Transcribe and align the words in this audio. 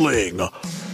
wrestling, 0.00 0.38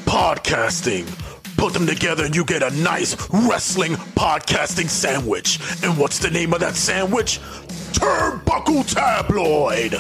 podcasting. 0.05 1.57
Put 1.57 1.73
them 1.73 1.87
together 1.87 2.25
and 2.25 2.35
you 2.35 2.45
get 2.45 2.63
a 2.63 2.71
nice 2.83 3.15
wrestling 3.49 3.93
podcasting 3.93 4.89
sandwich. 4.89 5.61
And 5.85 5.97
what's 5.97 6.19
the 6.19 6.31
name 6.31 6.53
of 6.53 6.61
that 6.61 6.75
sandwich? 6.75 7.39
Turnbuckle 7.93 8.93
Tabloid. 8.93 9.95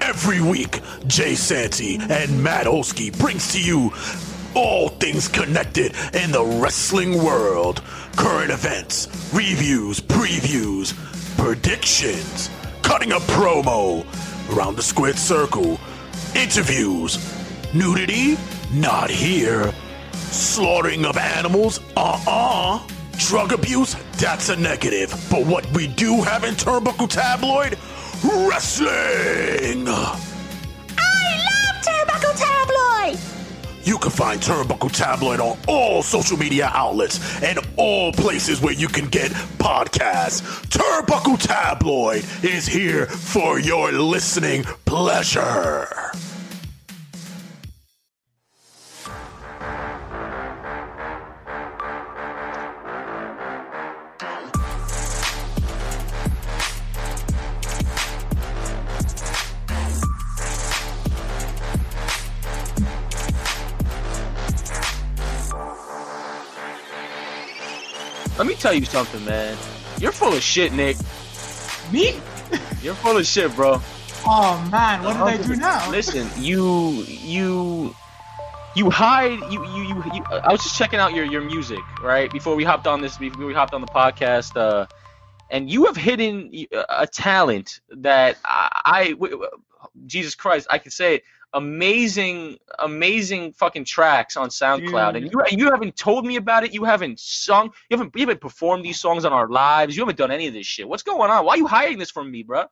Every 0.00 0.40
week, 0.40 0.80
Jay 1.06 1.36
Santee 1.36 1.98
and 2.10 2.42
Matt 2.42 2.66
Olskey 2.66 3.16
brings 3.16 3.52
to 3.52 3.62
you 3.62 3.92
all 4.54 4.88
things 4.88 5.28
connected 5.28 5.94
in 6.14 6.32
the 6.32 6.44
wrestling 6.60 7.22
world. 7.22 7.82
Current 8.16 8.50
events, 8.50 9.06
reviews, 9.32 10.00
previews, 10.00 10.92
predictions, 11.38 12.50
cutting 12.82 13.12
a 13.12 13.20
promo, 13.20 14.04
around 14.52 14.74
the 14.76 14.82
squared 14.82 15.18
circle, 15.18 15.78
interviews, 16.34 17.39
nudity, 17.72 18.36
not 18.72 19.10
here, 19.10 19.72
slaughtering 20.12 21.04
of 21.04 21.16
animals, 21.16 21.80
uh-uh, 21.96 22.80
drug 23.18 23.52
abuse, 23.52 23.96
that's 24.18 24.48
a 24.48 24.56
negative. 24.56 25.10
But 25.30 25.46
what 25.46 25.70
we 25.72 25.86
do 25.86 26.22
have 26.22 26.44
in 26.44 26.54
Turnbuckle 26.54 27.08
Tabloid, 27.08 27.78
wrestling! 28.24 29.86
I 29.88 30.16
love 31.48 31.76
Turnbuckle 31.84 32.36
Tabloid! 32.38 33.20
You 33.82 33.98
can 33.98 34.10
find 34.10 34.40
Turnbuckle 34.40 34.92
Tabloid 34.92 35.40
on 35.40 35.58
all 35.66 36.02
social 36.02 36.36
media 36.36 36.70
outlets 36.72 37.42
and 37.42 37.58
all 37.76 38.12
places 38.12 38.60
where 38.60 38.74
you 38.74 38.88
can 38.88 39.08
get 39.08 39.30
podcasts. 39.58 40.42
Turnbuckle 40.68 41.40
Tabloid 41.40 42.24
is 42.42 42.66
here 42.66 43.06
for 43.06 43.58
your 43.58 43.92
listening 43.92 44.64
pleasure. 44.84 45.88
Tell 68.60 68.74
you 68.74 68.84
something, 68.84 69.24
man. 69.24 69.56
You're 69.98 70.12
full 70.12 70.34
of 70.34 70.42
shit, 70.42 70.72
Nick. 70.72 70.96
Me? 71.90 72.14
You're 72.82 72.94
full 72.94 73.16
of 73.16 73.26
shit, 73.26 73.54
bro. 73.56 73.80
Oh 74.24 74.68
man, 74.70 75.02
what 75.02 75.14
did 75.14 75.22
I 75.22 75.42
do 75.42 75.56
now? 75.56 75.90
Listen, 75.90 76.28
you 76.38 77.04
you 77.08 77.94
you 78.76 78.90
hide 78.90 79.38
you, 79.50 79.64
you 79.66 79.82
you 79.82 80.04
you 80.12 80.24
I 80.30 80.52
was 80.52 80.62
just 80.62 80.76
checking 80.76 81.00
out 81.00 81.14
your 81.14 81.24
your 81.24 81.40
music, 81.40 81.80
right? 82.02 82.30
Before 82.30 82.54
we 82.54 82.64
hopped 82.64 82.86
on 82.86 83.00
this 83.00 83.16
before 83.16 83.46
we 83.46 83.54
hopped 83.54 83.72
on 83.72 83.80
the 83.80 83.86
podcast 83.86 84.56
uh 84.56 84.86
and 85.50 85.70
you 85.70 85.86
have 85.86 85.96
hidden 85.96 86.52
a 86.88 87.06
talent 87.06 87.80
that 87.90 88.36
I, 88.44 89.14
I 89.20 89.38
Jesus 90.06 90.34
Christ, 90.34 90.66
I 90.70 90.78
can 90.78 90.90
say 90.90 91.16
it 91.16 91.24
amazing, 91.52 92.58
amazing 92.78 93.52
fucking 93.52 93.84
tracks 93.84 94.36
on 94.36 94.48
SoundCloud, 94.48 95.14
Dude. 95.14 95.22
and 95.22 95.32
you 95.32 95.64
you 95.64 95.70
haven't 95.70 95.96
told 95.96 96.24
me 96.24 96.36
about 96.36 96.64
it. 96.64 96.72
You 96.72 96.84
haven't 96.84 97.18
sung. 97.18 97.70
You 97.88 97.96
haven't 97.96 98.14
you 98.14 98.20
haven't 98.20 98.40
performed 98.40 98.84
these 98.84 99.00
songs 99.00 99.24
on 99.24 99.32
our 99.32 99.48
lives. 99.48 99.96
You 99.96 100.02
haven't 100.02 100.18
done 100.18 100.30
any 100.30 100.46
of 100.46 100.54
this 100.54 100.66
shit. 100.66 100.88
What's 100.88 101.02
going 101.02 101.30
on? 101.30 101.44
Why 101.44 101.54
are 101.54 101.58
you 101.58 101.66
hiding 101.66 101.98
this 101.98 102.10
from 102.10 102.30
me, 102.30 102.42
bro? 102.42 102.64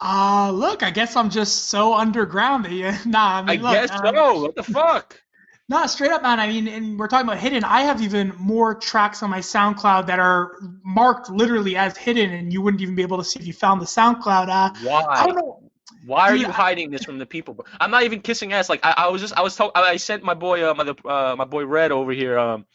Uh 0.00 0.50
look, 0.52 0.82
I 0.82 0.90
guess 0.90 1.16
I'm 1.16 1.30
just 1.30 1.66
so 1.66 1.94
underground 1.94 2.64
that 2.64 2.72
you. 2.72 2.92
Nah, 3.06 3.38
I, 3.38 3.42
mean, 3.42 3.60
I 3.60 3.62
look, 3.62 3.72
guess 3.72 3.90
um, 3.90 4.14
so. 4.14 4.42
What 4.42 4.56
the 4.56 4.62
fuck? 4.62 5.20
Nah, 5.70 5.86
straight 5.86 6.10
up, 6.10 6.22
man. 6.22 6.40
I 6.40 6.48
mean, 6.48 6.66
and 6.66 6.98
we're 6.98 7.06
talking 7.06 7.28
about 7.28 7.38
hidden. 7.38 7.62
I 7.62 7.82
have 7.82 8.02
even 8.02 8.34
more 8.36 8.74
tracks 8.74 9.22
on 9.22 9.30
my 9.30 9.38
SoundCloud 9.38 10.04
that 10.08 10.18
are 10.18 10.56
marked 10.84 11.30
literally 11.30 11.76
as 11.76 11.96
hidden, 11.96 12.32
and 12.32 12.52
you 12.52 12.60
wouldn't 12.60 12.80
even 12.82 12.96
be 12.96 13.02
able 13.02 13.18
to 13.18 13.22
see 13.22 13.38
if 13.38 13.46
you 13.46 13.52
found 13.52 13.80
the 13.80 13.86
SoundCloud. 13.86 14.48
Uh, 14.48 14.74
Why? 14.82 15.04
I 15.08 15.26
don't 15.26 15.36
know. 15.36 15.69
Why 16.06 16.30
are 16.30 16.36
you 16.36 16.48
hiding 16.48 16.90
this 16.90 17.04
from 17.04 17.18
the 17.18 17.26
people? 17.26 17.64
I'm 17.80 17.90
not 17.90 18.04
even 18.04 18.20
kissing 18.20 18.52
ass. 18.52 18.68
Like 18.68 18.80
I, 18.82 18.94
I 18.96 19.08
was 19.08 19.20
just, 19.20 19.36
I 19.36 19.42
was 19.42 19.54
told, 19.56 19.72
I 19.74 19.96
sent 19.96 20.22
my 20.22 20.34
boy, 20.34 20.68
uh, 20.68 20.74
my, 20.74 21.10
uh, 21.10 21.36
my 21.36 21.44
boy 21.44 21.66
Red 21.66 21.92
over 21.92 22.12
here, 22.12 22.38
um, 22.38 22.66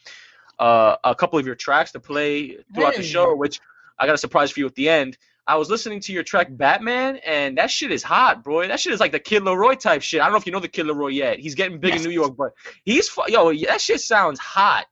uh, 0.58 0.96
a 1.04 1.14
couple 1.14 1.38
of 1.38 1.46
your 1.46 1.54
tracks 1.54 1.92
to 1.92 2.00
play 2.00 2.56
throughout 2.74 2.94
hey. 2.94 3.02
the 3.02 3.06
show, 3.06 3.34
which 3.34 3.60
I 3.98 4.06
got 4.06 4.14
a 4.14 4.18
surprise 4.18 4.50
for 4.50 4.60
you 4.60 4.66
at 4.66 4.74
the 4.74 4.88
end. 4.88 5.18
I 5.46 5.56
was 5.56 5.70
listening 5.70 6.00
to 6.00 6.12
your 6.12 6.24
track 6.24 6.48
Batman, 6.50 7.16
and 7.24 7.58
that 7.58 7.70
shit 7.70 7.92
is 7.92 8.02
hot, 8.02 8.42
bro. 8.42 8.66
That 8.66 8.80
shit 8.80 8.92
is 8.92 8.98
like 8.98 9.12
the 9.12 9.20
Kid 9.20 9.44
LAROI 9.44 9.78
type 9.78 10.02
shit. 10.02 10.20
I 10.20 10.24
don't 10.24 10.32
know 10.32 10.38
if 10.38 10.46
you 10.46 10.52
know 10.52 10.58
the 10.58 10.66
Kid 10.66 10.86
LAROI 10.86 11.14
yet. 11.14 11.38
He's 11.38 11.54
getting 11.54 11.78
big 11.78 11.92
yes. 11.92 12.02
in 12.02 12.08
New 12.08 12.14
York, 12.14 12.36
but 12.36 12.52
he's 12.84 13.08
yo, 13.28 13.54
that 13.66 13.80
shit 13.80 14.00
sounds 14.00 14.40
hot. 14.40 14.86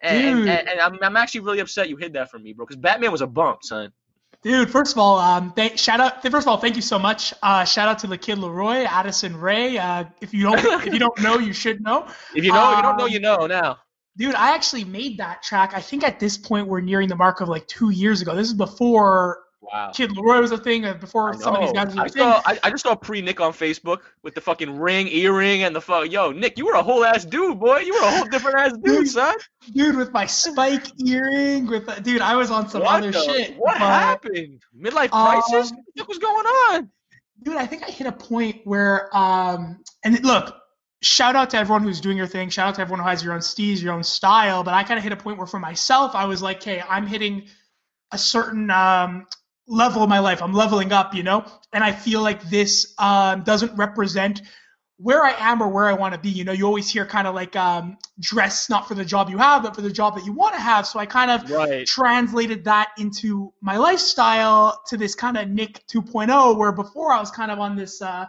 And, 0.00 0.40
and, 0.40 0.48
and, 0.48 0.68
and 0.68 0.80
I'm, 0.80 0.98
I'm 1.00 1.16
actually 1.16 1.42
really 1.42 1.60
upset 1.60 1.88
you 1.88 1.96
hid 1.96 2.14
that 2.14 2.32
from 2.32 2.42
me, 2.42 2.52
bro, 2.52 2.66
because 2.66 2.80
Batman 2.80 3.12
was 3.12 3.20
a 3.20 3.28
bump, 3.28 3.62
son. 3.62 3.92
Dude, 4.42 4.70
first 4.70 4.92
of 4.92 4.98
all, 4.98 5.18
um, 5.18 5.52
th- 5.52 5.78
shout 5.78 6.00
out. 6.00 6.20
First 6.22 6.46
of 6.46 6.48
all, 6.48 6.56
thank 6.56 6.74
you 6.74 6.82
so 6.82 6.98
much. 6.98 7.32
Uh, 7.42 7.64
shout 7.64 7.88
out 7.88 8.00
to 8.00 8.08
the 8.08 8.18
Kid 8.18 8.38
LAROI, 8.38 8.84
Addison 8.86 9.38
Rae. 9.38 9.78
Uh, 9.78 10.04
if 10.20 10.34
you 10.34 10.42
don't, 10.42 10.58
if 10.84 10.92
you 10.92 10.98
don't 10.98 11.18
know, 11.20 11.38
you 11.38 11.52
should 11.52 11.80
know. 11.80 12.08
If 12.34 12.44
you 12.44 12.52
know, 12.52 12.64
um, 12.64 12.76
you 12.76 12.82
don't 12.82 12.96
know, 12.98 13.06
you 13.06 13.20
know 13.20 13.46
now. 13.46 13.78
Dude, 14.16 14.34
I 14.34 14.54
actually 14.54 14.84
made 14.84 15.18
that 15.18 15.42
track. 15.42 15.74
I 15.74 15.80
think 15.80 16.02
at 16.02 16.18
this 16.18 16.36
point 16.36 16.66
we're 16.66 16.80
nearing 16.80 17.08
the 17.08 17.16
mark 17.16 17.40
of 17.40 17.48
like 17.48 17.66
two 17.68 17.90
years 17.90 18.20
ago. 18.20 18.34
This 18.34 18.48
is 18.48 18.54
before 18.54 19.38
Wow. 19.62 19.92
Kid 19.94 20.10
LAROI 20.10 20.40
was 20.40 20.50
a 20.50 20.58
thing 20.58 20.84
uh, 20.84 20.94
before 20.94 21.32
some 21.34 21.54
of 21.54 21.60
these 21.60 21.72
guys 21.72 21.94
were 21.94 22.02
I 22.02 22.06
saw, 22.08 22.42
I, 22.44 22.58
I, 22.64 22.70
just 22.70 22.82
saw 22.82 22.96
pre 22.96 23.22
Nick 23.22 23.40
on 23.40 23.52
Facebook 23.52 24.00
with 24.24 24.34
the 24.34 24.40
fucking 24.40 24.76
ring, 24.76 25.06
earring, 25.06 25.62
and 25.62 25.74
the 25.74 25.80
fuck. 25.80 26.10
Yo, 26.10 26.32
Nick, 26.32 26.58
you 26.58 26.66
were 26.66 26.72
a 26.72 26.82
whole 26.82 27.04
ass 27.04 27.24
dude, 27.24 27.60
boy. 27.60 27.78
You 27.78 27.94
were 27.94 28.00
a 28.00 28.10
whole 28.10 28.24
different 28.24 28.58
ass 28.58 28.72
dude, 28.72 28.84
dude, 28.84 29.08
son. 29.08 29.36
Dude, 29.72 29.96
with 29.96 30.12
my 30.12 30.26
spike 30.26 30.86
earring, 31.06 31.68
with 31.68 31.86
the, 31.86 32.00
dude, 32.00 32.20
I 32.20 32.34
was 32.34 32.50
on 32.50 32.68
some 32.68 32.82
what 32.82 32.96
other 32.96 33.12
the, 33.12 33.22
shit. 33.22 33.56
What 33.56 33.74
but, 33.74 33.86
happened? 33.86 34.62
Midlife 34.76 35.10
crisis? 35.10 35.70
Um, 35.70 35.78
what 35.94 36.08
was 36.08 36.18
going 36.18 36.46
on? 36.46 36.90
Dude, 37.44 37.56
I 37.56 37.66
think 37.66 37.84
I 37.84 37.90
hit 37.92 38.08
a 38.08 38.12
point 38.12 38.62
where, 38.64 39.16
um, 39.16 39.78
and 40.02 40.24
look, 40.24 40.56
shout 41.02 41.36
out 41.36 41.50
to 41.50 41.56
everyone 41.56 41.84
who's 41.84 42.00
doing 42.00 42.16
your 42.16 42.26
thing. 42.26 42.48
Shout 42.48 42.68
out 42.68 42.74
to 42.76 42.80
everyone 42.80 42.98
who 42.98 43.08
has 43.08 43.22
your 43.22 43.32
own 43.32 43.40
steez, 43.40 43.80
your 43.80 43.92
own 43.92 44.02
style. 44.02 44.64
But 44.64 44.74
I 44.74 44.82
kind 44.82 44.98
of 44.98 45.04
hit 45.04 45.12
a 45.12 45.16
point 45.16 45.38
where, 45.38 45.46
for 45.46 45.60
myself, 45.60 46.16
I 46.16 46.24
was 46.24 46.42
like, 46.42 46.60
hey, 46.62 46.82
I'm 46.88 47.06
hitting 47.06 47.44
a 48.10 48.18
certain 48.18 48.68
um, 48.70 49.26
level 49.72 50.02
of 50.02 50.08
my 50.08 50.18
life. 50.18 50.42
I'm 50.42 50.52
leveling 50.52 50.92
up, 50.92 51.14
you 51.14 51.22
know, 51.22 51.44
and 51.72 51.82
I 51.82 51.92
feel 51.92 52.20
like 52.20 52.42
this 52.42 52.94
um, 52.98 53.42
doesn't 53.42 53.74
represent 53.76 54.42
where 54.98 55.24
I 55.24 55.34
am 55.38 55.62
or 55.62 55.68
where 55.68 55.86
I 55.86 55.94
want 55.94 56.14
to 56.14 56.20
be. 56.20 56.28
You 56.28 56.44
know, 56.44 56.52
you 56.52 56.66
always 56.66 56.88
hear 56.88 57.06
kind 57.06 57.26
of 57.26 57.34
like 57.34 57.56
um, 57.56 57.96
dress 58.20 58.68
not 58.68 58.86
for 58.86 58.94
the 58.94 59.04
job 59.04 59.30
you 59.30 59.38
have, 59.38 59.62
but 59.62 59.74
for 59.74 59.80
the 59.80 59.90
job 59.90 60.14
that 60.16 60.26
you 60.26 60.32
want 60.32 60.54
to 60.54 60.60
have. 60.60 60.86
So 60.86 60.98
I 60.98 61.06
kind 61.06 61.30
of 61.30 61.50
right. 61.50 61.86
translated 61.86 62.64
that 62.64 62.90
into 62.98 63.52
my 63.62 63.78
lifestyle 63.78 64.80
to 64.88 64.96
this 64.96 65.14
kind 65.14 65.36
of 65.36 65.48
Nick 65.48 65.84
2.0, 65.88 66.56
where 66.56 66.72
before 66.72 67.12
I 67.12 67.18
was 67.18 67.30
kind 67.30 67.50
of 67.50 67.58
on 67.58 67.76
this. 67.76 68.00
Uh, 68.00 68.26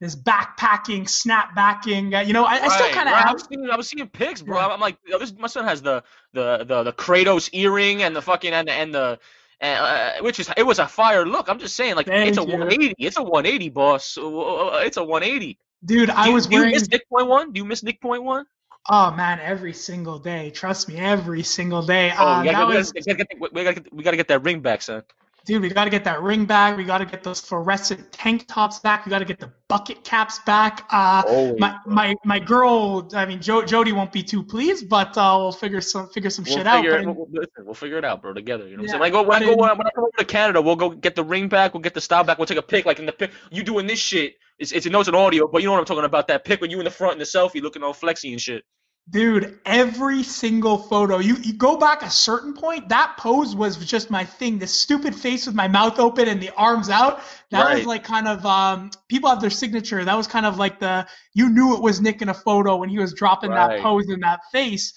this 0.00 0.14
backpacking, 0.14 1.08
snapbacking, 1.08 2.16
uh, 2.16 2.20
you 2.20 2.32
know, 2.32 2.44
I, 2.44 2.60
right, 2.60 2.62
I 2.62 2.68
still 2.68 2.90
kind 2.90 3.08
of 3.08 3.14
right. 3.14 3.26
I 3.26 3.32
was 3.32 3.48
seeing, 3.50 3.68
I 3.68 3.76
was 3.76 3.88
seeing 3.88 4.06
pics, 4.06 4.40
bro. 4.40 4.56
Yeah. 4.56 4.68
I'm 4.68 4.78
like, 4.78 4.96
oh, 5.12 5.18
this, 5.18 5.34
my 5.36 5.48
son 5.48 5.64
has 5.64 5.82
the, 5.82 6.04
the, 6.32 6.64
the, 6.64 6.84
the 6.84 6.92
Kratos 6.92 7.50
earring 7.52 8.04
and 8.04 8.14
the 8.14 8.22
fucking 8.22 8.52
and 8.52 8.68
the, 8.68 8.72
and 8.72 8.94
the 8.94 9.18
uh, 9.60 10.12
which 10.20 10.40
is 10.40 10.50
it 10.56 10.64
was 10.64 10.78
a 10.78 10.86
fire 10.86 11.26
look. 11.26 11.48
I'm 11.48 11.58
just 11.58 11.76
saying, 11.76 11.96
like 11.96 12.06
Thank 12.06 12.28
it's 12.28 12.38
a 12.38 12.42
you. 12.42 12.52
180. 12.52 12.94
It's 12.98 13.16
a 13.16 13.22
180, 13.22 13.68
boss. 13.70 14.16
It's 14.20 14.96
a 14.96 15.04
180. 15.04 15.58
Dude, 15.84 16.10
I 16.10 16.26
do, 16.26 16.32
was 16.32 16.46
do 16.46 16.56
wearing. 16.56 16.70
you 16.70 16.74
miss 16.74 16.88
Nick 16.88 17.08
Point 17.08 17.28
One? 17.28 17.52
Do 17.52 17.58
you 17.58 17.64
miss 17.64 17.82
Nick 17.82 18.00
Point 18.00 18.24
One? 18.24 18.46
Oh 18.88 19.10
man, 19.10 19.38
every 19.40 19.72
single 19.72 20.18
day. 20.18 20.50
Trust 20.50 20.88
me, 20.88 20.96
every 20.96 21.42
single 21.42 21.82
day. 21.82 22.12
Oh, 22.16 22.26
uh, 22.26 22.42
we, 22.42 22.50
gotta, 22.50 22.66
we, 22.66 22.76
was, 22.76 22.92
gotta, 22.92 23.04
we, 23.06 23.14
gotta 23.14 23.24
get, 23.24 23.52
we, 23.52 23.64
gotta 23.64 23.80
get, 23.80 23.94
we 23.94 24.02
gotta 24.02 24.16
get 24.16 24.28
that 24.28 24.42
ring 24.44 24.60
back, 24.60 24.82
son. 24.82 25.02
Dude, 25.48 25.62
we 25.62 25.70
gotta 25.70 25.88
get 25.88 26.04
that 26.04 26.20
ring 26.20 26.44
back. 26.44 26.76
We 26.76 26.84
gotta 26.84 27.06
get 27.06 27.22
those 27.24 27.40
fluorescent 27.40 28.12
tank 28.12 28.46
tops 28.48 28.80
back. 28.80 29.06
We 29.06 29.10
gotta 29.10 29.24
get 29.24 29.40
the 29.40 29.50
bucket 29.66 30.04
caps 30.04 30.40
back. 30.40 30.86
Uh, 30.90 31.54
my, 31.58 31.78
my 31.86 32.14
my 32.22 32.38
girl, 32.38 33.08
I 33.14 33.24
mean, 33.24 33.40
jo- 33.40 33.64
Jody 33.64 33.92
won't 33.92 34.12
be 34.12 34.22
too 34.22 34.42
pleased, 34.42 34.90
but 34.90 35.16
uh, 35.16 35.36
we'll 35.38 35.52
figure 35.52 35.80
some 35.80 36.10
figure 36.10 36.28
some 36.28 36.44
we'll 36.44 36.54
shit 36.54 36.66
figure 36.66 36.96
out. 36.96 37.00
It, 37.00 37.06
we'll, 37.06 37.28
listen, 37.32 37.64
we'll 37.64 37.72
figure 37.72 37.96
it 37.96 38.04
out, 38.04 38.20
bro, 38.20 38.34
together. 38.34 38.68
You 38.68 38.76
know 38.76 38.82
what 38.82 38.90
Yeah, 38.90 38.96
I'm 38.96 39.00
saying? 39.00 39.14
Like, 39.14 39.26
when, 39.26 39.42
I 39.42 39.46
go, 39.46 39.52
in- 39.52 39.78
when 39.78 39.86
I 39.86 39.90
come 39.94 40.04
over 40.04 40.18
to 40.18 40.24
Canada, 40.26 40.60
we'll 40.60 40.76
go 40.76 40.90
get 40.90 41.16
the 41.16 41.24
ring 41.24 41.48
back. 41.48 41.72
We'll 41.72 41.80
get 41.80 41.94
the 41.94 42.02
style 42.02 42.24
back. 42.24 42.36
We'll 42.36 42.46
take 42.46 42.58
a 42.58 42.62
pic. 42.62 42.84
Like 42.84 42.98
in 42.98 43.06
the 43.06 43.12
pic, 43.12 43.30
you 43.50 43.62
doing 43.62 43.86
this 43.86 43.98
shit. 43.98 44.34
It's, 44.58 44.72
it's, 44.72 44.86
I 44.86 44.90
know 44.90 45.00
it's 45.00 45.08
an 45.08 45.14
audio, 45.14 45.48
but 45.48 45.62
you 45.62 45.68
know 45.68 45.72
what 45.72 45.78
I'm 45.78 45.86
talking 45.86 46.04
about. 46.04 46.28
That 46.28 46.44
pic 46.44 46.60
when 46.60 46.70
you 46.70 46.78
in 46.78 46.84
the 46.84 46.90
front 46.90 47.14
in 47.14 47.18
the 47.20 47.24
selfie, 47.24 47.62
looking 47.62 47.82
all 47.82 47.94
flexy 47.94 48.32
and 48.32 48.40
shit. 48.40 48.64
Dude, 49.10 49.58
every 49.64 50.22
single 50.22 50.76
photo. 50.76 51.18
You 51.18 51.36
you 51.36 51.54
go 51.54 51.78
back 51.78 52.02
a 52.02 52.10
certain 52.10 52.52
point, 52.52 52.90
that 52.90 53.16
pose 53.18 53.56
was 53.56 53.76
just 53.78 54.10
my 54.10 54.24
thing. 54.24 54.58
This 54.58 54.74
stupid 54.74 55.14
face 55.14 55.46
with 55.46 55.54
my 55.54 55.66
mouth 55.66 55.98
open 55.98 56.28
and 56.28 56.42
the 56.42 56.50
arms 56.56 56.90
out. 56.90 57.22
That 57.50 57.64
Right. 57.64 57.76
was 57.78 57.86
like 57.86 58.04
kind 58.04 58.28
of 58.28 58.44
um 58.44 58.90
people 59.08 59.30
have 59.30 59.40
their 59.40 59.48
signature. 59.50 60.04
That 60.04 60.16
was 60.16 60.26
kind 60.26 60.44
of 60.44 60.58
like 60.58 60.78
the 60.78 61.06
you 61.32 61.48
knew 61.48 61.74
it 61.74 61.80
was 61.80 62.02
Nick 62.02 62.20
in 62.20 62.28
a 62.28 62.34
photo 62.34 62.76
when 62.76 62.90
he 62.90 62.98
was 62.98 63.14
dropping 63.14 63.50
Right. 63.50 63.78
that 63.78 63.82
pose 63.82 64.10
in 64.10 64.20
that 64.20 64.40
face. 64.52 64.92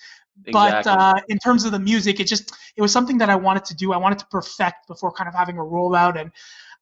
But 0.51 0.87
uh, 0.87 1.13
in 1.29 1.37
terms 1.37 1.65
of 1.65 1.71
the 1.71 1.79
music, 1.79 2.19
it 2.19 2.25
just 2.25 2.51
it 2.75 2.81
was 2.81 2.91
something 2.91 3.17
that 3.19 3.29
I 3.29 3.35
wanted 3.35 3.63
to 3.65 3.75
do. 3.75 3.93
I 3.93 3.97
wanted 3.97 4.19
to 4.19 4.25
perfect 4.27 4.87
before 4.87 5.11
kind 5.13 5.29
of 5.29 5.35
having 5.35 5.57
a 5.57 5.61
rollout, 5.61 6.19
and 6.19 6.31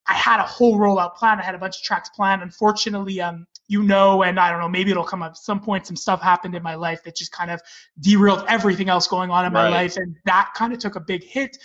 I 0.07 0.13
had 0.13 0.39
a 0.39 0.43
whole 0.43 0.79
rollout 0.79 1.15
plan. 1.15 1.39
I 1.39 1.43
had 1.43 1.55
a 1.55 1.59
bunch 1.59 1.77
of 1.77 1.83
tracks 1.83 2.09
planned. 2.09 2.41
Unfortunately, 2.41 3.21
um, 3.21 3.45
you 3.69 3.83
know, 3.83 4.23
and 4.23 4.39
I 4.39 4.49
don't 4.49 4.59
know, 4.59 4.67
maybe 4.67 4.91
it'll 4.91 5.03
come 5.03 5.21
up 5.21 5.31
at 5.31 5.37
some 5.37 5.61
point. 5.61 5.87
Some 5.87 5.95
stuff 5.95 6.21
happened 6.21 6.55
in 6.55 6.63
my 6.63 6.75
life 6.75 7.03
that 7.03 7.15
just 7.15 7.31
kind 7.31 7.51
of 7.51 7.61
derailed 8.01 8.43
everything 8.49 8.89
else 8.89 9.07
going 9.07 9.29
on 9.29 9.45
in 9.45 9.53
my 9.53 9.69
life, 9.69 9.95
and 9.95 10.15
that 10.25 10.51
kind 10.55 10.73
of 10.73 10.79
took 10.79 10.95
a 10.95 10.99
big 10.99 11.23
hit. 11.23 11.55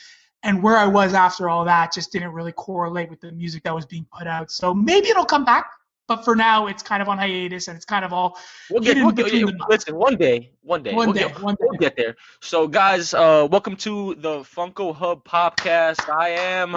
And 0.43 0.63
where 0.63 0.77
I 0.77 0.87
was 0.87 1.15
after 1.15 1.49
all 1.49 1.65
that 1.65 1.91
just 1.95 2.13
didn't 2.13 2.33
really 2.33 2.53
correlate 2.53 3.09
with 3.09 3.21
the 3.23 3.33
music 3.33 3.63
that 3.63 3.75
was 3.75 3.87
being 3.87 4.07
put 4.17 4.27
out. 4.27 4.51
So 4.51 4.75
maybe 4.75 5.09
it'll 5.09 5.25
come 5.25 5.47
back, 5.47 5.71
but 6.07 6.23
for 6.23 6.37
now 6.37 6.67
it's 6.67 6.83
kind 6.83 7.01
of 7.01 7.09
on 7.09 7.17
hiatus 7.17 7.69
and 7.69 7.77
it's 7.77 7.87
kind 7.87 8.05
of 8.05 8.13
all 8.13 8.37
We'll 8.69 8.83
get, 8.83 8.99
we'll 8.99 9.13
get 9.13 9.33
listen 9.71 9.97
one 9.97 10.19
day, 10.19 10.53
one 10.61 10.83
day, 10.83 10.93
One 10.93 11.07
we'll 11.07 11.15
day, 11.15 11.29
get, 11.29 11.41
one 11.41 11.57
we'll 11.59 11.79
get 11.79 11.97
there. 11.97 12.15
So 12.43 12.69
guys, 12.69 13.15
uh, 13.15 13.49
welcome 13.51 13.75
to 13.77 14.15
the 14.17 14.41
Funko 14.41 14.95
Hub 14.95 15.25
podcast. 15.25 16.13
I 16.15 16.29
am, 16.29 16.77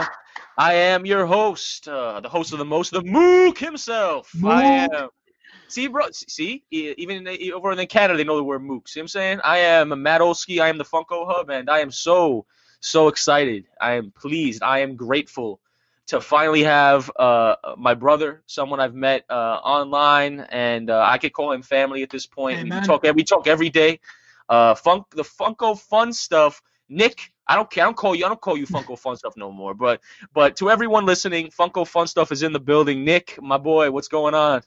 I 0.57 0.73
am 0.73 1.05
your 1.05 1.25
host, 1.25 1.87
uh, 1.87 2.19
the 2.19 2.29
host 2.29 2.51
of 2.51 2.59
the 2.59 2.65
most, 2.65 2.91
the 2.91 3.03
Mook 3.03 3.59
himself. 3.59 4.33
I 4.43 4.65
am. 4.65 5.09
See, 5.67 5.87
bro. 5.87 6.05
See, 6.11 6.63
even 6.71 7.27
in, 7.27 7.53
over 7.53 7.71
in 7.71 7.87
Canada, 7.87 8.17
they 8.17 8.23
know 8.23 8.37
the 8.37 8.43
word 8.43 8.63
Mook. 8.63 8.87
See 8.87 8.99
what 8.99 9.03
I'm 9.03 9.07
saying? 9.09 9.39
I 9.43 9.59
am 9.59 10.01
Matt 10.01 10.21
Olski. 10.21 10.59
I 10.59 10.69
am 10.69 10.77
the 10.77 10.85
Funko 10.85 11.27
Hub, 11.27 11.49
and 11.49 11.69
I 11.69 11.79
am 11.79 11.91
so, 11.91 12.45
so 12.79 13.07
excited. 13.07 13.65
I 13.79 13.93
am 13.93 14.11
pleased. 14.11 14.63
I 14.63 14.79
am 14.79 14.95
grateful 14.95 15.59
to 16.07 16.21
finally 16.21 16.63
have 16.63 17.11
uh, 17.17 17.55
my 17.77 17.93
brother, 17.93 18.41
someone 18.47 18.79
I've 18.79 18.95
met 18.95 19.25
uh, 19.29 19.59
online, 19.63 20.39
and 20.49 20.89
uh, 20.89 21.05
I 21.05 21.17
could 21.17 21.33
call 21.33 21.51
him 21.51 21.61
family 21.61 22.01
at 22.01 22.09
this 22.09 22.25
point. 22.25 22.63
We 22.63 22.81
talk. 22.81 23.03
We 23.03 23.23
talk 23.23 23.45
every 23.45 23.69
day. 23.69 23.99
Uh, 24.49 24.73
funk 24.73 25.05
the 25.13 25.23
Funko 25.23 25.77
fun 25.77 26.13
stuff. 26.13 26.61
Nick, 26.87 27.33
I 27.47 27.55
don't 27.55 27.69
care. 27.69 27.83
I 27.83 27.87
don't 27.87 27.97
call 27.97 28.15
you. 28.15 28.25
I 28.25 28.27
don't 28.27 28.41
call 28.41 28.57
you 28.57 28.67
Funko 28.67 28.97
fun 28.97 29.15
stuff 29.15 29.35
no 29.37 29.51
more. 29.51 29.73
But 29.73 30.01
but 30.33 30.55
to 30.57 30.69
everyone 30.69 31.05
listening, 31.05 31.47
Funko 31.47 31.87
fun 31.87 32.07
stuff 32.07 32.31
is 32.31 32.43
in 32.43 32.53
the 32.53 32.59
building. 32.59 33.03
Nick, 33.05 33.41
my 33.41 33.57
boy, 33.57 33.91
what's 33.91 34.07
going 34.07 34.33
on? 34.33 34.63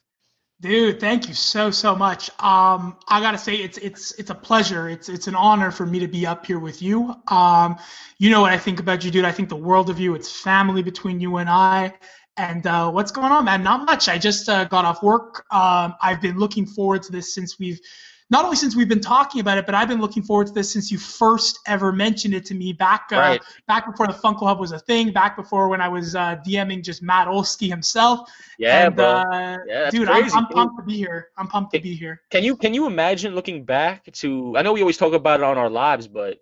Dude, 0.60 1.00
thank 1.00 1.26
you 1.26 1.32
so 1.32 1.70
so 1.70 1.96
much. 1.96 2.28
Um, 2.38 2.98
I 3.08 3.20
gotta 3.20 3.38
say 3.38 3.56
it's 3.56 3.78
it's 3.78 4.12
it's 4.18 4.28
a 4.28 4.34
pleasure. 4.34 4.90
It's 4.90 5.08
it's 5.08 5.26
an 5.26 5.34
honor 5.34 5.70
for 5.70 5.86
me 5.86 5.98
to 6.00 6.08
be 6.08 6.26
up 6.26 6.44
here 6.44 6.58
with 6.58 6.82
you. 6.82 7.14
Um, 7.28 7.78
you 8.18 8.28
know 8.28 8.42
what 8.42 8.52
I 8.52 8.58
think 8.58 8.78
about 8.78 9.02
you, 9.02 9.10
dude. 9.10 9.24
I 9.24 9.32
think 9.32 9.48
the 9.48 9.56
world 9.56 9.88
of 9.88 9.98
you. 9.98 10.14
It's 10.14 10.30
family 10.30 10.82
between 10.82 11.18
you 11.18 11.38
and 11.38 11.48
I. 11.48 11.94
And 12.36 12.66
uh, 12.66 12.90
what's 12.90 13.10
going 13.10 13.32
on, 13.32 13.44
man? 13.44 13.62
Not 13.62 13.86
much. 13.86 14.08
I 14.08 14.18
just 14.18 14.48
uh, 14.48 14.64
got 14.64 14.84
off 14.84 15.02
work. 15.02 15.44
Um, 15.50 15.94
I've 16.00 16.20
been 16.20 16.38
looking 16.38 16.66
forward 16.66 17.02
to 17.04 17.12
this 17.12 17.34
since 17.34 17.58
we've 17.58 17.80
not 18.30 18.44
only 18.44 18.56
since 18.56 18.76
we've 18.76 18.88
been 18.88 19.00
talking 19.00 19.40
about 19.40 19.58
it, 19.58 19.66
but 19.66 19.74
I've 19.74 19.88
been 19.88 20.00
looking 20.00 20.22
forward 20.22 20.46
to 20.46 20.52
this 20.52 20.72
since 20.72 20.90
you 20.90 20.98
first 20.98 21.58
ever 21.66 21.92
mentioned 21.92 22.32
it 22.32 22.44
to 22.46 22.54
me 22.54 22.72
back 22.72 23.08
uh, 23.12 23.16
Right. 23.16 23.42
back 23.66 23.86
before 23.86 24.06
the 24.06 24.12
Funko 24.12 24.46
Hub 24.46 24.60
was 24.60 24.72
a 24.72 24.78
thing. 24.78 25.12
Back 25.12 25.36
before 25.36 25.68
when 25.68 25.80
I 25.80 25.88
was 25.88 26.14
uh, 26.14 26.36
DMing 26.46 26.82
just 26.82 27.02
Matt 27.02 27.26
Olski 27.26 27.68
himself. 27.68 28.30
Yeah, 28.58 28.86
and, 28.86 28.96
bro. 28.96 29.04
Uh, 29.04 29.56
Yeah, 29.66 29.90
dude, 29.90 30.08
crazy, 30.08 30.30
I'm, 30.32 30.46
I'm 30.46 30.52
pumped 30.52 30.78
to 30.78 30.84
be 30.84 30.96
here. 30.96 31.28
I'm 31.36 31.48
pumped 31.48 31.74
to 31.74 31.80
be 31.80 31.94
here. 31.94 32.22
Can 32.30 32.44
you 32.44 32.56
can 32.56 32.72
you 32.72 32.86
imagine 32.86 33.34
looking 33.34 33.64
back 33.64 34.10
to? 34.12 34.54
I 34.56 34.62
know 34.62 34.72
we 34.72 34.80
always 34.80 34.96
talk 34.96 35.12
about 35.12 35.40
it 35.40 35.44
on 35.44 35.58
our 35.58 35.70
lives, 35.70 36.06
but 36.06 36.40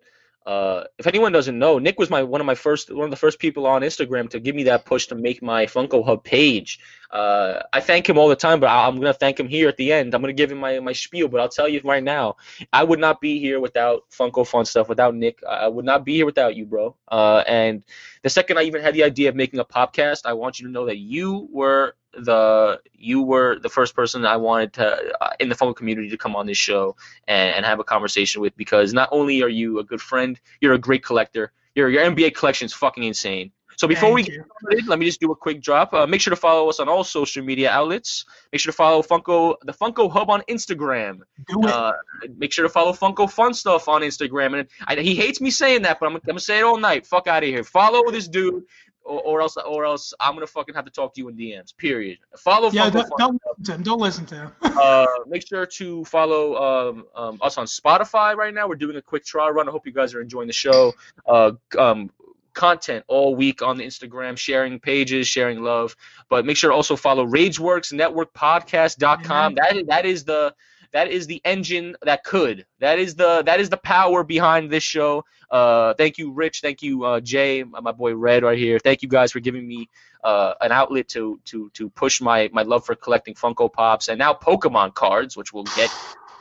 uh, 0.49 0.83
if 0.97 1.05
anyone 1.05 1.31
doesn't 1.31 1.59
know, 1.59 1.77
Nick 1.77 1.99
was 1.99 2.09
my 2.09 2.23
one 2.23 2.41
of 2.41 2.47
my 2.47 2.55
first 2.55 2.91
one 2.91 3.05
of 3.05 3.11
the 3.11 3.23
first 3.25 3.37
people 3.37 3.67
on 3.67 3.83
Instagram 3.83 4.27
to 4.31 4.39
give 4.39 4.55
me 4.55 4.63
that 4.63 4.83
push 4.83 5.05
to 5.07 5.15
make 5.15 5.43
my 5.43 5.67
Funko 5.67 6.03
Hub 6.03 6.23
page. 6.23 6.79
Uh, 7.11 7.61
I 7.71 7.81
thank 7.81 8.09
him 8.09 8.17
all 8.17 8.27
the 8.27 8.35
time, 8.35 8.59
but 8.59 8.65
I, 8.65 8.87
I'm 8.87 8.95
gonna 8.95 9.13
thank 9.13 9.39
him 9.39 9.47
here 9.47 9.69
at 9.69 9.77
the 9.77 9.93
end. 9.93 10.15
I'm 10.15 10.21
gonna 10.21 10.33
give 10.33 10.51
him 10.51 10.57
my 10.57 10.79
my 10.79 10.93
spiel, 10.93 11.27
but 11.27 11.39
I'll 11.39 11.49
tell 11.49 11.69
you 11.69 11.81
right 11.83 12.03
now, 12.03 12.37
I 12.73 12.83
would 12.83 12.97
not 12.97 13.21
be 13.21 13.39
here 13.39 13.59
without 13.59 14.09
Funko 14.09 14.47
Fun 14.47 14.65
stuff, 14.65 14.89
without 14.89 15.13
Nick. 15.13 15.37
I 15.47 15.67
would 15.67 15.85
not 15.85 16.03
be 16.03 16.15
here 16.15 16.25
without 16.25 16.55
you, 16.55 16.65
bro. 16.65 16.95
Uh, 17.07 17.43
and 17.45 17.83
the 18.21 18.29
second 18.29 18.57
I 18.57 18.63
even 18.63 18.81
had 18.81 18.93
the 18.93 19.03
idea 19.03 19.29
of 19.29 19.35
making 19.35 19.59
a 19.59 19.65
podcast, 19.65 20.21
I 20.25 20.33
want 20.33 20.59
you 20.59 20.67
to 20.67 20.71
know 20.71 20.85
that 20.85 20.97
you 20.97 21.47
were 21.51 21.95
the 22.13 22.79
you 22.93 23.21
were 23.21 23.59
the 23.59 23.69
first 23.69 23.95
person 23.95 24.25
I 24.25 24.37
wanted 24.37 24.73
to 24.73 25.13
uh, 25.21 25.29
in 25.39 25.49
the 25.49 25.55
Funko 25.55 25.75
community 25.75 26.09
to 26.09 26.17
come 26.17 26.35
on 26.35 26.47
this 26.47 26.57
show 26.57 26.95
and, 27.27 27.55
and 27.55 27.65
have 27.65 27.79
a 27.79 27.83
conversation 27.83 28.41
with 28.41 28.55
because 28.57 28.93
not 28.93 29.09
only 29.11 29.43
are 29.43 29.49
you 29.49 29.79
a 29.79 29.83
good 29.83 30.01
friend, 30.01 30.39
you're 30.59 30.73
a 30.73 30.79
great 30.79 31.03
collector. 31.03 31.51
Your 31.75 31.89
your 31.89 32.03
NBA 32.03 32.35
collection 32.35 32.65
is 32.65 32.73
fucking 32.73 33.03
insane. 33.03 33.51
So 33.79 33.87
before 33.87 34.11
we 34.11 34.23
get 34.23 34.33
you. 34.33 34.45
started, 34.59 34.87
let 34.89 34.99
me 34.99 35.05
just 35.05 35.21
do 35.21 35.31
a 35.31 35.35
quick 35.37 35.61
drop. 35.61 35.93
Uh, 35.93 36.05
make 36.05 36.19
sure 36.19 36.31
to 36.31 36.35
follow 36.35 36.67
us 36.67 36.81
on 36.81 36.89
all 36.89 37.05
social 37.05 37.45
media 37.45 37.71
outlets. 37.71 38.25
Make 38.51 38.59
sure 38.59 38.73
to 38.73 38.75
follow 38.75 39.01
Funko 39.01 39.55
the 39.63 39.71
Funko 39.71 40.11
Hub 40.11 40.29
on 40.29 40.41
Instagram. 40.49 41.19
Do 41.47 41.63
it. 41.63 41.69
Uh, 41.69 41.93
make 42.35 42.51
sure 42.51 42.63
to 42.63 42.69
follow 42.69 42.91
Funko 42.91 43.31
Fun 43.31 43.53
Stuff 43.53 43.87
on 43.87 44.01
Instagram. 44.01 44.59
And 44.59 44.67
I, 44.85 45.01
he 45.01 45.15
hates 45.15 45.39
me 45.39 45.49
saying 45.49 45.83
that, 45.83 45.97
but 45.97 46.07
I'm, 46.07 46.15
I'm 46.15 46.21
gonna 46.25 46.41
say 46.41 46.59
it 46.59 46.63
all 46.63 46.77
night. 46.77 47.07
Fuck 47.07 47.27
out 47.27 47.41
of 47.41 47.47
here. 47.47 47.63
Follow 47.63 48.11
this 48.11 48.27
dude, 48.27 48.65
or, 49.05 49.21
or 49.21 49.41
else, 49.41 49.55
or 49.55 49.85
else 49.85 50.13
I'm 50.19 50.33
gonna 50.33 50.45
fucking 50.45 50.75
have 50.75 50.83
to 50.83 50.91
talk 50.91 51.13
to 51.13 51.21
you 51.21 51.29
in 51.29 51.37
DMs. 51.37 51.75
Period. 51.77 52.17
Follow 52.37 52.69
yeah, 52.71 52.89
Funko 52.89 52.91
don't, 52.91 53.07
Fun 53.07 53.17
don't 53.17 53.41
listen 53.47 53.63
to 53.63 53.75
him. 53.75 53.83
Don't 53.83 54.01
listen 54.01 54.25
to 54.25 54.35
him. 54.35 54.51
uh, 54.61 55.05
make 55.25 55.47
sure 55.47 55.65
to 55.65 56.03
follow 56.03 56.89
um, 56.89 57.05
um, 57.15 57.39
us 57.41 57.57
on 57.57 57.65
Spotify 57.65 58.35
right 58.35 58.53
now. 58.53 58.67
We're 58.67 58.75
doing 58.75 58.97
a 58.97 59.01
quick 59.01 59.23
trial 59.23 59.51
run. 59.51 59.69
I 59.69 59.71
hope 59.71 59.85
you 59.85 59.93
guys 59.93 60.13
are 60.13 60.21
enjoying 60.21 60.47
the 60.47 60.53
show. 60.53 60.93
Uh, 61.25 61.53
um, 61.77 62.11
content 62.53 63.03
all 63.07 63.35
week 63.35 63.61
on 63.61 63.77
the 63.77 63.85
Instagram, 63.85 64.37
sharing 64.37 64.79
pages, 64.79 65.27
sharing 65.27 65.61
love. 65.61 65.95
But 66.29 66.45
make 66.45 66.57
sure 66.57 66.69
to 66.69 66.75
also 66.75 66.95
follow 66.95 67.25
RageWorks 67.25 67.93
Network 67.93 68.33
Podcast.com. 68.33 69.31
Amen. 69.31 69.55
That 69.55 69.75
is 69.75 69.87
that 69.87 70.05
is 70.05 70.23
the 70.23 70.53
that 70.91 71.09
is 71.09 71.27
the 71.27 71.41
engine 71.45 71.95
that 72.03 72.23
could. 72.23 72.65
That 72.79 72.99
is 72.99 73.15
the 73.15 73.43
that 73.43 73.59
is 73.59 73.69
the 73.69 73.77
power 73.77 74.23
behind 74.23 74.71
this 74.71 74.83
show. 74.83 75.23
Uh, 75.49 75.93
thank 75.95 76.17
you, 76.17 76.31
Rich. 76.31 76.61
Thank 76.61 76.81
you, 76.81 77.03
uh, 77.03 77.19
Jay, 77.19 77.63
my 77.63 77.91
boy 77.91 78.15
Red 78.15 78.43
right 78.43 78.57
here. 78.57 78.79
Thank 78.79 79.01
you 79.01 79.09
guys 79.09 79.31
for 79.31 79.39
giving 79.39 79.67
me 79.67 79.89
uh, 80.23 80.53
an 80.61 80.71
outlet 80.71 81.07
to 81.09 81.39
to 81.45 81.69
to 81.73 81.89
push 81.89 82.21
my 82.21 82.49
my 82.53 82.63
love 82.63 82.85
for 82.85 82.95
collecting 82.95 83.33
Funko 83.33 83.71
Pops 83.71 84.07
and 84.07 84.19
now 84.19 84.33
Pokemon 84.33 84.93
cards, 84.93 85.37
which 85.37 85.53
we'll 85.53 85.63
get. 85.75 85.91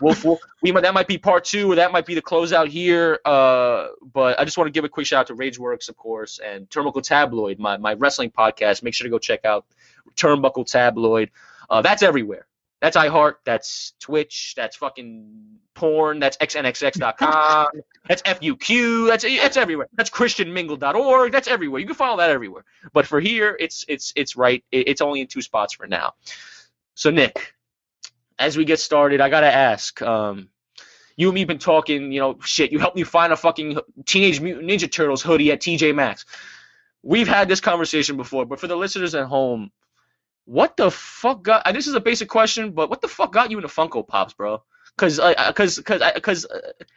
We'll, 0.01 0.17
we'll, 0.25 0.39
we 0.63 0.73
might, 0.73 0.83
that 0.83 0.95
might 0.95 1.09
be 1.09 1.19
part 1.19 1.45
two, 1.45 1.73
or 1.73 1.75
that 1.77 1.93
might 1.93 2.07
be 2.07 2.15
the 2.15 2.23
closeout 2.23 2.69
here. 2.69 3.19
Uh, 3.25 3.89
but 4.13 4.39
I 4.39 4.45
just 4.45 4.57
want 4.57 4.69
to 4.69 4.73
give 4.73 4.85
a 4.85 4.89
quick 4.89 5.07
shout 5.07 5.21
out 5.21 5.27
to 5.29 5.35
RageWorks, 5.35 5.89
of 5.89 5.97
course, 5.97 6.39
and 6.39 6.69
Turnbuckle 6.71 7.03
Tabloid, 7.03 7.59
my, 7.59 7.77
my 7.77 7.95
wrestling 7.95 8.31
podcast. 8.31 8.83
Make 8.83 8.95
sure 8.95 9.07
to 9.07 9.11
go 9.11 9.19
check 9.19 9.45
out 9.45 9.67
Turnbuckle 10.17 10.71
Tabloid. 10.71 11.31
Uh, 11.69 11.83
that's 11.83 12.03
everywhere. 12.03 12.47
That's 12.81 12.97
iHeart. 12.97 13.35
That's 13.45 13.95
Twitch. 13.99 14.55
That's 14.57 14.77
fucking 14.77 15.59
porn. 15.75 16.21
That's 16.21 16.37
xnxx.com. 16.37 17.69
that's 18.09 18.23
FUQ. 18.23 19.09
That's 19.09 19.25
it's 19.25 19.57
everywhere. 19.57 19.89
That's 19.95 20.11
ChristianMingle.org. 20.11 21.33
That's 21.33 21.49
everywhere. 21.49 21.81
You 21.81 21.87
can 21.87 21.97
follow 21.97 22.19
that 22.19 22.31
everywhere. 22.31 22.65
But 22.93 23.07
for 23.07 23.19
here, 23.21 23.57
it's 23.59 23.85
it's 23.89 24.13
it's 24.15 24.37
right. 24.37 24.63
It's 24.71 25.01
only 25.01 25.21
in 25.21 25.27
two 25.27 25.43
spots 25.43 25.75
for 25.75 25.87
now. 25.87 26.15
So 26.95 27.11
Nick, 27.11 27.55
as 28.39 28.57
we 28.57 28.65
get 28.65 28.81
started, 28.81 29.21
I 29.21 29.29
gotta 29.29 29.53
ask. 29.53 30.01
Um, 30.03 30.49
you 31.17 31.29
and 31.29 31.35
me 31.35 31.45
been 31.45 31.59
talking. 31.59 32.13
You 32.13 32.21
know, 32.21 32.39
shit. 32.45 32.73
You 32.73 32.79
helped 32.79 32.97
me 32.97 33.05
find 33.05 33.33
a 33.33 33.37
fucking 33.37 33.79
Teenage 34.07 34.41
Mutant 34.41 34.69
Ninja 34.69 34.91
Turtles 34.91 35.23
hoodie 35.23 35.53
at 35.53 35.61
TJ 35.61 35.95
Maxx. 35.95 36.25
We've 37.03 37.29
had 37.29 37.49
this 37.49 37.61
conversation 37.61 38.17
before, 38.17 38.45
but 38.47 38.61
for 38.61 38.67
the 38.67 38.77
listeners 38.77 39.15
at 39.15 39.27
home, 39.27 39.71
what 40.45 40.77
the 40.77 40.91
fuck 40.91 41.43
got? 41.43 41.63
and 41.67 41.77
This 41.77 41.87
is 41.87 41.95
a 41.95 42.01
basic 42.01 42.29
question, 42.29 42.73
but 42.73 42.89
what 42.89 43.01
the 43.01 43.09
fuck 43.09 43.33
got 43.33 43.51
you 43.51 43.59
into 43.59 43.69
Funko 43.69 44.07
Pops, 44.07 44.33
bro? 44.33 44.63
Because, 44.97 45.21
because, 45.21 45.77
because, 45.77 46.03
because 46.15 46.47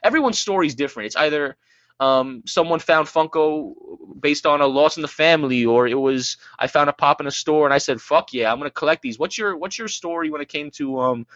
everyone's 0.03 0.39
story 0.39 0.67
is 0.67 0.75
different. 0.75 1.07
It's 1.07 1.15
either 1.15 1.57
um, 1.99 2.43
someone 2.45 2.79
found 2.79 3.07
Funko 3.07 3.73
based 4.19 4.45
on 4.45 4.61
a 4.61 4.67
loss 4.67 4.95
in 4.97 5.01
the 5.01 5.07
family, 5.07 5.65
or 5.65 5.87
it 5.87 5.95
was 5.99 6.37
I 6.59 6.67
found 6.67 6.89
a 6.89 6.93
pop 6.93 7.21
in 7.21 7.27
a 7.27 7.31
store 7.31 7.65
and 7.65 7.73
I 7.73 7.77
said, 7.79 8.01
"Fuck 8.01 8.33
yeah, 8.33 8.51
I'm 8.51 8.57
gonna 8.59 8.71
collect 8.71 9.01
these." 9.01 9.19
What's 9.19 9.37
your 9.37 9.57
What's 9.57 9.77
your 9.77 9.87
story 9.87 10.29
when 10.29 10.41
it 10.41 10.49
came 10.49 10.71
to 10.71 10.99
um, 10.99 11.27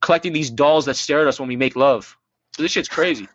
collecting 0.00 0.32
these 0.32 0.50
dolls 0.50 0.86
that 0.86 0.96
stare 0.96 1.20
at 1.22 1.26
us 1.26 1.38
when 1.38 1.48
we 1.48 1.56
make 1.56 1.76
love? 1.76 2.16
So 2.56 2.62
This 2.62 2.72
shit's 2.72 2.88
crazy. 2.88 3.28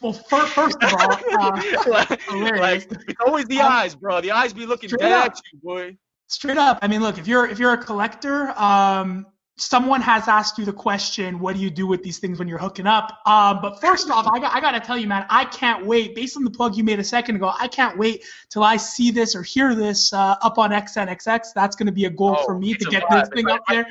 Well, 0.00 0.12
fir- 0.12 0.46
first 0.46 0.76
of 0.82 0.92
all, 0.94 1.12
uh, 1.12 1.62
like, 1.88 2.30
like, 2.30 2.86
it's 3.08 3.20
always 3.26 3.46
the 3.46 3.60
Um, 3.60 3.72
eyes, 3.72 3.94
bro. 3.94 4.20
The 4.20 4.30
eyes 4.30 4.52
be 4.52 4.66
looking 4.66 4.90
dead 4.90 5.12
at 5.12 5.40
you, 5.52 5.58
boy. 5.62 5.96
straight 6.28 6.58
up, 6.58 6.78
I 6.82 6.88
mean, 6.88 7.00
look, 7.00 7.18
if 7.18 7.26
you're 7.26 7.46
if 7.46 7.58
you're 7.58 7.72
a 7.72 7.78
collector, 7.82 8.50
um, 8.58 9.26
someone 9.58 10.02
has 10.02 10.28
asked 10.28 10.58
you 10.58 10.64
the 10.64 10.72
question, 10.72 11.38
what 11.38 11.54
do 11.56 11.60
you 11.62 11.70
do 11.70 11.86
with 11.86 12.02
these 12.02 12.18
things 12.18 12.38
when 12.38 12.46
you're 12.46 12.58
hooking 12.58 12.86
up? 12.86 13.20
Um, 13.26 13.60
but 13.62 13.80
first 13.80 14.10
off, 14.10 14.26
I 14.32 14.38
got 14.38 14.54
I 14.54 14.60
gotta 14.60 14.80
tell 14.80 14.98
you, 14.98 15.06
man, 15.06 15.24
I 15.30 15.44
can't 15.46 15.84
wait. 15.86 16.14
Based 16.14 16.36
on 16.36 16.44
the 16.44 16.50
plug 16.50 16.76
you 16.76 16.84
made 16.84 16.98
a 16.98 17.04
second 17.04 17.36
ago, 17.36 17.52
I 17.58 17.66
can't 17.68 17.96
wait 17.96 18.24
till 18.50 18.62
I 18.62 18.76
see 18.76 19.10
this 19.10 19.34
or 19.34 19.42
hear 19.42 19.74
this 19.74 20.12
uh, 20.12 20.36
up 20.42 20.58
on 20.58 20.70
XNXX. 20.70 21.52
That's 21.54 21.74
gonna 21.76 21.92
be 21.92 22.04
a 22.04 22.10
goal 22.10 22.36
Oh, 22.38 22.44
for 22.44 22.58
me 22.58 22.74
to 22.74 22.84
get 22.90 23.04
vibe. 23.04 23.20
this 23.20 23.28
thing 23.30 23.44
It's 23.46 23.52
up 23.54 23.62
there. 23.68 23.86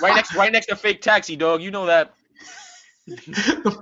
Right 0.00 0.14
next, 0.14 0.34
right 0.34 0.50
next 0.50 0.66
to 0.66 0.76
fake 0.76 1.02
taxi, 1.02 1.36
dog. 1.36 1.60
You 1.60 1.70
know 1.70 1.84
that. 1.86 2.14
the 3.06 3.14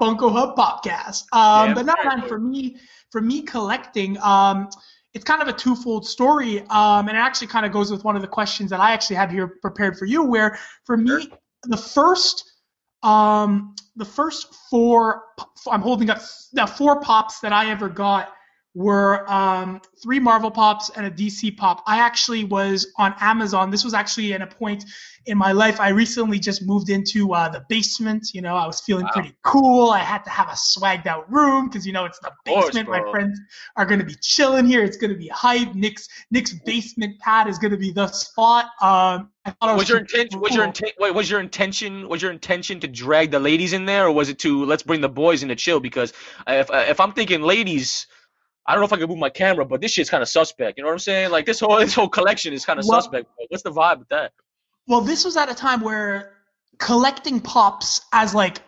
Funko 0.00 0.32
Hub 0.32 0.56
podcast. 0.56 1.24
Um, 1.32 1.68
Damn 1.68 1.74
but 1.74 1.86
not 1.86 1.98
man, 2.04 2.28
for 2.28 2.38
me, 2.38 2.76
for 3.10 3.20
me 3.20 3.42
collecting, 3.42 4.18
um, 4.18 4.68
it's 5.14 5.24
kind 5.24 5.40
of 5.40 5.48
a 5.48 5.52
twofold 5.52 6.06
story, 6.06 6.60
um, 6.70 7.08
and 7.08 7.16
it 7.16 7.20
actually 7.20 7.46
kind 7.46 7.64
of 7.64 7.72
goes 7.72 7.90
with 7.90 8.04
one 8.04 8.16
of 8.16 8.22
the 8.22 8.28
questions 8.28 8.68
that 8.70 8.80
I 8.80 8.92
actually 8.92 9.16
had 9.16 9.30
here 9.30 9.46
prepared 9.62 9.96
for 9.96 10.06
you. 10.06 10.24
Where 10.24 10.58
for 10.84 10.96
me, 10.96 11.30
the 11.62 11.76
first, 11.76 12.44
um, 13.02 13.74
the 13.96 14.04
first 14.04 14.54
four, 14.68 15.22
I'm 15.70 15.80
holding 15.80 16.10
up 16.10 16.20
now 16.52 16.66
four 16.66 17.00
pops 17.00 17.40
that 17.40 17.52
I 17.52 17.70
ever 17.70 17.88
got 17.88 18.32
were 18.74 19.30
um, 19.30 19.80
three 20.02 20.18
Marvel 20.18 20.50
pops 20.50 20.90
and 20.90 21.06
a 21.06 21.10
DC 21.10 21.56
pop. 21.56 21.82
I 21.86 21.98
actually 22.00 22.44
was 22.44 22.92
on 22.98 23.14
Amazon. 23.20 23.70
This 23.70 23.84
was 23.84 23.94
actually 23.94 24.32
at 24.34 24.42
a 24.42 24.46
point 24.46 24.84
in 25.26 25.38
my 25.38 25.52
life. 25.52 25.80
I 25.80 25.90
recently 25.90 26.38
just 26.38 26.66
moved 26.66 26.90
into 26.90 27.32
uh, 27.32 27.48
the 27.48 27.64
basement. 27.68 28.30
You 28.34 28.42
know, 28.42 28.56
I 28.56 28.66
was 28.66 28.80
feeling 28.80 29.04
Wow. 29.04 29.10
pretty 29.12 29.34
cool. 29.44 29.90
I 29.90 30.00
had 30.00 30.24
to 30.24 30.30
have 30.30 30.48
a 30.48 30.52
swagged 30.56 31.06
out 31.06 31.30
room 31.32 31.68
because 31.68 31.86
you 31.86 31.92
know 31.92 32.04
it's 32.04 32.18
the 32.18 32.32
course, 32.46 32.66
basement. 32.66 32.88
my 32.88 33.02
friends 33.10 33.38
are 33.76 33.86
gonna 33.86 34.04
be 34.04 34.16
chilling 34.20 34.66
here. 34.66 34.82
It's 34.82 34.96
gonna 34.96 35.14
be 35.14 35.28
hype. 35.28 35.74
Nick's 35.74 36.08
Nick's 36.32 36.52
basement 36.52 37.18
pad 37.20 37.46
is 37.48 37.58
gonna 37.58 37.76
be 37.76 37.92
the 37.92 38.08
spot. 38.08 38.66
Um, 38.82 39.30
I 39.46 39.50
thought 39.50 39.70
it 39.70 39.72
was, 39.74 39.76
Was 39.82 39.88
your 39.90 39.98
intention? 39.98 40.40
Was 40.40 40.54
your 40.54 40.72
cool. 40.72 40.90
Wait, 40.98 41.14
was 41.14 41.30
your 41.30 41.40
intention? 41.40 42.08
Was 42.08 42.22
your 42.22 42.32
intention 42.32 42.80
to 42.80 42.88
drag 42.88 43.30
the 43.30 43.38
ladies 43.38 43.72
in 43.72 43.84
there, 43.84 44.06
or 44.06 44.12
was 44.12 44.28
it 44.28 44.38
to 44.40 44.64
let's 44.64 44.82
bring 44.82 45.00
the 45.00 45.08
boys 45.08 45.42
in 45.42 45.48
to 45.50 45.54
chill? 45.54 45.80
Because 45.80 46.12
if 46.46 46.68
if 46.72 46.98
I'm 46.98 47.12
thinking 47.12 47.42
ladies, 47.42 48.06
I 48.66 48.72
don't 48.72 48.80
know 48.80 48.86
if 48.86 48.92
I 48.92 48.96
can 48.96 49.08
move 49.08 49.18
my 49.18 49.28
camera, 49.30 49.64
but 49.64 49.80
this 49.80 49.92
shit's 49.92 50.08
kind 50.10 50.22
of 50.22 50.28
suspect. 50.28 50.78
You 50.78 50.84
know 50.84 50.88
what 50.88 50.94
I'm 50.94 50.98
saying? 51.00 51.30
Like 51.30 51.46
this 51.46 51.60
whole 51.60 51.76
this 51.80 51.94
whole 51.94 52.08
collection 52.08 52.52
is 52.52 52.64
kind 52.64 52.78
of 52.78 52.84
Well- 52.88 53.00
suspect. 53.00 53.28
What's 53.48 53.62
the 53.62 53.70
vibe 53.72 53.98
with 54.00 54.08
that? 54.08 54.32
Well, 54.86 55.00
this 55.00 55.24
was 55.24 55.36
at 55.36 55.50
a 55.50 55.54
time 55.54 55.80
where 55.80 56.32
collecting 56.78 57.40
pops 57.40 58.02
as 58.12 58.34
like 58.34 58.58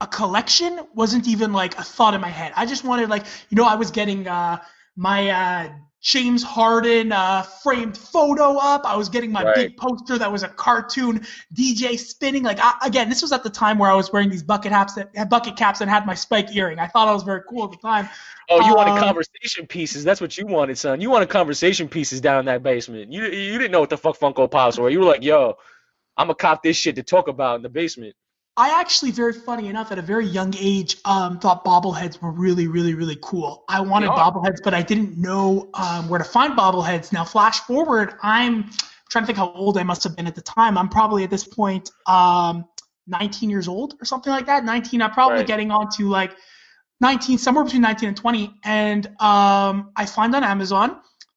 a 0.00 0.06
collection 0.06 0.80
wasn't 0.94 1.26
even 1.26 1.52
like 1.52 1.78
a 1.78 1.82
thought 1.82 2.14
in 2.14 2.20
my 2.20 2.28
head. 2.28 2.52
I 2.56 2.66
just 2.66 2.84
wanted 2.84 3.08
like, 3.10 3.24
you 3.50 3.56
know, 3.56 3.64
I 3.66 3.74
was 3.74 3.90
getting 3.90 4.26
uh 4.28 4.58
my 4.96 5.28
uh 5.30 5.68
James 6.06 6.40
Harden 6.44 7.10
uh, 7.10 7.42
framed 7.42 7.98
photo 7.98 8.58
up. 8.58 8.82
I 8.86 8.94
was 8.96 9.08
getting 9.08 9.32
my 9.32 9.42
Right. 9.42 9.54
big 9.56 9.76
poster 9.76 10.16
that 10.16 10.30
was 10.30 10.44
a 10.44 10.48
cartoon 10.48 11.26
DJ 11.52 11.98
spinning. 11.98 12.44
Like 12.44 12.60
I, 12.60 12.74
again, 12.84 13.08
this 13.08 13.22
was 13.22 13.32
at 13.32 13.42
the 13.42 13.50
time 13.50 13.76
where 13.76 13.90
I 13.90 13.94
was 13.96 14.12
wearing 14.12 14.30
these 14.30 14.44
bucket 14.44 14.70
caps 14.70 14.94
that 14.94 15.10
had 15.16 15.28
bucket 15.28 15.56
caps 15.56 15.80
and 15.80 15.90
had 15.90 16.06
my 16.06 16.14
spike 16.14 16.54
earring. 16.54 16.78
I 16.78 16.86
thought 16.86 17.08
I 17.08 17.12
was 17.12 17.24
very 17.24 17.40
cool 17.50 17.64
at 17.64 17.72
the 17.72 17.78
time. 17.78 18.08
Oh, 18.48 18.60
you 18.60 18.76
wanted 18.76 18.92
Um, 18.92 18.98
conversation 18.98 19.66
pieces. 19.66 20.04
That's 20.04 20.20
what 20.20 20.38
you 20.38 20.46
wanted, 20.46 20.78
son. 20.78 21.00
You 21.00 21.10
wanted 21.10 21.28
conversation 21.28 21.88
pieces 21.88 22.20
down 22.20 22.38
in 22.38 22.44
that 22.46 22.62
basement. 22.62 23.12
You 23.12 23.24
you 23.24 23.58
didn't 23.58 23.72
know 23.72 23.80
what 23.80 23.90
the 23.90 23.98
fuck 23.98 24.16
Funko 24.16 24.48
Pops 24.48 24.78
were. 24.78 24.88
You 24.88 25.00
were 25.00 25.06
like, 25.06 25.24
yo, 25.24 25.56
I'm 26.16 26.28
gonna 26.28 26.36
cop 26.36 26.62
this 26.62 26.76
shit 26.76 26.94
to 26.94 27.02
talk 27.02 27.26
about 27.26 27.56
in 27.56 27.62
the 27.62 27.68
basement. 27.68 28.14
I 28.58 28.80
actually, 28.80 29.10
very 29.10 29.34
funny 29.34 29.68
enough, 29.68 29.92
at 29.92 29.98
a 29.98 30.02
very 30.02 30.26
young 30.26 30.54
age, 30.58 30.96
um, 31.04 31.38
thought 31.38 31.62
bobbleheads 31.64 32.22
were 32.22 32.30
really, 32.32 32.68
really, 32.68 32.94
really 32.94 33.18
cool. 33.20 33.64
I 33.68 33.80
wanted 33.80 34.08
bobbleheads, 34.10 34.62
but 34.64 34.72
I 34.72 34.80
didn't 34.82 35.18
know 35.18 35.68
um, 35.74 36.08
where 36.08 36.18
to 36.18 36.24
find 36.24 36.54
bobbleheads. 36.56 37.12
Now, 37.12 37.22
flash 37.24 37.60
forward, 37.60 38.14
I'm 38.22 38.70
trying 39.10 39.24
to 39.24 39.26
think 39.26 39.36
how 39.36 39.52
old 39.52 39.76
I 39.76 39.82
must 39.82 40.02
have 40.04 40.16
been 40.16 40.26
at 40.26 40.34
the 40.34 40.40
time. 40.40 40.78
I'm 40.78 40.88
probably 40.88 41.22
at 41.22 41.28
this 41.30 41.44
point 41.44 41.90
um, 42.06 42.64
19 43.06 43.50
years 43.50 43.68
old 43.68 43.94
or 44.00 44.06
something 44.06 44.32
like 44.32 44.46
that. 44.46 44.64
19, 44.64 45.02
I'm 45.02 45.10
probably 45.10 45.38
Right. 45.38 45.46
getting 45.46 45.70
on 45.70 45.90
to 45.98 46.08
like 46.08 46.32
19, 47.02 47.36
somewhere 47.36 47.62
between 47.64 47.82
19 47.82 48.08
and 48.08 48.16
20. 48.16 48.54
And 48.64 49.06
um, 49.20 49.90
I 49.96 50.06
find 50.06 50.34
on 50.34 50.42
Amazon 50.42 50.96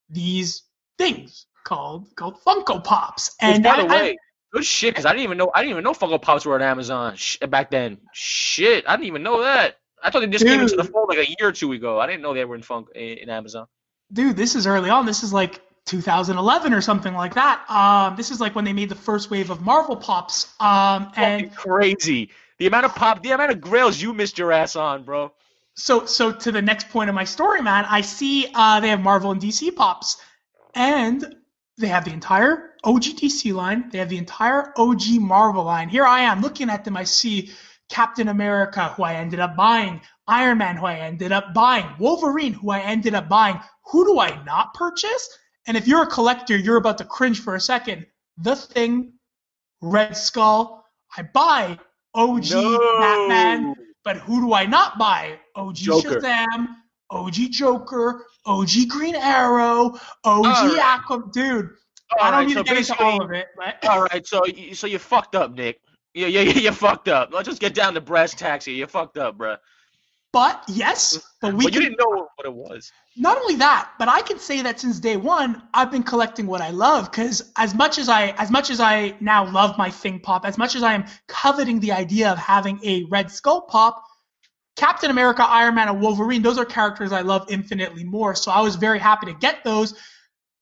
these 0.09 0.63
things 0.97 1.47
called 1.65 2.07
called 2.15 2.41
Funko 2.45 2.81
Pops. 2.81 3.35
Which, 3.41 3.55
And 3.55 3.63
by 3.63 3.71
I- 3.71 3.81
the 3.81 3.87
I- 3.89 4.01
way, 4.01 4.17
good 4.51 4.65
shit, 4.65 4.91
because 4.93 5.05
I 5.05 5.09
didn't 5.11 5.23
even 5.23 5.37
know 5.37 5.51
I 5.53 5.61
didn't 5.61 5.71
even 5.71 5.83
know 5.83 5.93
Funko 5.93 6.21
Pops 6.21 6.45
were 6.45 6.55
on 6.55 6.61
Amazon 6.61 7.15
sh- 7.15 7.37
back 7.49 7.71
then. 7.71 7.97
Shit, 8.13 8.85
I 8.87 8.95
didn't 8.95 9.07
even 9.07 9.23
know 9.23 9.41
that. 9.43 9.77
I 10.03 10.09
thought 10.11 10.19
they 10.21 10.27
just 10.27 10.45
came 10.45 10.61
into 10.61 10.75
the 10.75 10.83
Dude. 10.83 10.91
fold 10.93 11.09
like 11.09 11.17
a 11.19 11.27
year 11.27 11.49
or 11.49 11.51
two 11.51 11.71
ago. 11.73 11.99
I 11.99 12.07
didn't 12.07 12.21
know 12.21 12.33
they 12.33 12.45
were 12.45 12.55
in 12.55 12.61
Funk 12.61 12.87
in, 12.95 13.17
in 13.19 13.29
Amazon. 13.29 13.67
dude, 14.13 14.35
this 14.37 14.55
is 14.55 14.65
early 14.65 14.89
on. 14.89 15.05
This 15.05 15.23
is 15.23 15.33
like 15.33 15.61
2011 15.85 16.73
or 16.73 16.81
something 16.81 17.13
like 17.13 17.33
that. 17.35 17.69
Um, 17.69 18.15
this 18.15 18.31
is 18.31 18.39
like 18.39 18.55
when 18.55 18.63
they 18.63 18.73
made 18.73 18.89
the 18.89 18.95
first 18.95 19.29
wave 19.29 19.49
of 19.49 19.61
Marvel 19.61 19.95
pops. 19.97 20.53
Um, 20.59 21.11
and 21.15 21.53
crazy. 21.55 22.29
The 22.59 22.67
amount 22.67 22.85
of 22.85 22.95
pop, 22.95 23.21
the 23.23 23.31
amount 23.31 23.51
of 23.51 23.59
grails 23.61 24.01
you 24.01 24.13
missed 24.13 24.37
your 24.37 24.51
ass 24.51 24.75
on, 24.75 25.03
bro. 25.03 25.31
so, 25.73 26.05
so 26.05 26.31
to 26.31 26.51
the 26.51 26.61
next 26.61 26.89
point 26.89 27.09
of 27.09 27.15
my 27.15 27.23
story, 27.23 27.61
man, 27.61 27.85
I 27.89 28.01
see 28.01 28.47
uh, 28.53 28.79
they 28.79 28.89
have 28.89 29.01
Marvel 29.01 29.31
and 29.31 29.41
DC 29.41 29.75
pops, 29.75 30.21
and 30.75 31.35
they 31.77 31.87
have 31.87 32.05
the 32.05 32.11
entire 32.13 32.68
OG 32.83 33.03
DC 33.03 33.53
line. 33.53 33.89
They 33.89 33.97
have 33.97 34.09
the 34.09 34.17
entire 34.17 34.73
OG 34.77 35.19
Marvel 35.19 35.63
line. 35.63 35.89
Here 35.89 36.05
I 36.05 36.21
am 36.21 36.41
looking 36.41 36.69
at 36.69 36.85
them. 36.85 36.95
I 36.95 37.03
see 37.03 37.51
Captain 37.89 38.27
America, 38.29 38.89
who 38.89 39.03
I 39.03 39.15
ended 39.15 39.39
up 39.39 39.55
buying. 39.55 40.01
Iron 40.27 40.59
Man, 40.59 40.77
who 40.77 40.85
I 40.85 40.95
ended 40.95 41.31
up 41.31 41.53
buying. 41.53 41.87
Wolverine, 41.99 42.53
who 42.53 42.69
I 42.69 42.79
ended 42.81 43.15
up 43.15 43.27
buying. 43.27 43.59
Who 43.91 44.05
do 44.05 44.19
I 44.19 44.43
not 44.43 44.73
purchase? 44.73 45.27
And 45.67 45.75
if 45.75 45.87
you're 45.87 46.03
a 46.03 46.07
collector, 46.07 46.55
you're 46.57 46.77
about 46.77 46.97
to 46.99 47.05
cringe 47.05 47.41
for 47.41 47.55
a 47.55 47.61
second. 47.61 48.05
The 48.37 48.55
Thing, 48.55 49.13
Red 49.81 50.15
Skull. 50.15 50.85
I 51.17 51.23
buy 51.23 51.79
OG 52.13 52.49
Batman, 52.99 53.75
but 54.03 54.17
who 54.17 54.41
do 54.41 54.53
I 54.53 54.65
not 54.65 54.97
buy? 54.97 55.39
OG 55.55 55.75
Joker. 55.75 56.21
Shazam, 56.21 56.67
OG 57.09 57.33
Joker, 57.51 58.25
OG 58.45 58.69
Green 58.87 59.15
Arrow, 59.15 59.99
OG 60.23 60.45
Alright. 60.45 60.79
Aqua. 60.79 61.23
Dude, 61.33 61.69
I 62.19 62.31
don't 62.31 62.39
right, 62.39 62.47
need 62.47 62.53
so 62.53 62.63
to 62.63 62.69
get 62.69 62.77
into 62.77 63.03
all 63.03 63.21
of 63.21 63.31
it, 63.31 63.47
but 63.55 63.85
All 63.87 64.01
right, 64.03 64.25
so 64.25 64.45
you- 64.45 64.73
so 64.75 64.87
you 64.87 64.97
fucked 64.99 65.35
up, 65.35 65.51
Nick. 65.53 65.79
Yeah, 66.13 66.27
yeah, 66.27 66.41
yeah, 66.41 66.53
you 66.53 66.71
fucked 66.71 67.07
up. 67.07 67.29
Let's 67.31 67.47
just 67.47 67.61
get 67.61 67.73
down 67.75 67.93
to 67.93 68.01
brass 68.01 68.33
tacks 68.33 68.65
here. 68.65 68.75
You 68.75 68.87
fucked 68.87 69.17
up, 69.17 69.37
bruh. 69.37 69.57
but 70.31 70.63
yes, 70.67 71.19
but 71.41 71.53
we 71.55 71.65
But 71.65 71.73
you 71.73 71.79
can 71.81 71.89
didn't 71.91 71.99
know 71.99 72.27
what 72.35 72.45
it 72.45 72.53
was. 72.53 72.91
not 73.15 73.37
only 73.37 73.55
that, 73.55 73.91
but 73.99 74.07
I 74.07 74.21
can 74.21 74.39
say 74.39 74.61
that 74.61 74.79
since 74.79 74.99
day 74.99 75.17
one, 75.17 75.61
I've 75.73 75.91
been 75.91 76.03
collecting 76.03 76.45
what 76.47 76.61
I 76.61 76.69
love. 76.71 77.09
Because 77.11 77.51
as 77.57 77.73
much 77.75 77.97
as 77.99 78.09
I, 78.09 78.29
as 78.37 78.49
much 78.51 78.69
as 78.69 78.79
I 78.79 79.15
now 79.19 79.49
love 79.51 79.77
my 79.77 79.89
Thing 79.89 80.19
pop, 80.19 80.45
as 80.45 80.57
much 80.57 80.75
as 80.75 80.83
I 80.83 80.93
am 80.93 81.05
coveting 81.27 81.79
the 81.79 81.91
idea 81.91 82.31
of 82.31 82.37
having 82.37 82.79
a 82.83 83.03
Red 83.09 83.29
Skull 83.31 83.61
pop, 83.61 84.03
Captain 84.75 85.09
America, 85.11 85.43
Iron 85.47 85.75
Man, 85.75 85.89
and 85.89 85.99
Wolverine, 86.01 86.41
those 86.41 86.57
are 86.57 86.65
characters 86.65 87.11
I 87.11 87.21
love 87.21 87.45
infinitely 87.49 88.03
more. 88.03 88.33
So 88.35 88.51
I 88.51 88.61
was 88.61 88.75
very 88.75 88.99
happy 88.99 89.25
to 89.27 89.33
get 89.33 89.63
those. 89.63 89.93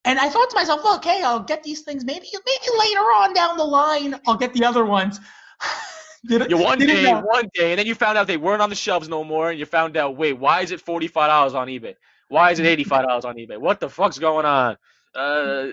And 0.07 0.17
I 0.19 0.29
thought 0.29 0.49
to 0.49 0.55
myself, 0.55 1.03
hey, 1.03 1.21
I'll 1.21 1.41
get 1.41 1.63
these 1.63 1.81
things 1.81 2.05
maybe 2.05 2.27
maybe 2.33 2.79
later 2.79 2.99
on 3.01 3.33
down 3.33 3.57
the 3.57 3.65
line. 3.65 4.15
I'll 4.25 4.37
get 4.37 4.53
the 4.53 4.63
other 4.63 4.85
ones. 4.85 5.19
Did, 6.27 6.49
You 6.49 6.57
one 6.57 6.79
day, 6.79 7.03
know. 7.03 7.21
one 7.21 7.49
day, 7.53 7.71
and 7.71 7.79
then 7.79 7.85
you 7.85 7.93
found 7.93 8.17
out 8.17 8.25
they 8.27 8.37
weren't 8.37 8.61
on 8.61 8.69
the 8.69 8.75
shelves 8.75 9.07
no 9.07 9.23
more, 9.23 9.51
and 9.51 9.59
you 9.59 9.65
found 9.65 9.95
out, 9.97 10.17
wait, 10.17 10.33
why 10.33 10.61
is 10.61 10.71
it 10.71 10.81
forty 10.81 11.07
five 11.07 11.29
dollars 11.29 11.53
on 11.53 11.67
eBay? 11.67 11.95
Why 12.29 12.51
is 12.51 12.59
it 12.59 12.65
eighty 12.65 12.83
five 12.83 13.05
dollars 13.05 13.25
on 13.25 13.35
eBay? 13.35 13.57
What 13.57 13.79
the 13.79 13.89
fuck's 13.89 14.17
going 14.17 14.45
on? 14.45 14.77
Uh, 15.13 15.67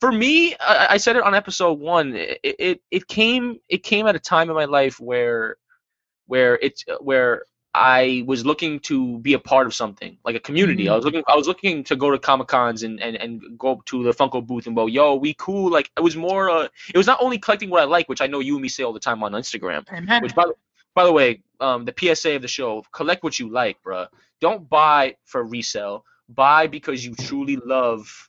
for 0.00 0.10
me, 0.10 0.54
I, 0.56 0.86
I 0.90 0.96
said 0.96 1.16
it 1.16 1.22
on 1.22 1.34
episode 1.34 1.78
one. 1.78 2.14
It, 2.14 2.40
it 2.42 2.80
it 2.90 3.08
came 3.08 3.58
it 3.68 3.82
came 3.82 4.06
at 4.06 4.16
a 4.16 4.20
time 4.20 4.48
in 4.48 4.54
my 4.56 4.64
life 4.64 4.98
where 5.00 5.56
where 6.26 6.58
it's 6.62 6.84
where 7.00 7.44
I 7.72 8.24
was 8.26 8.44
looking 8.44 8.80
to 8.80 9.18
be 9.18 9.34
a 9.34 9.38
part 9.38 9.66
of 9.66 9.74
something 9.74 10.18
like 10.24 10.34
a 10.34 10.40
community. 10.40 10.88
I 10.88 10.96
was 10.96 11.04
looking 11.04 11.22
I 11.28 11.36
was 11.36 11.46
looking 11.46 11.84
to 11.84 11.94
go 11.94 12.10
to 12.10 12.18
comic 12.18 12.48
cons 12.48 12.82
and, 12.82 13.00
and 13.00 13.16
and 13.16 13.58
go 13.58 13.80
to 13.86 14.02
the 14.02 14.10
Funko 14.10 14.44
booth 14.44 14.66
and 14.66 14.74
go, 14.74 14.86
yo, 14.86 15.14
we 15.14 15.34
cool. 15.34 15.70
Like 15.70 15.90
it 15.96 16.00
was 16.00 16.16
more. 16.16 16.50
Uh, 16.50 16.68
it 16.92 16.96
was 16.96 17.06
not 17.06 17.18
only 17.22 17.38
collecting 17.38 17.70
what 17.70 17.82
I 17.82 17.84
like, 17.84 18.08
which 18.08 18.20
I 18.20 18.26
know 18.26 18.40
you 18.40 18.54
and 18.54 18.62
me 18.62 18.68
say 18.68 18.82
all 18.82 18.92
the 18.92 19.00
time 19.00 19.22
on 19.22 19.32
Instagram. 19.32 19.88
Amen. 19.92 20.22
Which 20.22 20.34
by 20.34 20.46
the 20.46 20.54
by 20.94 21.04
the 21.04 21.12
way, 21.12 21.42
um, 21.60 21.84
the 21.84 21.94
PSA 21.96 22.36
of 22.36 22.42
the 22.42 22.48
show: 22.48 22.82
collect 22.92 23.22
what 23.22 23.38
you 23.38 23.48
like, 23.48 23.80
bruh. 23.82 24.08
Don't 24.40 24.68
buy 24.68 25.16
for 25.24 25.44
resale. 25.44 26.04
Buy 26.28 26.66
because 26.66 27.04
you 27.04 27.14
truly 27.14 27.56
love 27.56 28.28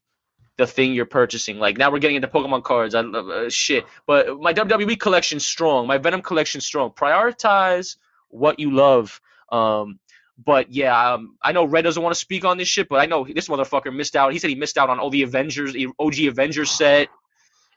the 0.58 0.68
thing 0.68 0.94
you're 0.94 1.06
purchasing. 1.06 1.58
Like 1.58 1.78
now 1.78 1.92
we're 1.92 2.00
getting 2.00 2.18
into 2.18 2.28
Pokemon 2.28 2.64
cards. 2.64 2.94
I 2.94 3.02
love 3.02 3.28
uh, 3.28 3.50
shit, 3.50 3.86
but 4.06 4.40
my 4.40 4.54
WWE 4.54 5.00
collection's 5.00 5.46
strong. 5.46 5.88
My 5.88 5.98
Venom 5.98 6.22
collection's 6.22 6.66
strong. 6.66 6.92
Prioritize 6.92 7.96
what 8.30 8.60
you 8.60 8.72
love. 8.72 9.20
Um, 9.52 10.00
but 10.44 10.72
yeah, 10.72 11.14
um, 11.14 11.38
I 11.42 11.52
know 11.52 11.66
Red 11.66 11.84
doesn't 11.84 12.02
want 12.02 12.16
to 12.16 12.20
speak 12.20 12.46
on 12.46 12.58
this 12.58 12.68
shit, 12.68 12.90
but 12.90 13.00
I 13.00 13.06
know 13.06 13.26
this 13.26 13.48
motherfucker 13.48 13.94
missed 13.96 14.16
out. 14.16 14.34
He 14.34 14.40
said 14.40 14.50
he 14.50 14.56
missed 14.56 14.78
out 14.78 14.90
on 14.90 15.00
all 15.00 15.10
the 15.10 15.22
Avengers, 15.24 15.74
the 15.74 15.90
OG 16.00 16.20
Avengers 16.22 16.72
set, 16.72 17.10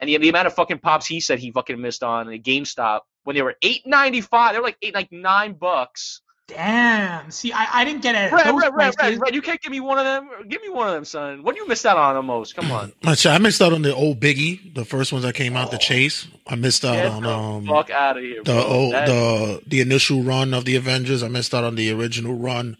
and 0.01 0.09
the, 0.09 0.17
the 0.19 0.29
amount 0.29 0.47
of 0.47 0.55
fucking 0.55 0.79
pops 0.79 1.07
he 1.07 1.21
said 1.21 1.39
he 1.39 1.51
fucking 1.51 1.81
missed 1.81 2.03
on 2.03 2.33
at 2.33 2.43
GameStop 2.43 3.01
when 3.25 3.37
they 3.37 3.43
were 3.43 3.57
eight 3.63 3.87
ninety 3.87 4.21
five. 4.21 4.53
They 4.53 4.61
were 4.61 4.65
like 4.65 4.79
eight, 4.83 4.95
like 4.95 5.13
nine 5.13 5.55
bucks. 5.55 6.23
Damn. 6.47 7.31
See, 7.31 7.53
I, 7.53 7.81
I 7.81 7.85
didn't 7.85 8.03
get 8.03 8.15
it. 8.15 8.31
Red, 8.31 8.55
Red, 8.55 8.75
Red. 8.75 8.95
Red, 9.01 9.19
Red, 9.21 9.35
you 9.35 9.41
can't 9.41 9.61
give 9.63 9.73
me 9.73 9.81
one 9.81 9.99
of 9.99 10.05
them. 10.05 10.29
Give 10.49 10.61
me 10.61 10.69
one 10.69 10.89
of 10.89 10.95
them, 10.95 11.05
son. 11.05 11.43
What 11.43 11.55
do 11.55 11.63
you 11.63 11.69
miss 11.69 11.87
out 11.87 11.97
on 11.97 12.15
the 12.15 12.23
most? 12.23 12.55
Come 12.55 12.71
on. 12.71 12.93
I 13.05 13.39
missed 13.39 13.63
out 13.63 13.73
on 13.73 13.81
the 13.81 13.95
old 13.95 14.21
Biggie, 14.21 14.75
the 14.75 14.85
first 14.85 15.11
ones 15.11 15.25
that 15.25 15.35
came 15.35 15.57
out, 15.57 15.71
the 15.71 15.79
Chase. 15.79 16.29
I 16.47 16.57
missed 16.57 16.85
out 16.85 16.97
Get 16.97 17.07
on 17.07 17.23
the 17.23 17.31
um 17.31 17.67
fuck 17.67 17.89
out 17.91 18.19
of 18.19 18.23
here, 18.23 18.43
the 18.45 18.63
old, 18.63 18.93
the 18.93 19.63
the 19.67 19.81
initial 19.81 20.23
run 20.23 20.53
of 20.53 20.67
the 20.67 20.77
Avengers. 20.77 21.23
I 21.23 21.29
missed 21.29 21.55
out 21.55 21.65
on 21.65 21.77
the 21.77 21.91
original 21.91 22.35
run 22.35 22.77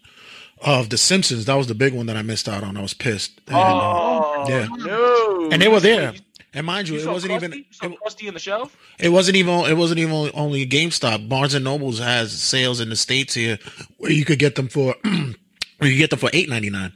of 0.61 0.89
the 0.89 0.97
Simpsons. 0.97 1.45
That 1.45 1.55
was 1.55 1.65
the 1.65 1.73
big 1.73 1.93
one 1.93 2.05
that 2.05 2.15
I 2.15 2.21
missed 2.21 2.47
out 2.47 2.63
on. 2.63 2.77
I 2.77 2.81
was 2.81 2.93
pissed. 2.93 3.41
And, 3.47 3.55
uh, 3.55 3.61
oh 3.61 4.45
yeah. 4.47 4.67
no! 4.69 5.49
and 5.51 5.59
they 5.59 5.67
were 5.67 5.79
there. 5.79 6.13
You, 6.55 6.59
And 6.59 6.65
mind 6.67 6.87
you, 6.89 6.95
you 6.99 7.07
it 7.09 7.11
wasn't 7.11 7.33
Krusty? 7.33 7.35
even 7.35 7.53
You 7.53 7.63
saw 7.71 7.85
it, 7.87 7.97
Krusty 8.05 8.27
on 8.27 8.33
the 8.33 8.39
shelf. 8.39 8.77
it 8.99 9.09
wasn't 9.09 9.37
even 9.37 9.53
it 9.65 9.77
wasn't 9.77 9.99
even 9.99 10.31
only 10.33 10.65
GameStop. 10.65 11.27
Barnes 11.29 11.53
and 11.53 11.63
Nobles 11.65 11.99
has 11.99 12.31
sales 12.31 12.79
in 12.79 12.89
the 12.89 12.95
states 12.95 13.33
here 13.33 13.59
where 13.97 14.11
you 14.11 14.25
could 14.25 14.39
get 14.39 14.55
them 14.55 14.67
for 14.69 14.95
where 15.03 15.89
you 15.91 15.97
get 15.97 16.09
them 16.09 16.19
for 16.19 16.29
eight 16.33 16.49
ninety 16.49 16.69
nine. 16.69 16.93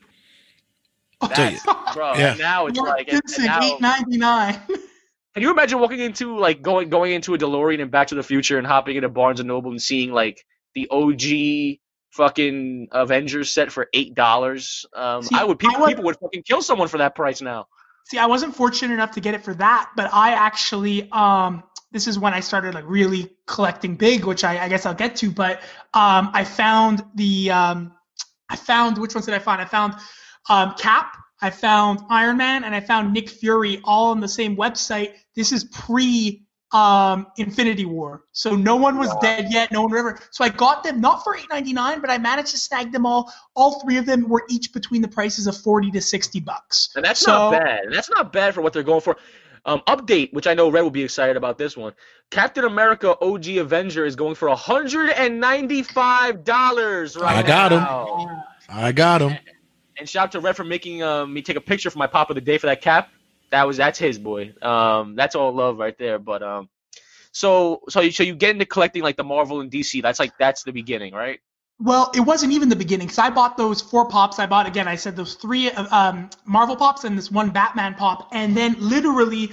That's, 1.22 1.64
bro. 1.94 2.14
Yeah. 2.14 2.30
and 2.32 2.40
Now 2.40 2.68
it's 2.68 2.78
Mark 2.80 2.90
like, 2.98 3.12
and, 3.12 3.22
and 3.38 3.46
now, 3.46 3.62
eight 3.62 3.82
ninety 3.82 4.18
nine. 4.18 4.54
can 5.34 5.44
you 5.44 5.52
imagine 5.52 5.80
walking 5.80 6.00
into 6.00 6.38
like 6.38 6.62
going 6.62 6.90
going 6.90 7.12
into 7.12 7.34
a 7.34 7.38
DeLorean 7.38 7.82
and 7.82 7.92
Back 7.92 8.08
to 8.08 8.16
the 8.16 8.24
Future 8.24 8.58
and 8.58 8.66
hopping 8.66 8.96
into 8.96 9.10
Barnes 9.10 9.40
and 9.42 9.48
Noble 9.48 9.72
and 9.72 9.82
seeing 9.82 10.12
like 10.14 10.46
the 10.76 10.88
OG 10.90 11.80
fucking 12.12 12.88
Avengers 12.92 13.52
set 13.52 13.72
for 13.72 13.88
eight 13.94 14.16
dollars. 14.16 14.86
Um, 14.94 15.24
I 15.34 15.44
would 15.44 15.58
I 15.58 15.68
people, 15.68 15.82
would- 15.82 15.88
people 15.90 16.04
would 16.06 16.18
fucking 16.22 16.44
kill 16.44 16.62
someone 16.62 16.88
for 16.88 17.00
that 17.00 17.16
price 17.16 17.42
now. 17.42 17.68
See, 18.10 18.18
I 18.18 18.26
wasn't 18.26 18.56
fortunate 18.56 18.92
enough 18.92 19.12
to 19.12 19.22
get 19.22 19.36
it 19.36 19.44
for 19.44 19.54
that, 19.54 19.92
but 19.96 20.12
I 20.12 20.32
actually, 20.32 21.12
um, 21.12 21.62
this 21.92 22.08
is 22.08 22.18
when 22.18 22.34
I 22.34 22.40
started 22.40 22.74
like 22.74 22.86
really 22.88 23.30
collecting 23.46 23.96
big, 23.96 24.26
which 24.26 24.44
I, 24.44 24.64
I 24.64 24.68
guess 24.68 24.88
I'll 24.88 24.96
get 24.96 25.16
to. 25.18 25.30
But 25.30 25.62
um, 25.94 26.32
I 26.34 26.44
found 26.44 27.04
the, 27.14 27.52
um, 27.52 27.94
I 28.50 28.56
found 28.56 28.98
which 28.98 29.14
ones 29.14 29.28
did 29.28 29.36
I 29.36 29.40
find? 29.40 29.62
I 29.62 29.66
found 29.66 29.94
um, 30.50 30.74
Cap, 30.76 31.18
I 31.40 31.52
found 31.52 32.00
Iron 32.10 32.38
Man, 32.38 32.64
and 32.64 32.74
I 32.74 32.80
found 32.80 33.14
Nick 33.14 33.30
Fury 33.30 33.80
all 33.84 34.10
on 34.10 34.22
the 34.22 34.28
same 34.28 34.58
website. 34.58 35.14
This 35.36 35.52
is 35.52 35.66
pre 35.66 36.48
um, 36.72 37.28
Infinity 37.38 37.86
War, 37.86 38.24
so 38.32 38.56
no 38.56 38.76
one 38.76 38.98
was 38.98 39.14
dead 39.22 39.48
yet, 39.50 39.72
no 39.72 39.84
one 39.84 39.98
ever. 39.98 40.20
So 40.32 40.44
I 40.44 40.50
got 40.50 40.84
them 40.84 41.02
not 41.02 41.24
for 41.24 41.36
eight 41.36 41.48
ninety 41.50 41.74
nine, 41.74 42.00
but 42.00 42.10
I 42.10 42.18
managed 42.18 42.52
to 42.52 42.58
snag 42.58 42.92
them 42.92 43.06
all. 43.06 43.34
All 43.56 43.80
three 43.82 43.98
of 43.98 44.06
them 44.06 44.30
were 44.30 44.44
each 44.50 44.72
between 44.72 45.02
the 45.02 45.08
prices 45.08 45.48
of 45.48 45.58
forty 45.58 45.90
to 45.92 46.02
sixty 46.02 46.40
bucks. 46.40 46.90
And 46.96 47.04
that's 47.04 47.22
So- 47.22 47.32
not 47.32 47.52
bad. 47.64 47.80
And 47.86 47.94
that's 47.94 48.10
not 48.10 48.32
bad 48.32 48.54
for 48.54 48.62
what 48.62 48.74
they're 48.74 48.84
going 48.84 49.02
for. 49.02 49.18
Um, 49.66 49.82
update, 49.88 50.32
which 50.32 50.48
I 50.48 50.54
know 50.54 50.70
Red 50.70 50.82
will 50.84 50.90
be 50.90 51.04
excited 51.04 51.36
about 51.36 51.58
this 51.58 51.76
one. 51.76 51.94
Captain 52.32 52.64
America 52.64 53.18
OG 53.22 53.58
Avenger 53.58 54.06
is 54.06 54.16
going 54.16 54.36
for 54.36 54.50
hundred 54.56 55.10
and 55.10 55.40
ninety-five 55.40 56.44
dollars 56.44 57.18
right 57.18 57.44
I 57.44 57.48
got 57.48 57.72
him. 57.72 58.30
I 58.70 58.92
got 58.92 59.22
him. 59.22 59.38
And 59.98 60.08
shout 60.08 60.26
out 60.26 60.32
to 60.32 60.40
Red 60.40 60.56
for 60.56 60.64
making 60.64 61.04
um, 61.04 61.34
me 61.34 61.42
take 61.42 61.58
a 61.58 61.62
picture 61.62 61.90
for 61.90 61.98
my 62.00 62.08
pop 62.08 62.30
of 62.30 62.36
the 62.36 62.42
day 62.42 62.58
for 62.58 62.68
that 62.68 62.82
cap. 62.82 63.10
That 63.52 63.68
was 63.68 63.78
that's 63.78 64.00
his 64.00 64.20
boy. 64.20 64.54
Um, 64.62 65.16
that's 65.16 65.36
all 65.36 65.54
love 65.54 65.78
right 65.80 65.98
there. 65.98 66.20
But 66.20 66.44
um, 66.44 66.70
so 67.34 67.82
so 67.90 68.02
you 68.02 68.12
so 68.12 68.24
you 68.24 68.36
get 68.36 68.52
into 68.52 68.66
collecting 68.66 69.04
like 69.04 69.18
the 69.18 69.24
Marvel 69.26 69.62
and 69.62 69.72
DC. 69.72 70.02
That's 70.02 70.20
like 70.20 70.34
that's 70.40 70.64
the 70.64 70.74
beginning, 70.74 71.14
right? 71.14 71.40
Well, 71.80 72.12
it 72.16 72.22
wasn't 72.22 72.54
even 72.54 72.70
the 72.70 72.76
beginning 72.76 73.08
because 73.08 73.20
I 73.20 73.30
bought 73.30 73.58
those 73.58 73.82
four 73.82 74.08
pops. 74.10 74.40
I 74.40 74.48
bought 74.48 74.68
again. 74.68 74.88
I 74.88 74.96
said 74.96 75.16
those 75.16 75.36
three 75.36 75.72
uh, 75.72 75.88
um, 75.96 76.30
Marvel 76.46 76.76
pops 76.76 77.06
and 77.06 77.18
this 77.18 77.32
one 77.32 77.52
Batman 77.52 77.96
pop, 77.96 78.30
and 78.34 78.58
then 78.58 78.76
literally, 78.80 79.52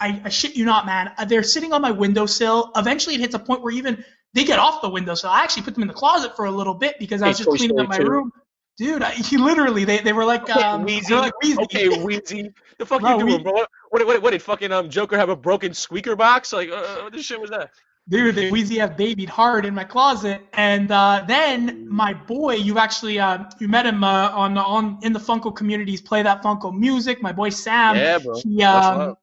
I, 0.00 0.20
I 0.24 0.30
shit 0.30 0.56
you 0.56 0.64
not, 0.66 0.86
man. 0.86 1.12
uh, 1.18 1.26
They're 1.26 1.44
sitting 1.44 1.72
on 1.72 1.82
my 1.82 1.92
windowsill. 1.92 2.72
Eventually, 2.76 3.16
it 3.16 3.20
hits 3.22 3.34
a 3.36 3.38
point 3.38 3.62
where 3.62 3.72
even 3.72 4.04
they 4.34 4.44
get 4.44 4.58
off 4.58 4.82
the 4.82 4.90
windowsill. 4.90 5.30
I 5.30 5.44
actually 5.44 5.62
put 5.62 5.74
them 5.74 5.82
in 5.82 5.88
the 5.88 5.94
closet 5.94 6.36
for 6.36 6.46
a 6.46 6.50
little 6.50 6.74
bit 6.74 6.98
because 6.98 7.22
I 7.22 7.28
was 7.28 7.38
Hey, 7.38 7.38
just 7.38 7.50
Toy 7.50 7.56
cleaning 7.56 7.78
up 7.78 7.88
my 7.88 7.98
room. 7.98 8.32
Dude, 8.78 9.02
I, 9.02 9.10
he 9.10 9.36
literally 9.36 9.84
they, 9.84 9.98
they 9.98 10.12
were 10.12 10.24
like 10.24 10.48
um, 10.50 10.84
Wheezy. 10.84 11.14
like 11.14 11.32
Wheezy. 11.42 11.62
Okay, 11.62 11.88
Wheezy. 11.88 12.50
The 12.78 12.86
fuck 12.86 13.02
you 13.02 13.18
doing, 13.18 13.38
we- 13.38 13.42
bro? 13.42 13.52
What, 13.90 14.06
what, 14.06 14.22
what, 14.22 14.30
did 14.30 14.42
fucking 14.42 14.72
um 14.72 14.88
Joker 14.88 15.16
have 15.18 15.28
a 15.28 15.36
broken 15.36 15.74
squeaker 15.74 16.16
box? 16.16 16.52
Like, 16.52 16.70
uh, 16.70 17.02
what 17.02 17.12
the 17.12 17.22
shit 17.22 17.40
was 17.40 17.50
that? 17.50 17.70
Dude, 18.08 18.34
the 18.34 18.50
Wheezy 18.50 18.78
have 18.78 18.96
babied 18.96 19.28
hard 19.28 19.64
in 19.64 19.74
my 19.74 19.84
closet, 19.84 20.42
and 20.54 20.90
uh, 20.90 21.24
then 21.28 21.88
my 21.88 22.12
boy, 22.12 22.54
you 22.54 22.78
actually 22.78 23.20
uh, 23.20 23.44
you 23.60 23.68
met 23.68 23.86
him 23.86 24.02
uh, 24.02 24.30
on 24.30 24.58
on 24.58 24.98
in 25.02 25.12
the 25.12 25.20
Funko 25.20 25.54
communities. 25.54 26.00
Play 26.00 26.22
that 26.22 26.42
Funko 26.42 26.76
music. 26.76 27.22
My 27.22 27.30
boy 27.30 27.50
Sam. 27.50 27.96
yeah, 27.96 28.18
bro. 28.18 28.40
He, 28.42 28.62
um. 28.64 29.16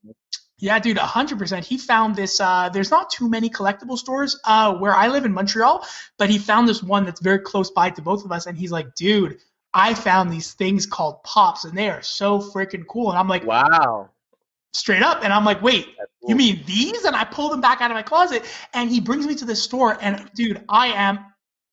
Yeah, 0.59 0.77
dude, 0.79 0.97
hundred 0.97 1.39
percent. 1.39 1.65
He 1.65 1.77
found 1.77 2.15
this. 2.15 2.39
Uh, 2.39 2.69
there's 2.69 2.91
not 2.91 3.09
too 3.09 3.29
many 3.29 3.49
collectible 3.49 3.97
stores 3.97 4.39
uh, 4.45 4.75
where 4.75 4.93
I 4.95 5.07
live 5.07 5.25
in 5.25 5.33
Montreal, 5.33 5.85
but 6.17 6.29
he 6.29 6.37
found 6.37 6.67
this 6.67 6.83
one 6.83 7.05
that's 7.05 7.21
very 7.21 7.39
close 7.39 7.71
by 7.71 7.89
to 7.91 8.01
both 8.01 8.25
of 8.25 8.31
us, 8.31 8.45
and 8.45 8.57
he's 8.57 8.71
like, 8.71 8.93
dude, 8.95 9.37
I 9.73 9.93
found 9.93 10.31
these 10.31 10.53
things 10.53 10.85
called 10.85 11.23
pops, 11.23 11.63
and 11.65 11.77
they 11.77 11.89
are 11.89 12.01
so 12.01 12.39
freaking 12.39 12.85
cool. 12.87 13.09
And 13.09 13.17
I'm 13.17 13.27
like, 13.27 13.45
Wow. 13.45 14.09
straight 14.73 15.01
up, 15.03 15.23
and 15.23 15.31
I'm 15.33 15.45
like, 15.45 15.61
wait, 15.61 15.87
cool. 15.97 16.29
you 16.29 16.35
mean 16.35 16.63
these? 16.65 17.05
And 17.05 17.15
I 17.15 17.23
pull 17.23 17.49
them 17.49 17.61
back 17.61 17.81
out 17.81 17.89
of 17.91 17.95
my 17.95 18.03
closet, 18.03 18.43
and 18.73 18.89
he 18.89 18.99
brings 18.99 19.25
me 19.25 19.35
to 19.35 19.45
this 19.45 19.61
store, 19.63 19.97
and 20.01 20.29
dude, 20.35 20.63
I 20.69 20.87
am 20.87 21.19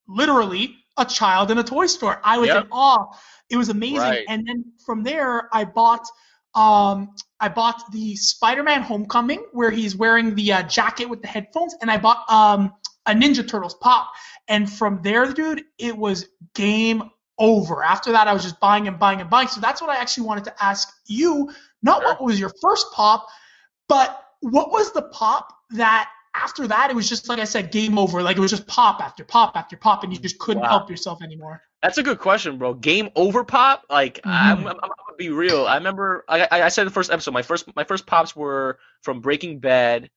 literally 0.09 0.77
a 0.99 1.05
child 1.05 1.51
in 1.51 1.59
a 1.59 1.65
toy 1.65 1.87
store. 1.87 2.21
I 2.25 2.39
was 2.39 2.49
Yep. 2.49 2.65
in 2.65 2.69
awe. 2.73 3.07
It 3.51 3.57
was 3.57 3.69
amazing. 3.69 3.99
Right. 3.99 4.25
And 4.29 4.47
then 4.47 4.65
from 4.85 5.03
there, 5.03 5.49
I 5.53 5.65
bought 5.65 6.07
um 6.57 7.15
I 7.39 7.49
bought 7.51 7.83
the 7.93 8.17
Spider-Man 8.17 8.83
Homecoming 8.83 9.45
where 9.53 9.71
he's 9.71 9.95
wearing 9.95 10.35
the 10.35 10.53
uh, 10.55 10.63
jacket 10.63 11.05
with 11.07 11.21
the 11.21 11.29
headphones, 11.29 11.75
and 11.83 11.91
I 11.91 11.99
bought 11.99 12.29
um 12.31 12.73
a 13.07 13.13
Ninja 13.13 13.47
Turtles 13.47 13.75
pop. 13.75 14.11
And 14.49 14.71
from 14.71 15.01
there, 15.03 15.33
dude, 15.33 15.63
it 15.79 15.97
was 15.97 16.27
game 16.55 17.11
over. 17.39 17.83
After 17.85 18.11
that, 18.13 18.27
I 18.27 18.33
was 18.33 18.43
just 18.43 18.59
buying 18.59 18.89
and 18.89 18.99
buying 18.99 19.21
and 19.21 19.29
buying. 19.31 19.49
So 19.49 19.61
that's 19.61 19.81
what 19.81 19.91
I 19.91 19.97
actually 19.97 20.27
wanted 20.27 20.45
to 20.45 20.65
ask 20.65 20.89
you. 21.07 21.53
Not 21.83 22.01
Sure. 22.01 22.09
what 22.13 22.23
was 22.23 22.41
your 22.41 22.51
first 22.63 22.87
pop, 22.93 23.27
but 23.89 24.25
what 24.41 24.71
was 24.73 24.93
the 24.93 25.03
pop 25.03 25.53
that 25.73 26.09
after 26.35 26.67
that 26.69 26.91
it 26.91 26.97
was 26.97 27.09
just 27.09 27.29
like 27.29 27.39
I 27.39 27.45
said, 27.45 27.71
game 27.71 27.99
over. 27.99 28.23
Like 28.23 28.37
it 28.37 28.41
was 28.41 28.51
just 28.51 28.67
pop 28.67 29.01
after 29.01 29.25
pop 29.25 29.57
after 29.57 29.77
pop, 29.77 30.05
and 30.05 30.13
you 30.13 30.19
just 30.19 30.39
couldn't 30.39 30.63
Wow. 30.63 30.69
help 30.71 30.91
yourself 30.91 31.23
anymore. 31.23 31.61
That's 31.87 31.99
a 31.99 32.03
good 32.03 32.19
question, 32.19 32.59
bro. 32.59 32.75
Game 32.75 33.11
over 33.15 33.45
pop? 33.45 33.85
Like 33.89 34.21
I'm, 34.25 34.59
Mhm. 34.59 34.61
I'm, 34.61 34.67
I'm 34.69 34.91
gonna 34.91 35.17
be 35.19 35.31
real. 35.31 35.67
I 35.67 35.77
remember 35.77 36.25
I, 36.29 36.43
I 36.51 36.63
I 36.65 36.69
said 36.69 36.83
in 36.83 36.89
the 36.89 36.93
first 36.95 37.11
episode. 37.11 37.33
My 37.33 37.43
first 37.43 37.75
my 37.77 37.85
first 37.85 38.07
pops 38.07 38.35
were 38.35 38.79
from 39.03 39.21
Breaking 39.21 39.59
Bad, 39.61 40.11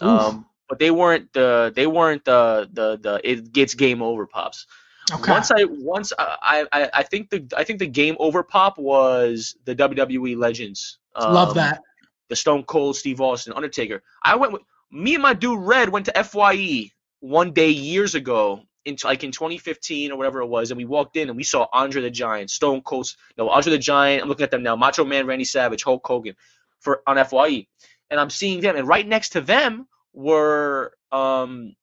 um, 0.00 0.46
but 0.68 0.78
they 0.78 0.90
weren't 0.90 1.32
the 1.32 1.72
they 1.74 1.86
weren't 1.86 2.24
the 2.24 2.68
the 2.72 2.98
the 2.98 3.20
it 3.24 3.52
gets 3.52 3.74
game 3.74 4.02
over 4.02 4.26
pops. 4.26 4.66
Okay. 5.12 5.30
Once 5.32 5.50
I 5.50 5.64
once 5.64 6.12
I, 6.18 6.66
I 6.72 6.90
I 6.94 7.02
think 7.02 7.30
the 7.30 7.46
I 7.56 7.64
think 7.64 7.78
the 7.78 7.86
game 7.88 8.16
over 8.18 8.42
pop 8.42 8.78
was 8.78 9.56
the 9.64 9.74
WWE 9.74 10.36
Legends. 10.36 10.98
Um, 11.14 11.34
Love 11.34 11.54
that. 11.54 11.82
the 12.28 12.36
Stone 12.36 12.64
Cold, 12.64 12.96
Steve 12.96 13.20
Austin, 13.20 13.52
Undertaker. 13.52 14.02
I 14.22 14.36
went 14.36 14.52
with 14.52 14.62
me 14.90 15.14
and 15.14 15.22
my 15.22 15.34
dude 15.34 15.58
Red 15.60 15.88
went 15.90 16.06
to 16.06 16.24
Fye 16.24 16.90
one 17.20 17.52
day 17.52 17.70
years 17.70 18.14
ago, 18.14 18.62
in 18.84 18.96
like 19.04 19.24
in 19.24 19.32
2015 19.32 20.12
or 20.12 20.16
whatever 20.16 20.40
it 20.40 20.46
was, 20.46 20.70
and 20.70 20.78
we 20.78 20.84
walked 20.84 21.16
in 21.16 21.28
and 21.28 21.36
we 21.36 21.44
saw 21.44 21.66
Andre 21.72 22.02
the 22.02 22.10
Giant, 22.10 22.50
Stone 22.50 22.82
Cold, 22.82 23.14
no 23.38 23.48
Andre 23.48 23.72
the 23.72 23.78
Giant. 23.78 24.22
I'm 24.22 24.28
looking 24.28 24.44
at 24.44 24.50
them 24.50 24.62
now, 24.62 24.76
Macho 24.76 25.04
Man, 25.04 25.26
Randy 25.26 25.44
Savage, 25.44 25.82
Hulk 25.82 26.06
Hogan, 26.06 26.34
for 26.80 27.02
on 27.06 27.22
Fye, 27.24 27.66
and 28.10 28.20
I'm 28.20 28.30
seeing 28.30 28.60
them, 28.60 28.76
and 28.76 28.86
right 28.86 29.06
next 29.06 29.30
to 29.30 29.40
them 29.40 29.86
were 30.12 30.94
um 31.10 31.74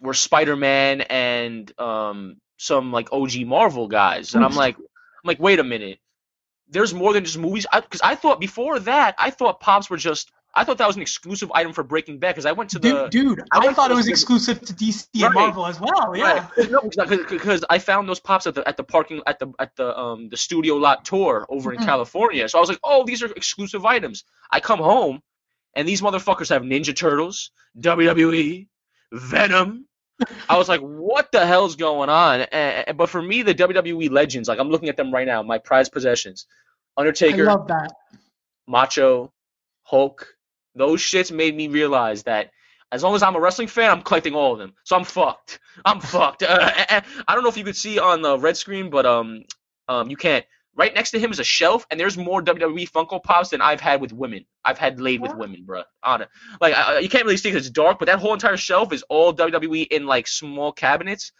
were 0.00 0.14
Spider 0.14 0.56
Man 0.56 1.00
and 1.02 1.78
um 1.78 2.36
some 2.56 2.92
like 2.92 3.12
OG 3.12 3.40
Marvel 3.46 3.88
guys, 3.88 4.34
and 4.34 4.44
I'm 4.44 4.54
like 4.54 4.76
I'm 4.76 4.84
like 5.24 5.40
wait 5.40 5.58
a 5.58 5.64
minute 5.64 5.98
there's 6.70 6.94
more 6.94 7.12
than 7.12 7.24
just 7.24 7.38
movies. 7.38 7.66
Because 7.72 8.00
I, 8.00 8.14
thought 8.14 8.40
before 8.40 8.78
that, 8.80 9.14
I 9.18 9.30
thought 9.30 9.60
pops 9.60 9.90
were 9.90 9.96
just. 9.96 10.30
I 10.54 10.64
thought 10.64 10.78
that 10.78 10.86
was 10.86 10.96
an 10.96 11.02
exclusive 11.02 11.50
item 11.54 11.72
for 11.72 11.84
Breaking 11.84 12.18
Bad. 12.18 12.30
Because 12.32 12.46
I 12.46 12.52
went 12.52 12.70
to 12.70 12.78
the. 12.78 13.08
Dude, 13.08 13.10
dude 13.38 13.40
I 13.52 13.68
I, 13.68 13.72
thought 13.72 13.90
it 13.90 13.94
was 13.94 14.08
exclusive 14.08 14.60
to 14.62 14.72
DC 14.72 15.06
Right. 15.14 15.24
and 15.26 15.34
Marvel 15.34 15.66
as 15.66 15.80
well. 15.80 16.16
Yeah. 16.16 16.48
Right. 16.56 16.70
No, 16.70 16.80
because 17.28 17.64
I 17.70 17.78
found 17.78 18.08
those 18.08 18.20
pops 18.20 18.46
at 18.46 18.54
the 18.54 18.66
at 18.66 18.76
the 18.76 18.84
parking 18.84 19.22
at 19.26 19.38
the 19.38 19.52
at 19.58 19.76
the 19.76 19.96
um 19.96 20.28
the 20.28 20.36
studio 20.36 20.74
lot 20.76 21.04
tour 21.04 21.46
over 21.48 21.72
in 21.72 21.78
Mhm. 21.80 21.84
California. 21.86 22.48
So 22.48 22.58
I 22.58 22.60
was 22.60 22.68
like, 22.68 22.80
oh, 22.82 23.04
these 23.06 23.22
are 23.22 23.26
exclusive 23.26 23.84
items. 23.84 24.24
I 24.50 24.60
come 24.60 24.80
home, 24.80 25.22
and 25.76 25.86
these 25.86 26.00
motherfuckers 26.02 26.48
have 26.48 26.62
Ninja 26.62 26.96
Turtles, 26.96 27.52
WWE, 27.78 28.66
Venom. 29.12 29.86
I 30.50 30.58
was 30.58 30.68
like, 30.68 30.80
what 30.82 31.32
the 31.32 31.46
hell's 31.46 31.76
going 31.76 32.10
on? 32.10 32.40
And, 32.42 32.98
but 32.98 33.08
for 33.08 33.22
me, 33.22 33.42
the 33.42 33.54
WWE 33.54 34.10
legends, 34.10 34.48
like 34.48 34.58
I'm 34.58 34.68
looking 34.68 34.88
at 34.90 34.96
them 34.98 35.10
right 35.12 35.26
now, 35.26 35.42
my 35.42 35.56
prized 35.58 35.92
possessions, 35.92 36.44
I 36.96 37.00
Undertaker, 37.00 37.44
love 37.44 37.68
that. 37.68 37.92
Macho, 38.66 39.32
Hulk, 39.84 40.28
those 40.74 41.00
shits 41.00 41.32
made 41.32 41.56
me 41.56 41.68
realize 41.68 42.22
that 42.24 42.50
as 42.92 43.02
long 43.02 43.14
as 43.14 43.22
I'm 43.22 43.36
a 43.36 43.40
wrestling 43.40 43.68
fan, 43.68 43.90
I'm 43.90 44.02
collecting 44.02 44.34
all 44.34 44.52
of 44.52 44.58
them. 44.58 44.74
So 44.84 44.96
I'm 44.96 45.04
fucked. 45.04 45.60
I'm 45.84 46.00
fucked. 46.14 46.42
Uh, 46.42 46.70
I 47.28 47.34
don't 47.34 47.42
know 47.44 47.48
if 47.48 47.56
you 47.56 47.64
could 47.64 47.76
see 47.76 47.98
on 47.98 48.20
the 48.22 48.38
red 48.38 48.56
screen, 48.56 48.90
but 48.90 49.06
um, 49.06 49.44
um, 49.88 50.10
you 50.10 50.16
can't. 50.16 50.44
Right 50.76 50.94
next 50.94 51.10
to 51.10 51.18
him 51.18 51.30
is 51.30 51.40
a 51.40 51.44
shelf, 51.44 51.84
and 51.90 51.98
there's 51.98 52.16
more 52.16 52.40
WWE 52.42 52.88
Funko 52.90 53.22
Pops 53.22 53.50
than 53.50 53.60
I've 53.60 53.80
had 53.80 54.00
with 54.00 54.12
women. 54.12 54.46
I've 54.64 54.78
had 54.78 55.00
laid 55.00 55.20
with 55.20 55.34
women, 55.34 55.64
bro. 55.64 55.82
On 56.04 56.22
it, 56.22 56.28
like 56.60 56.74
I, 56.74 57.00
you 57.00 57.08
can't 57.08 57.24
really 57.24 57.36
see 57.36 57.50
'cause 57.50 57.66
it's 57.66 57.70
dark, 57.70 57.98
but 57.98 58.06
that 58.06 58.18
whole 58.20 58.32
entire 58.32 58.56
shelf 58.56 58.92
is 58.92 59.02
all 59.08 59.32
WWE 59.34 59.88
in 59.90 60.06
like 60.06 60.26
small 60.28 60.72
cabinets. 60.72 61.32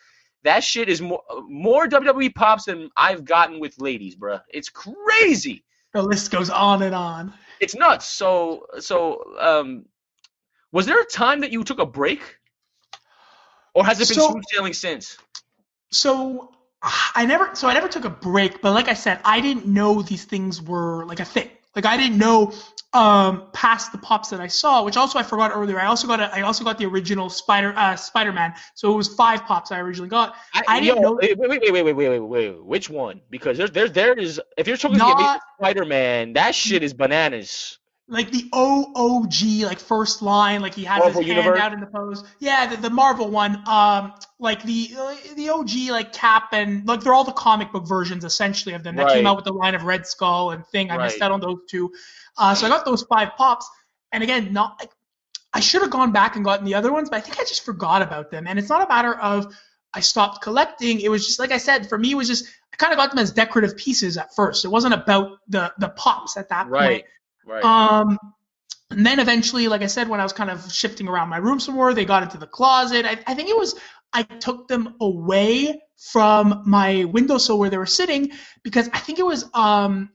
That 0.42 0.64
shit 0.64 0.88
is 0.88 1.00
more 1.00 1.22
more 1.48 1.86
WWE 1.86 2.34
pops 2.34 2.64
than 2.64 2.90
I've 2.96 3.24
gotten 3.24 3.60
with 3.60 3.80
ladies, 3.80 4.16
bro. 4.16 4.40
It's 4.52 4.68
crazy 4.68 5.64
The 5.94 6.02
list 6.02 6.30
goes 6.32 6.50
on 6.50 6.82
and 6.82 6.94
on. 6.94 7.32
It's 7.60 7.74
nuts. 7.74 8.06
So 8.06 8.66
so 8.80 9.36
um, 9.38 9.86
was 10.72 10.86
there 10.86 11.00
a 11.00 11.04
time 11.04 11.40
that 11.40 11.52
you 11.52 11.62
took 11.64 11.78
a 11.78 11.86
break, 11.86 12.20
or 13.74 13.84
has 13.84 14.00
it 14.00 14.08
been 14.08 14.16
So- 14.16 14.30
smooth 14.30 14.44
sailing 14.52 14.72
since? 14.72 15.16
So 15.92 16.52
I 16.82 17.26
never 17.26 17.54
so 17.54 17.68
I 17.68 17.74
never 17.74 17.88
took 17.88 18.04
a 18.04 18.10
break, 18.10 18.62
but 18.62 18.72
like 18.72 18.88
I 18.88 18.94
said, 18.94 19.20
I 19.24 19.40
didn't 19.40 19.66
know 19.66 20.02
these 20.02 20.24
things 20.24 20.62
were 20.62 21.04
like 21.04 21.20
a 21.20 21.24
thing. 21.24 21.50
Like 21.76 21.86
I 21.86 21.96
didn't 21.96 22.18
know 22.18 22.52
um 22.92 23.44
past 23.52 23.92
the 23.92 23.98
pops 23.98 24.30
that 24.30 24.40
I 24.40 24.48
saw, 24.48 24.82
which 24.84 24.96
also 24.96 25.18
I 25.18 25.22
forgot 25.22 25.52
earlier. 25.54 25.78
I 25.78 25.86
also 25.86 26.08
got 26.08 26.18
a, 26.18 26.34
I 26.34 26.40
also 26.42 26.64
got 26.64 26.76
the 26.78 26.86
original 26.86 27.30
Spider 27.30 27.72
uh 27.76 27.94
Spider-Man. 27.94 28.52
So 28.74 28.92
it 28.92 28.96
was 28.96 29.08
five 29.14 29.44
pops 29.44 29.70
I 29.70 29.78
originally 29.78 30.08
got. 30.08 30.34
I 30.52 30.80
didn't 30.80 30.96
yo, 30.96 31.02
know- 31.02 31.18
Wait, 31.22 31.38
wait, 31.38 31.48
wait, 31.48 31.72
wait, 31.72 31.82
wait, 31.84 32.08
wait, 32.08 32.18
wait. 32.18 32.64
Which 32.64 32.90
one? 32.90 33.20
Because 33.30 33.56
there's 33.58 33.70
there 33.70 33.88
there 33.88 34.14
is 34.14 34.40
if 34.56 34.66
you're 34.66 34.76
talking 34.76 34.96
about 34.96 35.40
Spider-Man, 35.60 36.32
that 36.32 36.54
shit 36.54 36.82
is 36.82 36.92
bananas. 36.92 37.78
Like 38.08 38.32
the 38.32 38.48
OOG, 38.52 39.64
like 39.64 39.78
first 39.78 40.20
line, 40.20 40.62
like 40.62 40.74
he 40.74 40.82
has 40.82 40.98
Marvel 40.98 41.20
his 41.20 41.28
Universe? 41.28 41.60
hand 41.60 41.72
out 41.72 41.72
in 41.74 41.78
the 41.80 41.86
pose. 41.86 42.24
Yeah, 42.40 42.66
the, 42.66 42.76
the 42.76 42.90
Marvel 42.90 43.28
one. 43.30 43.62
Um, 43.68 44.14
like 44.40 44.62
the 44.62 44.90
the 45.36 45.50
OG 45.50 45.70
like 45.90 46.12
Cap 46.12 46.48
and 46.52 46.86
like 46.88 47.02
they're 47.02 47.14
all 47.14 47.24
the 47.24 47.32
comic 47.32 47.70
book 47.72 47.86
versions 47.86 48.24
essentially 48.24 48.74
of 48.74 48.82
them 48.82 48.96
that 48.96 49.08
came 49.08 49.26
out 49.26 49.36
with 49.36 49.44
the 49.44 49.52
line 49.52 49.74
of 49.74 49.84
Red 49.84 50.06
Skull 50.06 50.50
and 50.50 50.66
Thing. 50.66 50.90
I 50.90 50.96
missed 50.96 51.20
out 51.22 51.30
on 51.30 51.40
those 51.40 51.58
two, 51.68 51.92
uh, 52.38 52.54
so 52.54 52.66
I 52.66 52.68
got 52.70 52.84
those 52.84 53.02
five 53.02 53.36
pops. 53.36 53.68
And 54.12 54.22
again, 54.22 54.52
not 54.52 54.76
like 54.80 54.90
I 55.52 55.60
should 55.60 55.82
have 55.82 55.90
gone 55.90 56.12
back 56.12 56.36
and 56.36 56.44
gotten 56.44 56.64
the 56.64 56.74
other 56.74 56.92
ones, 56.92 57.10
but 57.10 57.16
I 57.16 57.20
think 57.20 57.38
I 57.38 57.44
just 57.44 57.64
forgot 57.64 58.02
about 58.02 58.30
them. 58.30 58.46
And 58.46 58.58
it's 58.58 58.68
not 58.68 58.84
a 58.84 58.88
matter 58.88 59.14
of 59.14 59.54
I 59.92 60.00
stopped 60.00 60.42
collecting. 60.42 61.00
It 61.00 61.10
was 61.10 61.26
just 61.26 61.38
like 61.38 61.52
I 61.52 61.58
said, 61.58 61.88
for 61.88 61.98
me, 61.98 62.12
it 62.12 62.16
was 62.16 62.28
just 62.28 62.46
I 62.72 62.76
kind 62.76 62.92
of 62.92 62.96
got 62.98 63.10
them 63.10 63.18
as 63.18 63.32
decorative 63.32 63.76
pieces 63.76 64.16
at 64.16 64.34
first. 64.34 64.64
It 64.64 64.68
wasn't 64.68 64.94
about 64.94 65.38
the 65.48 65.72
the 65.78 65.90
pops 65.90 66.36
at 66.36 66.48
that 66.48 66.68
Right. 66.68 67.04
point. 67.04 67.04
Right. 67.44 67.64
Um, 67.64 68.18
and 68.90 69.06
then 69.06 69.20
eventually, 69.20 69.68
like 69.68 69.82
I 69.82 69.86
said, 69.86 70.08
when 70.08 70.18
I 70.18 70.24
was 70.24 70.32
kind 70.32 70.50
of 70.50 70.72
shifting 70.72 71.08
around 71.08 71.28
my 71.28 71.36
room 71.36 71.60
some 71.60 71.74
more, 71.74 71.94
they 71.94 72.04
got 72.04 72.24
into 72.24 72.38
the 72.38 72.46
closet. 72.46 73.06
I, 73.06 73.18
I 73.26 73.34
think 73.34 73.48
it 73.48 73.56
was 73.56 73.76
I 74.12 74.22
took 74.22 74.68
them 74.68 74.94
away 75.00 75.80
from 75.96 76.62
my 76.66 77.04
windowsill 77.04 77.58
where 77.58 77.70
they 77.70 77.78
were 77.78 77.86
sitting 77.86 78.32
because 78.62 78.88
I 78.92 78.98
think 78.98 79.18
it 79.18 79.26
was 79.26 79.48
um 79.54 80.10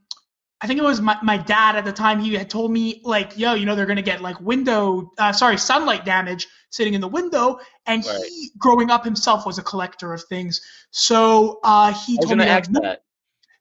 I 0.62 0.68
think 0.68 0.80
it 0.80 0.84
was 0.84 1.02
my, 1.02 1.18
my 1.22 1.38
dad 1.38 1.76
at 1.76 1.86
the 1.86 1.92
time. 1.92 2.20
He 2.20 2.34
had 2.34 2.50
told 2.50 2.72
me 2.72 3.02
like, 3.04 3.38
yo, 3.38 3.54
you 3.54 3.66
know, 3.66 3.76
they're 3.76 3.86
gonna 3.86 4.02
get 4.02 4.22
like 4.22 4.40
window, 4.40 5.12
uh, 5.20 5.34
sorry, 5.34 5.58
sunlight 5.58 6.06
damage 6.06 6.48
sitting 6.70 6.94
in 6.94 7.02
the 7.02 7.08
window. 7.08 7.60
And 7.86 8.04
Right. 8.06 8.26
he, 8.26 8.52
growing 8.58 8.90
up 8.90 9.04
himself, 9.04 9.46
was 9.46 9.58
a 9.58 9.64
collector 9.64 10.14
of 10.14 10.24
things. 10.24 10.62
So 10.92 11.60
uh, 11.64 11.94
he 11.94 12.18
told 12.18 12.38
me 12.38 12.46
like, 12.46 12.48
ask 12.48 12.72
no- 12.72 12.82
that. 12.82 13.04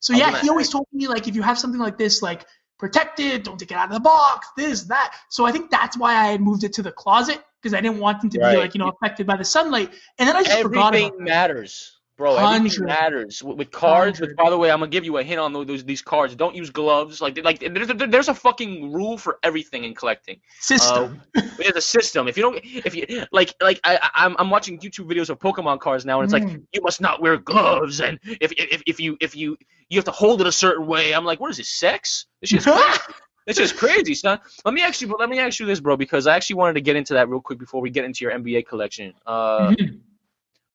so 0.01 0.13
yeah, 0.15 0.41
he 0.41 0.49
always 0.49 0.69
told 0.71 0.87
me 0.93 1.09
like 1.09 1.29
if 1.29 1.35
you 1.35 1.43
have 1.43 1.59
something 1.59 1.81
like 1.81 1.99
this, 1.99 2.23
like 2.23 2.47
protect 2.79 3.21
it, 3.21 3.45
don't 3.45 3.59
take 3.59 3.73
it 3.73 3.77
out 3.77 3.89
of 3.89 3.95
the 3.95 4.01
box, 4.01 4.49
this, 4.57 4.85
that. 4.85 5.15
So 5.31 5.45
I 5.45 5.53
think 5.53 5.71
that's 5.71 5.99
why 5.99 6.15
I 6.15 6.27
had 6.27 6.41
moved 6.41 6.65
it 6.65 6.73
to 6.75 6.83
the 6.83 6.93
closet 6.93 7.43
because 7.65 7.75
I 7.75 7.81
didn't 7.81 7.99
want 7.99 8.21
them 8.21 8.31
to 8.31 8.39
Right. 8.39 8.53
be 8.53 8.59
like 8.59 8.75
you 8.75 8.79
know 8.79 8.89
affected 8.89 9.27
by 9.27 9.37
the 9.37 9.45
sunlight. 9.45 9.91
And 10.19 10.29
then 10.29 10.37
I 10.37 10.43
just 10.43 10.61
forgot 10.61 10.95
Everything 10.95 11.07
about 11.09 11.19
that. 11.19 11.25
matters, 11.25 11.99
bro. 12.19 12.37
Everything 12.37 12.61
Hundred. 12.85 12.87
matters 12.87 13.43
with, 13.43 13.57
with 13.57 13.71
cards. 13.71 14.21
Which, 14.21 14.37
by 14.37 14.51
the 14.51 14.59
way, 14.59 14.71
I'm 14.71 14.79
gonna 14.81 14.91
give 14.91 15.05
you 15.05 15.17
a 15.17 15.23
hint 15.25 15.41
on 15.41 15.53
those, 15.55 15.67
those 15.67 15.85
these 15.85 16.03
cards. 16.03 16.37
Don't 16.37 16.55
use 16.55 16.71
gloves. 16.71 17.21
Like 17.23 17.43
like 17.43 17.61
there's 17.61 17.91
a, 17.91 17.95
there's 17.95 18.29
a 18.29 18.35
fucking 18.35 18.93
rule 18.93 19.17
for 19.19 19.39
everything 19.43 19.85
in 19.85 19.95
collecting. 19.95 20.41
System. 20.61 21.21
There's 21.59 21.77
a 21.77 21.81
system. 21.81 22.29
If 22.29 22.37
you 22.37 22.43
don't, 22.43 22.61
if 22.63 22.95
you 22.95 23.25
like, 23.33 23.55
like 23.63 23.81
I, 23.85 23.99
I'm 24.15 24.37
I'm 24.39 24.51
watching 24.51 24.79
YouTube 24.79 25.11
videos 25.11 25.31
of 25.31 25.39
Pokemon 25.39 25.81
cards 25.81 26.05
now, 26.05 26.21
and 26.21 26.25
it's 26.25 26.33
like 26.33 26.43
Mm. 26.45 26.63
you 26.73 26.83
must 26.83 27.01
not 27.01 27.23
wear 27.23 27.37
gloves, 27.39 28.01
and 28.01 28.19
if 28.41 28.53
if 28.53 28.83
if 28.87 29.01
you 29.01 29.17
if 29.21 29.35
you 29.35 29.57
you 29.89 29.99
have 29.99 30.05
to 30.05 30.11
hold 30.11 30.41
it 30.41 30.47
a 30.47 30.53
certain 30.53 30.87
way. 30.87 31.13
I'm 31.15 31.25
like, 31.25 31.41
what 31.41 31.51
is 31.51 31.57
this, 31.57 31.69
sex? 31.71 32.27
This 32.41 32.51
shit's 32.51 32.65
crazy. 32.71 32.99
This 33.47 33.59
is 33.59 33.73
crazy, 33.73 34.15
son. 34.15 34.41
Let 34.65 34.75
me 34.75 34.81
ask 34.81 35.01
you, 35.01 35.15
let 35.19 35.29
me 35.29 35.39
ask 35.39 35.61
you 35.61 35.67
this, 35.67 35.81
bro, 35.81 35.97
because 35.97 36.27
I 36.27 36.35
actually 36.35 36.57
wanted 36.57 36.75
to 36.75 36.81
get 36.81 36.97
into 36.97 37.15
that 37.15 37.29
real 37.29 37.41
quick 37.41 37.59
before 37.59 37.81
we 37.81 37.91
get 37.91 38.05
into 38.05 38.25
your 38.25 38.33
NBA 38.33 38.67
collection. 38.67 39.13
Uh, 39.27 39.71
Mhm. 39.71 40.01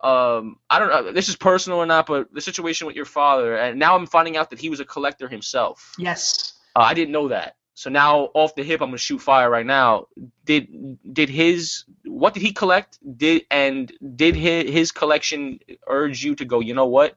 um, 0.01 0.60
I 0.69 0.79
don't 0.79 0.89
know, 0.89 1.12
this 1.12 1.29
is 1.29 1.36
personal 1.36 1.79
or 1.79 1.86
not, 1.86 2.05
but 2.05 2.34
the 2.34 2.41
situation 2.41 2.88
with 2.88 2.95
your 2.95 3.05
father, 3.05 3.58
and 3.58 3.79
now 3.79 3.95
I'm 3.95 4.05
finding 4.05 4.38
out 4.38 4.49
that 4.51 4.60
he 4.60 4.69
was 4.69 4.79
a 4.79 4.86
collector 4.86 5.27
himself. 5.27 5.93
Yes. 5.97 6.53
Uh, 6.75 6.82
I 6.82 6.93
didn't 6.93 7.12
know 7.12 7.29
that. 7.29 7.55
So 7.73 7.89
now, 7.89 8.29
off 8.34 8.55
the 8.55 8.63
hip, 8.63 8.82
I'm 8.82 8.89
gonna 8.89 8.97
shoot 8.97 9.19
fire 9.19 9.49
right 9.49 9.65
now. 9.65 10.08
Did 10.43 10.67
did 11.13 11.29
his 11.29 11.86
what 12.03 12.34
did 12.34 12.43
he 12.43 12.51
collect? 12.51 12.99
Did 13.17 13.45
and 13.49 13.89
did 14.17 14.36
his, 14.36 14.69
his 14.69 14.91
collection 14.91 15.60
urge 15.88 16.21
you 16.21 16.36
to 16.36 16.43
go? 16.43 16.60
You 16.60 16.73
know 16.73 16.88
what? 16.88 17.15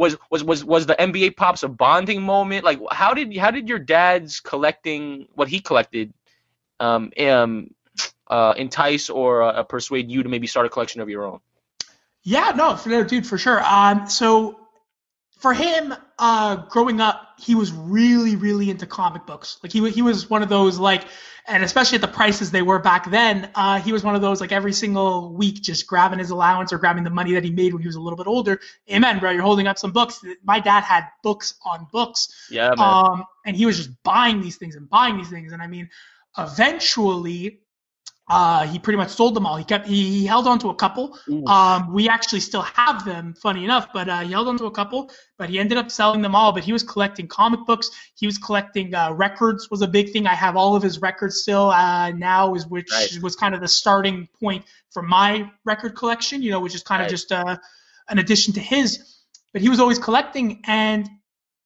Was 0.00 0.16
was 0.30 0.42
was 0.42 0.64
was 0.64 0.86
the 0.86 0.94
NBA 0.94 1.36
pops 1.36 1.62
a 1.62 1.68
bonding 1.68 2.22
moment? 2.22 2.64
Like, 2.64 2.80
how 2.90 3.12
did 3.12 3.36
how 3.36 3.50
did 3.50 3.68
your 3.68 3.78
dad's 3.78 4.40
collecting 4.40 5.28
what 5.34 5.46
he 5.46 5.60
collected, 5.60 6.14
um, 6.80 7.12
um, 7.20 7.74
uh, 8.26 8.54
entice 8.56 9.10
or 9.10 9.42
uh, 9.42 9.62
persuade 9.64 10.10
you 10.10 10.22
to 10.22 10.28
maybe 10.30 10.46
start 10.46 10.64
a 10.64 10.70
collection 10.70 11.02
of 11.02 11.10
your 11.10 11.26
own? 11.26 11.40
Yeah, 12.22 12.52
no, 12.56 12.76
for, 12.76 13.04
dude, 13.04 13.26
for 13.26 13.36
sure. 13.36 13.62
Um, 13.62 14.08
so 14.08 14.59
for 15.40 15.54
him, 15.54 15.94
uh, 16.18 16.56
growing 16.68 17.00
up, 17.00 17.34
he 17.38 17.54
was 17.54 17.72
really, 17.72 18.36
really 18.36 18.68
into 18.68 18.86
comic 18.86 19.24
books. 19.24 19.58
Like 19.62 19.72
he 19.72 19.90
he 19.90 20.02
was 20.02 20.28
one 20.28 20.42
of 20.42 20.50
those 20.50 20.78
like, 20.78 21.04
and 21.48 21.64
especially 21.64 21.96
at 21.96 22.02
the 22.02 22.08
prices 22.08 22.50
they 22.50 22.60
were 22.60 22.78
back 22.78 23.10
then, 23.10 23.50
uh, 23.54 23.80
he 23.80 23.90
was 23.90 24.04
one 24.04 24.14
of 24.14 24.20
those 24.20 24.42
like 24.42 24.52
every 24.52 24.74
single 24.74 25.32
week 25.32 25.62
just 25.62 25.86
grabbing 25.86 26.18
his 26.18 26.28
allowance 26.28 26.74
or 26.74 26.78
grabbing 26.78 27.04
the 27.04 27.10
money 27.10 27.32
that 27.32 27.42
he 27.42 27.50
made 27.50 27.72
when 27.72 27.80
he 27.80 27.88
was 27.88 27.96
a 27.96 28.00
little 28.00 28.18
bit 28.18 28.26
older. 28.26 28.60
Amen, 28.92 29.18
bro. 29.18 29.30
You're 29.30 29.42
holding 29.42 29.66
up 29.66 29.78
some 29.78 29.92
books. 29.92 30.22
My 30.44 30.60
dad 30.60 30.82
had 30.82 31.06
books 31.22 31.54
on 31.64 31.88
books. 31.90 32.28
Yeah, 32.50 32.74
man. 32.76 32.78
Um, 32.78 33.24
and 33.46 33.56
he 33.56 33.64
was 33.64 33.78
just 33.78 34.02
buying 34.02 34.42
these 34.42 34.56
things 34.56 34.76
and 34.76 34.90
buying 34.90 35.16
these 35.16 35.30
things. 35.30 35.52
And 35.52 35.62
I 35.62 35.66
mean, 35.68 35.88
eventually, 36.36 37.60
uh, 38.30 38.64
he 38.66 38.78
pretty 38.78 38.96
much 38.96 39.10
sold 39.10 39.34
them 39.34 39.44
all. 39.44 39.56
He 39.56 39.64
kept 39.64 39.86
he, 39.88 40.20
he 40.20 40.26
held 40.26 40.46
on 40.46 40.58
to 40.60 40.68
a 40.70 40.74
couple. 40.74 41.18
Um, 41.48 41.92
we 41.92 42.08
actually 42.08 42.40
still 42.40 42.62
have 42.62 43.04
them, 43.04 43.34
funny 43.34 43.64
enough, 43.64 43.88
but 43.92 44.08
uh, 44.08 44.20
he 44.20 44.30
held 44.32 44.46
on 44.48 44.56
to 44.58 44.66
a 44.66 44.70
couple. 44.70 45.10
But 45.36 45.48
he 45.50 45.58
ended 45.58 45.78
up 45.78 45.90
selling 45.90 46.22
them 46.22 46.34
all. 46.34 46.52
But 46.52 46.62
he 46.64 46.72
was 46.72 46.82
collecting 46.84 47.26
comic 47.26 47.66
books. 47.66 47.90
He 48.14 48.26
was 48.26 48.38
collecting 48.38 48.94
uh, 48.94 49.12
records. 49.12 49.68
Was 49.70 49.82
a 49.82 49.88
big 49.88 50.12
thing. 50.12 50.26
I 50.28 50.34
have 50.34 50.56
all 50.56 50.76
of 50.76 50.82
his 50.82 51.00
records 51.00 51.40
still 51.42 51.70
uh, 51.70 52.10
now, 52.12 52.54
is 52.54 52.66
which 52.68 52.90
Right. 52.92 53.22
was 53.22 53.34
kind 53.36 53.54
of 53.54 53.60
the 53.60 53.68
starting 53.68 54.28
point 54.40 54.64
for 54.90 55.02
my 55.02 55.50
record 55.64 55.96
collection. 55.96 56.40
You 56.42 56.52
know, 56.52 56.60
which 56.60 56.74
is 56.76 56.82
kind 56.84 57.00
Right. 57.00 57.06
of 57.06 57.10
just 57.10 57.32
uh, 57.32 57.56
an 58.08 58.18
addition 58.18 58.54
to 58.54 58.60
his. 58.60 59.16
But 59.52 59.62
he 59.62 59.68
was 59.68 59.80
always 59.80 59.98
collecting, 59.98 60.62
and 60.66 61.08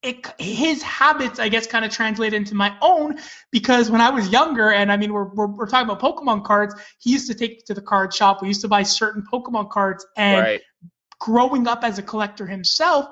it, 0.05 0.27
his 0.39 0.83
habits, 0.83 1.39
I 1.39 1.49
guess, 1.49 1.67
kind 1.67 1.85
of 1.85 1.91
translate 1.91 2.35
into 2.35 2.55
my 2.55 2.77
own 2.83 3.19
because 3.51 3.91
when 3.91 4.01
I 4.01 4.11
was 4.11 4.29
younger, 4.29 4.71
and 4.71 4.93
I 4.93 4.97
mean, 4.97 5.13
we're, 5.13 5.29
we're, 5.35 5.47
we're 5.47 5.67
talking 5.67 5.89
about 5.89 6.01
Pokemon 6.01 6.45
cards, 6.45 6.75
he 6.99 7.11
used 7.11 7.27
to 7.29 7.35
take 7.35 7.65
to 7.67 7.75
the 7.75 7.83
card 7.83 8.13
shop. 8.13 8.43
We 8.43 8.49
used 8.49 8.61
to 8.61 8.69
buy 8.69 8.83
certain 8.83 9.25
Pokemon 9.33 9.71
cards, 9.71 10.07
and 10.17 10.41
right. 10.41 10.63
growing 11.19 11.67
up 11.67 11.85
as 11.85 11.99
a 11.99 12.03
collector 12.03 12.47
himself, 12.47 13.07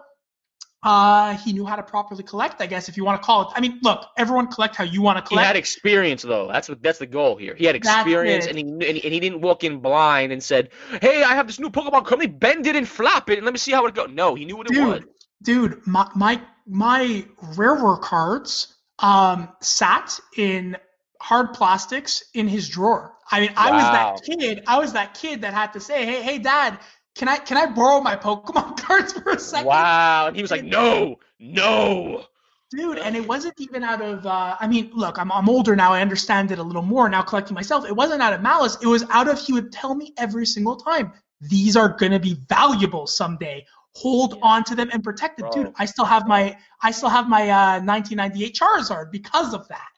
uh, 0.83 1.37
he 1.39 1.53
knew 1.53 1.65
how 1.65 1.77
to 1.77 1.83
properly 1.83 2.25
collect, 2.25 2.61
I 2.61 2.67
guess, 2.67 2.89
if 2.89 2.97
you 2.97 3.05
want 3.05 3.23
to 3.23 3.25
call 3.25 3.43
it. 3.43 3.49
I 3.55 3.61
mean, 3.61 3.79
look, 3.83 4.05
everyone 4.19 4.49
collect 4.49 4.75
how 4.75 4.85
you 4.85 5.01
want 5.01 5.17
to 5.17 5.23
collect. 5.23 5.45
He 5.45 5.47
had 5.47 5.57
experience 5.57 6.23
though. 6.23 6.49
That's 6.49 6.69
what 6.69 6.83
that's 6.83 6.99
the 6.99 7.07
goal 7.07 7.37
here. 7.37 7.55
He 7.57 7.65
had 7.65 7.77
experience, 7.77 8.47
and 8.47 8.59
he 8.59 8.65
and 8.65 8.83
he, 8.83 9.05
and 9.05 9.15
he 9.15 9.21
didn't 9.21 9.41
walk 9.41 9.65
in 9.65 9.79
blind 9.79 10.33
and 10.33 10.43
said, 10.43 10.71
"Hey, 11.01 11.23
I 11.23 11.35
have 11.35 11.47
this 11.47 11.61
new 11.61 11.71
Pokemon 11.71 12.05
company. 12.05 12.27
Bend 12.27 12.67
it 12.67 12.77
and 12.77 12.87
flop 12.87 13.31
it, 13.31 13.39
and 13.39 13.45
let 13.45 13.55
me 13.55 13.59
see 13.59 13.73
how 13.73 13.87
it 13.87 13.95
goes." 13.95 14.11
No, 14.11 14.35
he 14.35 14.45
knew 14.45 14.57
what 14.57 14.71
it 14.71 14.79
was. 14.79 15.01
dude, 15.45 15.71
dude, 15.73 15.87
my 15.87 16.11
my 16.17 16.43
my 16.67 17.25
rarer 17.57 17.97
cards 17.99 18.75
um 18.99 19.49
sat 19.61 20.19
in 20.37 20.77
hard 21.21 21.55
plastics 21.55 22.25
in 22.35 22.49
his 22.49 22.69
drawer. 22.69 23.15
I 23.31 23.41
mean, 23.41 23.53
I 23.57 23.71
was 23.71 23.83
that 23.83 24.23
kid. 24.25 24.63
I 24.67 24.79
was 24.79 24.93
that 24.93 25.15
kid 25.15 25.43
that 25.43 25.55
had 25.55 25.73
to 25.73 25.81
say, 25.81 26.05
"Hey, 26.05 26.23
hey, 26.23 26.39
dad, 26.39 26.79
can 27.15 27.29
I 27.29 27.37
can 27.39 27.57
I 27.57 27.67
borrow 27.67 28.01
my 28.01 28.17
Pokemon 28.17 28.77
cards 28.83 29.13
for 29.13 29.31
a 29.31 29.39
second? 29.39 29.67
Wow, 29.67 30.27
and 30.27 30.37
he 30.37 30.43
was 30.43 30.51
like, 30.51 30.65
"No, 30.65 31.19
no." 31.39 32.27
dude 32.73 32.99
and 32.99 33.15
it 33.15 33.27
wasn't 33.29 33.55
even 33.61 33.83
out 33.85 34.01
of 34.01 34.25
uh, 34.27 34.57
i 34.59 34.67
mean 34.67 34.91
look 34.95 35.19
I'm, 35.19 35.31
I'm 35.31 35.49
older 35.49 35.77
now 35.77 35.93
i 35.93 36.01
understand 36.01 36.51
it 36.51 36.59
a 36.59 36.63
little 36.63 36.83
more 36.83 37.09
now 37.09 37.21
collecting 37.21 37.55
myself 37.55 37.85
it 37.87 37.95
wasn't 37.95 38.23
out 38.23 38.33
of 38.33 38.41
malice 38.41 38.79
it 38.81 38.87
was 38.87 39.05
out 39.11 39.29
of 39.29 39.39
he 39.39 39.53
would 39.53 39.73
tell 39.73 39.95
me 39.95 40.15
every 40.17 40.47
single 40.47 40.77
time 40.77 41.13
these 41.41 41.77
are 41.77 41.91
going 41.91 42.13
to 42.13 42.19
be 42.19 42.39
valuable 42.49 43.07
someday 43.07 43.65
hold 43.95 44.39
on 44.43 44.65
to 44.65 44.75
them 44.75 44.89
and 44.93 45.03
protect 45.05 45.39
them. 45.39 45.51
Bro. 45.51 45.65
dude 45.65 45.73
i 45.79 45.85
still 45.85 46.05
have 46.05 46.27
my 46.27 46.57
i 46.83 46.91
still 46.91 47.09
have 47.11 47.29
my 47.29 47.43
uh, 47.51 47.81
1998 47.85 48.55
charizard 48.55 49.11
because 49.11 49.53
of 49.55 49.69
that 49.69 49.89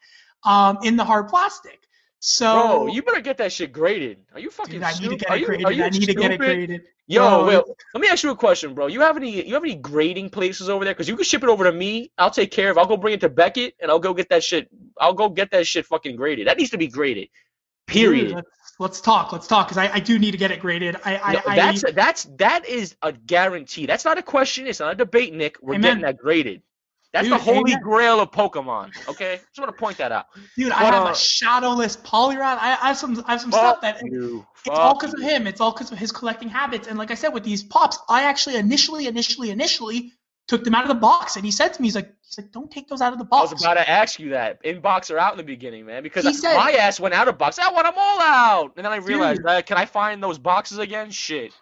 um, 0.44 0.78
in 0.82 0.96
the 0.96 1.04
hard 1.04 1.28
plastic 1.28 1.80
so 2.18 2.84
Bro, 2.84 2.86
you 2.88 3.02
better 3.02 3.20
get 3.20 3.36
that 3.36 3.52
shit 3.52 3.70
graded. 3.72 4.18
Are 4.32 4.40
you 4.40 4.50
fucking 4.50 4.80
dude, 4.80 4.82
i 4.82 4.92
need 4.92 4.96
to 4.96 5.04
stupid? 5.04 5.18
get 5.20 5.30
Are 5.30 5.36
it 5.36 5.40
you, 5.40 5.46
graded 5.46 5.66
are 5.66 5.72
you 5.72 5.84
i 5.84 5.88
need 5.90 6.06
to 6.06 6.14
get 6.14 6.30
it 6.32 6.34
stupid? 6.34 6.38
graded 6.38 6.82
Yo, 7.06 7.44
Will, 7.44 7.64
let 7.92 8.00
me 8.00 8.08
ask 8.08 8.24
you 8.24 8.30
a 8.30 8.36
question, 8.36 8.72
bro. 8.72 8.86
You 8.86 9.02
have 9.02 9.18
any 9.18 9.46
you 9.46 9.52
have 9.52 9.62
any 9.62 9.74
grading 9.74 10.30
places 10.30 10.70
over 10.70 10.86
there? 10.86 10.94
Cause 10.94 11.06
you 11.06 11.16
can 11.16 11.24
ship 11.24 11.42
it 11.42 11.50
over 11.50 11.64
to 11.64 11.72
me. 11.72 12.10
I'll 12.16 12.30
take 12.30 12.50
care 12.50 12.70
of. 12.70 12.78
I'll 12.78 12.86
go 12.86 12.96
bring 12.96 13.12
it 13.12 13.20
to 13.20 13.28
Beckett, 13.28 13.74
and 13.80 13.90
I'll 13.90 13.98
go 13.98 14.14
get 14.14 14.30
that 14.30 14.42
shit. 14.42 14.70
I'll 14.98 15.12
go 15.12 15.28
get 15.28 15.50
that 15.50 15.66
shit 15.66 15.84
fucking 15.84 16.16
graded. 16.16 16.46
That 16.46 16.56
needs 16.56 16.70
to 16.70 16.78
be 16.78 16.88
graded. 16.88 17.28
Period. 17.86 18.36
Dude, 18.36 18.44
let's, 18.78 19.00
talk 19.00 19.32
let's 19.32 19.46
talk 19.46 19.68
because 19.68 19.78
I, 19.78 19.94
I 19.94 20.00
do 20.00 20.18
need 20.18 20.32
to 20.32 20.38
get 20.38 20.50
it 20.50 20.60
graded 20.60 20.96
i 21.04 21.16
i, 21.16 21.32
No, 21.32 21.40
I 21.46 21.56
that's 21.56 21.84
that's 21.92 22.24
that 22.38 22.66
is 22.66 22.96
a 23.02 23.12
guarantee. 23.12 23.86
That's 23.86 24.04
not 24.04 24.18
a 24.18 24.22
question. 24.22 24.66
It's 24.66 24.80
not 24.80 24.92
a 24.92 24.96
debate, 24.96 25.34
Nick. 25.34 25.58
We're 25.62 25.74
Amen. 25.74 25.82
getting 25.82 26.02
that 26.02 26.16
graded. 26.18 26.62
That's 27.14 27.28
the 27.28 27.38
holy 27.38 27.72
amen. 27.72 27.80
grail 27.80 28.18
of 28.18 28.32
Pokemon. 28.32 28.90
Okay, 29.08 29.36
just 29.36 29.60
want 29.60 29.68
to 29.70 29.80
point 29.80 29.98
that 29.98 30.10
out. 30.10 30.26
Dude, 30.56 30.72
I 30.72 30.86
have 30.86 31.06
uh, 31.06 31.10
a 31.10 31.14
shadowless 31.14 31.96
Polyron. 31.96 32.58
I, 32.58 32.76
I 32.82 32.88
have 32.88 32.96
some 32.96 33.22
I 33.28 33.32
have 33.32 33.40
some 33.40 33.52
stuff 33.52 33.80
that 33.82 34.02
you. 34.04 34.44
it's 34.66 34.76
all 34.76 34.98
because 34.98 35.14
of 35.14 35.20
him. 35.20 35.46
It's 35.46 35.60
all 35.60 35.70
because 35.70 35.92
of 35.92 35.98
his 35.98 36.10
collecting 36.10 36.48
habits. 36.48 36.88
And 36.88 36.98
like 36.98 37.12
I 37.12 37.14
said, 37.14 37.28
with 37.28 37.44
these 37.44 37.62
pops, 37.62 37.98
I 38.08 38.24
actually 38.24 38.56
initially, 38.56 39.06
initially, 39.06 39.50
initially 39.50 40.12
took 40.46 40.64
them 40.64 40.74
out 40.74 40.82
of 40.82 40.88
the 40.88 40.94
box. 40.94 41.36
And 41.36 41.44
he 41.44 41.50
said 41.50 41.68
to 41.74 41.82
me, 41.82 41.88
he's 41.88 41.94
like, 41.94 42.12
he's 42.22 42.38
like, 42.38 42.52
don't 42.52 42.70
take 42.70 42.88
those 42.88 43.00
out 43.00 43.12
of 43.12 43.18
the 43.18 43.24
box. 43.24 43.50
I 43.50 43.54
was 43.54 43.62
about 43.62 43.74
to 43.74 43.88
ask 43.88 44.18
you 44.18 44.30
that 44.30 44.60
in 44.64 44.80
box 44.80 45.10
or 45.10 45.18
out 45.18 45.32
in 45.32 45.38
the 45.38 45.44
beginning, 45.44 45.86
man, 45.86 46.02
because 46.02 46.26
I- 46.26 46.32
said- 46.32 46.56
my 46.56 46.72
ass 46.72 47.00
went 47.00 47.14
out 47.14 47.28
of 47.28 47.38
box. 47.38 47.58
I 47.58 47.70
want 47.72 47.86
them 47.86 47.94
all 47.96 48.20
out, 48.20 48.72
and 48.76 48.84
then 48.84 48.92
I 48.92 48.96
realized, 48.96 49.44
uh, 49.46 49.62
can 49.62 49.76
I 49.76 49.86
find 49.86 50.22
those 50.22 50.38
boxes 50.38 50.78
again? 50.78 51.10
Shit. 51.10 51.52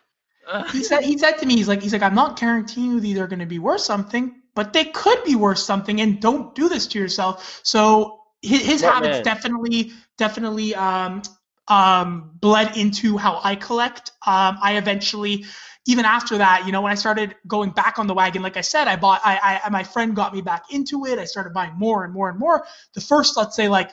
He 0.72 0.82
said 0.82 1.04
he 1.04 1.16
said 1.18 1.38
to 1.38 1.46
me, 1.46 1.56
he's 1.56 1.68
like, 1.68 1.82
he's 1.82 1.92
like, 1.92 2.02
I'm 2.02 2.16
not 2.16 2.38
guaranteeing 2.38 2.90
you 2.90 3.00
these 3.00 3.18
are 3.18 3.28
going 3.28 3.38
to 3.38 3.46
be 3.46 3.60
worth 3.60 3.80
something, 3.82 4.34
but 4.56 4.72
they 4.72 4.86
could 4.86 5.22
be 5.24 5.36
worth 5.36 5.58
something. 5.58 6.00
And 6.00 6.20
don't 6.20 6.52
do 6.54 6.68
this 6.68 6.88
to 6.88 6.98
yourself. 6.98 7.60
So 7.62 8.18
his, 8.42 8.66
his 8.66 8.80
habits 8.82 9.18
man. 9.18 9.22
definitely, 9.22 9.92
definitely 10.18 10.74
um, 10.74 11.22
um, 11.68 12.30
bled 12.40 12.76
into 12.76 13.16
how 13.16 13.40
I 13.42 13.54
collect. 13.54 14.10
Um, 14.26 14.58
I 14.60 14.76
eventually, 14.76 15.44
even 15.86 16.04
after 16.04 16.38
that, 16.38 16.64
you 16.66 16.72
know, 16.72 16.80
when 16.82 16.92
I 16.92 16.96
started 16.96 17.34
going 17.46 17.70
back 17.70 17.98
on 17.98 18.06
the 18.06 18.14
wagon, 18.14 18.42
like 18.42 18.56
I 18.56 18.62
said, 18.62 18.88
I 18.88 18.96
bought, 18.96 19.20
I, 19.24 19.60
I, 19.64 19.68
my 19.70 19.84
friend 19.84 20.14
got 20.14 20.34
me 20.34 20.40
back 20.42 20.64
into 20.70 21.06
it. 21.06 21.18
I 21.18 21.24
started 21.24 21.52
buying 21.52 21.74
more 21.76 22.04
and 22.04 22.12
more 22.12 22.28
and 22.28 22.38
more. 22.38 22.64
The 22.94 23.00
first, 23.00 23.36
let's 23.36 23.56
say, 23.56 23.68
like 23.68 23.90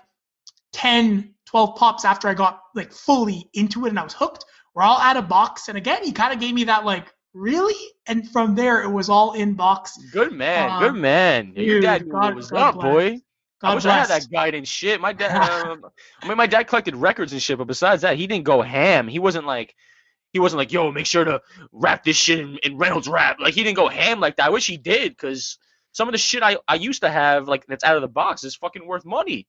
10, 0.73 1.33
12 1.45 1.75
pops 1.75 2.05
after 2.05 2.27
I 2.27 2.33
got 2.33 2.61
like 2.75 2.91
fully 2.91 3.49
into 3.53 3.85
it 3.85 3.89
and 3.89 3.99
I 3.99 4.03
was 4.03 4.13
hooked, 4.13 4.45
were 4.75 4.83
all 4.83 4.99
out 4.99 5.17
of 5.17 5.27
box. 5.27 5.67
And 5.67 5.77
again, 5.77 6.03
he 6.03 6.11
kind 6.11 6.33
of 6.33 6.39
gave 6.39 6.53
me 6.53 6.65
that 6.65 6.85
like, 6.85 7.05
really? 7.33 7.75
And 8.07 8.29
from 8.29 8.55
there, 8.55 8.81
it 8.83 8.89
was 8.89 9.09
all 9.09 9.33
in 9.33 9.53
box. 9.53 9.97
Good 10.11 10.31
man, 10.31 10.71
Um, 10.71 10.79
good 10.83 10.99
man. 10.99 11.53
Yeah, 11.55 11.63
your 11.63 11.75
dude, 11.75 11.83
dad 11.83 12.05
knew 12.05 12.11
God- 12.11 12.23
what 12.23 12.35
was 12.35 12.51
up, 12.51 12.75
boy. 12.75 13.21
God 13.61 13.71
I 13.71 13.75
wish 13.75 13.83
bless. 13.83 14.09
I 14.09 14.13
had 14.13 14.23
that 14.23 14.31
guidance 14.31 14.69
shit. 14.69 15.01
My 15.01 15.13
dad, 15.13 15.31
um, 15.67 15.85
I 16.21 16.27
mean, 16.27 16.37
my 16.37 16.47
dad 16.47 16.63
collected 16.67 16.95
records 16.95 17.33
and 17.33 17.41
shit, 17.41 17.57
but 17.57 17.67
besides 17.67 18.03
that, 18.03 18.17
he 18.17 18.27
didn't 18.27 18.45
go 18.45 18.61
ham. 18.61 19.07
He 19.07 19.19
wasn't 19.19 19.45
like, 19.45 19.75
he 20.33 20.39
wasn't 20.39 20.59
like, 20.59 20.71
yo, 20.71 20.91
make 20.91 21.05
sure 21.07 21.25
to 21.25 21.41
wrap 21.71 22.03
this 22.03 22.15
shit 22.17 22.39
in, 22.39 22.57
in 22.63 22.77
Reynolds 22.77 23.07
wrap. 23.07 23.39
Like 23.39 23.53
he 23.55 23.63
didn't 23.63 23.77
go 23.77 23.89
ham 23.89 24.19
like 24.19 24.37
that. 24.37 24.47
I 24.47 24.49
wish 24.49 24.67
he 24.67 24.77
did, 24.77 25.17
cause 25.17 25.57
some 25.91 26.07
of 26.07 26.11
the 26.11 26.17
shit 26.19 26.43
I, 26.43 26.57
I 26.67 26.75
used 26.75 27.01
to 27.01 27.09
have, 27.09 27.47
like 27.47 27.65
that's 27.65 27.83
out 27.83 27.95
of 27.95 28.01
the 28.01 28.07
box, 28.07 28.43
is 28.43 28.55
fucking 28.55 28.85
worth 28.85 29.05
money. 29.05 29.47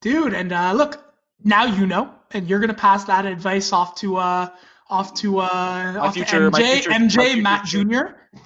dude 0.00 0.34
and 0.34 0.52
uh, 0.52 0.72
look 0.72 1.04
now 1.44 1.64
you 1.64 1.86
know 1.86 2.12
and 2.32 2.48
you're 2.48 2.60
gonna 2.60 2.74
pass 2.74 3.04
that 3.04 3.26
advice 3.26 3.72
off 3.72 3.94
to 3.96 4.16
uh 4.16 4.48
off 4.90 5.14
to 5.14 5.38
uh 5.40 5.96
off 6.00 6.14
future- 6.14 6.50
to 6.50 6.50
my 6.50 6.60
MJ 6.60 6.72
future- 6.74 6.90
my 6.90 6.96
MJ 6.98 7.24
future 7.26 7.42
Matt. 7.42 7.64
Jr. 7.66 7.96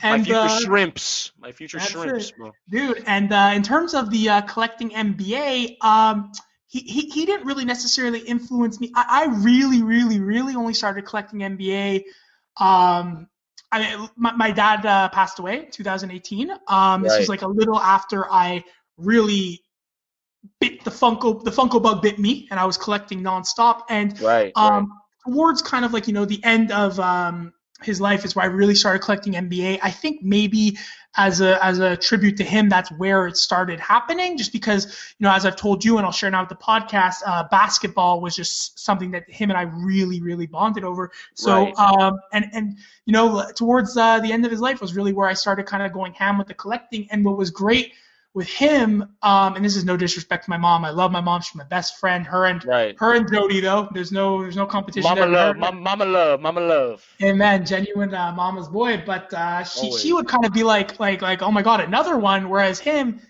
My 0.01 0.17
and 0.17 0.25
future 0.25 0.39
uh, 0.39 0.61
shrimps, 0.61 1.33
my 1.41 1.53
future 1.53 1.81
shrimps, 1.81 2.33
dude 2.69 3.03
and 3.07 3.33
uh, 3.33 3.53
in 3.55 3.63
terms 3.63 3.95
of 3.95 4.11
the 4.11 4.29
uh, 4.29 4.41
collecting 4.43 4.91
NBA 4.91 5.77
um 5.83 6.31
he, 6.69 6.79
he, 6.81 7.01
he 7.11 7.27
didn't 7.27 7.47
really 7.47 7.65
necessarily 7.67 8.21
influence 8.21 8.81
me 8.81 8.91
I, 8.95 9.05
I 9.23 9.25
really 9.43 9.83
really 9.83 10.21
really 10.21 10.55
only 10.55 10.73
started 10.75 11.05
collecting 11.05 11.41
NBA 11.41 12.05
um 12.61 13.29
I 13.73 14.09
my, 14.17 14.33
my 14.33 14.51
dad 14.53 14.87
uh, 14.87 15.09
passed 15.11 15.39
away 15.39 15.65
in 15.67 15.71
2018 15.71 16.51
um 16.69 17.03
this 17.03 17.19
was 17.19 17.29
Right. 17.29 17.29
like 17.29 17.43
a 17.43 17.49
little 17.49 17.79
after 17.79 18.31
I 18.33 18.65
really 18.97 19.63
bit 20.61 20.85
the 20.85 20.91
Funko 20.91 21.43
the 21.43 21.51
Funko 21.51 21.83
bug 21.83 22.03
bit 22.03 22.19
me 22.19 22.47
and 22.51 22.59
I 22.59 22.65
was 22.65 22.77
collecting 22.77 23.23
nonstop 23.23 23.83
and 23.91 24.19
Right. 24.21 24.53
right. 24.57 24.87
Towards 25.25 25.63
kind 25.63 25.85
of 25.85 25.93
like 25.93 26.07
you 26.07 26.13
know 26.13 26.25
the 26.25 26.43
end 26.45 26.73
of 26.73 26.99
um, 27.01 27.53
his 27.83 28.01
life 28.01 28.25
is 28.25 28.35
where 28.35 28.45
I 28.45 28.49
really 28.49 28.75
started 28.75 29.01
collecting 29.01 29.35
NBA. 29.35 29.81
I 29.83 29.91
think 29.91 30.23
maybe 30.23 30.79
as 31.17 31.41
a 31.43 31.63
as 31.65 31.79
a 31.79 31.97
tribute 31.97 32.37
to 32.39 32.45
him, 32.45 32.69
that's 32.69 32.91
where 32.93 33.27
it 33.27 33.37
started 33.37 33.79
happening. 33.81 34.39
Just 34.39 34.53
because 34.53 34.87
you 35.19 35.25
know, 35.25 35.33
as 35.33 35.45
I've 35.45 35.57
told 35.57 35.85
you, 35.85 35.99
and 35.99 36.07
I'll 36.07 36.13
share 36.13 36.31
now 36.31 36.41
with 36.41 36.49
the 36.49 36.57
podcast, 36.57 37.17
uh, 37.27 37.45
basketball 37.51 38.21
was 38.21 38.35
just 38.35 38.79
something 38.79 39.11
that 39.13 39.29
him 39.29 39.51
and 39.51 39.59
I 39.59 39.63
really 39.63 40.21
really 40.21 40.47
bonded 40.47 40.85
over. 40.85 41.11
So 41.35 41.75
Right. 41.75 41.79
um, 41.79 42.19
and 42.33 42.47
and 42.53 42.79
you 43.05 43.13
know, 43.13 43.45
towards 43.55 43.97
uh, 43.97 44.21
the 44.21 44.33
end 44.33 44.45
of 44.45 44.51
his 44.51 44.61
life 44.61 44.81
was 44.81 44.95
really 44.97 45.13
where 45.13 45.29
I 45.29 45.35
started 45.35 45.67
kind 45.67 45.83
of 45.83 45.93
going 45.93 46.15
ham 46.15 46.39
with 46.39 46.49
the 46.49 46.55
collecting. 46.55 47.09
And 47.11 47.25
what 47.25 47.37
was 47.37 47.51
great 47.51 47.93
with 48.35 48.49
him, 48.49 49.15
um, 49.23 49.57
and 49.57 49.65
this 49.65 49.77
is 49.77 49.85
no 49.85 49.97
disrespect 49.97 50.45
to 50.45 50.51
my 50.51 50.57
mom. 50.57 50.85
I 50.85 50.91
love 50.91 51.13
my 51.13 51.21
mom. 51.21 51.43
She's 51.43 51.55
my 51.55 51.65
best 51.65 51.99
friend. 51.99 52.27
Her 52.27 52.47
and 52.47 52.65
right. 52.65 52.97
her 52.99 53.15
and 53.15 53.31
Jody 53.31 53.61
though. 53.61 53.89
There's 53.93 54.11
no 54.11 54.41
there's 54.41 54.57
no 54.57 54.65
competition. 54.67 55.09
Mama 55.09 55.21
there. 55.23 55.31
love, 55.31 55.57
mama, 55.59 55.81
mama 55.81 56.05
love, 56.07 56.41
mama 56.41 56.61
love. 56.61 57.05
Amen, 57.23 57.67
genuine 57.67 58.15
uh, 58.15 58.33
mama's 58.33 58.69
boy. 58.69 59.03
But 59.05 59.33
uh, 59.35 59.65
she 59.65 59.89
Always. 59.89 60.03
she 60.03 60.13
would 60.13 60.29
kind 60.29 60.47
of 60.47 60.53
be 60.53 60.63
like 60.63 60.99
like 60.99 61.21
like 61.21 61.43
oh 61.43 61.51
my 61.51 61.63
god 61.63 61.81
another 61.81 62.17
one. 62.17 62.49
Whereas 62.49 62.79
him, 62.79 63.21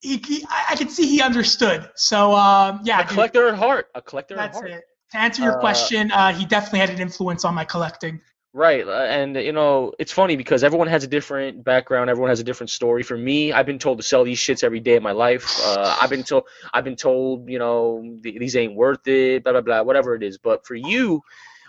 he, 0.00 0.16
he, 0.16 0.44
I, 0.48 0.66
I 0.70 0.76
could 0.76 0.90
see 0.90 1.06
he 1.06 1.22
understood. 1.22 1.88
So 1.94 2.34
um, 2.34 2.80
yeah, 2.84 3.00
A 3.00 3.02
dude, 3.04 3.12
collector 3.12 3.48
at 3.48 3.54
heart. 3.54 3.86
A 3.94 4.02
collector 4.02 4.34
at 4.34 4.38
that's 4.38 4.58
heart. 4.58 4.70
it. 4.70 4.84
To 5.12 5.18
answer 5.18 5.42
your 5.42 5.58
Uh, 5.58 5.60
question, 5.60 6.10
uh, 6.10 6.32
he 6.32 6.44
definitely 6.44 6.80
had 6.80 6.90
an 6.90 7.00
influence 7.00 7.44
on 7.44 7.54
my 7.54 7.64
collecting. 7.64 8.20
Right, 8.56 8.88
uh, 8.88 8.90
and 8.90 9.36
you 9.36 9.52
know 9.52 9.92
it's 9.98 10.12
funny 10.12 10.34
because 10.36 10.64
everyone 10.64 10.88
has 10.88 11.04
a 11.04 11.06
different 11.06 11.62
background, 11.62 12.08
everyone 12.08 12.30
has 12.30 12.40
a 12.40 12.44
different 12.44 12.70
story. 12.70 13.02
For 13.02 13.14
me, 13.14 13.52
I've 13.52 13.66
been 13.66 13.78
told 13.78 13.98
to 13.98 14.02
sell 14.02 14.24
these 14.24 14.38
shits 14.38 14.64
every 14.64 14.80
day 14.80 14.96
of 14.96 15.02
my 15.02 15.12
life. 15.12 15.60
Uh, 15.62 15.94
I've 16.00 16.08
been 16.08 16.22
told, 16.22 16.44
I've 16.72 16.82
been 16.84 16.96
told, 16.96 17.50
you 17.50 17.58
know, 17.58 18.16
these 18.22 18.56
ain't 18.56 18.74
worth 18.74 19.06
it, 19.08 19.44
blah 19.44 19.52
blah 19.52 19.60
blah, 19.60 19.82
whatever 19.82 20.14
it 20.14 20.22
is. 20.22 20.38
But 20.38 20.66
for 20.66 20.74
you, 20.74 21.20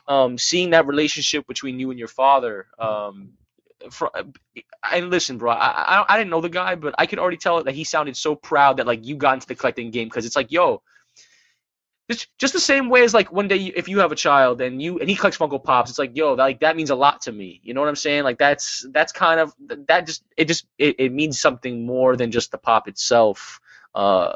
um, 0.07 0.37
seeing 0.37 0.69
that 0.69 0.87
relationship 0.87 1.45
between 1.45 1.77
you 1.77 1.89
and 1.89 1.99
your 1.99 2.07
father, 2.07 2.67
um, 2.79 3.33
for, 3.91 4.09
and 4.91 5.09
listen, 5.09 5.37
bro, 5.37 5.51
I, 5.51 5.99
I 5.99 6.05
I 6.07 6.17
didn't 6.17 6.29
know 6.29 6.41
the 6.41 6.47
guy, 6.49 6.75
but 6.75 6.95
I 6.97 7.05
could 7.05 7.19
already 7.19 7.37
tell 7.37 7.61
that 7.63 7.75
he 7.75 7.83
sounded 7.83 8.15
so 8.15 8.33
proud 8.33 8.77
that 8.77 8.87
like 8.87 9.05
you 9.05 9.17
got 9.17 9.33
into 9.33 9.47
the 9.47 9.55
collecting 9.55 9.91
game 9.91 10.07
because 10.07 10.25
it's 10.25 10.37
like, 10.37 10.53
yo, 10.53 10.81
just 12.09 12.27
just 12.37 12.53
the 12.53 12.59
same 12.59 12.89
way 12.89 13.03
as 13.03 13.13
like 13.13 13.31
one 13.31 13.47
day 13.47 13.57
you- 13.57 13.73
if 13.75 13.87
you 13.89 13.99
have 13.99 14.11
a 14.11 14.15
child 14.15 14.61
and 14.61 14.81
you 14.81 14.99
and 14.99 15.09
he 15.09 15.15
collects 15.15 15.37
Funko 15.37 15.63
Pops, 15.63 15.89
it's 15.89 15.99
like 15.99 16.15
yo, 16.15 16.35
that, 16.35 16.43
like 16.43 16.59
that 16.61 16.75
means 16.75 16.89
a 16.89 16.95
lot 16.95 17.21
to 17.21 17.31
me. 17.31 17.59
You 17.63 17.73
know 17.73 17.81
what 17.81 17.89
I'm 17.89 17.95
saying? 17.95 18.23
Like 18.23 18.37
that's 18.37 18.85
that's 18.91 19.11
kind 19.11 19.39
of 19.39 19.53
that 19.87 20.05
just 20.05 20.23
it 20.37 20.45
just 20.47 20.65
it, 20.77 20.95
it 20.99 21.13
means 21.13 21.39
something 21.39 21.85
more 21.85 22.15
than 22.15 22.31
just 22.31 22.51
the 22.51 22.57
pop 22.57 22.87
itself. 22.87 23.59
Uh, 23.93 24.33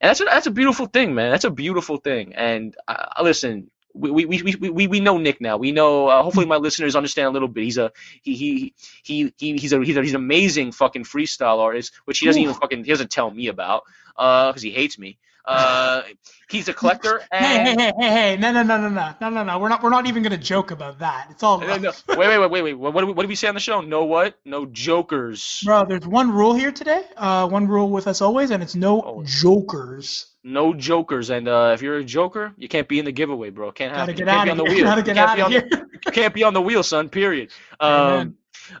and 0.00 0.08
that's 0.08 0.20
a, 0.20 0.24
that's 0.24 0.46
a 0.46 0.50
beautiful 0.50 0.86
thing, 0.86 1.14
man. 1.14 1.30
That's 1.30 1.44
a 1.44 1.50
beautiful 1.50 1.98
thing. 1.98 2.34
And 2.34 2.74
uh, 2.88 3.22
listen, 3.22 3.70
we, 3.94 4.10
we, 4.10 4.42
we, 4.42 4.70
we, 4.70 4.86
we 4.86 5.00
know 5.00 5.18
Nick 5.18 5.40
now. 5.40 5.56
We 5.56 5.72
know. 5.72 6.08
Uh, 6.08 6.22
hopefully, 6.22 6.46
my 6.46 6.56
listeners 6.56 6.96
understand 6.96 7.28
a 7.28 7.30
little 7.30 7.48
bit. 7.48 7.64
He's 7.64 7.78
a 7.78 7.92
he 8.22 8.34
he 8.34 8.74
he, 9.02 9.34
he 9.36 9.56
he's 9.58 9.72
a 9.72 9.80
he's, 9.82 9.96
a, 9.96 10.02
he's 10.02 10.10
an 10.14 10.16
amazing 10.16 10.72
fucking 10.72 11.04
freestyle 11.04 11.58
artist, 11.58 11.92
which 12.04 12.18
he 12.18 12.26
doesn't 12.26 12.40
even 12.42 12.54
fucking 12.54 12.84
he 12.84 12.90
doesn't 12.90 13.10
tell 13.10 13.30
me 13.30 13.48
about, 13.48 13.84
uh, 14.16 14.50
because 14.50 14.62
he 14.62 14.70
hates 14.70 14.98
me. 14.98 15.18
Uh, 15.44 16.02
he's 16.48 16.68
a 16.68 16.74
collector. 16.74 17.22
And... 17.30 17.40
Hey, 17.50 17.74
hey, 17.74 17.76
hey, 17.76 17.92
hey, 17.98 18.10
hey! 18.10 18.36
No, 18.36 18.52
no, 18.52 18.62
no, 18.62 18.76
no, 18.76 18.88
no, 18.88 19.14
no, 19.20 19.30
no, 19.30 19.44
no! 19.44 19.58
We're 19.58 19.68
not, 19.68 19.82
we're 19.82 19.90
not 19.90 20.06
even 20.06 20.22
gonna 20.22 20.36
joke 20.36 20.70
about 20.70 20.98
that. 21.00 21.28
It's 21.30 21.42
all. 21.42 21.60
No. 21.80 21.92
Wait, 22.08 22.18
wait, 22.18 22.38
wait, 22.38 22.50
wait, 22.50 22.62
wait! 22.62 22.74
What, 22.74 23.00
do 23.00 23.06
we, 23.06 23.12
what 23.12 23.22
did 23.22 23.28
we 23.28 23.34
say 23.34 23.48
on 23.48 23.54
the 23.54 23.60
show? 23.60 23.80
No 23.80 24.04
what? 24.04 24.36
No 24.44 24.66
jokers. 24.66 25.62
Bro, 25.64 25.86
there's 25.86 26.06
one 26.06 26.30
rule 26.30 26.54
here 26.54 26.72
today. 26.72 27.02
Uh, 27.16 27.48
one 27.48 27.66
rule 27.68 27.88
with 27.88 28.06
us 28.06 28.20
always, 28.20 28.50
and 28.50 28.62
it's 28.62 28.74
no 28.74 29.22
jokers. 29.24 30.26
No 30.42 30.74
jokers, 30.74 31.30
and 31.30 31.48
uh, 31.48 31.70
if 31.74 31.82
you're 31.82 31.96
a 31.96 32.04
joker, 32.04 32.52
you 32.56 32.68
can't 32.68 32.88
be 32.88 32.98
in 32.98 33.04
the 33.04 33.12
giveaway, 33.12 33.50
bro. 33.50 33.72
Can't 33.72 33.94
have. 33.94 34.08
Gotta 34.08 34.14
get 34.14 34.28
out 34.28 34.44
be 34.44 34.50
on 34.50 34.56
the 34.56 34.64
here. 34.64 34.74
wheel. 34.74 34.84
Gotta 34.84 35.02
get 35.02 35.16
out 35.16 35.40
of 35.40 35.48
here. 35.48 35.68
You 36.06 36.12
can't 36.12 36.32
be 36.32 36.44
on 36.44 36.54
the 36.54 36.62
wheel, 36.62 36.82
son. 36.82 37.10
Period. 37.10 37.50
Um, 37.78 38.36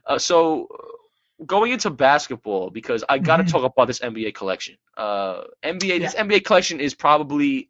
uh, 0.06 0.18
so 0.18 0.68
going 1.46 1.72
into 1.72 1.90
basketball 1.90 2.70
because 2.70 3.04
I 3.08 3.18
got 3.18 3.38
to 3.38 3.44
Mhm. 3.44 3.48
talk 3.48 3.64
about 3.64 3.86
this 3.86 4.00
NBA 4.00 4.32
collection. 4.34 4.76
Uh, 4.96 5.42
NBA. 5.62 5.98
This 6.00 6.14
NBA 6.14 6.40
collection 6.44 6.80
is 6.80 6.94
probably, 6.94 7.68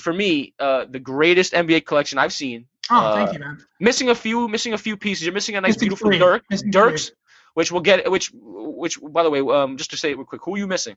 for 0.00 0.12
me, 0.12 0.54
uh, 0.58 0.86
the 0.88 0.98
greatest 0.98 1.52
NBA 1.52 1.80
collection 1.84 2.18
I've 2.18 2.32
seen. 2.32 2.66
Oh, 2.90 2.96
Uh, 2.96 3.14
thank 3.14 3.32
you, 3.32 3.38
man. 3.38 3.58
Missing 3.80 4.10
a 4.10 4.14
few, 4.14 4.48
missing 4.48 4.72
a 4.72 4.78
few 4.78 4.96
pieces. 4.96 5.24
You're 5.24 5.34
missing 5.34 5.56
a 5.56 5.60
nice, 5.60 5.70
Missing 5.70 5.80
beautiful 5.80 6.08
three. 6.10 6.18
Dirk, 6.18 6.44
Missing 6.50 6.70
Dirks, 6.70 7.12
which 7.54 7.72
we'll 7.72 7.80
get. 7.82 8.10
Which, 8.10 8.30
which, 8.34 8.98
by 9.00 9.22
the 9.22 9.30
way, 9.30 9.40
um, 9.40 9.76
just 9.76 9.90
to 9.90 9.96
say 9.96 10.10
it 10.10 10.16
real 10.16 10.26
quick, 10.26 10.42
who 10.44 10.54
are 10.54 10.58
you 10.58 10.66
missing? 10.66 10.96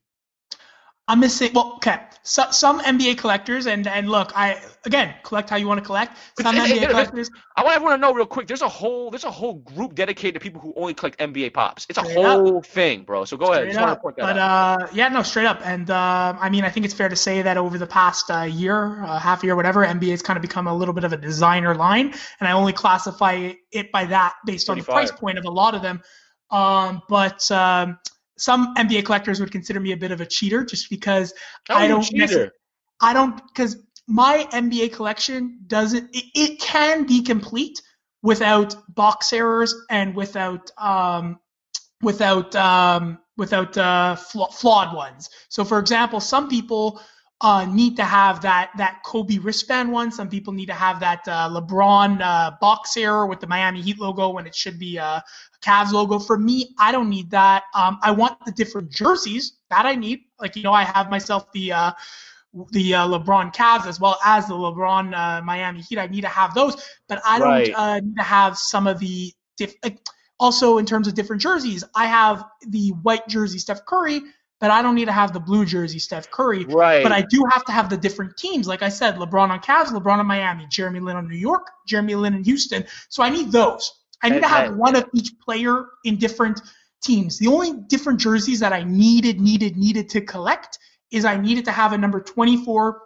I'm 1.10 1.20
missing. 1.22 1.52
Well, 1.54 1.74
okay. 1.78 2.02
So, 2.24 2.44
some 2.52 2.82
NBA 2.82 3.18
collectors, 3.18 3.66
and 3.68 3.88
and 3.88 4.10
look, 4.10 4.34
I 4.36 4.62
again 4.86 5.16
collect 5.24 5.50
how 5.50 5.56
you 5.56 5.66
want 5.66 5.80
to 5.80 5.86
collect. 5.86 6.18
Some 6.42 6.54
NBA 6.58 6.90
collectors. 6.90 7.30
I 7.56 7.64
want 7.64 7.76
everyone 7.78 7.98
to 7.98 8.02
know 8.02 8.14
real 8.14 8.26
quick. 8.26 8.48
There's 8.48 8.62
a 8.62 8.68
whole 8.68 9.10
there's 9.10 9.24
a 9.24 9.32
whole 9.32 9.54
group 9.54 9.96
dedicated 9.96 10.34
to 10.34 10.40
people 10.42 10.60
who 10.60 10.74
only 10.76 10.94
collect 10.94 11.18
NBA 11.20 11.54
pops. 11.54 11.86
It's 11.88 11.98
a 11.98 12.04
Straight 12.04 12.26
up. 12.26 12.40
whole 12.42 12.62
thing, 12.62 13.04
bro. 13.04 13.24
So 13.24 13.38
go 13.38 13.54
ahead. 13.54 13.62
Straight 13.62 13.68
Just 13.70 13.80
want 13.80 13.92
up. 13.92 13.98
to 14.00 14.02
point 14.02 14.16
that 14.18 14.24
But 14.24 14.38
out. 14.38 14.82
uh, 14.82 14.88
yeah, 14.94 15.08
no, 15.08 15.24
straight 15.24 15.46
up. 15.46 15.62
And 15.64 15.90
uh, 15.90 16.36
I 16.38 16.50
mean, 16.50 16.66
I 16.66 16.70
think 16.70 16.86
it's 16.86 16.94
fair 16.94 17.08
to 17.08 17.16
say 17.16 17.42
that 17.42 17.56
over 17.56 17.78
the 17.78 17.88
past 17.88 18.30
uh, 18.30 18.42
year, 18.42 19.02
uh, 19.06 19.18
half 19.18 19.42
year, 19.46 19.56
whatever, 19.56 19.86
NBA's 19.86 20.22
kind 20.22 20.36
of 20.36 20.42
become 20.42 20.68
a 20.68 20.76
little 20.76 20.94
bit 20.94 21.06
of 21.06 21.14
a 21.14 21.18
designer 21.18 21.74
line, 21.74 22.14
and 22.42 22.50
I 22.50 22.52
only 22.52 22.74
classify 22.74 23.54
it 23.72 23.92
by 23.94 24.04
that 24.08 24.34
based 24.46 24.70
on 24.70 24.78
the 24.78 24.84
price 24.84 25.12
point 25.12 25.38
of 25.38 25.46
a 25.46 25.52
lot 25.52 25.74
of 25.74 25.82
them. 25.82 26.02
Um, 26.52 27.02
but 27.08 27.50
um, 27.52 27.98
some 28.38 28.76
NBA 28.76 29.06
collectors 29.06 29.40
would 29.40 29.52
consider 29.52 29.80
me 29.80 29.92
a 29.92 29.98
bit 29.98 30.12
of 30.12 30.22
a 30.22 30.26
cheater, 30.26 30.64
just 30.64 30.90
because 30.90 31.34
I 31.70 31.74
are 31.74 31.80
you 31.82 31.86
a 31.86 31.90
don't 31.90 32.16
necess- 32.16 32.50
I 33.02 33.14
don't 33.14 33.36
because 33.48 33.78
my 34.08 34.48
NBA 34.52 34.94
collection 34.94 35.60
doesn't. 35.68 36.16
It, 36.16 36.26
it 36.34 36.60
can 36.60 37.06
be 37.06 37.22
complete 37.24 37.82
without 38.24 38.76
box 38.94 39.34
errors 39.34 39.76
and 39.90 40.16
without 40.16 40.72
um, 40.78 41.40
without 42.02 42.56
um, 42.56 43.20
without 43.38 43.78
uh, 43.78 44.16
fla- 44.16 44.52
flawed 44.52 44.96
ones. 44.96 45.30
So, 45.50 45.64
for 45.64 45.80
example, 45.80 46.20
some 46.20 46.50
people 46.50 47.02
uh, 47.42 47.66
need 47.66 47.96
to 47.98 48.04
have 48.04 48.42
that 48.42 48.72
that 48.78 49.04
Kobe 49.04 49.38
wristband 49.38 49.92
one. 49.92 50.12
Some 50.12 50.30
people 50.30 50.54
need 50.54 50.68
to 50.68 50.74
have 50.74 51.00
that 51.02 51.28
uh, 51.28 51.50
LeBron 51.50 52.22
uh, 52.22 52.52
box 52.60 52.98
error 52.98 53.28
with 53.28 53.40
the 53.40 53.48
Miami 53.48 53.82
Heat 53.82 54.00
logo 54.00 54.30
when 54.30 54.48
it 54.48 54.56
should 54.56 54.80
be 54.80 54.98
uh, 54.98 55.20
a 55.20 55.24
Cavs 55.62 55.92
logo. 55.92 56.20
For 56.20 56.38
me, 56.38 56.76
I 56.80 56.92
don't 56.92 57.10
need 57.10 57.30
that. 57.32 57.64
Um, 57.74 58.00
I 58.04 58.12
want 58.12 58.44
the 58.46 58.52
different 58.52 58.92
jerseys 58.92 59.58
that 59.70 59.86
I 59.86 59.96
need. 59.96 60.22
Like 60.40 60.56
you 60.56 60.64
know, 60.64 60.74
I 60.74 60.84
have 60.84 61.10
myself 61.10 61.52
the 61.52 61.72
uh, 61.74 61.92
the 62.72 62.96
uh, 62.96 63.08
LeBron 63.08 63.54
Cavs 63.54 63.86
as 63.88 64.00
well 64.00 64.18
as 64.26 64.48
the 64.48 64.54
LeBron 64.54 65.14
uh, 65.16 65.42
Miami 65.44 65.82
Heat. 65.82 66.00
I 66.00 66.08
need 66.08 66.22
to 66.22 66.28
have 66.28 66.54
those, 66.54 66.76
but 67.08 67.22
I 67.26 67.40
don't 67.40 67.50
Right. 67.50 67.74
uh, 67.76 68.00
need 68.00 68.16
to 68.18 68.24
have 68.24 68.58
some 68.58 68.88
of 68.88 69.00
the 69.00 69.34
diff- 69.58 69.76
like, 69.84 70.00
also 70.40 70.78
in 70.78 70.86
terms 70.86 71.08
of 71.08 71.14
different 71.14 71.42
jerseys. 71.42 71.84
I 71.96 72.06
have 72.06 72.46
the 72.70 72.90
white 73.02 73.28
jersey 73.28 73.60
Steph 73.60 73.86
Curry, 73.86 74.22
but 74.60 74.72
I 74.72 74.82
don't 74.82 74.96
need 74.96 75.06
to 75.06 75.12
have 75.12 75.34
the 75.34 75.40
blue 75.40 75.66
jersey 75.66 76.00
Steph 76.00 76.30
Curry. 76.32 76.66
Right. 76.66 77.04
But 77.04 77.12
I 77.12 77.22
do 77.22 77.44
have 77.52 77.66
to 77.66 77.72
have 77.72 77.90
the 77.90 77.98
different 77.98 78.38
teams. 78.38 78.68
Like 78.68 78.82
I 78.82 78.90
said, 78.90 79.16
LeBron 79.16 79.50
on 79.50 79.60
Cavs, 79.60 79.88
LeBron 79.88 80.20
on 80.20 80.26
Miami, 80.26 80.68
Jeremy 80.70 81.00
Lin 81.00 81.16
on 81.18 81.28
New 81.28 81.38
York, 81.38 81.68
Jeremy 81.88 82.16
Lin 82.16 82.34
in 82.36 82.44
Houston. 82.44 82.86
So 83.10 83.24
I 83.24 83.30
need 83.30 83.52
those. 83.52 83.92
I 84.24 84.30
need 84.30 84.36
That- 84.38 84.42
to 84.42 84.48
have 84.48 84.70
that- 84.72 84.78
one 84.78 84.96
of 84.96 85.10
each 85.14 85.38
player 85.40 85.86
in 86.04 86.18
different 86.18 86.62
teams. 87.02 87.38
The 87.38 87.48
only 87.48 87.74
different 87.88 88.20
jerseys 88.20 88.60
that 88.60 88.74
I 88.74 88.84
needed, 88.84 89.40
needed, 89.40 89.78
needed 89.78 90.10
to 90.10 90.22
collect 90.22 90.80
is 91.12 91.26
I 91.26 91.38
needed 91.38 91.66
to 91.66 91.72
have 91.72 91.94
a 91.94 91.98
number 91.98 92.20
24 92.20 93.04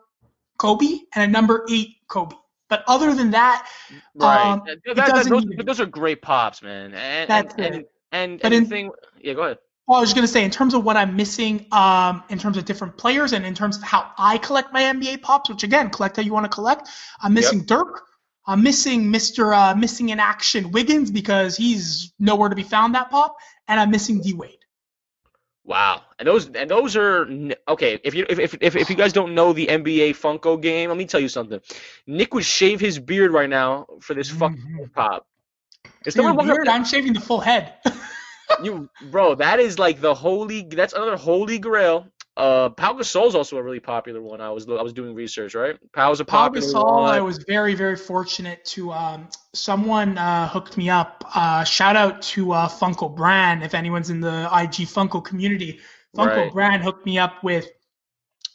Kobe 0.58 1.00
and 1.16 1.24
a 1.24 1.28
number 1.28 1.66
8 1.70 1.98
Kobe. 2.08 2.36
But 2.70 2.84
other 2.88 3.14
than 3.14 3.32
that, 3.32 3.68
Right. 4.16 4.46
Um, 4.46 4.64
That- 4.66 4.78
it 4.86 4.96
that- 4.96 5.26
those, 5.28 5.44
need 5.44 5.52
to 5.52 5.58
be. 5.58 5.64
those 5.64 5.80
are 5.82 5.86
great 5.86 6.22
pops, 6.22 6.62
man. 6.62 6.94
And 6.94 7.30
That's 7.30 7.54
and, 7.56 7.66
it. 7.66 7.74
and, 7.74 7.86
and, 8.14 8.42
But 8.42 8.54
in- 8.54 8.66
thing, 8.66 8.92
yeah, 9.22 9.34
go 9.34 9.42
ahead. 9.44 9.58
Well, 9.88 9.98
I 9.98 10.02
was 10.02 10.14
going 10.14 10.24
to 10.26 10.32
say, 10.32 10.46
in 10.46 10.52
terms 10.52 10.74
of 10.74 10.86
what 10.86 10.96
I'm 10.96 11.16
missing, 11.18 11.66
um, 11.74 12.24
in 12.30 12.40
terms 12.40 12.56
of 12.56 12.64
different 12.64 12.96
players 12.98 13.34
and 13.34 13.46
in 13.46 13.54
terms 13.54 13.76
of 13.76 13.84
how 13.84 14.12
I 14.18 14.38
collect 14.38 14.72
my 14.72 14.84
NBA 14.84 15.18
pops, 15.18 15.50
which 15.50 15.64
again, 15.64 15.90
collect 15.90 16.16
how 16.16 16.22
you 16.22 16.32
want 16.32 16.46
to 16.46 16.50
collect. 16.50 16.88
I'm 17.22 17.34
missing 17.34 17.66
Dirk. 17.66 18.04
I'm 18.48 18.64
missing 18.64 19.04
Mr. 19.12 19.56
Uh, 19.56 19.76
missing 19.76 20.10
in 20.10 20.20
action 20.20 20.72
Wiggins 20.72 21.12
because 21.12 21.56
he's 21.56 22.14
nowhere 22.20 22.50
to 22.50 22.56
be 22.56 22.64
found 22.64 22.96
that 22.96 23.10
pop, 23.12 23.36
and 23.68 23.80
I'm 23.80 23.92
missing 23.92 24.22
D 24.22 24.34
Wade. 24.34 24.58
Wow, 25.64 26.02
and 26.18 26.28
those 26.28 26.50
and 26.50 26.70
those 26.70 26.96
are 26.96 27.30
okay. 27.68 28.00
If 28.04 28.16
you 28.16 28.26
if, 28.28 28.40
if 28.40 28.56
if 28.62 28.76
if 28.76 28.90
you 28.90 28.96
guys 28.96 29.14
don't 29.14 29.36
know 29.36 29.54
the 29.54 29.68
NBA 29.68 30.12
Funko 30.12 30.60
game, 30.60 30.90
let 30.90 30.98
me 30.98 31.06
tell 31.06 31.20
you 31.20 31.30
something. 31.30 31.60
Nick 32.08 32.34
would 32.34 32.44
shave 32.46 32.80
his 32.80 32.98
beard 32.98 33.32
right 33.32 33.50
now 33.50 33.86
for 34.02 34.16
this 34.16 34.30
fucking 34.30 34.58
Mhm. 34.58 34.94
pop. 34.94 35.28
Is 36.06 36.16
Dude, 36.16 36.24
someone 36.24 36.36
walking 36.36 36.52
up 36.52 36.58
weird, 36.58 36.68
I'm 36.68 36.84
shaving 36.84 37.14
the 37.14 37.22
full 37.22 37.40
head. 37.40 37.76
You, 38.62 38.90
bro, 39.10 39.36
that 39.36 39.62
is 39.62 39.80
like 39.80 40.02
the 40.02 40.14
holy. 40.14 40.64
That's 40.64 40.92
another 40.92 41.16
holy 41.16 41.58
grail. 41.58 42.08
Uh, 42.38 42.70
Pau 42.70 42.94
Gasol's 42.94 43.36
also 43.36 43.58
a 43.58 43.64
really 43.64 43.80
popular 43.80 44.22
one. 44.22 44.40
I 44.40 44.50
was 44.50 44.68
I 44.68 44.82
was 44.82 44.94
doing 44.94 45.14
research, 45.14 45.54
right? 45.54 45.78
Pau's 45.94 46.22
a 46.22 46.26
Pau 46.26 46.48
Gasol, 46.50 47.02
one. 47.02 47.14
I 47.14 47.20
was 47.20 47.40
very, 47.40 47.76
very 47.76 47.98
fortunate 47.98 48.64
to 48.66 48.92
um, 48.92 49.28
someone 49.54 50.18
uh, 50.18 50.48
hooked 50.48 50.78
me 50.78 50.90
up. 50.90 51.26
Uh, 51.36 51.66
shout 51.66 51.98
out 51.98 52.22
to 52.24 52.54
uh, 52.54 52.70
Funko 52.70 53.14
Brand 53.14 53.64
if 53.64 53.74
anyone's 53.74 54.10
in 54.10 54.22
the 54.22 54.44
IG 54.54 54.88
Funko 54.88 55.24
community. 55.24 55.80
Funko 56.16 56.38
Right. 56.38 56.54
Brand 56.54 56.84
hooked 56.84 57.06
me 57.06 57.20
up 57.20 57.44
with 57.44 57.70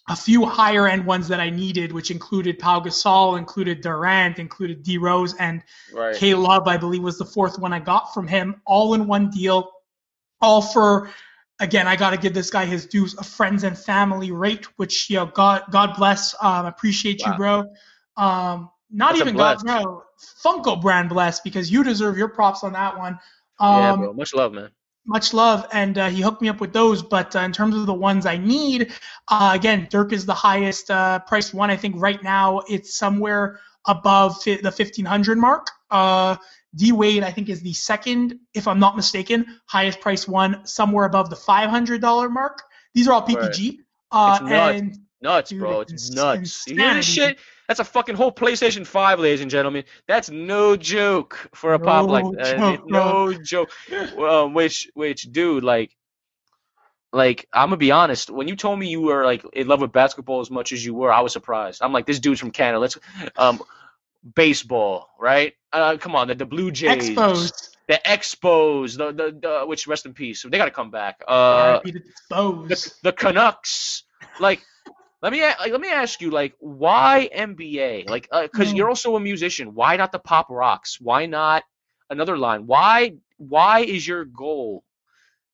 a 0.08 0.16
few 0.16 0.46
higher 0.46 0.88
end 0.88 1.04
ones 1.04 1.28
that 1.28 1.40
I 1.40 1.50
needed, 1.50 1.92
which 1.92 2.10
included 2.10 2.58
Pau 2.58 2.80
Gasol, 2.80 3.36
included 3.36 3.82
Durant, 3.82 4.38
included 4.38 4.84
D 4.84 4.96
Rose, 4.96 5.34
and 5.34 5.62
right. 5.92 6.16
K 6.16 6.34
Love, 6.34 6.66
I 6.66 6.78
believe, 6.78 7.02
was 7.02 7.18
the 7.18 7.24
fourth 7.26 7.58
one 7.58 7.74
I 7.74 7.80
got 7.80 8.14
from 8.14 8.26
him, 8.26 8.62
all 8.64 8.94
in 8.94 9.06
one 9.06 9.28
deal, 9.28 9.70
all 10.40 10.62
for. 10.62 11.10
Again, 11.58 11.86
I 11.88 11.96
got 11.96 12.10
to 12.10 12.16
give 12.18 12.34
this 12.34 12.50
guy 12.50 12.66
his 12.66 12.86
dues, 12.86 13.14
a 13.16 13.24
friends 13.24 13.64
and 13.64 13.78
family 13.78 14.30
rate, 14.30 14.66
which 14.78 15.08
you 15.08 15.16
know, 15.16 15.26
God, 15.26 15.62
God 15.70 15.94
bless, 15.96 16.34
um, 16.42 16.66
appreciate 16.66 17.24
you, 17.24 17.32
Wow. 17.32 17.36
bro. 17.36 17.64
Um, 18.16 18.70
not 18.90 19.10
That's 19.10 19.20
even 19.20 19.36
God, 19.36 19.58
bro, 19.62 20.02
Funko 20.44 20.80
brand 20.80 21.08
bless 21.08 21.40
because 21.40 21.70
you 21.70 21.82
deserve 21.82 22.16
your 22.18 22.28
props 22.28 22.62
on 22.64 22.72
that 22.72 22.96
one. 22.98 23.18
yeah, 23.68 23.92
Um, 23.92 23.98
bro. 23.98 24.12
Much 24.12 24.34
love, 24.34 24.52
man. 24.52 24.70
much 25.06 25.32
love, 25.32 25.66
and 25.72 25.98
uh, 25.98 26.08
he 26.08 26.20
hooked 26.22 26.42
me 26.42 26.48
up 26.48 26.60
with 26.60 26.72
those. 26.72 27.02
But 27.02 27.34
uh, 27.36 27.40
in 27.40 27.52
terms 27.52 27.74
of 27.76 27.86
the 27.86 27.94
ones 27.94 28.26
I 28.26 28.36
need, 28.36 28.92
uh, 29.28 29.52
again, 29.54 29.86
Dirk 29.90 30.12
is 30.12 30.26
the 30.26 30.34
highest 30.34 30.90
uh, 30.90 31.20
priced 31.20 31.54
one. 31.54 31.70
I 31.70 31.76
think 31.76 31.94
right 31.98 32.22
now 32.22 32.60
it's 32.68 32.96
somewhere 32.96 33.60
above 33.86 34.42
fi- 34.42 34.56
the 34.56 34.70
1500 34.70 35.38
mark. 35.38 35.68
Uh, 35.90 36.36
D 36.76 36.92
Wade, 36.92 37.22
I 37.22 37.30
think, 37.30 37.48
is 37.48 37.62
the 37.62 37.72
second, 37.72 38.38
if 38.54 38.68
I'm 38.68 38.78
not 38.78 38.94
mistaken, 38.96 39.46
highest 39.66 40.00
price 40.00 40.28
one, 40.28 40.64
somewhere 40.66 41.06
above 41.06 41.30
the 41.30 41.36
$500 41.36 42.30
mark. 42.30 42.62
These 42.94 43.08
are 43.08 43.12
all 43.14 43.26
PPG. 43.26 43.78
Uh, 44.10 44.38
It's 44.40 44.50
nuts. 44.50 44.80
and 44.80 44.98
Nuts, 45.22 45.50
Dude, 45.50 45.60
bro. 45.60 45.80
it's 45.80 46.10
nuts. 46.10 46.66
You 46.68 46.76
hear 46.76 46.92
this 46.94 47.06
shit? 47.06 47.38
That's 47.66 47.80
a 47.80 47.84
fucking 47.84 48.14
whole 48.14 48.30
PlayStation 48.30 48.86
5, 48.86 49.18
ladies 49.18 49.40
and 49.40 49.50
gentlemen. 49.50 49.84
That's 50.06 50.30
no 50.30 50.76
joke 50.76 51.48
for 51.54 51.72
a 51.74 51.78
pop 51.80 52.08
like 52.08 52.24
No 52.24 52.32
that. 52.34 52.58
joke, 52.58 52.88
no 52.90 53.32
joke. 53.42 53.70
Um, 54.18 54.52
which, 54.54 54.88
which, 54.94 55.22
dude, 55.32 55.64
like, 55.64 55.96
like 57.12 57.46
I'm 57.52 57.68
gonna 57.68 57.78
be 57.78 57.90
honest. 57.92 58.30
When 58.30 58.46
you 58.46 58.56
told 58.56 58.78
me 58.78 58.88
you 58.88 59.00
were 59.00 59.24
like 59.24 59.42
in 59.54 59.66
love 59.68 59.80
with 59.80 59.90
basketball 59.92 60.40
as 60.40 60.50
much 60.50 60.72
as 60.72 60.84
you 60.84 60.92
were, 60.94 61.12
I 61.12 61.20
was 61.22 61.32
surprised. 61.32 61.80
I'm 61.82 61.92
like, 61.92 62.04
this 62.06 62.20
dude's 62.20 62.38
from 62.40 62.50
Canada. 62.50 62.78
Let's, 62.78 62.98
um, 63.36 63.62
baseball, 64.34 65.08
right? 65.18 65.52
Uh, 65.72 65.96
come 65.98 66.14
on, 66.16 66.28
the, 66.28 66.34
the 66.34 66.46
Blue 66.46 66.70
Jays, 66.70 67.08
exposed. 67.10 67.76
the 67.88 68.00
Expos, 68.06 68.96
the, 68.96 69.12
the 69.12 69.38
the 69.40 69.66
which 69.66 69.86
rest 69.86 70.06
in 70.06 70.14
peace. 70.14 70.42
They 70.48 70.56
gotta 70.58 70.70
come 70.70 70.90
back. 70.90 71.22
Uh, 71.26 71.78
to 71.80 71.92
the, 72.68 72.90
the 73.02 73.12
Canucks. 73.12 74.04
Like, 74.38 74.60
let 75.22 75.32
me 75.32 75.42
like, 75.42 75.70
let 75.70 75.80
me 75.80 75.90
ask 75.90 76.20
you, 76.20 76.30
like, 76.30 76.54
why 76.58 77.28
NBA? 77.34 78.04
Like, 78.08 78.28
because 78.30 78.72
Mm. 78.72 78.76
you're 78.76 78.88
also 78.88 79.16
a 79.16 79.20
musician. 79.20 79.74
Why 79.74 79.96
not 79.96 80.12
the 80.12 80.18
pop 80.18 80.48
rocks? 80.50 80.98
Why 81.00 81.26
not 81.26 81.64
another 82.10 82.36
line? 82.36 82.66
Why 82.66 83.14
why 83.38 83.80
is 83.80 84.06
your 84.06 84.24
goal 84.24 84.82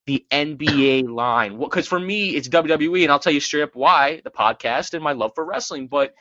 the 0.07 0.25
NBA 0.31 1.03
line? 1.03 1.59
Because 1.59 1.87
for 1.87 1.99
me, 2.01 2.31
it's 2.37 2.49
WWE, 2.49 3.03
and 3.03 3.13
I'll 3.13 3.19
tell 3.19 3.33
you 3.33 3.41
straight 3.41 3.63
up 3.63 3.75
why 3.75 4.21
the 4.25 4.31
podcast 4.31 4.95
and 4.95 5.03
my 5.03 5.13
love 5.13 5.33
for 5.35 5.45
wrestling. 5.45 5.89
But 5.89 6.15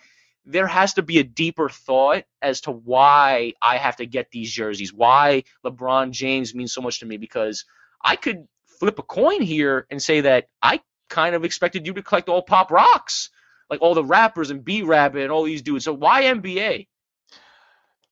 there 0.46 0.68
has 0.68 0.96
to 0.96 1.02
be 1.02 1.20
a 1.20 1.24
deeper 1.24 1.70
thought 1.70 2.24
as 2.42 2.62
to 2.62 2.72
why 2.72 3.54
I 3.62 3.78
have 3.78 3.98
to 3.98 4.06
get 4.06 4.32
these 4.32 4.52
jerseys. 4.52 4.94
Why 4.94 5.44
LeBron 5.66 6.12
James 6.12 6.56
means 6.56 6.74
so 6.74 6.82
much 6.82 7.00
to 7.00 7.06
me 7.06 7.18
because 7.18 7.66
I 8.04 8.16
could 8.16 8.48
flip 8.80 8.98
a 8.98 9.04
coin 9.04 9.42
here 9.42 9.86
and 9.92 10.02
say 10.02 10.22
that 10.22 10.48
I 10.62 10.82
kind 11.10 11.36
of 11.36 11.46
expected 11.46 11.86
you 11.86 11.94
to 11.94 12.02
collect 12.02 12.30
all 12.30 12.42
pop 12.42 12.72
rocks, 12.72 13.30
like 13.70 13.82
all 13.82 13.94
the 13.94 14.04
rappers 14.04 14.50
and 14.50 14.66
B 14.66 14.82
Rabbit 14.82 15.22
and 15.22 15.32
all 15.32 15.44
these 15.44 15.62
dudes. 15.62 15.86
So 15.86 15.94
why 15.94 16.24
NBA? 16.24 16.88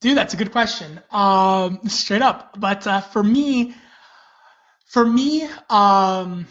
Dude, 0.02 0.18
that's 0.18 0.34
a 0.34 0.38
good 0.38 0.52
question. 0.52 1.02
Um, 1.12 1.82
straight 1.88 2.22
up. 2.22 2.60
But 2.60 2.86
uh, 2.86 3.02
for 3.02 3.24
me, 3.24 3.74
for 4.86 5.06
me, 5.06 5.48
um, 5.70 6.48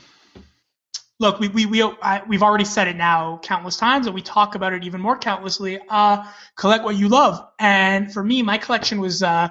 look, 1.19 1.41
we 1.41 1.49
we 1.49 1.67
we 1.67 1.83
I, 1.83 2.23
we've 2.29 2.43
already 2.43 2.65
said 2.65 2.89
it 2.89 2.97
now 2.97 3.39
countless 3.43 3.77
times, 3.77 4.07
and 4.07 4.15
we 4.15 4.23
talk 4.23 4.55
about 4.55 4.73
it 4.73 4.85
even 4.85 5.01
more 5.01 5.19
countlessly. 5.19 5.79
Uh, 5.89 6.25
collect 6.57 6.85
what 6.85 6.97
you 6.97 7.09
love, 7.09 7.49
and 7.59 8.13
for 8.13 8.23
me, 8.23 8.43
my 8.43 8.59
collection 8.59 9.01
was. 9.01 9.23
Uh, 9.23 9.49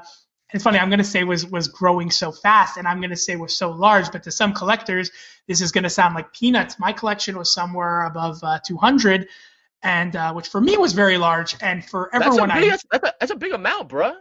it's 0.53 0.63
funny. 0.63 0.79
I'm 0.79 0.89
gonna 0.89 1.03
say 1.03 1.25
was 1.25 1.45
was 1.45 1.67
growing 1.67 2.09
so 2.09 2.31
fast, 2.31 2.77
and 2.77 2.87
I'm 2.87 3.01
gonna 3.01 3.17
say 3.17 3.35
was 3.35 3.57
so 3.57 3.71
large. 3.71 4.11
But 4.11 4.23
to 4.23 4.31
some 4.31 4.53
collectors, 4.53 5.11
this 5.47 5.59
is 5.59 5.73
gonna 5.73 5.89
sound 5.89 6.15
like 6.15 6.31
peanuts. 6.31 6.79
My 6.79 6.93
collection 6.93 7.37
was 7.37 7.53
somewhere 7.53 8.05
above 8.05 8.41
uh, 8.43 8.59
200, 8.65 9.27
and 9.83 10.15
uh, 10.15 10.33
which 10.33 10.47
for 10.47 10.61
me 10.61 10.77
was 10.77 10.93
very 10.93 11.17
large. 11.17 11.57
And 11.61 11.83
for 11.83 12.09
That's 12.13 12.23
a, 12.23 12.27
everyone, 12.27 12.49
big, 12.49 12.63
I 12.63 12.69
that's, 12.69 12.85
that's, 12.89 13.03
a, 13.03 13.13
that's 13.19 13.31
a 13.33 13.35
big 13.35 13.51
amount, 13.51 13.89
bruh. 13.89 14.15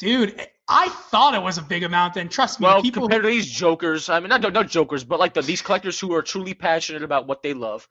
Dude, 0.00 0.48
I 0.72 0.88
thought 0.88 1.34
it 1.34 1.42
was 1.42 1.58
a 1.58 1.62
big 1.62 1.82
amount. 1.82 2.16
And 2.16 2.30
trust 2.30 2.60
me, 2.60 2.66
Well, 2.66 2.80
people. 2.80 3.02
compared 3.02 3.24
to 3.24 3.28
these 3.28 3.50
jokers, 3.50 4.08
I 4.08 4.20
mean, 4.20 4.28
not 4.28 4.40
not 4.52 4.68
jokers, 4.68 5.02
but 5.04 5.18
like 5.18 5.34
the, 5.34 5.42
these 5.42 5.60
collectors 5.60 5.98
who 5.98 6.14
are 6.14 6.22
truly 6.22 6.54
passionate 6.54 7.02
about 7.02 7.26
what 7.26 7.42
they 7.42 7.54
love. 7.54 7.88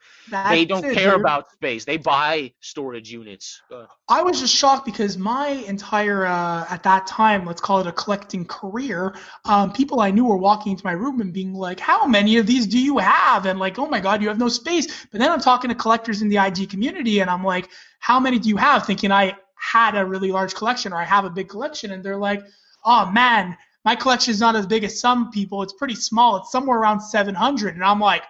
they 0.50 0.66
don't 0.66 0.86
it, 0.86 0.96
care 0.96 1.12
dude. 1.12 1.22
about 1.22 1.52
space. 1.52 1.86
They 1.86 1.98
buy 1.98 2.54
storage 2.62 3.12
units. 3.12 3.62
Uh, 3.72 3.86
I 4.08 4.22
was 4.24 4.40
just 4.40 4.56
shocked 4.56 4.86
because 4.86 5.18
my 5.18 5.50
entire 5.68 6.26
uh, 6.26 6.66
at 6.70 6.84
that 6.84 7.06
time, 7.06 7.46
let's 7.46 7.62
call 7.62 7.82
it 7.82 7.88
a 7.88 7.92
collecting 7.92 8.46
career, 8.46 9.14
um, 9.46 9.72
people 9.74 10.00
I 10.00 10.12
knew 10.12 10.26
were 10.26 10.38
walking 10.38 10.72
into 10.72 10.86
my 10.86 10.94
room 10.94 11.20
and 11.22 11.34
being 11.34 11.54
like, 11.54 11.80
"How 11.82 12.08
many 12.08 12.38
of 12.38 12.48
these 12.48 12.66
do 12.66 12.80
you 12.80 12.98
have?" 12.98 13.46
And 13.46 13.60
like, 13.60 13.78
"Oh 13.78 13.88
my 13.88 14.00
God, 14.00 14.22
you 14.22 14.30
have 14.30 14.40
no 14.40 14.48
space." 14.50 15.06
But 15.12 15.20
then 15.20 15.30
I'm 15.32 15.42
talking 15.42 15.70
to 15.70 15.76
collectors 15.76 16.22
in 16.22 16.30
the 16.30 16.38
IG 16.38 16.70
community, 16.70 17.20
and 17.20 17.30
I'm 17.30 17.44
like, 17.44 17.70
"How 18.00 18.20
many 18.22 18.40
do 18.40 18.48
you 18.48 18.58
have?" 18.58 18.86
Thinking 18.86 19.12
I 19.12 19.36
had 19.60 19.96
a 19.96 20.06
really 20.06 20.32
large 20.32 20.56
collection 20.56 20.94
or 20.94 20.98
I 20.98 21.04
have 21.06 21.26
a 21.26 21.30
big 21.30 21.50
collection, 21.50 21.92
and 21.92 22.04
they're 22.04 22.18
like, 22.18 22.44
"Oh 22.86 23.10
man, 23.12 23.58
my 23.86 23.96
collection 23.96 24.32
is 24.32 24.40
not 24.40 24.56
as 24.56 24.66
big 24.66 24.84
as 24.84 25.00
some 25.00 25.32
people. 25.32 25.62
It's 25.64 25.74
pretty 25.74 25.96
small. 25.96 26.38
It's 26.38 26.52
somewhere 26.52 26.80
around 26.80 27.02
700." 27.02 27.76
And 27.76 27.84
I'm 27.84 28.00
like, 28.00 28.24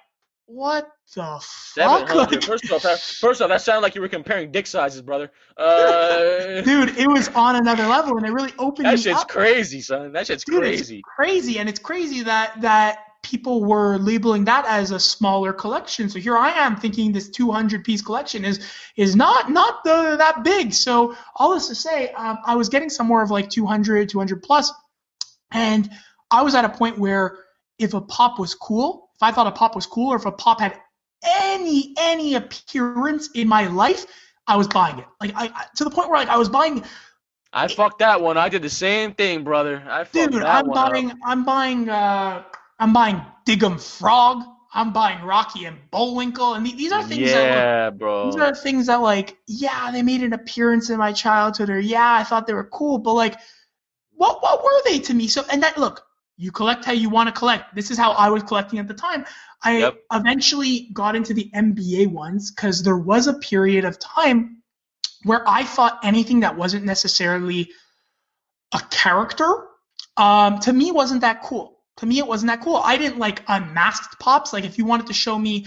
"What 0.46 0.90
the 1.16 1.40
fuck?" 1.42 2.14
Like, 2.14 2.44
First 2.44 2.72
off, 2.72 2.82
that, 2.84 3.00
first 3.00 3.42
off, 3.42 3.50
that 3.50 3.62
sounded 3.62 3.82
like 3.82 3.96
you 3.96 4.02
were 4.02 4.08
comparing 4.10 4.52
dick 4.52 4.68
sizes, 4.68 5.02
brother. 5.02 5.32
Uh, 5.60 6.62
dude, 6.62 6.98
it 6.98 7.06
was 7.10 7.28
on 7.36 7.58
another 7.58 7.86
level, 7.86 8.16
and 8.16 8.26
it 8.26 8.32
really 8.32 8.54
opened 8.58 8.86
that 8.86 8.98
shit's 8.98 9.20
up. 9.20 9.28
crazy, 9.28 9.82
son. 9.82 10.14
That 10.14 10.26
shit's 10.26 10.46
Dude, 10.46 10.62
crazy. 10.62 11.00
It's 11.00 11.04
crazy, 11.04 11.60
and 11.60 11.68
it's 11.68 11.80
crazy 11.80 12.24
that 12.24 12.62
that 12.62 13.00
people 13.22 13.64
were 13.64 13.98
labeling 13.98 14.46
that 14.46 14.66
as 14.66 14.92
a 14.92 15.00
smaller 15.00 15.54
collection. 15.54 16.10
So 16.10 16.20
here 16.20 16.38
I 16.38 16.52
am 16.52 16.76
thinking 16.76 17.12
this 17.12 17.30
200 17.30 17.84
piece 17.84 18.02
collection 18.02 18.46
is 18.46 18.66
is 18.96 19.16
not 19.16 19.52
not 19.52 19.84
the, 19.84 20.16
that 20.18 20.44
big. 20.44 20.74
So 20.74 21.16
all 21.36 21.54
this 21.54 21.68
to 21.68 21.76
say, 21.76 22.12
um, 22.14 22.40
I 22.46 22.56
was 22.56 22.70
getting 22.70 22.90
somewhere 22.90 23.22
of 23.22 23.32
like 23.32 23.50
200, 23.50 24.10
200 24.10 24.44
plus, 24.44 24.72
and 25.52 25.90
I 26.32 26.42
was 26.42 26.56
at 26.56 26.66
a 26.66 26.70
point 26.70 26.98
where 26.98 27.40
if 27.78 27.94
a 27.94 28.02
pop 28.02 28.40
was 28.40 28.56
cool, 28.56 29.10
if 29.16 29.24
I 29.24 29.32
thought 29.32 29.48
a 29.48 29.52
pop 29.52 29.76
was 29.76 29.86
cool, 29.86 30.14
or 30.14 30.16
if 30.16 30.26
a 30.26 30.32
pop 30.32 30.62
had 30.62 30.80
any 31.24 31.94
any 32.00 32.36
appearance 32.36 33.30
in 33.36 33.48
my 33.48 33.68
life, 33.68 34.06
I 34.48 34.56
was 34.56 34.68
buying 34.68 35.00
it. 35.00 35.06
Like 35.20 35.34
I, 35.36 35.66
to 35.76 35.84
the 35.84 35.92
point 35.92 36.10
where 36.10 36.20
like 36.20 36.30
I 36.30 36.38
was 36.38 36.50
buying 36.50 36.84
I 37.52 37.68
fucked 37.68 38.00
that 38.00 38.22
one. 38.22 38.38
I 38.38 38.50
did 38.50 38.62
the 38.62 38.70
same 38.70 39.14
thing, 39.14 39.44
brother. 39.44 39.84
I 39.90 40.04
fucked 40.04 40.14
Dude, 40.14 40.34
that 40.42 40.46
I'm 40.46 40.68
one 40.68 40.78
up. 40.78 40.92
buying, 40.92 41.12
I'm 41.24 41.44
buying, 41.46 41.90
uh, 41.90 42.44
I'm 42.80 42.94
buying 42.94 43.22
Dig 43.46 43.64
'Em 43.64 43.78
Frog. 43.78 44.44
I'm 44.74 44.94
buying 44.94 45.24
Rocky 45.26 45.66
and 45.66 45.78
Bullwinkle, 45.92 46.54
and 46.54 46.66
these 46.66 46.92
are 46.92 47.04
things 47.04 47.32
that. 47.32 47.50
Look, 47.50 47.54
yeah, 47.54 47.90
bro. 47.90 48.26
these 48.26 48.36
are 48.42 48.54
things 48.56 48.88
that 48.88 48.98
like 49.02 49.38
yeah 49.48 49.92
they 49.92 50.02
made 50.04 50.22
an 50.24 50.34
appearance 50.34 50.90
in 50.90 50.98
my 50.98 51.12
childhood 51.12 51.70
or 51.70 51.80
yeah 51.80 52.14
i 52.14 52.24
thought 52.24 52.46
they 52.48 52.54
were 52.54 52.66
cool 52.66 52.98
but 53.00 53.14
like 53.14 53.36
what 54.12 54.42
what 54.44 54.64
were 54.64 54.82
they 54.86 55.00
to 55.00 55.14
me 55.14 55.28
so 55.28 55.44
and 55.52 55.64
that 55.64 55.78
look 55.78 56.06
you 56.38 56.52
collect 56.52 56.86
how 56.86 56.92
you 56.92 57.10
want 57.10 57.28
to 57.28 57.34
collect 57.34 57.74
this 57.76 57.92
is 57.92 57.98
how 57.98 58.12
i 58.12 58.30
was 58.30 58.44
collecting 58.44 58.80
at 58.80 58.88
the 58.88 58.94
time 58.94 59.26
i 59.64 59.80
Yep. 59.80 59.96
eventually 60.14 60.90
got 60.94 61.16
into 61.16 61.34
the 61.34 61.50
nba 61.56 62.08
ones 62.08 62.52
because 62.52 62.84
there 62.84 62.98
was 62.98 63.28
a 63.28 63.34
period 63.34 63.86
of 63.86 63.98
time 64.00 64.62
where 65.24 65.44
i 65.48 65.64
thought 65.64 66.00
anything 66.04 66.42
that 66.42 66.56
wasn't 66.58 66.86
necessarily 66.86 67.70
a 68.74 68.80
character 68.92 69.66
um, 70.18 70.60
to 70.60 70.74
me 70.74 70.92
wasn't 70.92 71.22
that 71.22 71.42
cool 71.44 71.79
to 72.00 72.06
me 72.06 72.18
it 72.18 72.28
wasn't 72.28 72.48
that 72.48 72.62
cool 72.62 72.82
i 72.84 72.98
didn't 72.98 73.20
like 73.20 73.44
unmasked 73.48 74.20
pops 74.20 74.52
like 74.54 74.64
if 74.64 74.78
you 74.78 74.86
wanted 74.86 75.08
to 75.08 75.14
show 75.14 75.38
me 75.38 75.66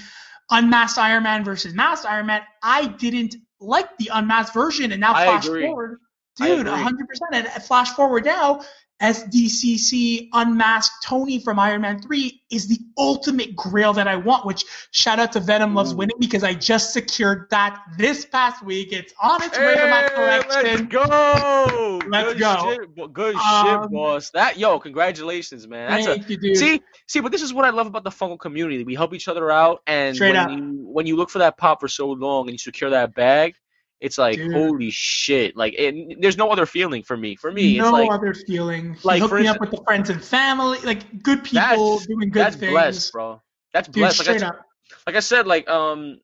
unmasked 0.52 0.98
Iron 0.98 1.24
Man 1.24 1.44
versus 1.44 1.74
masked 1.74 2.06
Iron 2.06 2.26
Man, 2.26 2.42
I 2.62 2.86
didn't 2.86 3.36
like 3.60 3.96
the 3.98 4.10
unmasked 4.12 4.54
version. 4.54 4.92
And 4.92 5.00
now 5.00 5.14
I 5.14 5.24
flash 5.24 5.46
agree. 5.46 5.66
forward, 5.66 5.98
dude, 6.36 6.66
agree. 6.66 6.82
100%. 6.82 6.94
And 7.32 7.48
flash 7.64 7.90
forward 7.90 8.24
now, 8.24 8.62
SDCC 9.02 10.28
unmasked 10.32 11.02
Tony 11.02 11.38
from 11.40 11.58
Iron 11.58 11.80
Man 11.82 12.00
3 12.00 12.40
is 12.50 12.68
the 12.68 12.78
ultimate 12.98 13.56
grail 13.56 13.92
that 13.94 14.06
I 14.06 14.16
want, 14.16 14.46
which 14.46 14.64
shout 14.92 15.18
out 15.18 15.32
to 15.32 15.40
Venom 15.40 15.74
Loves. 15.74 15.94
Winning 15.94 16.16
because 16.20 16.44
I 16.44 16.54
just 16.54 16.92
secured 16.92 17.48
that 17.50 17.82
this 17.98 18.24
past 18.24 18.64
week. 18.64 18.92
It's 18.92 19.12
on 19.22 19.42
its 19.42 19.58
way 19.58 19.74
to 19.74 19.88
my 19.88 20.08
collection. 20.14 20.88
Let's 20.88 21.08
go. 21.08 22.00
Let's 22.08 22.28
good 22.34 22.38
go. 22.38 22.70
Shit, 22.96 23.12
good 23.12 23.34
Um, 23.36 23.82
shit, 23.82 23.90
boss. 23.92 24.30
That 24.30 24.58
yo, 24.58 24.78
congratulations, 24.78 25.66
man. 25.66 25.90
That's 25.90 26.06
a 26.06 26.14
Thank 26.14 26.30
you, 26.30 26.36
dude. 26.36 26.56
see, 26.56 26.80
see, 27.06 27.20
but 27.20 27.32
this 27.32 27.42
is 27.42 27.52
what 27.52 27.64
I 27.64 27.70
love 27.70 27.86
about 27.86 28.04
the 28.04 28.10
Funko 28.10 28.38
community. 28.38 28.84
We 28.84 28.94
help 28.94 29.14
each 29.14 29.28
other 29.28 29.50
out, 29.50 29.82
and 29.86 30.14
Straight 30.14 30.30
when 30.30 30.36
up. 30.36 30.50
you 30.50 30.82
when 30.86 31.06
you 31.06 31.16
look 31.16 31.30
for 31.30 31.38
that 31.40 31.56
pop 31.56 31.80
for 31.80 31.88
so 31.88 32.10
long 32.10 32.46
and 32.48 32.52
you 32.52 32.58
secure 32.58 32.90
that 32.90 33.14
bag, 33.14 33.54
it's 34.02 34.18
like 34.18 34.36
Dude. 34.36 34.52
holy 34.52 34.90
shit. 34.90 35.56
Like, 35.56 35.74
it, 35.78 36.20
there's 36.20 36.36
no 36.36 36.50
other 36.50 36.66
feeling 36.66 37.02
for 37.02 37.16
me. 37.16 37.36
For 37.36 37.50
me, 37.50 37.78
no 37.78 37.84
it's 37.84 37.92
like 37.92 38.10
other 38.10 38.34
feeling. 38.34 38.96
Like, 39.04 39.22
hooked 39.22 39.32
me 39.32 39.46
up 39.46 39.56
instance- 39.56 39.60
with 39.60 39.70
the 39.78 39.84
friends 39.84 40.10
and 40.10 40.22
family, 40.22 40.78
like 40.80 41.22
good 41.22 41.44
people 41.44 41.60
That's- 41.96 42.06
doing 42.06 42.28
good 42.30 42.42
that's 42.42 42.56
things. 42.56 42.72
blessed, 42.72 43.12
bro. 43.12 43.40
That's 43.72 43.88
Dude, 43.88 44.02
blessed. 44.02 44.18
Like 44.18 44.28
I 44.28 44.36
straight 44.36 44.40
t- 44.50 44.58
up. 44.58 44.66
like 45.06 45.16
I 45.16 45.20
said, 45.20 45.46
like 45.46 45.68
um, 45.70 46.20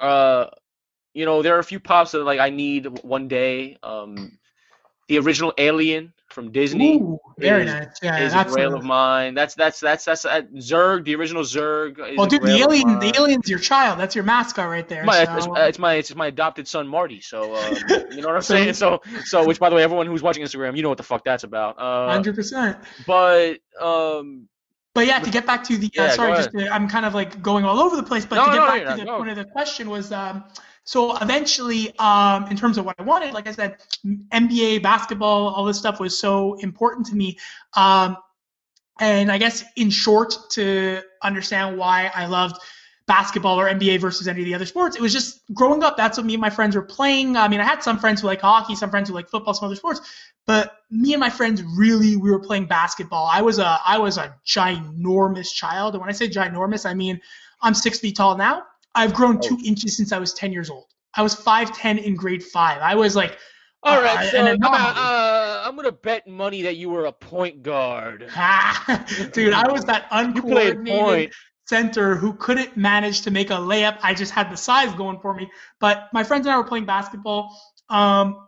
uh, 0.00 0.46
you 1.12 1.24
know, 1.24 1.42
there 1.42 1.54
are 1.54 1.60
a 1.60 1.64
few 1.64 1.78
pops 1.78 2.12
that 2.12 2.24
like 2.24 2.40
I 2.40 2.50
need 2.50 2.86
one 3.04 3.28
day. 3.28 3.76
Um, 3.82 4.38
the 5.08 5.18
original 5.18 5.52
Alien 5.58 6.12
from 6.30 6.50
Disney 6.50 6.96
Ooh, 6.96 7.18
very 7.38 7.62
is- 7.62 7.72
nice. 7.72 7.86
Yeah, 8.02 8.18
is 8.18 8.34
a 8.34 8.44
grail 8.44 8.74
of 8.74 8.82
mine. 8.82 9.34
That's 9.34 9.54
that's 9.54 9.78
that's 9.78 10.04
that's 10.04 10.24
uh, 10.24 10.42
Zurg, 10.56 11.04
the 11.04 11.14
original 11.14 11.42
Zurg. 11.44 11.98
Is 12.10 12.18
Well, 12.18 12.26
dude, 12.26 12.42
the 12.42 12.56
alien, 12.56 12.98
the 12.98 13.12
alien's 13.16 13.48
your 13.48 13.60
child. 13.60 14.00
That's 14.00 14.14
your 14.16 14.24
mascot 14.24 14.68
right 14.68 14.88
there. 14.88 15.04
My, 15.04 15.24
so- 15.24 15.36
it's, 15.36 15.46
it's 15.68 15.78
my 15.78 15.94
it's 15.94 16.14
my 16.14 16.26
adopted 16.26 16.66
son 16.66 16.88
Marty. 16.88 17.20
So 17.20 17.54
um, 17.54 17.76
you 18.10 18.20
know 18.20 18.28
what 18.28 18.36
I'm 18.36 18.42
saying. 18.54 18.74
So 18.74 19.00
so 19.24 19.46
which 19.46 19.60
by 19.60 19.70
the 19.70 19.76
way, 19.76 19.84
everyone 19.84 20.06
who's 20.08 20.22
watching 20.22 20.42
Instagram, 20.42 20.76
you 20.76 20.82
know 20.82 20.88
what 20.88 20.98
the 20.98 21.04
fuck 21.04 21.24
that's 21.24 21.44
about. 21.44 21.78
Uh, 21.78 22.10
Hundred 22.10 22.34
percent. 22.34 22.78
but 23.06 23.58
um, 23.80 24.48
But 24.94 25.06
yeah, 25.06 25.20
to 25.20 25.30
get 25.30 25.46
back 25.46 25.62
to 25.64 25.76
the 25.76 25.86
uh, 25.86 26.02
Yeah, 26.02 26.10
sorry, 26.10 26.34
just 26.34 26.50
to, 26.52 26.68
I'm 26.68 26.88
kind 26.88 27.04
of 27.06 27.14
like 27.14 27.42
going 27.42 27.64
all 27.64 27.78
over 27.78 27.94
the 27.94 28.02
place. 28.02 28.24
But 28.24 28.36
No, 28.36 28.46
to 28.46 28.50
get 28.50 28.58
no, 28.58 28.66
back 28.66 28.96
to 28.98 29.04
the 29.04 29.10
point 29.12 29.30
of 29.30 29.36
the 29.36 29.44
question 29.44 29.88
was, 29.88 30.10
um, 30.10 30.44
so 30.84 31.16
eventually, 31.16 31.96
um, 31.98 32.46
in 32.48 32.56
terms 32.56 32.76
of 32.76 32.84
what 32.84 32.96
I 32.98 33.02
wanted, 33.02 33.32
like 33.32 33.48
I 33.48 33.52
said, 33.52 33.78
NBA 34.04 34.82
basketball, 34.82 35.48
all 35.48 35.64
this 35.64 35.78
stuff 35.78 35.98
was 35.98 36.18
so 36.18 36.54
important 36.60 37.06
to 37.06 37.16
me. 37.16 37.38
Um, 37.72 38.18
and 39.00 39.32
I 39.32 39.38
guess 39.38 39.64
in 39.76 39.90
short, 39.90 40.36
to 40.50 41.00
understand 41.22 41.78
why 41.78 42.12
I 42.14 42.26
loved 42.26 42.60
basketball 43.06 43.58
or 43.58 43.68
NBA 43.68 44.00
versus 44.00 44.28
any 44.28 44.40
of 44.40 44.46
the 44.46 44.54
other 44.54 44.66
sports, 44.66 44.94
it 44.94 45.02
was 45.02 45.12
just 45.12 45.40
growing 45.54 45.82
up. 45.82 45.96
That's 45.96 46.18
what 46.18 46.26
me 46.26 46.34
and 46.34 46.40
my 46.40 46.50
friends 46.50 46.76
were 46.76 46.82
playing. 46.82 47.36
I 47.36 47.48
mean, 47.48 47.60
I 47.60 47.64
had 47.64 47.82
some 47.82 47.98
friends 47.98 48.20
who 48.20 48.26
like 48.26 48.42
hockey, 48.42 48.74
some 48.76 48.90
friends 48.90 49.08
who 49.08 49.14
like 49.14 49.28
football, 49.28 49.54
some 49.54 49.66
other 49.66 49.76
sports, 49.76 50.00
but 50.46 50.80
me 50.90 51.14
and 51.14 51.20
my 51.20 51.30
friends 51.30 51.62
really 51.62 52.16
we 52.16 52.30
were 52.30 52.38
playing 52.38 52.66
basketball. 52.66 53.28
I 53.32 53.40
was 53.40 53.58
a 53.58 53.78
I 53.86 53.98
was 53.98 54.18
a 54.18 54.34
ginormous 54.46 55.52
child, 55.52 55.94
and 55.94 56.00
when 56.00 56.10
I 56.10 56.12
say 56.12 56.28
ginormous, 56.28 56.88
I 56.88 56.94
mean 56.94 57.20
I'm 57.62 57.74
six 57.74 57.98
feet 57.98 58.16
tall 58.16 58.36
now. 58.36 58.64
I've 58.94 59.14
grown 59.14 59.40
two 59.40 59.58
inches 59.64 59.96
since 59.96 60.12
I 60.12 60.18
was 60.18 60.32
ten 60.32 60.52
years 60.52 60.70
old. 60.70 60.86
I 61.14 61.22
was 61.22 61.34
five 61.34 61.76
ten 61.76 61.98
in 61.98 62.14
grade 62.14 62.42
five. 62.42 62.80
I 62.80 62.94
was 62.94 63.14
like, 63.16 63.38
all 63.82 63.98
uh, 63.98 64.02
right. 64.02 64.30
So 64.30 64.38
I'm, 64.38 64.58
gonna- 64.58 64.76
uh, 64.76 65.62
I'm 65.64 65.76
gonna 65.76 65.92
bet 65.92 66.26
money 66.26 66.62
that 66.62 66.76
you 66.76 66.90
were 66.90 67.06
a 67.06 67.12
point 67.12 67.62
guard. 67.62 68.20
dude, 69.32 69.52
I 69.52 69.70
was 69.70 69.84
that 69.84 70.06
uncoordinated 70.10 71.32
center 71.66 72.14
who 72.14 72.34
couldn't 72.34 72.76
manage 72.76 73.22
to 73.22 73.30
make 73.30 73.50
a 73.50 73.54
layup. 73.54 73.98
I 74.02 74.14
just 74.14 74.32
had 74.32 74.50
the 74.50 74.56
size 74.56 74.92
going 74.94 75.18
for 75.20 75.34
me. 75.34 75.50
But 75.80 76.08
my 76.12 76.22
friends 76.24 76.46
and 76.46 76.54
I 76.54 76.58
were 76.58 76.64
playing 76.64 76.86
basketball. 76.86 77.56
Um, 77.88 78.46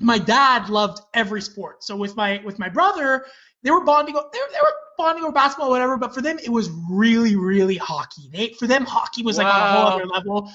my 0.00 0.18
dad 0.18 0.68
loved 0.68 1.00
every 1.14 1.42
sport. 1.42 1.82
So 1.82 1.96
with 1.96 2.16
my 2.16 2.40
with 2.44 2.58
my 2.58 2.68
brother, 2.68 3.26
they 3.62 3.70
were 3.70 3.82
bonding. 3.84 4.14
They 4.14 4.20
were, 4.20 4.30
they 4.32 4.60
were 4.62 4.72
bonding 4.96 5.24
over 5.24 5.32
basketball, 5.32 5.70
whatever. 5.70 5.96
But 5.96 6.14
for 6.14 6.22
them, 6.22 6.38
it 6.42 6.50
was 6.50 6.70
really, 6.90 7.36
really 7.36 7.76
hockey. 7.76 8.28
They 8.32 8.48
for 8.58 8.66
them, 8.66 8.84
hockey 8.84 9.22
was 9.22 9.38
like 9.38 9.46
on 9.46 9.60
a 9.60 9.72
whole 9.72 9.86
other 9.88 10.06
level. 10.06 10.50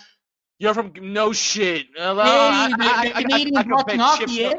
You're 0.60 0.74
from 0.74 0.94
no 1.02 1.34
shit. 1.34 1.88
Uh, 2.00 2.16
Hey, 2.16 2.22
I- 2.30 2.70
I- 2.80 3.12
I- 3.16 3.24
I- 3.32 3.52
I- 3.60 3.64
could 3.64 3.72
watching 3.72 3.98
bet 3.98 4.00
hockey, 4.00 4.46
eh? 4.46 4.54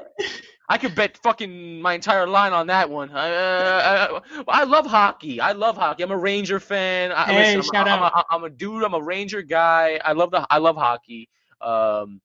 I 0.69 0.79
could 0.79 0.95
bet 0.95 1.17
fucking 1.19 1.81
my 1.83 1.93
entire 1.95 2.27
line 2.27 2.53
on 2.53 2.67
that 2.69 2.89
one. 2.91 3.11
I, 3.11 3.31
uh, 3.35 4.21
I, 4.49 4.61
I 4.61 4.65
love 4.65 4.87
hockey. 4.87 5.41
I 5.41 5.53
love 5.53 5.77
hockey. 5.77 6.03
I'm 6.03 6.11
a 6.11 6.17
Ranger 6.17 6.59
fan. 6.59 7.13
I, 7.13 7.25
Hey, 7.25 7.57
listen, 7.57 7.71
shout 7.75 7.87
I'm, 7.87 8.03
out. 8.03 8.13
I'm, 8.15 8.19
a, 8.21 8.25
I'm 8.37 8.45
a 8.45 8.51
dude. 8.51 8.83
I'm 8.83 8.95
a 8.95 9.01
Ranger 9.03 9.43
guy. 9.43 10.01
I 10.05 10.13
love 10.13 10.31
the. 10.31 10.47
I 10.51 10.59
love 10.59 10.77
hockey. 10.77 11.29
Um, 11.61 12.21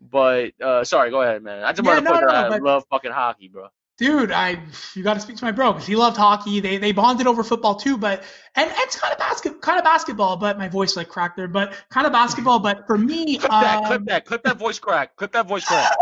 but 0.00 0.52
uh, 0.60 0.82
sorry, 0.84 1.10
go 1.10 1.20
ahead, 1.22 1.42
man. 1.42 1.62
I 1.64 1.72
just 1.72 1.84
Yeah, 1.84 1.94
want 1.94 2.04
to 2.06 2.10
no, 2.12 2.12
put 2.18 2.20
no, 2.26 2.32
that 2.32 2.44
I 2.46 2.48
but- 2.48 2.62
love 2.62 2.84
fucking 2.90 3.12
hockey, 3.12 3.48
bro. 3.48 3.68
Dude, 4.00 4.32
I 4.32 4.58
you 4.94 5.02
got 5.02 5.12
to 5.12 5.20
speak 5.20 5.36
to 5.36 5.44
my 5.44 5.52
bro 5.52 5.74
because 5.74 5.86
he 5.86 5.94
loved 5.94 6.16
hockey. 6.16 6.58
They 6.58 6.78
they 6.78 6.90
bonded 6.90 7.26
over 7.26 7.44
football 7.44 7.74
too, 7.74 7.98
but 7.98 8.22
and 8.56 8.70
it's 8.76 8.98
kind 8.98 9.12
of 9.12 9.18
basket 9.18 9.60
kind 9.60 9.78
of 9.78 9.84
basketball. 9.84 10.38
But 10.38 10.56
my 10.56 10.68
voice 10.68 10.96
like 10.96 11.10
cracked 11.10 11.36
there, 11.36 11.46
but 11.48 11.74
kind 11.90 12.06
of 12.06 12.12
basketball. 12.14 12.60
But 12.60 12.86
for 12.86 12.96
me, 12.96 13.36
Clip 13.36 13.50
that. 13.50 13.80
um, 13.80 13.84
Clip 13.84 14.04
that. 14.06 14.24
Clip 14.24 14.42
that 14.44 14.56
voice 14.56 14.78
crack. 14.78 15.16
Clip 15.16 15.30
that 15.32 15.46
voice 15.46 15.66
crack. 15.66 15.92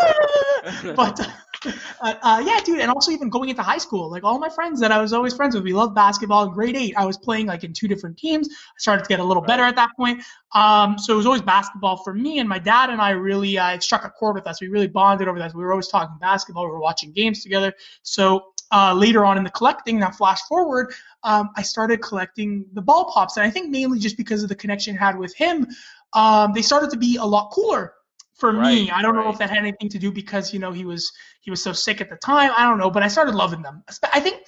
but 0.94 1.28
uh, 2.00 2.14
uh, 2.22 2.42
yeah, 2.46 2.60
dude, 2.64 2.80
and 2.80 2.90
also 2.90 3.10
even 3.10 3.28
going 3.28 3.48
into 3.48 3.62
high 3.62 3.78
school, 3.78 4.10
like 4.10 4.22
all 4.22 4.38
my 4.38 4.48
friends 4.48 4.78
that 4.80 4.92
I 4.92 5.00
was 5.00 5.12
always 5.12 5.34
friends 5.34 5.54
with, 5.54 5.64
we 5.64 5.72
loved 5.72 5.94
basketball. 5.94 6.48
Grade 6.48 6.76
eight, 6.76 6.94
I 6.96 7.04
was 7.04 7.16
playing 7.16 7.46
like 7.46 7.64
in 7.64 7.72
two 7.72 7.88
different 7.88 8.16
teams. 8.16 8.48
I 8.48 8.78
started 8.78 9.02
to 9.02 9.08
get 9.08 9.18
a 9.18 9.24
little 9.24 9.42
better 9.42 9.64
at 9.64 9.74
that 9.76 9.90
point. 9.96 10.22
Um, 10.52 10.98
so 10.98 11.14
it 11.14 11.16
was 11.16 11.26
always 11.26 11.42
basketball 11.42 11.96
for 11.96 12.14
me, 12.14 12.38
and 12.38 12.48
my 12.48 12.58
dad 12.58 12.90
and 12.90 13.00
I 13.00 13.10
really 13.10 13.58
uh, 13.58 13.74
it 13.74 13.82
struck 13.82 14.04
a 14.04 14.10
chord 14.10 14.36
with 14.36 14.46
us. 14.46 14.60
We 14.60 14.68
really 14.68 14.86
bonded 14.86 15.26
over 15.26 15.38
that. 15.38 15.54
We 15.54 15.62
were 15.62 15.72
always 15.72 15.88
talking 15.88 16.16
basketball. 16.20 16.66
We 16.66 16.72
were 16.72 16.80
watching 16.80 17.12
games 17.12 17.42
together. 17.42 17.72
So 18.02 18.52
uh, 18.70 18.94
later 18.94 19.24
on 19.24 19.36
in 19.36 19.44
the 19.44 19.50
collecting, 19.50 19.98
now 19.98 20.10
flash 20.10 20.40
forward, 20.42 20.92
um, 21.24 21.50
I 21.56 21.62
started 21.62 22.02
collecting 22.02 22.66
the 22.74 22.82
ball 22.82 23.10
pops, 23.12 23.36
and 23.36 23.44
I 23.44 23.50
think 23.50 23.70
mainly 23.70 23.98
just 23.98 24.16
because 24.16 24.42
of 24.42 24.48
the 24.48 24.54
connection 24.54 24.96
I 24.96 25.04
had 25.04 25.18
with 25.18 25.34
him, 25.34 25.66
um, 26.12 26.52
they 26.52 26.62
started 26.62 26.90
to 26.90 26.96
be 26.96 27.16
a 27.16 27.24
lot 27.24 27.50
cooler 27.50 27.94
for 28.38 28.52
me. 28.52 28.90
I 28.90 29.02
don't 29.02 29.14
know 29.14 29.28
if 29.28 29.38
that 29.38 29.50
had 29.50 29.58
anything 29.58 29.88
to 29.90 29.98
do 29.98 30.10
because 30.10 30.52
you 30.52 30.58
know 30.58 30.72
he 30.72 30.84
was 30.84 31.12
he 31.40 31.50
was 31.50 31.62
so 31.62 31.72
sick 31.72 32.00
at 32.00 32.08
the 32.08 32.16
time. 32.16 32.52
I 32.56 32.62
don't 32.64 32.78
know, 32.78 32.90
but 32.90 33.02
I 33.02 33.08
started 33.08 33.34
loving 33.34 33.62
them. 33.62 33.82
I 34.12 34.20
think 34.20 34.42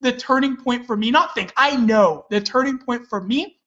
the 0.00 0.12
turning 0.12 0.56
point 0.56 0.86
for 0.86 0.96
me, 0.96 1.10
not 1.10 1.34
think, 1.34 1.52
I 1.56 1.76
know 1.76 2.26
the 2.30 2.40
turning 2.40 2.78
point 2.78 3.06
for 3.08 3.20
me 3.20 3.58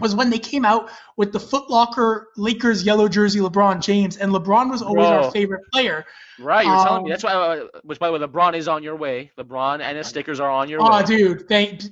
was 0.00 0.14
when 0.14 0.28
they 0.28 0.38
came 0.38 0.64
out 0.64 0.90
with 1.16 1.32
the 1.32 1.40
Foot 1.40 1.70
Locker 1.70 2.28
Lakers 2.36 2.84
yellow 2.84 3.08
jersey 3.08 3.40
LeBron 3.40 3.80
James, 3.80 4.18
and 4.18 4.30
LeBron 4.32 4.70
was 4.70 4.82
always 4.82 5.06
Bro. 5.06 5.24
our 5.24 5.30
favorite 5.30 5.62
player. 5.72 6.04
Right, 6.38 6.66
you 6.66 6.70
were 6.70 6.84
telling 6.84 7.04
me. 7.04 7.10
Um, 7.10 7.10
That's 7.10 7.24
why. 7.24 7.32
Uh, 7.32 7.66
which, 7.82 7.98
by 7.98 8.08
the 8.08 8.12
way, 8.12 8.18
LeBron 8.18 8.54
is 8.54 8.68
on 8.68 8.82
your 8.82 8.96
way. 8.96 9.30
LeBron 9.38 9.80
and 9.80 9.96
his 9.96 10.06
stickers 10.06 10.38
are 10.38 10.50
on 10.50 10.68
your 10.68 10.82
Oh, 10.82 10.90
way. 10.90 11.02
Oh, 11.02 11.06
dude, 11.06 11.48
thank, 11.48 11.82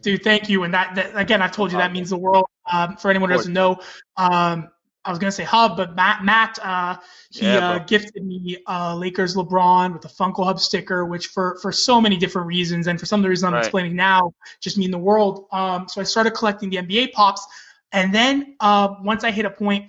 dude, 0.00 0.22
thank 0.22 0.48
you. 0.48 0.62
And 0.62 0.72
that, 0.72 0.94
that 0.94 1.14
again, 1.14 1.42
I've 1.42 1.52
told 1.52 1.70
you 1.70 1.78
that 1.78 1.92
means 1.92 2.08
the 2.10 2.16
world. 2.16 2.46
Um, 2.70 2.96
for 2.96 3.10
anyone 3.10 3.30
who 3.30 3.36
doesn't 3.36 3.52
know, 3.52 3.80
um, 4.16 4.68
I 5.08 5.10
was 5.10 5.18
gonna 5.18 5.32
say 5.32 5.44
Hub, 5.44 5.76
but 5.76 5.96
Matt, 5.96 6.24
Matt, 6.24 6.58
uh, 6.62 6.96
he 7.30 7.56
Yeah, 7.56 7.58
uh, 7.58 7.78
gifted 7.80 8.24
me 8.26 8.58
uh, 8.68 8.94
Lakers 8.94 9.34
LeBron 9.36 9.94
with 9.94 10.04
a 10.04 10.08
Funko 10.08 10.44
Hub 10.44 10.60
sticker, 10.60 11.06
which 11.06 11.28
for 11.28 11.58
for 11.62 11.72
so 11.72 12.00
many 12.00 12.16
different 12.18 12.46
reasons, 12.46 12.86
and 12.88 13.00
for 13.00 13.06
some 13.06 13.20
of 13.20 13.22
the 13.24 13.30
reasons 13.30 13.44
I'm 13.44 13.56
Right. 13.56 13.58
explaining 13.58 13.96
now, 13.96 14.34
just 14.60 14.78
mean 14.78 14.90
the 14.90 14.98
world. 14.98 15.46
Um, 15.52 15.88
so 15.88 16.00
I 16.00 16.04
started 16.04 16.32
collecting 16.32 16.70
the 16.70 16.78
NBA 16.78 17.08
pops, 17.08 17.46
and 17.92 18.14
then 18.14 18.56
uh, 18.60 18.96
once 19.02 19.24
I 19.24 19.30
hit 19.30 19.46
a 19.46 19.50
point 19.50 19.86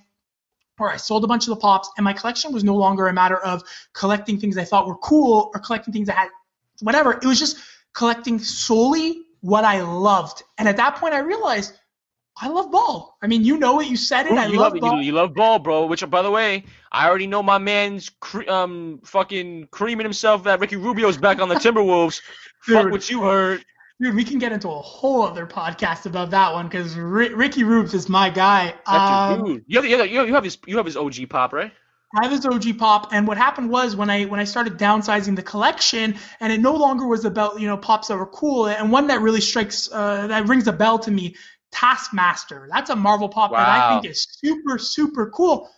where 0.77 0.89
I 0.89 0.97
sold 0.97 1.23
a 1.25 1.27
bunch 1.27 1.43
of 1.45 1.49
the 1.49 1.57
pops, 1.57 1.89
and 1.97 2.03
my 2.05 2.13
collection 2.13 2.53
was 2.53 2.63
no 2.63 2.75
longer 2.75 3.07
a 3.07 3.13
matter 3.13 3.37
of 3.39 3.63
collecting 3.93 4.39
things 4.39 4.57
I 4.57 4.63
thought 4.63 4.87
were 4.87 4.97
cool 4.97 5.51
or 5.53 5.59
collecting 5.59 5.93
things 5.93 6.09
I 6.09 6.13
had, 6.13 6.29
whatever. 6.81 7.13
It 7.13 7.25
was 7.25 7.39
just 7.39 7.57
collecting 7.93 8.39
solely 8.39 9.23
what 9.41 9.65
I 9.65 9.81
loved. 9.81 10.43
And 10.57 10.67
at 10.69 10.77
that 10.77 10.95
point, 10.95 11.13
I 11.13 11.19
realized 11.19 11.73
I 12.41 12.47
love 12.47 12.71
ball. 12.71 13.17
I 13.21 13.27
mean, 13.27 13.43
you 13.43 13.57
know 13.57 13.81
it. 13.81 13.87
You 13.87 13.97
said 13.97 14.25
it. 14.25 14.31
Ooh, 14.31 14.37
I 14.37 14.45
you 14.47 14.57
love 14.57 14.73
love, 14.73 14.81
ball. 14.81 14.97
you, 14.97 15.07
you 15.07 15.11
love 15.11 15.33
ball, 15.33 15.59
bro. 15.59 15.85
Which, 15.85 16.07
by 16.09 16.21
the 16.21 16.31
way, 16.31 16.63
I 16.91 17.07
already 17.07 17.27
know 17.27 17.43
my 17.43 17.57
man's 17.57 18.09
cre- 18.19 18.49
um 18.49 19.01
fucking 19.03 19.67
creaming 19.71 20.05
himself 20.05 20.43
that 20.45 20.59
Ricky 20.59 20.77
Rubio's 20.77 21.17
back 21.17 21.39
on 21.39 21.49
the 21.49 21.55
Timberwolves. 21.65 22.21
Fuck 22.61 22.91
what 22.91 23.09
you 23.09 23.23
heard. 23.23 23.65
Dude, 24.01 24.15
we 24.15 24.23
can 24.23 24.39
get 24.39 24.53
into 24.53 24.69
a 24.69 24.81
whole 24.81 25.23
other 25.23 25.45
podcast 25.45 26.05
about 26.05 26.29
that 26.29 26.53
one 26.53 26.67
because 26.67 26.95
R- 26.97 27.35
Ricky 27.35 27.65
Rubes 27.65 27.93
is 27.93 28.07
my 28.07 28.29
guy. 28.29 28.73
Um, 28.85 29.43
dude. 29.45 29.65
You 29.67 29.81
have, 29.81 29.85
you 29.85 29.97
have, 29.97 30.27
you 30.29 30.33
have 30.33 30.43
his 30.45 30.57
you 30.65 30.77
have 30.77 30.85
his 30.85 30.95
OG 30.95 31.27
pop, 31.29 31.51
right? 31.51 31.73
I 32.15 32.23
have 32.23 32.31
his 32.31 32.45
OG 32.45 32.79
pop, 32.79 33.13
and 33.13 33.27
what 33.27 33.37
happened 33.37 33.69
was 33.69 33.95
when 33.95 34.09
I 34.09 34.23
when 34.23 34.39
I 34.39 34.43
started 34.45 34.79
downsizing 34.79 35.35
the 35.35 35.43
collection, 35.43 36.15
and 36.39 36.51
it 36.51 36.59
no 36.59 36.73
longer 36.73 37.05
was 37.05 37.25
about 37.25 37.59
you 37.59 37.67
know 37.67 37.77
pops 37.77 38.07
that 38.07 38.17
were 38.17 38.25
cool, 38.25 38.67
and 38.67 38.91
one 38.91 39.07
that 39.07 39.21
really 39.21 39.41
strikes 39.41 39.89
uh, 39.91 40.27
that 40.27 40.47
rings 40.47 40.67
a 40.67 40.73
bell 40.73 40.97
to 40.99 41.11
me, 41.11 41.35
Taskmaster. 41.71 42.67
That's 42.71 42.89
a 42.89 42.95
Marvel 42.95 43.29
pop 43.29 43.51
that 43.51 43.67
I 43.67 43.93
think 43.99 44.11
is 44.11 44.27
super 44.29 44.77
super 44.77 45.29
cool. 45.29 45.69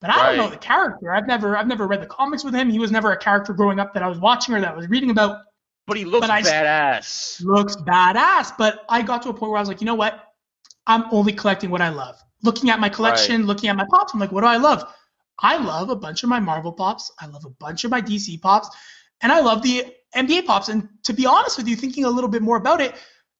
But 0.00 0.10
I 0.10 0.26
don't 0.28 0.36
know 0.38 0.48
the 0.50 0.56
character. 0.56 1.12
I've 1.12 1.26
never 1.26 1.56
I've 1.56 1.66
never 1.66 1.86
read 1.86 2.00
the 2.00 2.06
comics 2.06 2.42
with 2.44 2.54
him. 2.54 2.70
He 2.70 2.78
was 2.78 2.90
never 2.90 3.12
a 3.12 3.16
character 3.18 3.52
growing 3.52 3.78
up 3.78 3.92
that 3.94 4.02
I 4.02 4.08
was 4.08 4.18
watching 4.18 4.54
or 4.54 4.60
that 4.60 4.72
I 4.72 4.76
was 4.76 4.88
reading 4.88 5.10
about. 5.10 5.42
But 5.86 5.96
he 5.96 6.04
looks 6.04 6.26
But 6.26 6.30
I- 6.30 6.42
badass. 6.42 7.42
Looks 7.44 7.76
badass, 7.76 8.52
but 8.56 8.84
I 8.88 9.02
got 9.02 9.22
to 9.22 9.30
a 9.30 9.34
point 9.34 9.50
where 9.50 9.58
I 9.58 9.60
was 9.60 9.68
like, 9.68 9.80
you 9.80 9.86
know 9.86 9.94
what? 9.94 10.24
I'm 10.86 11.04
only 11.12 11.32
collecting 11.32 11.70
what 11.70 11.80
I 11.82 11.88
love. 11.90 12.16
Looking 12.42 12.70
at 12.70 12.80
my 12.80 12.88
collection, 12.88 13.46
looking 13.46 13.68
at 13.68 13.76
my 13.76 13.84
pops, 13.90 14.14
I'm 14.14 14.20
like, 14.20 14.32
what 14.32 14.40
do 14.40 14.46
I 14.46 14.56
love? 14.56 14.84
I 15.40 15.56
love 15.58 15.90
a 15.90 15.96
bunch 15.96 16.22
of 16.22 16.28
my 16.28 16.40
Marvel 16.40 16.72
pops. 16.72 17.10
I 17.18 17.26
love 17.26 17.44
a 17.44 17.50
bunch 17.50 17.84
of 17.84 17.90
my 17.90 18.00
DC 18.00 18.40
pops, 18.40 18.68
and 19.20 19.30
I 19.32 19.40
love 19.40 19.62
the 19.62 19.84
NBA 20.16 20.46
pops. 20.46 20.68
And 20.68 20.88
to 21.04 21.12
be 21.12 21.26
honest 21.26 21.58
with 21.58 21.68
you, 21.68 21.76
thinking 21.76 22.04
a 22.04 22.10
little 22.10 22.30
bit 22.30 22.40
more 22.42 22.56
about 22.56 22.80
it, 22.80 22.94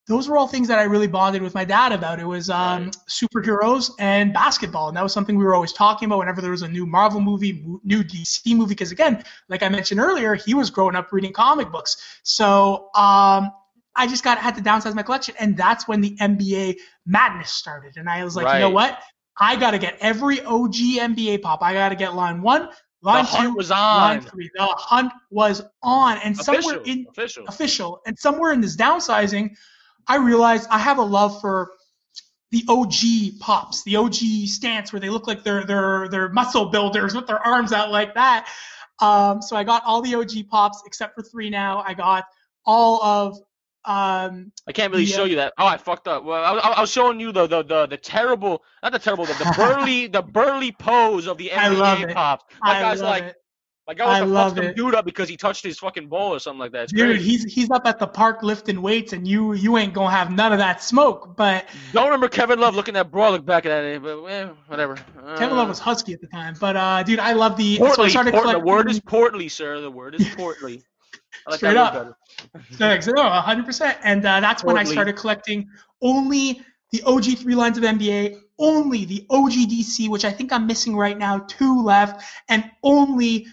those 0.06 0.28
were 0.28 0.36
all 0.36 0.48
things 0.48 0.66
that 0.68 0.78
I 0.78 0.84
really 0.84 1.06
bonded 1.06 1.40
with 1.42 1.54
my 1.54 1.64
dad 1.64 1.92
about. 1.92 2.18
It 2.18 2.24
was 2.24 2.50
um, 2.50 2.84
Right. 2.84 2.96
superheroes 3.08 3.92
and 3.98 4.32
basketball, 4.32 4.88
and 4.88 4.96
that 4.96 5.02
was 5.02 5.12
something 5.12 5.36
we 5.36 5.44
were 5.44 5.54
always 5.54 5.72
talking 5.72 6.06
about 6.06 6.18
whenever 6.18 6.40
there 6.40 6.50
was 6.50 6.62
a 6.62 6.68
new 6.68 6.86
Marvel 6.86 7.20
movie, 7.20 7.64
new 7.84 8.02
DC 8.02 8.54
movie. 8.56 8.70
Because 8.70 8.92
again, 8.92 9.22
like 9.48 9.62
I 9.62 9.68
mentioned 9.68 10.00
earlier, 10.00 10.34
he 10.34 10.54
was 10.54 10.70
growing 10.70 10.96
up 10.96 11.12
reading 11.12 11.32
comic 11.32 11.70
books, 11.70 12.20
so 12.22 12.88
um, 12.94 13.52
I 13.94 14.06
just 14.08 14.24
got 14.24 14.38
had 14.38 14.54
to 14.56 14.62
downsize 14.62 14.94
my 14.94 15.02
collection, 15.02 15.34
and 15.38 15.56
that's 15.56 15.86
when 15.86 16.00
the 16.00 16.16
NBA 16.16 16.76
madness 17.06 17.52
started. 17.52 17.96
And 17.96 18.08
I 18.08 18.24
was 18.24 18.36
like, 18.36 18.52
you 18.54 18.60
know 18.60 18.70
what? 18.70 18.98
I 19.38 19.56
got 19.56 19.70
to 19.72 19.78
get 19.78 19.96
every 20.00 20.40
OG 20.42 20.74
NBA 20.74 21.42
pop. 21.42 21.62
I 21.62 21.72
got 21.72 21.90
to 21.90 21.94
get 21.94 22.14
line 22.14 22.42
one, 22.42 22.68
line 23.02 23.24
the 23.24 23.30
hunt 23.30 23.48
two, 23.50 23.54
was 23.56 23.70
line 23.70 24.20
three. 24.20 24.50
The 24.54 24.66
hunt 24.66 25.12
was 25.30 25.62
on, 25.82 26.18
and 26.18 26.36
somewhere 26.36 26.80
in 26.84 27.06
official. 27.10 27.46
official. 27.46 28.00
And 28.06 28.18
somewhere 28.18 28.52
in 28.52 28.60
this 28.60 28.76
downsizing, 28.76 29.56
I 30.10 30.16
realized 30.16 30.66
I 30.70 30.78
have 30.80 30.98
a 30.98 31.02
love 31.02 31.40
for 31.40 31.70
the 32.50 32.64
OG 32.68 33.38
pops, 33.38 33.84
the 33.84 33.94
OG 33.94 34.14
stance 34.46 34.92
where 34.92 34.98
they 34.98 35.08
look 35.08 35.28
like 35.28 35.44
they're 35.44 35.64
they're 35.64 36.08
they're 36.08 36.28
muscle 36.30 36.66
builders 36.66 37.14
with 37.14 37.28
their 37.28 37.38
arms 37.38 37.72
out 37.72 37.92
like 37.92 38.14
that. 38.14 38.48
Um, 39.00 39.40
so 39.40 39.56
I 39.56 39.62
got 39.62 39.84
all 39.84 40.02
the 40.02 40.16
OG 40.16 40.48
pops 40.50 40.82
except 40.84 41.14
for 41.14 41.22
three 41.22 41.48
now. 41.48 41.84
I 41.86 41.94
got 41.94 42.24
all 42.66 43.02
of 43.04 43.38
um, 43.84 44.52
I 44.68 44.72
can't 44.72 44.90
really 44.92 45.04
Yeah. 45.04 45.16
show 45.16 45.24
you 45.24 45.36
that. 45.36 45.54
Oh, 45.56 45.66
I 45.66 45.76
fucked 45.76 46.08
up. 46.08 46.24
Well, 46.24 46.42
I, 46.44 46.58
I, 46.58 46.70
I 46.72 46.80
was 46.80 46.90
showing 46.90 47.20
you 47.20 47.30
the, 47.32 47.46
the 47.46 47.62
the 47.62 47.86
the 47.86 47.96
terrible, 47.96 48.62
not 48.82 48.92
the 48.92 48.98
terrible, 48.98 49.24
the, 49.26 49.34
the 49.34 49.54
burly, 49.56 50.06
the 50.18 50.22
burly 50.22 50.72
pose 50.72 51.28
of 51.28 51.38
the 51.38 51.50
NBA 51.50 52.12
pops. 52.14 52.44
My 52.60 52.78
I 52.78 52.82
guy's 52.82 53.00
love 53.00 53.10
like, 53.10 53.24
it. 53.24 53.36
My 53.90 53.94
guy 53.94 54.04
wants 54.04 54.16
I 54.16 54.20
to 54.20 54.26
fuck 54.26 54.34
love 54.34 54.54
some 54.56 54.64
it. 54.66 54.76
dude 54.76 54.94
up 54.94 55.04
because 55.04 55.28
he 55.28 55.36
touched 55.36 55.64
his 55.64 55.76
fucking 55.80 56.06
bowl 56.06 56.32
or 56.32 56.38
something 56.38 56.60
like 56.60 56.70
that. 56.70 56.84
It's 56.84 56.92
Dude, 56.92 57.16
crazy. 57.16 57.28
he's 57.28 57.52
he's 57.52 57.70
up 57.72 57.86
at 57.86 57.98
the 57.98 58.06
park 58.06 58.44
lifting 58.44 58.80
weights, 58.82 59.12
and 59.14 59.26
you 59.26 59.52
you 59.54 59.76
ain't 59.78 59.92
gonna 59.94 60.12
have 60.14 60.30
none 60.30 60.52
of 60.52 60.58
that 60.58 60.80
smoke. 60.80 61.36
But 61.36 61.66
Don't 61.92 62.04
remember 62.04 62.28
Kevin 62.28 62.60
Love 62.60 62.76
looking 62.76 62.94
at 62.94 63.10
Bro 63.10 63.32
look 63.32 63.44
back 63.44 63.66
at 63.66 63.82
it, 63.84 64.00
but 64.00 64.22
eh, 64.26 64.46
whatever. 64.68 64.96
Uh, 65.20 65.36
Kevin 65.36 65.56
Love 65.56 65.66
was 65.68 65.80
husky 65.80 66.12
at 66.12 66.20
the 66.20 66.28
time. 66.28 66.54
But 66.60 66.76
uh, 66.76 67.02
dude, 67.02 67.18
I 67.18 67.32
love 67.32 67.56
the. 67.56 67.78
so 67.78 67.84
I 67.84 67.88
portly. 67.88 68.10
started 68.10 68.34
port- 68.34 68.46
the 68.52 68.60
word 68.60 68.88
is 68.88 69.00
portly, 69.00 69.48
sir. 69.48 69.80
The 69.80 69.90
word 69.90 70.14
is 70.14 70.28
portly. 70.36 70.84
I 71.48 71.50
like 71.50 71.58
Straight 71.58 71.76
up. 71.76 71.92
better. 71.94 72.16
Thanks. 72.74 73.08
No, 73.08 73.14
100%. 73.14 73.96
And 74.04 74.24
uh, 74.24 74.38
that's 74.38 74.62
when 74.62 74.78
I 74.78 74.84
started 74.84 75.16
collecting 75.16 75.68
only 76.00 76.60
the 76.92 77.02
OG 77.04 77.38
three 77.38 77.54
lines 77.56 77.76
of 77.78 77.84
NBA, 77.84 78.38
only 78.58 79.04
the 79.04 79.26
OG 79.30 79.52
DC, 79.52 80.08
which 80.08 80.24
I 80.24 80.30
think 80.30 80.52
I'm 80.52 80.66
missing 80.66 80.96
right 80.96 81.16
now, 81.16 81.38
two 81.48 81.82
left, 81.82 82.22
and 82.48 82.68
only 82.82 83.46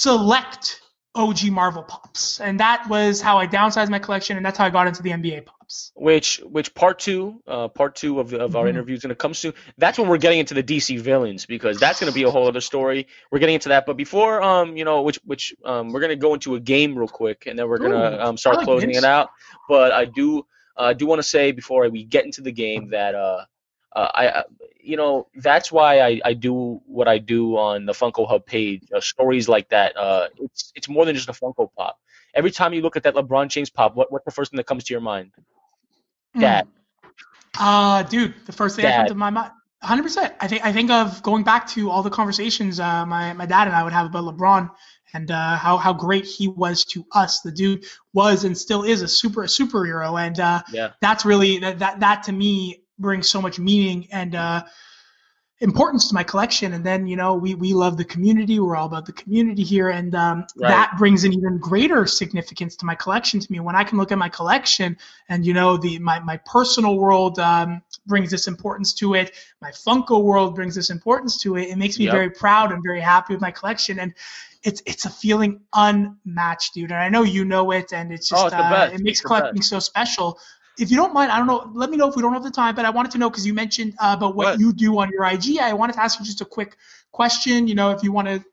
select 0.00 0.80
OG 1.14 1.50
Marvel 1.50 1.82
pops. 1.82 2.40
And 2.40 2.58
that 2.60 2.88
was 2.88 3.20
how 3.20 3.36
I 3.38 3.46
downsized 3.46 3.90
my 3.90 3.98
collection, 3.98 4.36
and 4.38 4.44
that's 4.46 4.56
how 4.56 4.64
I 4.64 4.70
got 4.70 4.86
into 4.86 5.02
the 5.02 5.10
NBA 5.10 5.44
pops. 5.44 5.92
which 5.94 6.38
which 6.44 6.74
part 6.74 6.98
two 6.98 7.40
uh 7.46 7.66
part 7.68 7.94
two 7.94 8.20
of, 8.20 8.34
of 8.34 8.56
our 8.56 8.66
Mhm. 8.66 8.70
interview 8.70 8.94
is 8.94 9.02
going 9.02 9.08
to 9.08 9.14
come 9.24 9.32
soon 9.32 9.54
that's 9.78 9.98
when 9.98 10.06
we're 10.06 10.18
getting 10.18 10.38
into 10.38 10.52
the 10.52 10.62
dc 10.62 11.00
villains 11.00 11.46
because 11.46 11.78
that's 11.78 11.98
going 11.98 12.12
to 12.12 12.18
be 12.20 12.24
a 12.24 12.30
whole 12.30 12.46
other 12.46 12.60
story 12.60 13.06
we're 13.30 13.38
getting 13.38 13.54
into 13.54 13.70
that 13.70 13.86
but 13.86 13.96
before 13.96 14.42
um 14.42 14.76
you 14.76 14.84
know 14.84 15.00
which 15.00 15.18
which 15.24 15.54
um 15.64 15.90
we're 15.92 16.00
going 16.00 16.10
to 16.10 16.16
go 16.26 16.34
into 16.34 16.56
a 16.56 16.60
game 16.60 16.94
real 16.98 17.08
quick 17.08 17.46
and 17.46 17.58
then 17.58 17.66
we're 17.70 17.78
going 17.78 17.92
to 17.92 18.22
um 18.26 18.36
start 18.36 18.56
like 18.58 18.64
closing 18.66 18.90
it 18.90 19.04
out 19.04 19.30
but 19.66 19.92
i 19.92 20.04
do 20.04 20.40
uh, 20.78 20.82
i 20.82 20.92
do 20.92 21.06
want 21.06 21.18
to 21.20 21.28
say 21.36 21.52
before 21.52 21.88
we 21.88 22.04
get 22.04 22.26
into 22.26 22.42
the 22.42 22.52
game 22.52 22.90
that 22.90 23.14
uh 23.14 23.40
uh, 23.94 24.08
I, 24.14 24.28
I, 24.28 24.44
you 24.80 24.96
know, 24.96 25.28
that's 25.36 25.70
why 25.70 26.00
I, 26.00 26.20
I 26.24 26.34
do 26.34 26.80
what 26.86 27.08
I 27.08 27.18
do 27.18 27.56
on 27.56 27.86
the 27.86 27.92
Funko 27.92 28.28
Hub 28.28 28.44
page. 28.46 28.82
Uh, 28.94 29.00
stories 29.00 29.48
like 29.48 29.68
that. 29.68 29.96
Uh, 29.96 30.28
it's 30.38 30.72
it's 30.74 30.88
more 30.88 31.04
than 31.04 31.14
just 31.14 31.28
a 31.28 31.32
Funko 31.32 31.68
Pop. 31.76 31.98
Every 32.34 32.50
time 32.50 32.72
you 32.72 32.80
look 32.80 32.96
at 32.96 33.02
that 33.02 33.14
LeBron 33.14 33.48
James 33.48 33.70
pop, 33.70 33.94
what 33.94 34.10
what's 34.10 34.24
the 34.24 34.30
first 34.30 34.50
thing 34.50 34.56
that 34.56 34.66
comes 34.66 34.84
to 34.84 34.94
your 34.94 35.02
mind? 35.02 35.32
Dad. 36.38 36.66
Uh, 37.58 38.02
dude, 38.04 38.34
the 38.46 38.52
first 38.52 38.76
thing 38.76 38.84
that 38.84 38.96
comes 38.96 39.10
to 39.10 39.14
my 39.14 39.28
mind, 39.28 39.52
100%. 39.84 40.34
I 40.40 40.48
think 40.48 40.64
I 40.64 40.72
think 40.72 40.90
of 40.90 41.22
going 41.22 41.44
back 41.44 41.66
to 41.68 41.90
all 41.90 42.02
the 42.02 42.10
conversations 42.10 42.80
uh, 42.80 43.04
my 43.04 43.32
my 43.34 43.46
dad 43.46 43.66
and 43.66 43.76
I 43.76 43.82
would 43.82 43.92
have 43.92 44.06
about 44.06 44.24
LeBron 44.24 44.70
and 45.12 45.30
uh, 45.30 45.56
how 45.56 45.76
how 45.76 45.92
great 45.92 46.24
he 46.24 46.48
was 46.48 46.84
to 46.86 47.04
us. 47.12 47.40
The 47.40 47.52
dude 47.52 47.84
was 48.14 48.44
and 48.44 48.56
still 48.56 48.82
is 48.84 49.02
a 49.02 49.08
super 49.08 49.42
a 49.42 49.46
superhero, 49.46 50.18
and 50.18 50.38
uh, 50.40 50.62
Yeah. 50.72 50.92
that's 51.00 51.24
really 51.24 51.58
that 51.58 51.80
that 51.80 52.00
that 52.00 52.22
to 52.24 52.32
me 52.32 52.81
brings 53.02 53.28
so 53.28 53.42
much 53.42 53.58
meaning 53.58 54.08
and 54.12 54.34
uh, 54.34 54.64
importance 55.60 56.08
to 56.08 56.14
my 56.14 56.24
collection. 56.24 56.72
And 56.72 56.84
then 56.84 57.06
you 57.06 57.16
know 57.16 57.34
we 57.34 57.54
we 57.54 57.72
love 57.72 57.96
the 57.96 58.04
community. 58.04 58.58
We're 58.58 58.76
all 58.76 58.86
about 58.86 59.06
the 59.06 59.12
community 59.12 59.62
here, 59.62 59.90
and 59.90 60.14
um, 60.14 60.46
Right. 60.56 60.68
that 60.68 60.94
brings 60.98 61.24
an 61.24 61.32
even 61.32 61.58
greater 61.58 62.06
significance 62.06 62.76
to 62.76 62.86
my 62.86 62.94
collection. 62.94 63.40
To 63.40 63.52
me, 63.52 63.60
when 63.60 63.76
I 63.76 63.84
can 63.84 63.98
look 63.98 64.12
at 64.12 64.18
my 64.18 64.28
collection 64.28 64.96
and 65.28 65.44
you 65.46 65.52
know 65.54 65.76
the 65.76 65.98
my 65.98 66.18
my 66.20 66.38
personal 66.38 66.96
world 66.96 67.38
um, 67.38 67.82
brings 68.06 68.30
this 68.30 68.48
importance 68.48 68.94
to 68.94 69.14
it. 69.14 69.32
My 69.60 69.70
Funko 69.70 70.22
world 70.22 70.54
brings 70.54 70.74
this 70.74 70.90
importance 70.90 71.40
to 71.42 71.56
it. 71.56 71.68
It 71.68 71.76
makes 71.78 71.98
me 71.98 72.06
Yep. 72.06 72.12
very 72.12 72.30
proud 72.30 72.72
and 72.72 72.82
very 72.82 73.00
happy 73.00 73.34
with 73.34 73.42
my 73.42 73.50
collection 73.50 73.98
and. 73.98 74.14
It's, 74.64 74.80
it's 74.86 75.06
a 75.06 75.10
feeling 75.10 75.62
unmatched, 75.74 76.74
dude, 76.74 76.92
and 76.92 77.00
I 77.00 77.08
know 77.08 77.24
you 77.24 77.44
know 77.44 77.72
it, 77.72 77.92
and 77.92 78.12
it's 78.12 78.28
just 78.28 78.44
Oh, 78.44 78.46
it's 78.46 78.52
uh, 78.52 78.90
it 78.94 79.00
makes 79.02 79.20
It's 79.20 79.26
collecting 79.26 79.60
so 79.60 79.80
special 79.80 80.38
if 80.78 80.90
you 80.90 80.96
don't 80.96 81.12
mind, 81.12 81.30
I 81.30 81.38
don't 81.38 81.46
know. 81.46 81.70
Let 81.74 81.90
me 81.90 81.96
know 81.96 82.08
if 82.08 82.16
we 82.16 82.22
don't 82.22 82.32
have 82.32 82.42
the 82.42 82.50
time, 82.50 82.74
but 82.74 82.84
I 82.84 82.90
wanted 82.90 83.12
to 83.12 83.18
know 83.18 83.30
because 83.30 83.46
you 83.46 83.54
mentioned 83.54 83.94
uh, 84.00 84.14
about 84.16 84.34
what 84.34 84.46
ahead. 84.46 84.60
you 84.60 84.72
do 84.72 84.98
on 84.98 85.10
your 85.10 85.24
IG. 85.24 85.58
I 85.58 85.72
wanted 85.74 85.94
to 85.94 86.02
ask 86.02 86.18
you 86.18 86.24
just 86.24 86.40
a 86.40 86.44
quick 86.46 86.76
question. 87.12 87.68
You 87.68 87.74
know, 87.74 87.90
if 87.90 88.02
you 88.02 88.12
want 88.12 88.28
to 88.28 88.44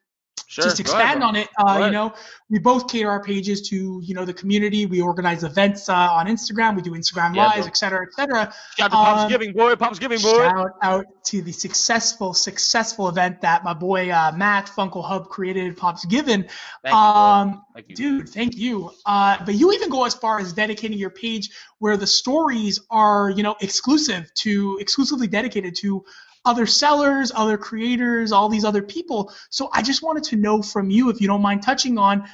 Sure. 0.47 0.63
just 0.65 0.79
expand 0.79 1.23
on 1.23 1.35
it. 1.35 1.47
Uh, 1.57 1.83
you 1.85 1.91
know, 1.91 2.13
we 2.49 2.59
both 2.59 2.87
cater 2.89 3.09
our 3.09 3.23
pages 3.23 3.61
to 3.69 4.01
you 4.03 4.13
know 4.13 4.25
the 4.25 4.33
community. 4.33 4.85
We 4.85 5.01
organize 5.01 5.43
events 5.43 5.89
uh, 5.89 5.93
on 5.95 6.27
Instagram. 6.27 6.75
We 6.75 6.81
do 6.81 6.91
Instagram 6.91 7.35
Yeah, 7.35 7.45
lives, 7.47 7.57
bro. 7.61 7.67
et 7.67 7.77
cetera, 7.77 8.05
et 8.07 8.13
cetera. 8.13 8.53
Shout 8.77 8.91
out 8.91 8.91
to 8.91 8.97
Um, 8.97 9.05
Pop's 9.17 9.31
Giving, 9.31 9.53
boy. 9.53 9.75
Pop's 9.75 9.99
Giving, 9.99 10.19
boy. 10.21 10.37
Shout 10.37 10.71
out 10.81 11.05
to 11.25 11.41
the 11.41 11.51
successful, 11.51 12.33
successful 12.33 13.07
event 13.09 13.41
that 13.41 13.63
my 13.63 13.73
boy 13.73 14.09
uh, 14.11 14.31
Matt 14.35 14.67
Funko 14.67 15.03
Hub 15.03 15.29
created, 15.29 15.77
Pops 15.77 16.05
Given. 16.05 16.43
Thank 16.83 16.93
you, 16.93 16.95
um, 16.95 17.65
Thank 17.75 17.89
you. 17.89 17.95
Dude, 17.95 18.29
thank 18.29 18.55
you. 18.57 18.91
Uh, 19.05 19.37
but 19.45 19.55
you 19.55 19.71
even 19.73 19.89
go 19.89 20.05
as 20.05 20.13
far 20.13 20.39
as 20.39 20.53
dedicating 20.53 20.97
your 20.97 21.09
page 21.09 21.49
where 21.79 21.97
the 21.97 22.07
stories 22.07 22.79
are, 22.89 23.29
you 23.29 23.43
know, 23.43 23.55
exclusive 23.61 24.33
to 24.35 24.77
exclusively 24.81 25.27
dedicated 25.27 25.75
to 25.77 26.03
other 26.49 26.65
sellers, 26.65 27.31
other 27.35 27.57
creators, 27.57 28.31
all 28.31 28.49
these 28.49 28.65
other 28.65 28.81
people. 28.81 29.31
So 29.49 29.69
I 29.71 29.81
just 29.81 30.01
wanted 30.01 30.23
to 30.25 30.35
know 30.35 30.61
from 30.61 30.89
you, 30.89 31.09
if 31.09 31.21
you 31.21 31.27
don't 31.27 31.41
mind 31.41 31.61
touching 31.63 31.97
on, 31.97 32.27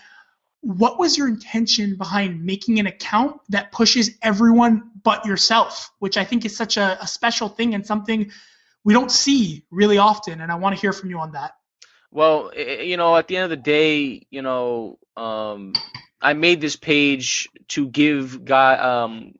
what 0.61 0.97
was 0.97 1.17
your 1.17 1.27
intention 1.27 1.95
behind 1.95 2.43
making 2.43 2.79
an 2.79 2.87
account 2.87 3.39
that 3.49 3.71
pushes 3.71 4.17
everyone 4.23 4.89
but 5.03 5.25
yourself, 5.25 5.91
which 5.99 6.17
I 6.17 6.23
think 6.23 6.45
is 6.45 6.55
such 6.57 6.77
a, 6.77 6.97
a 7.01 7.07
special 7.07 7.49
thing 7.49 7.75
and 7.75 7.85
something 7.85 8.31
we 8.83 8.93
don't 8.93 9.11
see 9.11 9.65
really 9.69 9.97
often. 9.97 10.41
And 10.41 10.51
I 10.51 10.55
want 10.55 10.75
to 10.75 10.81
hear 10.81 10.93
from 10.93 11.09
you 11.09 11.19
on 11.19 11.33
that. 11.33 11.51
Well, 12.11 12.51
you 12.55 12.97
know, 12.97 13.15
at 13.15 13.27
the 13.27 13.35
end 13.37 13.43
of 13.43 13.49
the 13.49 13.57
day, 13.57 14.25
you 14.31 14.41
know, 14.41 14.97
um, 15.17 15.73
I 16.21 16.33
made 16.33 16.61
this 16.61 16.77
page 16.77 17.49
to 17.69 17.87
give 17.87 18.45
guy 18.45 18.75
um, 18.77 19.33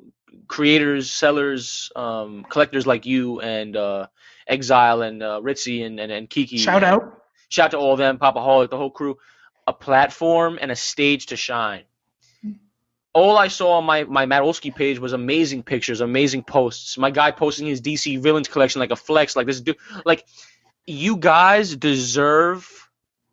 creators, 0.47 1.09
sellers, 1.09 1.91
um, 1.95 2.45
collectors 2.49 2.85
like 2.85 3.05
you 3.05 3.39
and 3.39 3.75
uh, 3.75 4.07
Exile 4.47 5.01
and 5.01 5.23
uh, 5.23 5.41
Ritzy 5.43 5.85
and, 5.85 5.99
and, 5.99 6.11
and 6.11 6.29
Kiki. 6.29 6.57
Shout 6.57 6.83
and- 6.83 6.85
out. 6.85 7.21
Shout 7.49 7.65
out 7.65 7.71
to 7.71 7.77
all 7.77 7.93
of 7.93 7.99
them, 7.99 8.17
Popaholic, 8.17 8.71
the 8.71 8.77
whole 8.77 8.89
crew, 8.89 9.17
a 9.67 9.71
platform 9.73 10.57
and 10.59 10.71
a 10.71 10.75
stage 10.75 11.27
to 11.27 11.35
shine. 11.35 11.83
All 13.13 13.37
I 13.37 13.47
saw 13.47 13.77
on 13.77 13.85
my, 13.85 14.03
my 14.03 14.25
Matt 14.25 14.41
Olsky 14.41 14.75
page 14.75 14.99
was 14.99 15.13
amazing 15.13 15.63
pictures, 15.63 16.01
amazing 16.01 16.43
posts. 16.43 16.97
My 16.97 17.11
guy 17.11 17.31
posting 17.31 17.65
his 17.67 17.81
DC 17.81 18.19
villains 18.19 18.49
collection 18.49 18.79
like 18.79 18.91
a 18.91 18.95
flex, 18.97 19.35
like 19.35 19.47
this 19.47 19.61
dude. 19.61 19.77
Like, 20.03 20.25
you 20.85 21.15
guys 21.15 21.75
deserve, 21.75 22.67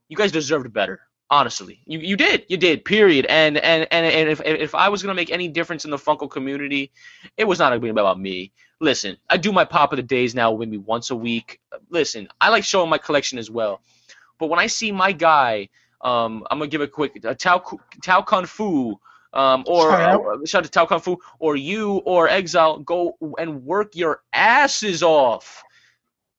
you 0.08 0.16
guys 0.16 0.30
deserved 0.30 0.72
better. 0.72 1.00
Honestly, 1.30 1.80
you 1.86 1.98
you 1.98 2.16
did, 2.16 2.44
you 2.50 2.58
did. 2.58 2.84
Period. 2.84 3.24
And 3.24 3.56
and 3.56 3.88
and, 3.90 4.06
and 4.06 4.28
if 4.28 4.42
if 4.44 4.74
I 4.74 4.90
was 4.90 5.02
gonna 5.02 5.14
make 5.14 5.30
any 5.30 5.48
difference 5.48 5.86
in 5.86 5.90
the 5.90 5.96
Funko 5.96 6.30
community, 6.30 6.92
it 7.38 7.44
was 7.44 7.58
not 7.58 7.70
gonna 7.70 7.80
be 7.80 7.88
about 7.88 8.20
me. 8.20 8.52
Listen, 8.82 9.16
I 9.30 9.36
do 9.36 9.52
my 9.52 9.64
pop 9.64 9.92
of 9.92 9.96
the 9.96 10.02
days 10.02 10.34
now 10.34 10.56
maybe 10.56 10.76
once 10.76 11.10
a 11.10 11.16
week. 11.16 11.60
Listen, 11.88 12.26
I 12.40 12.48
like 12.48 12.64
showing 12.64 12.90
my 12.90 12.98
collection 12.98 13.38
as 13.38 13.48
well. 13.48 13.80
But 14.40 14.48
when 14.48 14.58
I 14.58 14.66
see 14.66 14.90
my 14.90 15.12
guy, 15.12 15.68
um, 16.00 16.44
I'm 16.50 16.58
gonna 16.58 16.68
give 16.68 16.80
a 16.80 16.88
quick 16.88 17.24
uh, 17.24 17.34
Tao 17.34 17.62
Tao 18.02 18.22
Kung 18.22 18.44
Fu. 18.44 18.98
Um, 19.34 19.62
or 19.68 19.92
uh, 19.92 20.44
shout 20.44 20.58
out 20.58 20.64
to 20.64 20.70
Tao 20.70 20.84
Kung 20.86 21.00
Fu, 21.00 21.16
or 21.38 21.54
you 21.54 21.98
or 22.04 22.28
Exile, 22.28 22.80
go 22.80 23.16
and 23.38 23.64
work 23.64 23.94
your 23.94 24.22
asses 24.32 25.04
off 25.04 25.62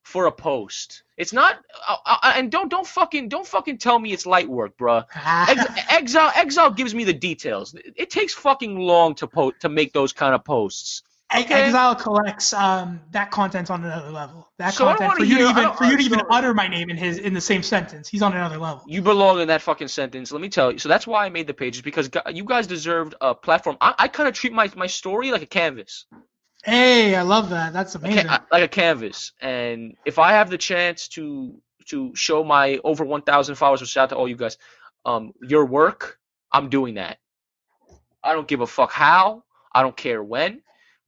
for 0.03 0.25
a 0.25 0.31
post. 0.31 1.03
It's 1.15 1.31
not, 1.31 1.59
uh, 1.87 1.95
uh, 2.05 2.33
and 2.35 2.51
don't 2.51 2.69
don't 2.69 2.85
fucking 2.85 3.29
don't 3.29 3.47
fucking 3.47 3.77
tell 3.77 3.97
me 3.97 4.11
it's 4.11 4.25
light 4.25 4.49
work, 4.49 4.77
bruh. 4.77 5.05
Ex- 5.15 5.81
Exile 5.89 6.31
Exile 6.35 6.71
gives 6.71 6.93
me 6.93 7.05
the 7.05 7.13
details. 7.13 7.73
It 7.95 8.09
takes 8.09 8.33
fucking 8.33 8.77
long 8.77 9.15
to 9.15 9.27
po- 9.27 9.51
to 9.61 9.69
make 9.69 9.93
those 9.93 10.11
kind 10.11 10.35
of 10.35 10.43
posts. 10.43 11.03
Okay. 11.35 11.63
Exile 11.63 11.95
collects 11.95 12.53
um, 12.53 13.01
that 13.11 13.31
content 13.31 13.71
on 13.71 13.83
another 13.83 14.09
level. 14.11 14.49
That 14.59 14.73
So 14.73 14.85
content 14.85 15.13
for 15.13 15.23
you 15.23 15.37
hear- 15.37 15.45
to 15.53 15.59
even 15.59 15.73
for 15.73 15.85
you 15.85 15.97
to 15.97 16.03
even 16.03 16.21
utter 16.29 16.53
my 16.53 16.67
name 16.67 16.89
in 16.89 16.97
his 16.97 17.17
in 17.17 17.33
the 17.33 17.41
same 17.41 17.63
sentence. 17.63 18.07
He's 18.07 18.21
on 18.21 18.33
another 18.33 18.57
level. 18.57 18.83
You 18.87 19.01
belong 19.01 19.39
in 19.39 19.47
that 19.47 19.61
fucking 19.61 19.87
sentence. 19.87 20.31
Let 20.31 20.41
me 20.41 20.49
tell 20.49 20.71
you. 20.71 20.79
So 20.79 20.89
that's 20.89 21.07
why 21.07 21.25
I 21.25 21.29
made 21.29 21.47
the 21.47 21.53
pages 21.53 21.81
because 21.81 22.09
you 22.31 22.43
guys 22.43 22.67
deserved 22.67 23.15
a 23.21 23.33
platform. 23.33 23.77
I, 23.81 23.93
I 23.97 24.07
kind 24.07 24.29
of 24.29 24.35
treat 24.35 24.53
my, 24.53 24.69
my 24.75 24.87
story 24.87 25.31
like 25.31 25.41
a 25.41 25.47
canvas, 25.47 26.05
Hey, 26.63 27.13
I 27.15 27.23
love 27.23 27.49
that. 27.49 27.73
That's 27.73 27.95
amazing. 27.95 28.27
like 28.27 28.63
a 28.63 28.67
canvas. 28.69 29.33
And 29.41 29.95
if 30.05 30.17
I 30.17 30.31
have 30.31 30.49
the 30.49 30.57
chance 30.57 31.09
to 31.09 31.59
to 31.87 32.15
show 32.15 32.45
my 32.45 32.79
over 32.85 33.03
1,000 33.03 33.55
followers, 33.55 33.81
which 33.81 33.89
shout 33.89 34.03
out 34.03 34.09
to 34.11 34.15
all 34.15 34.29
you 34.29 34.37
guys, 34.37 34.57
um, 35.03 35.33
your 35.41 35.65
work, 35.65 36.17
I'm 36.49 36.69
doing 36.69 36.93
that. 36.93 37.17
I 38.23 38.31
don't 38.31 38.47
give 38.47 38.61
a 38.61 38.67
fuck 38.67 38.89
how. 38.93 39.43
I 39.75 39.81
don't 39.81 39.97
care 39.97 40.23
when. 40.23 40.61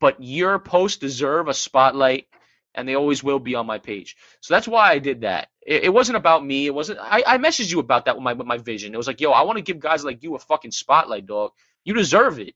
But 0.06 0.22
your 0.22 0.60
posts 0.60 1.00
deserve 1.00 1.48
a 1.48 1.54
spotlight, 1.56 2.28
and 2.76 2.88
they 2.88 2.94
always 2.94 3.24
will 3.24 3.40
be 3.40 3.56
on 3.56 3.66
my 3.66 3.80
page. 3.80 4.16
So 4.40 4.54
that's 4.54 4.68
why 4.68 4.92
I 4.92 5.00
did 5.00 5.22
that. 5.22 5.48
It, 5.66 5.86
it 5.86 5.90
wasn't 5.92 6.18
about 6.18 6.46
me. 6.46 6.68
It 6.68 6.76
wasn't. 6.76 7.00
I, 7.02 7.24
I 7.26 7.38
messaged 7.40 7.72
you 7.72 7.80
about 7.80 8.06
that 8.06 8.16
with 8.16 8.24
my 8.24 8.34
with 8.34 8.46
my 8.46 8.60
vision. 8.60 8.94
It 8.94 8.98
was 8.98 9.08
like, 9.08 9.20
yo, 9.20 9.32
I 9.32 9.42
want 9.42 9.58
to 9.58 9.64
give 9.64 9.80
guys 9.80 10.06
like 10.06 10.22
you 10.22 10.36
a 10.36 10.40
fucking 10.40 10.74
spotlight, 10.74 11.26
dog. 11.26 11.54
You 11.84 11.96
deserve 11.96 12.38
it. 12.38 12.54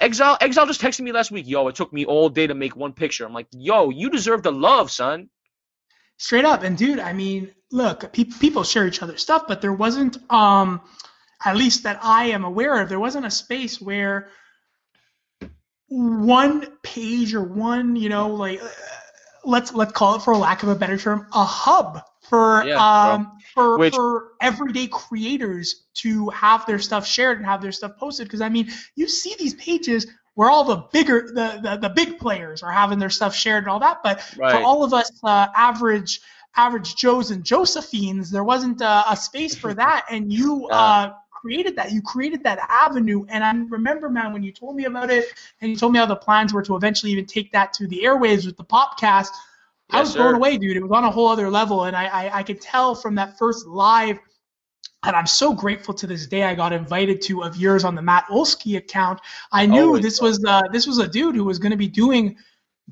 Exile 0.00 0.36
Exile 0.40 0.66
just 0.66 0.80
texted 0.80 1.02
me 1.02 1.12
last 1.12 1.30
week. 1.30 1.46
Yo, 1.46 1.68
it 1.68 1.76
took 1.76 1.92
me 1.92 2.04
all 2.04 2.28
day 2.28 2.48
to 2.48 2.54
make 2.54 2.74
one 2.74 2.94
picture. 2.94 3.24
I'm 3.24 3.32
like, 3.32 3.46
yo, 3.52 3.90
you 3.90 4.10
deserve 4.10 4.42
the 4.42 4.50
love, 4.50 4.90
son. 4.90 5.28
Straight 6.16 6.44
up. 6.44 6.64
And 6.64 6.76
dude, 6.76 6.98
I 6.98 7.12
mean, 7.12 7.54
look, 7.70 8.12
pe- 8.12 8.24
people 8.24 8.64
share 8.64 8.88
each 8.88 9.02
other's 9.04 9.22
stuff, 9.22 9.44
but 9.46 9.60
there 9.60 9.72
wasn't, 9.72 10.18
um, 10.32 10.80
at 11.44 11.56
least 11.56 11.84
that 11.84 12.00
I 12.02 12.24
am 12.30 12.44
aware 12.44 12.82
of, 12.82 12.88
there 12.88 12.98
wasn't 12.98 13.26
a 13.26 13.30
space 13.30 13.80
where 13.80 14.30
one 15.88 16.66
page 16.82 17.34
or 17.34 17.42
one, 17.42 17.96
you 17.96 18.08
know, 18.08 18.28
like 18.28 18.62
uh, 18.62 18.68
let's 19.44 19.72
let's 19.72 19.92
call 19.92 20.16
it 20.16 20.22
for 20.22 20.36
lack 20.36 20.62
of 20.62 20.68
a 20.68 20.74
better 20.74 20.96
term, 20.98 21.26
a 21.32 21.44
hub 21.44 22.02
for 22.28 22.64
Yeah, 22.64 23.14
um 23.14 23.38
for 23.54 23.78
Which- 23.78 23.94
for 23.94 24.32
everyday 24.40 24.88
creators 24.88 25.86
to 25.94 26.28
have 26.30 26.66
their 26.66 26.78
stuff 26.78 27.06
shared 27.06 27.38
and 27.38 27.46
have 27.46 27.62
their 27.62 27.72
stuff 27.72 27.92
posted. 27.98 28.26
Because 28.26 28.40
I 28.40 28.48
mean, 28.48 28.70
you 28.96 29.08
see 29.08 29.34
these 29.38 29.54
pages 29.54 30.06
where 30.34 30.50
all 30.50 30.64
the 30.64 30.76
bigger 30.92 31.28
the, 31.28 31.60
the 31.62 31.76
the 31.88 31.88
big 31.90 32.18
players 32.18 32.62
are 32.62 32.72
having 32.72 32.98
their 32.98 33.10
stuff 33.10 33.34
shared 33.34 33.64
and 33.64 33.70
all 33.70 33.80
that, 33.80 33.98
but 34.02 34.20
for 34.20 34.60
all 34.66 34.82
of 34.84 34.92
us 34.92 35.10
uh, 35.24 35.46
average 35.54 36.20
average 36.56 36.96
Joes 36.96 37.30
and 37.30 37.44
Josephines, 37.44 38.30
there 38.30 38.44
wasn't 38.44 38.80
uh, 38.82 39.04
a 39.08 39.16
space 39.16 39.54
for 39.54 39.72
that, 39.82 40.06
and 40.10 40.32
you 40.32 40.66
uh, 40.68 41.10
created 41.46 41.76
that. 41.76 41.92
You 41.92 42.02
created 42.02 42.42
that 42.44 42.58
avenue, 42.68 43.24
and 43.28 43.44
I 43.44 43.52
remember, 43.70 44.08
man, 44.08 44.32
when 44.32 44.42
you 44.42 44.52
told 44.52 44.76
me 44.76 44.84
about 44.84 45.10
it, 45.10 45.26
and 45.60 45.70
you 45.70 45.76
told 45.76 45.92
me 45.92 45.98
how 45.98 46.06
the 46.06 46.16
plans 46.16 46.52
were 46.52 46.62
to 46.62 46.76
eventually 46.76 47.12
even 47.12 47.26
take 47.26 47.52
that 47.52 47.72
to 47.74 47.86
the 47.86 48.02
airwaves 48.04 48.46
with 48.46 48.56
the 48.56 48.64
Popcast. 48.64 49.28
I 49.92 50.00
Yes, 50.00 50.08
was 50.08 50.14
blown 50.16 50.34
away, 50.34 50.58
dude. 50.58 50.76
It 50.76 50.82
was 50.82 50.90
on 50.90 51.04
a 51.04 51.10
whole 51.10 51.28
other 51.28 51.48
level, 51.48 51.84
and 51.84 51.96
I, 51.96 52.06
I 52.06 52.38
I 52.38 52.42
could 52.42 52.60
tell 52.60 52.94
from 52.94 53.14
that 53.14 53.38
first 53.38 53.66
live. 53.66 54.18
And 55.04 55.14
I'm 55.14 55.26
so 55.26 55.54
grateful 55.54 55.94
to 55.94 56.06
this 56.06 56.26
day 56.26 56.42
I 56.42 56.54
got 56.56 56.72
invited 56.72 57.22
to 57.22 57.44
of 57.44 57.56
yours 57.56 57.84
on 57.84 57.94
the 57.94 58.02
Matt 58.02 58.26
Olsky 58.26 58.76
account. 58.76 59.20
I 59.52 59.64
knew 59.66 59.86
Always, 59.86 60.02
this 60.02 60.20
was 60.20 60.44
uh, 60.44 60.62
this 60.72 60.86
was 60.86 60.98
a 60.98 61.06
dude 61.06 61.36
who 61.36 61.44
was 61.44 61.58
going 61.60 61.70
to 61.70 61.76
be 61.76 61.86
doing 61.86 62.36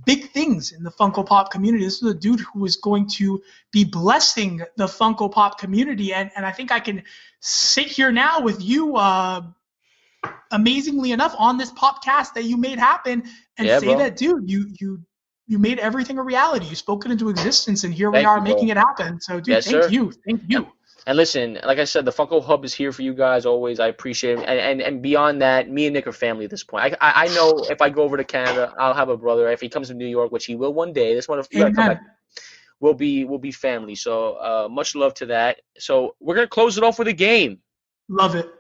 big 0.05 0.31
things 0.31 0.73
in 0.73 0.83
the 0.83 0.91
Funko 0.91 1.25
Pop 1.25 1.51
community. 1.51 1.85
This 1.85 2.03
was 2.03 2.15
a 2.15 2.19
dude 2.19 2.41
who 2.41 2.61
was 2.61 2.77
going 2.77 3.09
to 3.11 3.43
be 3.71 3.85
blessing 3.85 4.63
the 4.77 4.87
Funko 4.87 5.31
Pop 5.31 5.59
community, 5.59 6.13
and 6.13 6.31
and 6.37 6.45
I 6.45 6.53
think 6.53 6.73
I 6.73 6.81
can 6.81 7.03
sit 7.41 7.87
here 7.87 8.11
now 8.11 8.41
with 8.41 8.61
you, 8.63 8.97
uh, 8.97 9.43
amazingly 10.51 11.13
enough, 11.13 11.35
on 11.39 11.59
this 11.59 11.73
podcast 11.73 12.35
that 12.35 12.45
you 12.45 12.57
made 12.57 12.79
happen, 12.79 13.25
and 13.59 13.69
Yeah, 13.69 13.79
say 13.79 13.87
bro. 13.87 13.99
that, 13.99 14.17
dude, 14.17 14.51
you 14.51 14.67
you 14.81 15.01
you 15.47 15.59
made 15.59 15.79
everything 15.79 16.19
a 16.19 16.23
reality. 16.23 16.67
You 16.67 16.75
spoke 16.77 17.05
it 17.07 17.13
into 17.13 17.29
existence, 17.29 17.85
and 17.85 17.93
here 17.95 18.11
Thank 18.11 18.23
we 18.23 18.27
are 18.27 18.39
you, 18.39 18.45
bro. 18.45 18.55
making 18.55 18.69
it 18.69 18.77
happen. 18.77 19.21
So, 19.21 19.39
dude, 19.41 19.49
Yes, 19.49 19.67
thank 19.67 19.85
sir. 19.85 19.89
you, 19.91 20.13
thank 20.27 20.43
you. 20.49 20.67
And 21.07 21.19
listen, 21.19 21.59
like 21.65 21.79
I 21.79 21.85
said, 21.85 22.07
the 22.07 22.11
Funko 22.11 22.43
Hub 22.43 22.65
is 22.65 22.73
here 22.73 22.91
for 22.91 23.03
you 23.03 23.13
guys 23.13 23.45
always. 23.45 23.79
I 23.79 23.89
appreciate 23.89 24.39
it. 24.39 24.45
And, 24.49 24.59
and 24.59 24.81
and 24.81 25.03
beyond 25.03 25.43
that, 25.43 25.69
me 25.69 25.87
and 25.87 25.95
Nick 25.95 26.07
are 26.07 26.13
family 26.13 26.45
at 26.45 26.51
this 26.51 26.65
point. 26.65 26.95
I, 27.01 27.11
I 27.11 27.25
I 27.25 27.29
know 27.35 27.59
if 27.69 27.83
I 27.83 27.91
go 27.91 28.03
over 28.03 28.17
to 28.17 28.25
Canada, 28.25 28.73
I'll 28.79 28.95
have 28.95 29.11
a 29.11 29.17
brother. 29.17 29.51
If 29.51 29.61
he 29.61 29.69
comes 29.69 29.89
to 29.89 29.95
New 29.95 30.07
York, 30.07 30.33
which 30.33 30.47
he 30.47 30.55
will 30.55 30.73
one 30.73 30.93
day, 30.93 31.15
this 31.15 31.29
one 31.29 31.39
come 31.75 31.75
back. 31.75 32.01
We'll 32.81 32.95
be 32.95 33.25
we'll 33.25 33.39
be 33.39 33.53
family. 33.53 33.95
So 33.95 34.35
uh, 34.35 34.69
much 34.71 34.95
love 34.95 35.15
to 35.15 35.27
that. 35.27 35.61
So 35.79 36.17
we're 36.21 36.35
gonna 36.35 36.49
close 36.49 36.79
it 36.79 36.85
off 36.85 36.99
with 36.99 37.09
a 37.09 37.13
game. 37.13 37.59
Love 38.09 38.35
it. 38.35 38.51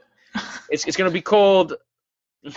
It's 0.70 0.86
it's 0.86 0.96
gonna 0.96 1.10
be 1.10 1.22
called. 1.22 1.74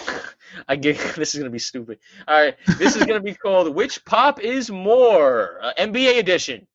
I 0.67 0.75
get 0.75 0.97
this 1.15 1.33
is 1.33 1.39
gonna 1.39 1.49
be 1.49 1.59
stupid. 1.59 1.99
All 2.27 2.41
right, 2.41 2.55
this 2.77 2.95
is 2.95 3.05
gonna 3.05 3.21
be 3.21 3.33
called 3.33 3.73
Which 3.73 4.03
Pop 4.05 4.41
is 4.41 4.69
More, 4.69 5.59
uh, 5.61 5.73
NBA 5.79 6.19
edition. 6.19 6.67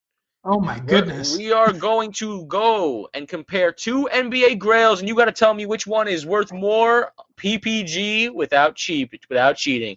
Oh 0.45 0.59
my 0.61 0.78
goodness. 0.80 1.36
We 1.36 1.53
are 1.53 1.72
going 1.72 2.11
to 2.12 2.45
go 2.47 3.09
and 3.14 3.28
compare 3.28 3.70
two 3.70 4.09
NBA 4.12 4.59
Grails, 4.59 4.99
and 5.01 5.09
you 5.09 5.14
got 5.14 5.26
to 5.26 5.32
tell 5.32 5.55
me 5.55 5.66
which 5.66 5.86
one 5.86 6.09
is 6.09 6.26
worth 6.26 6.53
more 6.53 7.12
PPG 7.36 8.32
without 8.34 8.74
cheap, 8.74 9.14
without 9.28 9.57
cheating. 9.57 9.97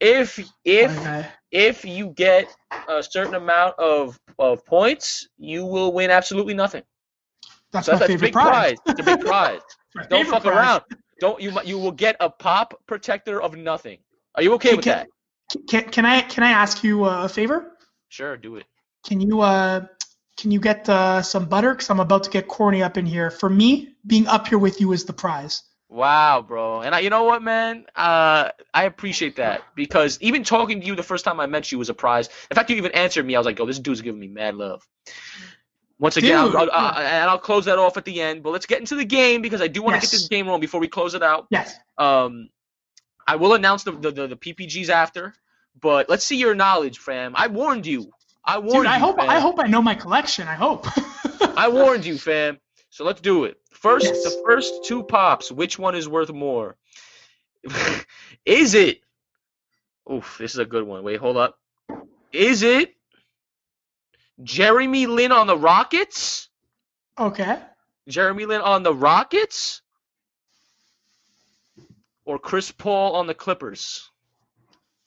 If 0.00 0.40
if 0.64 0.90
Okay. 0.98 1.26
if 1.52 1.84
you 1.84 2.08
get 2.10 2.54
a 2.88 3.00
certain 3.02 3.34
amount 3.34 3.78
of 3.78 4.18
of 4.40 4.64
points, 4.66 5.28
you 5.38 5.64
will 5.64 5.92
win 5.92 6.10
absolutely 6.10 6.54
nothing. 6.54 6.82
That's 7.70 7.86
So 7.86 7.92
that's, 7.92 8.08
that's 8.08 8.14
a 8.14 8.18
big 8.18 8.32
prize. 8.32 8.48
prize. 8.48 8.78
It's 8.86 9.00
a 9.00 9.04
big 9.04 9.20
prize. 9.24 9.60
Don't 10.10 10.26
fuck 10.28 10.42
prize. 10.42 10.56
around. 10.56 10.82
Don't 11.20 11.40
you? 11.40 11.52
You 11.64 11.78
will 11.78 11.92
get 11.92 12.16
a 12.18 12.28
pop 12.28 12.74
protector 12.86 13.40
of 13.40 13.56
nothing. 13.56 13.98
Are 14.34 14.42
you 14.42 14.52
okay 14.54 14.70
Hey, 14.70 14.74
with 14.76 14.84
can- 14.84 14.98
that? 14.98 15.08
Can, 15.68 15.84
can 15.90 16.04
I 16.04 16.22
can 16.22 16.42
I 16.42 16.50
ask 16.50 16.82
you 16.82 17.04
uh, 17.04 17.24
a 17.24 17.28
favor? 17.28 17.76
Sure, 18.08 18.36
do 18.36 18.56
it. 18.56 18.64
Can 19.06 19.20
you 19.20 19.40
uh 19.40 19.86
can 20.36 20.50
you 20.50 20.58
get 20.58 20.88
uh, 20.88 21.22
some 21.22 21.46
butter? 21.46 21.74
Cause 21.74 21.88
I'm 21.90 22.00
about 22.00 22.24
to 22.24 22.30
get 22.30 22.48
corny 22.48 22.82
up 22.82 22.96
in 22.96 23.06
here. 23.06 23.30
For 23.30 23.48
me, 23.48 23.94
being 24.04 24.26
up 24.26 24.48
here 24.48 24.58
with 24.58 24.80
you 24.80 24.92
is 24.92 25.04
the 25.04 25.12
prize. 25.12 25.62
Wow, 25.88 26.42
bro. 26.42 26.80
And 26.80 26.92
I, 26.92 27.00
you 27.00 27.10
know 27.10 27.22
what, 27.22 27.40
man? 27.40 27.86
Uh, 27.94 28.48
I 28.72 28.84
appreciate 28.84 29.36
that 29.36 29.62
because 29.76 30.18
even 30.20 30.42
talking 30.42 30.80
to 30.80 30.86
you 30.86 30.96
the 30.96 31.04
first 31.04 31.24
time 31.24 31.38
I 31.38 31.46
met 31.46 31.70
you 31.70 31.78
was 31.78 31.88
a 31.88 31.94
prize. 31.94 32.28
In 32.50 32.54
fact 32.56 32.68
you 32.70 32.76
even 32.76 32.90
answered 32.92 33.24
me, 33.24 33.36
I 33.36 33.38
was 33.38 33.46
like, 33.46 33.58
"Yo, 33.60 33.66
this 33.66 33.78
dude's 33.78 34.00
giving 34.00 34.18
me 34.18 34.26
mad 34.26 34.56
love." 34.56 34.82
Once 36.00 36.16
again, 36.16 36.36
I'll, 36.36 36.56
I'll, 36.58 36.70
I'll- 36.72 36.98
and 36.98 37.30
I'll 37.30 37.38
close 37.38 37.66
that 37.66 37.78
off 37.78 37.96
at 37.96 38.04
the 38.04 38.20
end. 38.20 38.42
But 38.42 38.50
let's 38.50 38.66
get 38.66 38.80
into 38.80 38.96
the 38.96 39.04
game 39.04 39.40
because 39.40 39.62
I 39.62 39.68
do 39.68 39.82
want 39.82 39.92
to 39.94 39.96
Yes. 39.98 40.06
get 40.06 40.10
this 40.10 40.28
game 40.28 40.46
rolling 40.46 40.60
before 40.60 40.80
we 40.80 40.88
close 40.88 41.14
it 41.14 41.22
out. 41.22 41.46
Yes. 41.50 41.76
Um, 41.96 42.48
I 43.26 43.36
will 43.36 43.54
announce 43.54 43.84
the 43.84 43.92
the, 43.92 44.10
the, 44.10 44.26
the 44.28 44.36
PPGs 44.36 44.88
after, 44.88 45.32
but 45.80 46.08
let's 46.08 46.24
see 46.24 46.36
your 46.36 46.56
knowledge, 46.56 46.98
fam. 46.98 47.34
I 47.36 47.46
warned 47.46 47.86
you. 47.86 48.10
I 48.46 48.58
warned 48.58 48.72
Dude, 48.72 48.84
you. 48.84 48.90
I 48.90 48.98
hope 48.98 49.16
fam. 49.16 49.30
I 49.30 49.40
hope 49.40 49.58
I 49.58 49.66
know 49.66 49.80
my 49.82 49.94
collection. 49.94 50.48
I 50.48 50.54
hope. 50.54 50.86
I 51.56 51.68
warned 51.68 52.04
you, 52.04 52.18
fam. 52.18 52.58
So 52.90 53.04
let's 53.04 53.20
do 53.20 53.44
it. 53.44 53.56
First, 53.72 54.06
Yes. 54.06 54.22
the 54.22 54.42
first 54.46 54.84
two 54.84 55.02
pops. 55.02 55.50
Which 55.50 55.78
one 55.78 55.94
is 55.94 56.08
worth 56.08 56.32
more? 56.32 56.76
is 58.44 58.74
it? 58.74 59.00
Oof, 60.12 60.36
this 60.38 60.52
is 60.52 60.58
a 60.58 60.64
good 60.66 60.84
one. 60.84 61.02
Wait, 61.02 61.18
hold 61.18 61.36
up. 61.36 61.58
Is 62.32 62.62
it 62.62 62.94
Jeremy 64.42 65.06
Lin 65.06 65.32
on 65.32 65.46
the 65.46 65.56
Rockets? 65.56 66.48
Okay. 67.18 67.58
Jeremy 68.08 68.44
Lin 68.44 68.60
on 68.60 68.82
the 68.82 68.94
Rockets? 68.94 69.80
Or 72.26 72.38
Chris 72.38 72.70
Paul 72.70 73.16
on 73.16 73.26
the 73.26 73.34
Clippers? 73.34 74.10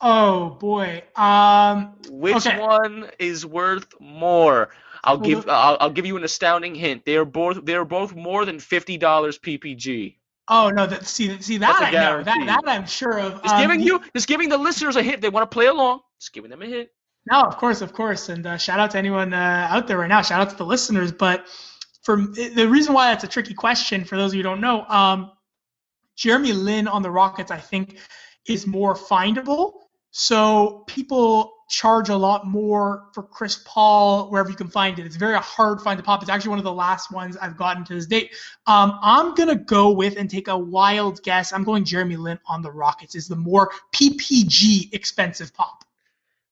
Oh 0.01 0.51
boy. 0.51 1.03
Um. 1.15 1.95
Which 2.09 2.45
Okay. 2.47 2.59
one 2.59 3.09
is 3.19 3.45
worth 3.45 3.87
more? 3.99 4.69
I'll 5.03 5.17
Well, 5.19 5.25
give 5.29 5.49
I'll, 5.49 5.77
I'll 5.79 5.89
give 5.89 6.05
you 6.05 6.17
an 6.17 6.23
astounding 6.23 6.75
hint. 6.75 7.05
They 7.05 7.15
are 7.17 7.25
both 7.25 7.65
they 7.65 7.75
are 7.75 7.85
both 7.85 8.15
more 8.15 8.45
than 8.45 8.59
fifty 8.59 8.97
dollars 8.97 9.39
PPG. 9.39 10.15
Oh 10.49 10.69
no. 10.69 10.85
That 10.85 11.05
see 11.07 11.41
see 11.41 11.57
that 11.57 11.81
I 11.81 11.91
know. 11.91 12.23
That 12.23 12.43
that 12.45 12.61
I'm 12.67 12.85
sure 12.85 13.19
of. 13.19 13.41
Just 13.41 13.55
Um, 13.55 13.61
giving 13.61 13.79
the- 13.79 13.85
you, 13.85 14.01
just 14.15 14.27
giving 14.27 14.49
the 14.49 14.57
listeners 14.57 14.95
a 14.95 15.03
hint. 15.03 15.21
They 15.21 15.29
want 15.29 15.49
to 15.49 15.53
play 15.53 15.65
along. 15.67 16.01
Just 16.19 16.33
giving 16.33 16.49
them 16.51 16.61
a 16.61 16.65
hint. 16.65 16.89
No, 17.29 17.41
of 17.41 17.57
course, 17.57 17.81
of 17.81 17.91
course, 17.91 18.29
and 18.29 18.45
uh, 18.47 18.57
shout 18.57 18.79
out 18.79 18.91
to 18.91 18.97
anyone 18.97 19.33
uh, 19.33 19.67
out 19.69 19.87
there 19.87 19.97
right 19.97 20.07
now. 20.07 20.21
Shout 20.21 20.39
out 20.41 20.49
to 20.51 20.55
the 20.55 20.65
listeners. 20.65 21.11
But 21.11 21.45
for 22.03 22.17
the 22.17 22.65
reason 22.69 22.93
why 22.93 23.09
that's 23.09 23.23
a 23.25 23.27
tricky 23.27 23.53
question 23.53 24.05
for 24.05 24.15
those 24.15 24.31
of 24.31 24.35
you 24.35 24.39
who 24.39 24.49
don't 24.49 24.61
know, 24.61 24.85
um, 24.85 25.31
Jeremy 26.15 26.53
Lin 26.53 26.87
on 26.87 27.01
the 27.01 27.11
Rockets, 27.11 27.51
I 27.51 27.57
think, 27.57 27.97
is 28.47 28.65
more 28.65 28.95
findable. 28.95 29.73
So 30.11 30.83
people 30.87 31.53
charge 31.69 32.09
a 32.09 32.15
lot 32.15 32.47
more 32.47 33.09
for 33.13 33.23
Chris 33.23 33.61
Paul 33.65 34.29
wherever 34.29 34.49
you 34.49 34.55
can 34.55 34.69
find 34.69 34.97
it. 34.99 35.05
It's 35.05 35.17
very 35.17 35.37
hard 35.37 35.79
to 35.79 35.83
find 35.83 35.99
the 35.99 36.03
pop. 36.03 36.21
It's 36.21 36.31
actually 36.31 36.51
one 36.51 36.59
of 36.59 36.65
the 36.65 36.73
last 36.73 37.11
ones 37.11 37.35
I've 37.37 37.57
gotten 37.57 37.83
to 37.85 37.93
this 37.93 38.05
date. 38.05 38.31
Um, 38.67 38.97
I'm 39.01 39.35
gonna 39.35 39.55
go 39.55 39.91
with 39.91 40.17
and 40.17 40.29
take 40.29 40.47
a 40.47 40.57
wild 40.57 41.21
guess. 41.23 41.51
I'm 41.51 41.63
going 41.63 41.83
Jeremy 41.83 42.15
Lin 42.15 42.39
on 42.45 42.61
the 42.61 42.71
Rockets 42.71 43.15
is 43.15 43.27
the 43.27 43.35
more 43.35 43.71
PPG 43.93 44.93
expensive 44.93 45.53
pop. 45.53 45.83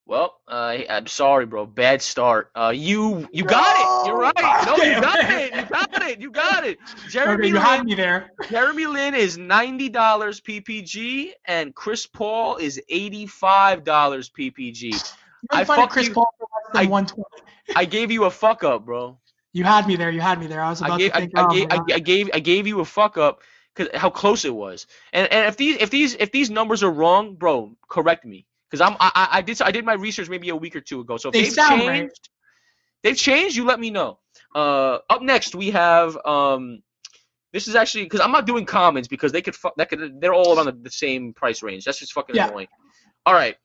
Well, 0.08 0.36
uh, 0.47 0.78
I'm 0.88 1.08
sorry, 1.08 1.47
bro. 1.47 1.66
Bad 1.66 2.01
start. 2.01 2.51
Uh, 2.56 2.72
you 2.76 3.28
you 3.32 3.43
got 3.43 3.76
it. 3.76 4.08
You're 4.08 4.20
right. 4.20 4.66
No, 4.66 4.76
you 4.76 5.01
got 5.01 5.32
it. 5.32 5.56
You 5.56 5.64
got 5.64 6.01
it. 6.03 6.22
You 6.22 6.32
got 6.32 6.64
it. 6.64 6.78
Jeremy 7.10 7.34
Okay, 7.45 7.47
you 7.47 7.58
had 7.58 7.78
Lin. 7.80 7.86
me 7.88 7.95
there. 7.95 8.32
Jeremy 8.49 8.86
Lin 8.86 9.16
is 9.16 9.38
ninety 9.39 9.89
dollars 9.89 10.41
PPG, 10.41 11.32
and 11.45 11.74
Chris 11.74 12.06
Paul 12.06 12.58
is 12.58 12.80
eighty-five 12.89 13.84
dollars 13.84 14.30
PPG. 14.30 14.93
I 15.51 15.62
I 15.62 15.64
find 15.64 15.82
fuck 15.82 15.89
Chris 15.89 16.08
you- 16.08 16.14
Paul 16.14 16.32
for 16.38 16.47
less 16.74 16.84
than 16.84 16.91
120. 16.91 17.26
I 17.76 17.86
gave 17.86 18.12
you 18.12 18.26
a 18.26 18.30
fuck 18.32 18.64
up, 18.64 18.86
bro. 18.86 19.18
You 19.53 19.64
had 19.64 19.88
me 19.88 19.95
there. 19.95 20.12
You 20.12 20.22
had 20.22 20.39
me 20.39 20.45
there. 20.47 20.62
I 20.62 20.70
was 20.70 20.82
I 20.82 20.88
about 20.88 20.99
gave, 20.99 21.12
to 21.12 21.18
I, 21.18 21.20
think. 21.22 21.32
I 21.36 21.43
oh, 21.43 21.47
gave, 21.47 21.68
I, 21.72 21.76
I 21.95 21.99
gave, 21.99 22.30
I 22.34 22.39
gave 22.39 22.68
you 22.68 22.80
a 22.82 22.86
fuck 22.86 23.18
up 23.18 23.41
because 23.74 23.95
how 23.99 24.10
close 24.10 24.45
it 24.45 24.53
was. 24.53 24.86
And 25.14 25.32
and 25.32 25.47
if 25.47 25.58
these, 25.58 25.78
if 25.80 25.89
these, 25.89 26.14
if 26.16 26.32
these 26.32 26.49
numbers 26.51 26.84
are 26.84 26.91
wrong, 26.91 27.36
bro, 27.36 27.76
correct 27.88 28.26
me. 28.26 28.45
Because 28.76 28.91
I'm, 28.91 28.97
I, 28.99 29.28
I- 29.32 29.41
did, 29.41 29.61
I 29.61 29.71
did 29.71 29.86
my 29.86 29.93
research 29.93 30.30
maybe 30.30 30.49
a 30.49 30.55
week 30.55 30.76
or 30.76 30.82
two 30.82 30.99
ago. 31.01 31.17
So 31.17 31.30
if 31.30 31.34
They 31.34 31.43
they've 31.43 31.53
sound 31.53 31.82
changed, 31.82 31.89
right. 31.89 32.11
they've 33.03 33.17
changed. 33.17 33.55
You 33.55 33.65
let 33.65 33.80
me 33.80 33.89
know. 33.89 34.19
Uh, 34.53 34.99
up 35.09 35.21
next 35.21 35.53
we 35.55 35.71
have 35.71 36.17
um, 36.26 36.82
this 37.53 37.67
is 37.67 37.76
actually 37.76 38.03
because 38.05 38.19
I'm 38.21 38.32
not 38.32 38.45
doing 38.45 38.65
comments 38.65 39.07
because 39.07 39.32
they 39.32 39.41
could, 39.41 39.55
fu- 39.55 39.71
that 39.78 39.89
could, 39.89 40.19
they're 40.19 40.34
all 40.34 40.55
around 40.57 40.65
the, 40.65 40.71
the 40.73 40.91
same 40.91 41.34
price 41.34 41.63
range. 41.63 41.86
That's 41.86 41.99
just 41.99 42.13
fucking 42.13 42.36
Yeah. 42.36 42.47
annoying. 42.49 42.67
All 43.26 43.34
right. 43.34 43.55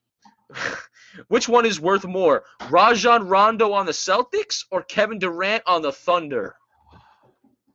Which 1.29 1.49
one 1.49 1.67
is 1.67 1.81
worth 1.81 2.05
more, 2.05 2.45
Rajon 2.71 3.27
Rondo 3.27 3.73
on 3.73 3.87
the 3.87 3.93
Celtics 3.93 4.65
or 4.71 4.83
Kevin 4.83 5.19
Durant 5.19 5.65
on 5.67 5.83
the 5.83 5.91
Thunder? 5.93 6.55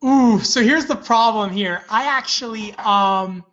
Ooh, 0.03 0.39
so 0.39 0.61
here's 0.61 0.85
the 0.85 0.95
problem 0.95 1.51
here. 1.51 1.83
I 1.89 2.05
actually, 2.05 2.73
um, 2.75 3.43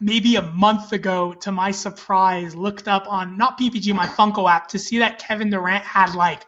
maybe 0.00 0.36
a 0.36 0.42
month 0.42 0.92
ago, 0.92 1.32
to 1.34 1.52
my 1.52 1.70
surprise, 1.70 2.54
looked 2.54 2.88
up 2.88 3.06
on 3.10 3.36
not 3.36 3.58
PPG, 3.58 3.94
my 3.94 4.06
Funko 4.06 4.50
app, 4.50 4.68
to 4.68 4.78
see 4.78 4.98
that 4.98 5.18
Kevin 5.18 5.50
Durant 5.50 5.84
had 5.84 6.14
like 6.14 6.46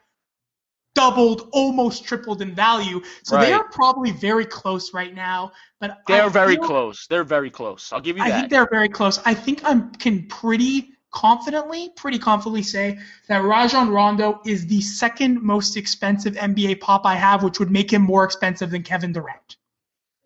doubled, 0.94 1.49
almost 1.53 2.05
tripled 2.05 2.42
in 2.42 2.55
value. 2.55 3.01
So 3.22 3.38
they 3.38 3.53
are 3.53 3.68
probably 3.70 4.11
very 4.11 4.44
close 4.44 4.92
right 4.92 5.14
now. 5.14 5.53
But 5.80 5.99
They're 6.09 6.24
I 6.24 6.28
very 6.28 6.57
feel- 6.57 6.64
close. 6.64 7.07
They're 7.07 7.22
very 7.24 7.51
close. 7.51 7.92
I'll 7.92 8.01
give 8.01 8.16
you 8.16 8.22
I 8.24 8.30
that. 8.30 8.38
think 8.40 8.51
they're 8.51 8.68
very 8.68 8.88
close. 8.88 9.20
I 9.24 9.32
think 9.34 9.64
I 9.64 9.80
can 9.99 10.26
pretty 10.26 10.90
confidently, 11.12 11.90
pretty 11.96 12.18
confidently 12.18 12.62
say 12.62 12.99
that 13.28 13.44
Rajon 13.44 13.90
Rondo 13.90 14.40
is 14.44 14.66
the 14.66 14.80
second 14.80 15.40
most 15.40 15.76
expensive 15.76 16.34
NBA 16.34 16.80
pop 16.80 17.07
I 17.07 17.14
have, 17.14 17.42
which 17.44 17.59
would 17.61 17.70
make 17.70 17.90
him 17.92 18.03
more 18.03 18.24
expensive 18.24 18.70
than 18.70 18.82
Kevin 18.82 19.12
Durant. 19.12 19.57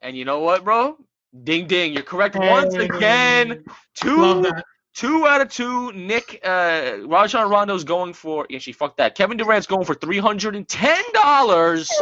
And 0.00 0.16
you 0.16 0.24
know 0.24 0.40
what, 0.40 0.64
bro? 0.64 0.96
Ding 1.44 1.66
ding. 1.66 1.92
You're 1.94 2.02
correct 2.02 2.36
once 2.36 2.74
again. 2.74 3.64
Two 3.94 4.44
two 4.94 5.26
out 5.26 5.40
of 5.40 5.48
two. 5.48 5.90
Nick 5.92 6.40
uh 6.44 6.98
Rajon 7.06 7.48
Rondo's 7.48 7.84
going 7.84 8.12
for 8.12 8.46
actually 8.54 8.74
fuck 8.74 8.96
that. 8.98 9.14
Kevin 9.14 9.36
Durant's 9.38 9.66
going 9.66 9.86
for 9.86 9.94
three 9.94 10.18
hundred 10.18 10.56
and 10.56 10.68
ten 10.68 11.02
dollars. 11.14 11.90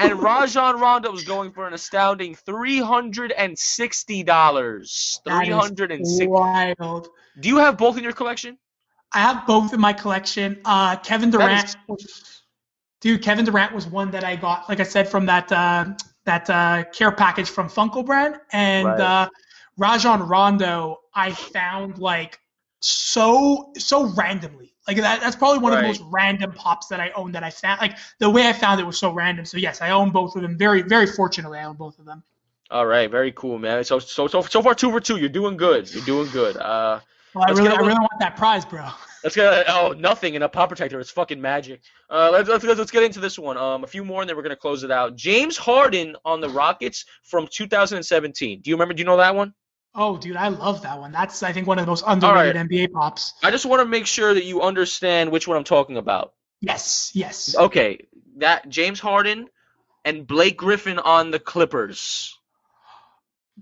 And 0.00 0.22
Rajon 0.22 0.80
Rondo's 0.80 1.24
going 1.24 1.50
for 1.52 1.66
an 1.66 1.74
astounding 1.74 2.34
three 2.34 2.78
hundred 2.78 3.32
and 3.32 3.58
sixty 3.58 4.22
dollars. 4.22 5.20
Three 5.24 5.50
hundred 5.50 5.92
and 5.92 6.06
sixty. 6.06 6.26
Wild. 6.26 7.08
Do 7.40 7.48
you 7.48 7.58
have 7.58 7.76
both 7.76 7.98
in 7.98 8.04
your 8.04 8.12
collection? 8.12 8.56
I 9.12 9.18
have 9.18 9.46
both 9.46 9.74
in 9.74 9.80
my 9.80 9.92
collection. 9.92 10.60
Uh, 10.64 10.96
Kevin 10.96 11.30
Durant, 11.30 11.64
is- 11.68 11.76
was- 11.88 12.42
dude, 13.00 13.22
Kevin 13.22 13.44
Durant 13.44 13.74
was 13.74 13.86
one 13.86 14.10
that 14.12 14.24
I 14.24 14.36
got, 14.36 14.68
like 14.68 14.80
I 14.80 14.84
said, 14.84 15.08
from 15.08 15.26
that 15.26 15.50
uh, 15.52 15.86
that 16.28 16.48
uh, 16.50 16.84
care 16.92 17.10
package 17.10 17.48
from 17.48 17.68
Funko 17.68 18.04
Brand, 18.04 18.36
and 18.52 18.86
Right. 18.86 19.00
uh, 19.00 19.28
Rajon 19.78 20.28
Rondo, 20.28 20.98
I 21.14 21.32
found 21.32 21.98
like 21.98 22.38
so 22.80 23.72
so 23.78 24.06
randomly. 24.14 24.74
Like 24.86 24.98
that, 24.98 25.20
that's 25.20 25.36
probably 25.36 25.58
one 25.58 25.72
of 25.72 25.78
the 25.78 25.86
most 25.86 26.02
random 26.10 26.52
pops 26.52 26.86
that 26.88 27.00
I 27.00 27.10
own 27.10 27.32
that 27.32 27.44
I 27.44 27.50
found. 27.50 27.80
Like 27.80 27.96
the 28.18 28.28
way 28.28 28.46
I 28.46 28.52
found 28.52 28.80
it 28.80 28.84
was 28.84 28.98
so 28.98 29.10
random. 29.12 29.44
So 29.46 29.56
yes, 29.56 29.80
I 29.80 29.90
own 29.90 30.10
both 30.10 30.36
of 30.36 30.42
them. 30.42 30.56
Very 30.58 30.82
very 30.82 31.06
fortunately, 31.06 31.58
I 31.58 31.64
own 31.64 31.76
both 31.76 31.98
of 31.98 32.04
them. 32.04 32.22
All 32.70 32.84
right, 32.86 33.10
very 33.10 33.32
cool, 33.32 33.58
man. 33.58 33.82
So 33.84 33.98
so 33.98 34.26
so 34.26 34.42
so 34.42 34.62
far 34.62 34.74
two 34.74 34.90
for 34.90 35.00
two. 35.00 35.16
You're 35.16 35.30
doing 35.30 35.56
good. 35.56 35.90
You're 35.92 36.04
doing 36.04 36.30
good. 36.30 36.56
Uh 36.58 37.00
Well, 37.34 37.44
I 37.48 37.50
really 37.52 37.68
I 37.70 37.80
really 37.80 38.04
want 38.08 38.20
that 38.20 38.36
prize, 38.36 38.64
bro. 38.66 38.86
Let's 39.24 39.34
get 39.34 39.68
oh 39.68 39.94
nothing 39.98 40.34
in 40.34 40.42
a 40.42 40.48
pop 40.48 40.68
protector. 40.68 41.00
It's 41.00 41.10
fucking 41.10 41.40
magic. 41.40 41.80
Uh, 42.08 42.30
let's, 42.32 42.48
let's 42.48 42.64
let's 42.64 42.90
get 42.90 43.02
into 43.02 43.20
this 43.20 43.38
one. 43.38 43.56
Um, 43.56 43.84
a 43.84 43.86
few 43.86 44.04
more 44.04 44.22
and 44.22 44.28
then 44.28 44.36
we're 44.36 44.42
gonna 44.42 44.56
close 44.56 44.84
it 44.84 44.90
out. 44.90 45.16
James 45.16 45.56
Harden 45.56 46.16
on 46.24 46.40
the 46.40 46.48
Rockets 46.48 47.04
from 47.24 47.48
2017. 47.50 48.60
Do 48.60 48.70
you 48.70 48.76
remember? 48.76 48.94
Do 48.94 49.00
you 49.00 49.06
know 49.06 49.16
that 49.16 49.34
one? 49.34 49.54
Oh, 49.94 50.16
dude, 50.16 50.36
I 50.36 50.48
love 50.48 50.82
that 50.82 51.00
one. 51.00 51.10
That's 51.12 51.42
I 51.42 51.52
think 51.52 51.66
one 51.66 51.78
of 51.78 51.86
the 51.86 51.90
most 51.90 52.04
underrated 52.06 52.56
right. 52.56 52.68
NBA 52.68 52.92
pops. 52.92 53.34
I 53.42 53.50
just 53.50 53.66
want 53.66 53.80
to 53.80 53.86
make 53.86 54.06
sure 54.06 54.32
that 54.32 54.44
you 54.44 54.62
understand 54.62 55.32
which 55.32 55.48
one 55.48 55.56
I'm 55.56 55.64
talking 55.64 55.96
about. 55.96 56.34
Yes, 56.60 57.10
yes. 57.14 57.56
Okay, 57.56 58.06
that 58.36 58.68
James 58.68 59.00
Harden 59.00 59.48
and 60.04 60.26
Blake 60.26 60.56
Griffin 60.56 60.98
on 60.98 61.30
the 61.30 61.38
Clippers. 61.38 62.37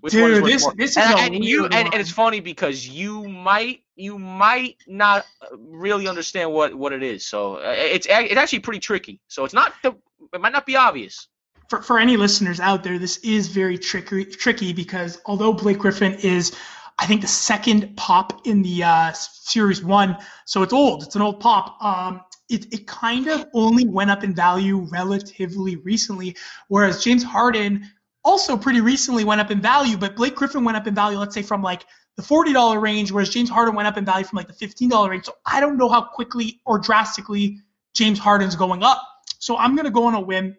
Which 0.00 0.12
Dude, 0.12 0.44
this- 0.44 0.62
more? 0.62 0.74
this 0.76 0.90
is 0.90 0.96
and, 0.98 1.14
a 1.14 1.22
and 1.36 1.44
you 1.44 1.62
weird 1.62 1.74
and, 1.74 1.92
and 1.92 2.00
it's 2.00 2.10
funny 2.10 2.40
because 2.40 2.86
you 2.88 3.26
might 3.28 3.80
you 3.94 4.18
might 4.18 4.76
not 4.86 5.24
uh, 5.40 5.56
really 5.58 6.06
understand 6.06 6.52
what 6.52 6.74
what 6.74 6.92
it 6.92 7.02
is. 7.02 7.26
So 7.26 7.56
uh, 7.56 7.74
it's 7.76 8.06
it's 8.10 8.36
actually 8.36 8.60
pretty 8.60 8.80
tricky. 8.80 9.20
So 9.28 9.44
it's 9.44 9.54
not 9.54 9.72
the 9.82 9.94
it 10.34 10.40
might 10.40 10.52
not 10.52 10.66
be 10.66 10.76
obvious. 10.76 11.28
for, 11.68 11.82
for 11.82 11.98
any 11.98 12.16
listeners 12.16 12.60
out 12.60 12.82
there, 12.84 12.98
this 12.98 13.18
is 13.18 13.48
very 13.48 13.78
tricky, 13.78 14.24
tricky 14.24 14.72
because 14.72 15.20
although 15.26 15.52
Blake 15.52 15.78
Griffin 15.78 16.14
is, 16.14 16.54
I 16.98 17.06
think, 17.06 17.20
the 17.20 17.26
second 17.28 17.96
pop 17.96 18.46
in 18.46 18.62
the 18.62 18.84
uh, 18.84 19.12
series 19.12 19.82
one, 19.82 20.16
so 20.44 20.62
it's 20.62 20.72
old. 20.72 21.02
It's 21.02 21.16
an 21.16 21.22
old 21.22 21.40
pop. 21.40 21.82
Um, 21.82 22.20
it, 22.48 22.72
it 22.72 22.86
kind 22.86 23.26
of 23.26 23.46
only 23.54 23.86
went 23.86 24.10
up 24.10 24.22
in 24.22 24.34
value 24.34 24.86
relatively 24.92 25.76
recently, 25.76 26.36
whereas 26.68 27.02
James 27.02 27.24
Harden 27.24 27.90
also 28.26 28.56
pretty 28.56 28.82
recently 28.82 29.24
went 29.24 29.40
up 29.40 29.50
in 29.50 29.60
value, 29.62 29.96
but 29.96 30.16
Blake 30.16 30.34
Griffin 30.34 30.64
went 30.64 30.76
up 30.76 30.86
in 30.86 30.94
value, 30.94 31.18
let's 31.18 31.34
say 31.34 31.42
from 31.42 31.62
like 31.62 31.86
the 32.16 32.22
$40 32.22 32.80
range, 32.80 33.12
whereas 33.12 33.30
James 33.30 33.48
Harden 33.48 33.74
went 33.74 33.88
up 33.88 33.96
in 33.96 34.04
value 34.04 34.24
from 34.24 34.36
like 34.36 34.48
the 34.48 34.66
$15 34.66 35.08
range. 35.08 35.24
So 35.24 35.36
I 35.46 35.60
don't 35.60 35.78
know 35.78 35.88
how 35.88 36.02
quickly 36.02 36.60
or 36.66 36.78
drastically 36.78 37.60
James 37.94 38.18
Harden's 38.18 38.56
going 38.56 38.82
up. 38.82 39.02
So 39.38 39.56
I'm 39.56 39.74
going 39.76 39.86
to 39.86 39.90
go 39.90 40.04
on 40.04 40.14
a 40.14 40.20
whim 40.20 40.56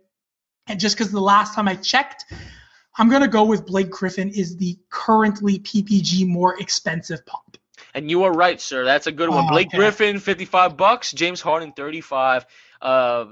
and 0.68 0.80
just 0.80 0.98
because 0.98 1.12
the 1.12 1.22
last 1.22 1.54
time 1.54 1.68
I 1.68 1.76
checked, 1.76 2.26
I'm 2.98 3.10
gonna 3.10 3.28
go 3.28 3.44
with 3.44 3.66
Blake 3.66 3.90
Griffin 3.90 4.30
is 4.30 4.58
the 4.58 4.78
currently 4.90 5.60
PPG 5.60 6.28
more 6.28 6.60
expensive 6.60 7.26
pop. 7.26 7.58
And 7.94 8.12
you 8.12 8.24
are 8.24 8.34
right, 8.34 8.60
sir. 8.60 8.84
That's 8.84 9.08
a 9.08 9.12
good 9.12 9.30
one. 9.30 9.46
Oh, 9.46 9.50
Blake 9.50 9.68
okay. 9.68 9.78
Griffin, 9.78 10.20
55 10.20 10.78
bucks. 10.78 11.12
James 11.12 11.42
Harden, 11.42 11.74
35. 11.74 12.46
Uh, 12.82 13.26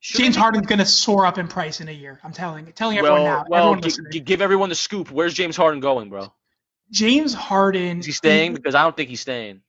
should 0.00 0.18
James 0.18 0.36
Harden's 0.36 0.66
gonna 0.66 0.86
soar 0.86 1.26
up 1.26 1.38
in 1.38 1.48
price 1.48 1.80
in 1.80 1.88
a 1.88 1.92
year. 1.92 2.20
I'm 2.22 2.32
telling 2.32 2.66
telling 2.72 2.98
everyone 2.98 3.22
Well, 3.22 3.34
now. 3.38 3.44
well, 3.48 3.60
everyone 3.72 3.80
gi- 3.82 3.86
listening. 4.02 4.24
give 4.24 4.40
everyone 4.42 4.68
the 4.68 4.74
scoop. 4.74 5.10
Where's 5.10 5.34
James 5.34 5.56
Harden 5.56 5.80
going, 5.80 6.08
bro? 6.10 6.32
James 6.90 7.34
Harden 7.34 7.98
Is 7.98 8.06
he 8.06 8.12
staying? 8.12 8.54
Because 8.54 8.74
I 8.74 8.82
don't 8.82 8.96
think 8.96 9.08
he's 9.08 9.20
staying. 9.20 9.62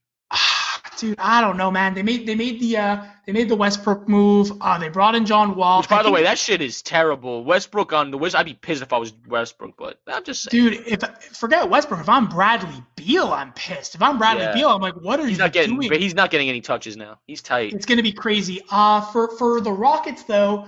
Dude, 0.97 1.19
I 1.19 1.41
don't 1.41 1.57
know, 1.57 1.69
man. 1.71 1.93
They 1.93 2.03
made 2.03 2.25
they 2.27 2.35
made 2.35 2.59
the 2.59 2.77
uh 2.77 3.05
they 3.25 3.31
made 3.31 3.49
the 3.49 3.55
Westbrook 3.55 4.07
move. 4.09 4.51
Uh, 4.61 4.77
they 4.79 4.89
brought 4.89 5.13
in 5.15 5.25
John 5.25 5.55
Wall. 5.55 5.79
Which, 5.79 5.89
by 5.89 5.97
I 5.97 5.99
the 5.99 6.03
think- 6.05 6.15
way, 6.15 6.23
that 6.23 6.37
shit 6.39 6.61
is 6.61 6.81
terrible. 6.81 7.43
Westbrook 7.43 7.93
on 7.93 8.09
the 8.11 8.17
Wiz. 8.17 8.33
I'd 8.35 8.45
be 8.45 8.53
pissed 8.53 8.81
if 8.81 8.91
I 8.93 8.97
was 8.97 9.13
Westbrook, 9.27 9.75
but 9.77 9.99
I'm 10.07 10.23
just 10.23 10.43
saying. 10.49 10.69
dude, 10.73 10.87
if 10.87 11.01
forget 11.37 11.69
Westbrook, 11.69 11.99
if 11.99 12.09
I'm 12.09 12.27
Bradley 12.27 12.83
Beal, 12.95 13.27
I'm 13.31 13.53
pissed. 13.53 13.95
If 13.95 14.01
I'm 14.01 14.17
Bradley 14.17 14.43
Yeah. 14.43 14.53
Beal, 14.53 14.69
I'm 14.69 14.81
like, 14.81 14.95
what 14.95 15.19
are 15.19 15.27
he's 15.27 15.37
you 15.37 15.43
not 15.43 15.53
getting. 15.53 15.79
doing? 15.79 16.01
He's 16.01 16.15
not 16.15 16.31
getting 16.31 16.49
any 16.49 16.61
touches 16.61 16.97
now. 16.97 17.19
He's 17.27 17.41
tight. 17.41 17.73
It's 17.73 17.85
going 17.85 17.97
to 17.97 18.03
be 18.03 18.11
crazy. 18.13 18.61
Uh, 18.71 19.01
for 19.01 19.29
for 19.37 19.61
the 19.61 19.71
Rockets 19.71 20.23
though, 20.23 20.65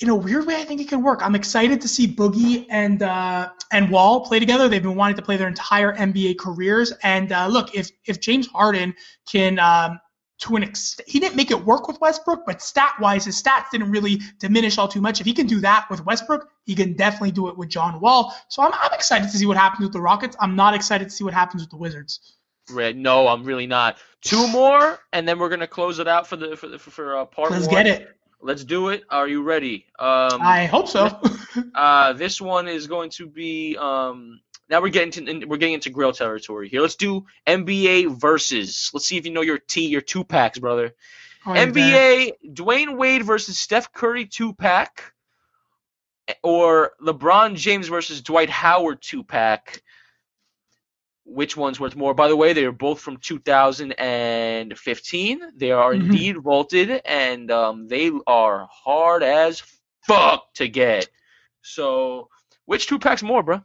in 0.00 0.10
a 0.10 0.14
weird 0.14 0.46
way, 0.46 0.56
I 0.56 0.64
think 0.64 0.80
it 0.80 0.88
can 0.88 1.02
work. 1.02 1.20
I'm 1.22 1.34
excited 1.34 1.80
to 1.80 1.88
see 1.88 2.06
Boogie 2.06 2.66
and 2.68 3.02
uh, 3.02 3.50
and 3.72 3.90
Wall 3.90 4.26
play 4.26 4.38
together. 4.38 4.68
They've 4.68 4.82
been 4.82 4.94
wanting 4.94 5.16
to 5.16 5.22
play 5.22 5.36
their 5.36 5.48
entire 5.48 5.94
NBA 5.96 6.38
careers. 6.38 6.92
And 7.02 7.32
uh, 7.32 7.46
look, 7.46 7.74
if 7.74 7.90
if 8.04 8.20
James 8.20 8.46
Harden 8.46 8.94
can 9.26 9.58
um, 9.58 9.98
to 10.40 10.56
an 10.56 10.62
extent, 10.62 11.08
he 11.08 11.18
didn't 11.18 11.36
make 11.36 11.50
it 11.50 11.64
work 11.64 11.88
with 11.88 11.98
Westbrook, 12.00 12.44
but 12.44 12.60
stat 12.60 12.92
wise, 13.00 13.24
his 13.24 13.42
stats 13.42 13.70
didn't 13.72 13.90
really 13.90 14.20
diminish 14.38 14.76
all 14.76 14.86
too 14.86 15.00
much. 15.00 15.20
If 15.20 15.26
he 15.26 15.32
can 15.32 15.46
do 15.46 15.60
that 15.60 15.86
with 15.90 16.04
Westbrook, 16.04 16.50
he 16.66 16.74
can 16.74 16.92
definitely 16.92 17.30
do 17.30 17.48
it 17.48 17.56
with 17.56 17.70
John 17.70 17.98
Wall. 18.00 18.34
So 18.48 18.62
I'm 18.62 18.72
I'm 18.74 18.92
excited 18.92 19.30
to 19.30 19.38
see 19.38 19.46
what 19.46 19.56
happens 19.56 19.84
with 19.84 19.94
the 19.94 20.00
Rockets. 20.02 20.36
I'm 20.40 20.56
not 20.56 20.74
excited 20.74 21.04
to 21.04 21.10
see 21.10 21.24
what 21.24 21.32
happens 21.32 21.62
with 21.62 21.70
the 21.70 21.78
Wizards. 21.78 22.36
Red. 22.70 22.96
No, 22.96 23.28
I'm 23.28 23.44
really 23.44 23.66
not. 23.66 23.96
Two 24.20 24.46
more, 24.48 24.98
and 25.12 25.26
then 25.26 25.38
we're 25.38 25.48
gonna 25.48 25.66
close 25.66 26.00
it 26.00 26.08
out 26.08 26.26
for 26.26 26.36
the 26.36 26.54
for 26.54 26.68
the, 26.68 26.78
for 26.78 27.16
uh, 27.16 27.24
part 27.24 27.50
Let's 27.50 27.66
one. 27.66 27.76
get 27.76 27.86
it. 27.86 28.16
Let's 28.46 28.62
do 28.62 28.90
it. 28.90 29.02
Are 29.10 29.26
you 29.26 29.42
ready? 29.42 29.86
Um, 29.98 30.40
I 30.40 30.66
hope 30.66 30.86
so. 30.86 31.20
uh, 31.74 32.12
this 32.12 32.40
one 32.40 32.68
is 32.68 32.86
going 32.86 33.10
to 33.10 33.26
be 33.26 33.76
um. 33.76 34.40
Now 34.70 34.80
we're 34.80 34.90
getting 34.90 35.10
to 35.26 35.46
we're 35.46 35.56
getting 35.56 35.74
into 35.74 35.90
grail 35.90 36.12
territory 36.12 36.68
here. 36.68 36.80
Let's 36.80 36.94
do 36.94 37.26
NBA 37.44 38.20
versus. 38.20 38.92
Let's 38.94 39.06
see 39.06 39.16
if 39.16 39.26
you 39.26 39.32
know 39.32 39.40
your 39.40 39.58
T 39.58 39.86
your 39.86 40.00
two 40.00 40.22
packs, 40.22 40.60
brother. 40.60 40.94
All 41.44 41.54
right, 41.54 41.74
man. 41.74 41.92
NBA 41.92 42.54
Dwyane 42.54 42.96
Wade 42.96 43.24
versus 43.24 43.58
Steph 43.58 43.92
Curry 43.92 44.26
two 44.26 44.52
pack, 44.52 45.12
or 46.44 46.92
LeBron 47.02 47.56
James 47.56 47.88
versus 47.88 48.22
Dwight 48.22 48.50
Howard 48.50 49.02
two 49.02 49.24
pack. 49.24 49.82
Which 51.28 51.56
one's 51.56 51.80
worth 51.80 51.96
more? 51.96 52.14
By 52.14 52.28
the 52.28 52.36
way, 52.36 52.52
they 52.52 52.64
are 52.64 52.72
both 52.72 53.00
from 53.00 53.16
2015. 53.16 55.40
They 55.56 55.72
are 55.72 55.92
Mhm. 55.92 56.00
indeed 56.00 56.36
vaulted, 56.38 57.02
and 57.04 57.50
um, 57.50 57.88
they 57.88 58.10
are 58.26 58.68
hard 58.70 59.22
as 59.22 59.62
fuck 60.06 60.52
to 60.54 60.68
get. 60.68 61.08
So, 61.62 62.28
which 62.64 62.86
two 62.86 62.98
packs 62.98 63.22
more, 63.22 63.42
bro? 63.42 63.62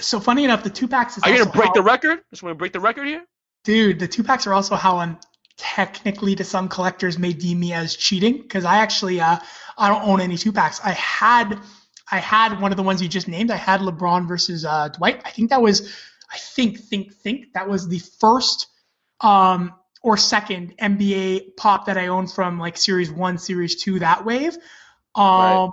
So 0.00 0.18
funny 0.20 0.44
enough, 0.44 0.62
the 0.64 0.70
two 0.70 0.88
packs 0.88 1.16
is 1.18 1.22
Are 1.22 1.30
you 1.30 1.38
gonna 1.38 1.50
break 1.50 1.68
how- 1.68 1.74
the 1.74 1.82
record? 1.82 2.22
Just 2.30 2.42
want 2.42 2.52
to 2.52 2.58
break 2.58 2.72
the 2.72 2.80
record 2.80 3.06
here? 3.06 3.24
Dude, 3.64 3.98
the 3.98 4.08
two 4.08 4.24
packs 4.24 4.46
are 4.46 4.54
also 4.54 4.74
how 4.74 4.96
I'm 4.98 5.18
technically 5.58 6.34
to 6.36 6.44
some 6.44 6.66
collectors 6.68 7.18
may 7.18 7.32
deem 7.34 7.60
me 7.60 7.72
as 7.74 7.94
cheating 7.94 8.38
because 8.40 8.64
I 8.64 8.76
actually 8.76 9.20
uh 9.20 9.36
I 9.76 9.88
don't 9.88 10.02
own 10.02 10.20
any 10.20 10.38
two 10.38 10.50
packs. 10.50 10.80
I 10.82 10.92
had 10.92 11.60
I 12.10 12.18
had 12.18 12.58
one 12.60 12.72
of 12.72 12.76
the 12.78 12.82
ones 12.82 13.02
you 13.02 13.08
just 13.08 13.28
named. 13.28 13.50
I 13.50 13.56
had 13.56 13.80
LeBron 13.80 14.26
versus 14.26 14.64
uh, 14.64 14.88
Dwight. 14.88 15.20
I 15.24 15.30
think 15.30 15.50
that 15.50 15.60
was 15.62 15.92
I 16.32 16.38
think 16.38 16.78
think 16.78 17.14
think 17.14 17.52
that 17.54 17.68
was 17.68 17.88
the 17.88 17.98
first 18.20 18.68
um 19.20 19.74
or 20.02 20.16
second 20.16 20.74
NBA 20.78 21.56
pop 21.56 21.86
that 21.86 21.96
I 21.96 22.08
owned 22.08 22.32
from 22.32 22.58
like 22.58 22.76
series 22.76 23.10
one, 23.10 23.38
series 23.38 23.76
two 23.82 23.98
that 24.00 24.24
wave. 24.24 24.56
Um 25.14 25.72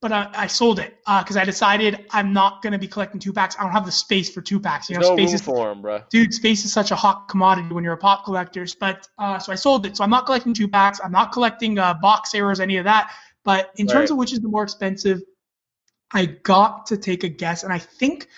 but 0.00 0.12
I, 0.12 0.30
I 0.34 0.46
sold 0.46 0.78
it 0.78 0.96
because 1.06 1.36
I 1.36 1.44
decided 1.44 2.06
I'm 2.10 2.32
not 2.32 2.62
going 2.62 2.72
to 2.74 2.78
be 2.78 2.86
collecting 2.86 3.18
two 3.18 3.32
packs. 3.32 3.56
I 3.58 3.62
don't 3.62 3.72
have 3.72 3.86
the 3.86 3.92
space 3.92 4.30
for 4.30 4.40
two 4.40 4.60
packs. 4.60 4.88
You 4.88 4.94
There's 4.94 5.08
know, 5.08 5.16
no 5.16 5.16
space 5.16 5.32
room 5.32 5.34
is 5.34 5.42
for 5.42 5.72
him, 5.72 5.82
bro. 5.82 6.02
dude, 6.10 6.34
space 6.34 6.64
is 6.64 6.72
such 6.72 6.90
a 6.90 6.96
hot 6.96 7.28
commodity 7.28 7.74
when 7.74 7.82
you're 7.82 7.94
a 7.94 7.98
pop 7.98 8.24
collector. 8.24 8.66
But 8.78 9.08
uh, 9.18 9.38
so 9.38 9.52
I 9.52 9.56
sold 9.56 9.86
it. 9.86 9.96
So 9.96 10.04
I'm 10.04 10.10
not 10.10 10.26
collecting 10.26 10.54
two 10.54 10.68
packs. 10.68 11.00
I'm 11.02 11.12
not 11.12 11.32
collecting 11.32 11.78
uh, 11.78 11.94
box 11.94 12.34
errors, 12.34 12.60
any 12.60 12.76
of 12.76 12.84
that. 12.84 13.10
But 13.42 13.70
in 13.76 13.86
terms 13.86 14.10
of 14.10 14.16
which 14.18 14.32
is 14.32 14.40
the 14.40 14.48
more 14.48 14.62
expensive, 14.64 15.22
I 16.12 16.26
got 16.26 16.86
to 16.86 16.96
take 16.96 17.24
a 17.24 17.28
guess, 17.28 17.64
and 17.64 17.72
I 17.72 17.78
think 17.78 18.28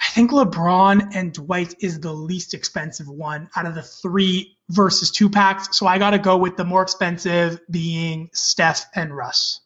I 0.00 0.06
think 0.08 0.30
LeBron 0.30 1.14
and 1.14 1.32
Dwight 1.32 1.74
is 1.80 2.00
the 2.00 2.12
least 2.12 2.54
expensive 2.54 3.08
one 3.08 3.48
out 3.56 3.66
of 3.66 3.74
the 3.74 3.82
three 3.82 4.56
versus 4.68 5.10
two 5.10 5.30
packs. 5.30 5.76
So 5.76 5.86
I 5.86 5.98
got 5.98 6.10
to 6.10 6.18
go 6.18 6.36
with 6.36 6.56
the 6.56 6.64
more 6.64 6.82
expensive 6.82 7.60
being 7.70 8.28
Steph 8.32 8.86
and 8.94 9.16
Russ. 9.16 9.60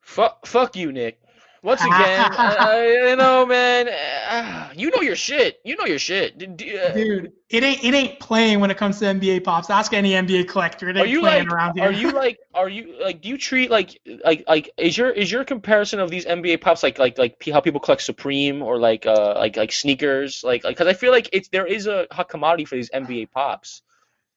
Fuck, 0.00 0.46
fuck 0.46 0.76
you, 0.76 0.92
Nick. 0.92 1.21
Once 1.62 1.80
again, 1.84 2.32
uh, 2.32 2.82
you 3.08 3.14
know, 3.14 3.46
man, 3.46 3.88
uh, 3.88 4.68
you 4.74 4.90
know 4.90 5.00
your 5.00 5.14
shit. 5.14 5.60
You 5.64 5.76
know 5.76 5.84
your 5.84 5.98
shit. 5.98 6.34
Uh, 6.42 6.46
Dude, 6.92 7.32
it 7.50 7.62
ain't 7.62 7.84
it 7.84 7.94
ain't 7.94 8.18
playing 8.18 8.58
when 8.58 8.72
it 8.72 8.76
comes 8.76 8.98
to 8.98 9.04
NBA 9.04 9.44
pops. 9.44 9.70
Ask 9.70 9.92
any 9.92 10.10
NBA 10.10 10.48
collector. 10.48 10.88
It 10.88 10.96
are 10.96 11.06
you 11.06 11.20
playing 11.20 11.44
like? 11.44 11.52
around 11.52 11.78
here. 11.78 11.88
Are 11.88 11.92
you 11.92 12.10
like? 12.10 12.40
Are 12.52 12.68
you 12.68 12.96
like? 13.00 13.22
Do 13.22 13.28
you 13.28 13.38
treat 13.38 13.70
like 13.70 14.00
like 14.24 14.42
like? 14.48 14.70
Is 14.76 14.98
your 14.98 15.10
is 15.10 15.30
your 15.30 15.44
comparison 15.44 16.00
of 16.00 16.10
these 16.10 16.26
NBA 16.26 16.60
pops 16.60 16.82
like 16.82 16.98
like 16.98 17.16
like 17.16 17.40
how 17.52 17.60
people 17.60 17.78
collect 17.78 18.02
Supreme 18.02 18.60
or 18.60 18.78
like 18.78 19.06
uh 19.06 19.34
like 19.36 19.56
like 19.56 19.70
sneakers 19.70 20.42
like 20.42 20.64
like? 20.64 20.76
Because 20.76 20.88
I 20.88 20.94
feel 20.94 21.12
like 21.12 21.28
it's 21.32 21.48
there 21.48 21.66
is 21.66 21.86
a 21.86 22.08
hot 22.10 22.28
commodity 22.28 22.64
for 22.64 22.74
these 22.74 22.90
NBA 22.90 23.30
pops. 23.30 23.82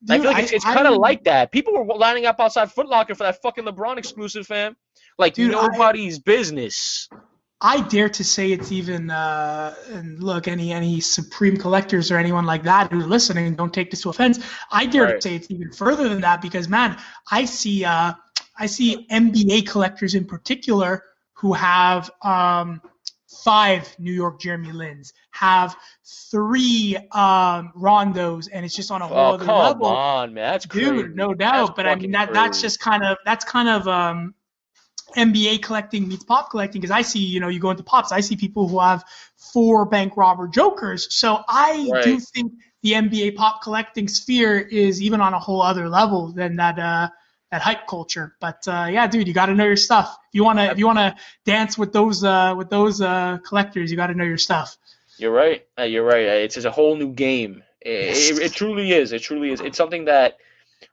And 0.04 0.12
I 0.12 0.20
feel 0.20 0.32
like 0.32 0.44
it's, 0.44 0.52
it's 0.52 0.64
kind 0.64 0.86
of 0.86 0.98
like 0.98 1.24
that. 1.24 1.52
People 1.52 1.74
were 1.74 1.96
lining 1.96 2.28
up 2.28 2.40
outside 2.40 2.72
Foot 2.72 2.88
Locker 2.88 3.16
for 3.16 3.24
that 3.24 3.42
fucking 3.42 3.64
LeBron 3.64 3.98
exclusive, 3.98 4.46
fam. 4.46 4.76
Like 5.18 5.34
Dude, 5.34 5.54
I- 5.54 5.68
nobody's 5.68 6.20
business. 6.20 7.08
I 7.62 7.82
dare 7.82 8.10
to 8.10 8.24
say 8.24 8.52
it's 8.52 8.72
even 8.72 9.10
uh, 9.10 9.74
and 9.90 10.22
look 10.22 10.48
any 10.48 10.74
any 10.74 11.00
supreme 11.00 11.56
collectors 11.56 12.12
or 12.12 12.18
anyone 12.18 12.46
like 12.46 12.64
that 12.64 12.92
who's 12.92 13.08
listening 13.08 13.56
don't 13.56 13.74
take 13.74 13.90
this 13.90 14.02
to 14.02 14.10
offense. 14.10 14.40
I 14.72 14.86
dare 14.86 15.04
Right. 15.06 15.16
to 15.16 15.22
say 15.22 15.36
it's 15.36 15.50
even 15.50 15.72
further 15.72 16.10
than 16.10 16.20
that 16.22 16.42
because 16.42 16.68
man, 16.68 16.98
I 17.32 17.46
see 17.46 17.86
uh, 17.86 18.14
I 18.60 18.66
see 18.66 19.08
NBA 19.10 19.68
collectors 19.68 20.16
in 20.16 20.26
particular 20.26 21.04
who 21.34 21.54
have 21.54 22.12
um, 22.24 22.82
five 23.44 23.96
New 24.00 24.12
York 24.14 24.40
Jeremy 24.40 24.72
Lins, 24.74 25.14
have 25.32 25.76
three 26.30 26.98
um, 27.14 27.72
Rondos, 27.76 28.48
and 28.52 28.66
it's 28.66 28.76
just 28.76 28.92
on 28.92 29.02
a 29.02 29.08
whole 29.08 29.18
Oh 29.18 29.34
other 29.36 29.46
come 29.46 29.58
level. 29.58 29.88
on, 29.88 30.34
man, 30.34 30.52
that's 30.52 30.66
crazy. 30.66 30.90
Dude, 30.92 31.16
no 31.16 31.34
doubt. 31.34 31.68
That's 31.68 31.76
but 31.78 31.88
I 31.88 31.96
mean 31.96 32.12
that 32.12 32.34
that's 32.34 32.62
just 32.62 32.80
kind 32.82 33.04
of 33.04 33.18
that's 33.26 33.46
kind 33.46 33.70
of 33.70 33.88
um 33.88 34.36
NBA 35.16 35.62
collecting 35.64 36.08
meets 36.08 36.24
pop 36.24 36.50
collecting 36.50 36.82
because 36.82 36.92
I 36.92 37.02
see, 37.02 37.20
you 37.20 37.40
know, 37.40 37.48
you 37.48 37.60
go 37.60 37.70
into 37.72 37.84
pops, 37.84 38.12
I 38.12 38.20
see 38.22 38.36
people 38.36 38.68
who 38.68 38.80
have 38.80 39.04
four 39.36 39.86
bank 39.86 40.18
robber 40.18 40.48
jokers. 40.48 41.14
So 41.14 41.44
I 41.48 41.90
do 42.04 42.20
think 42.20 42.54
the 42.82 42.94
NBA 42.94 43.36
pop 43.36 43.62
collecting 43.62 44.08
sphere 44.08 44.60
is 44.60 45.02
even 45.02 45.22
on 45.22 45.34
a 45.34 45.40
whole 45.40 45.62
other 45.62 45.90
level 45.90 46.32
than 46.32 46.58
that 46.58 46.78
uh 46.80 47.10
that 47.52 47.62
hype 47.62 47.88
culture. 47.88 48.36
But 48.42 48.68
uh, 48.68 48.88
yeah, 48.92 49.08
dude, 49.08 49.28
you 49.28 49.34
got 49.34 49.46
to 49.46 49.56
know 49.56 49.66
your 49.66 49.78
stuff. 49.78 50.18
If 50.30 50.36
you 50.36 50.44
wanna 50.44 50.66
if 50.66 50.78
you 50.78 50.88
wanna 50.88 51.16
dance 51.46 51.78
with 51.78 51.94
those 51.94 52.24
uh 52.24 52.54
with 52.58 52.70
those 52.70 53.02
uh 53.02 53.38
collectors, 53.48 53.92
you 53.92 53.98
got 53.98 54.08
to 54.08 54.16
know 54.16 54.26
your 54.26 54.38
stuff. 54.38 54.78
You're 55.18 55.32
right. 55.32 55.66
Uh, 55.80 55.84
You're 55.84 56.04
right. 56.04 56.28
Uh, 56.28 56.32
It's, 56.32 56.58
it's 56.58 56.66
a 56.66 56.72
whole 56.72 56.96
new 56.96 57.12
game. 57.14 57.64
It, 57.82 58.38
it, 58.38 58.42
it 58.42 58.52
truly 58.54 58.92
is. 58.92 59.12
It 59.12 59.22
truly 59.22 59.52
is. 59.52 59.62
It's 59.62 59.78
something 59.78 60.06
that, 60.06 60.38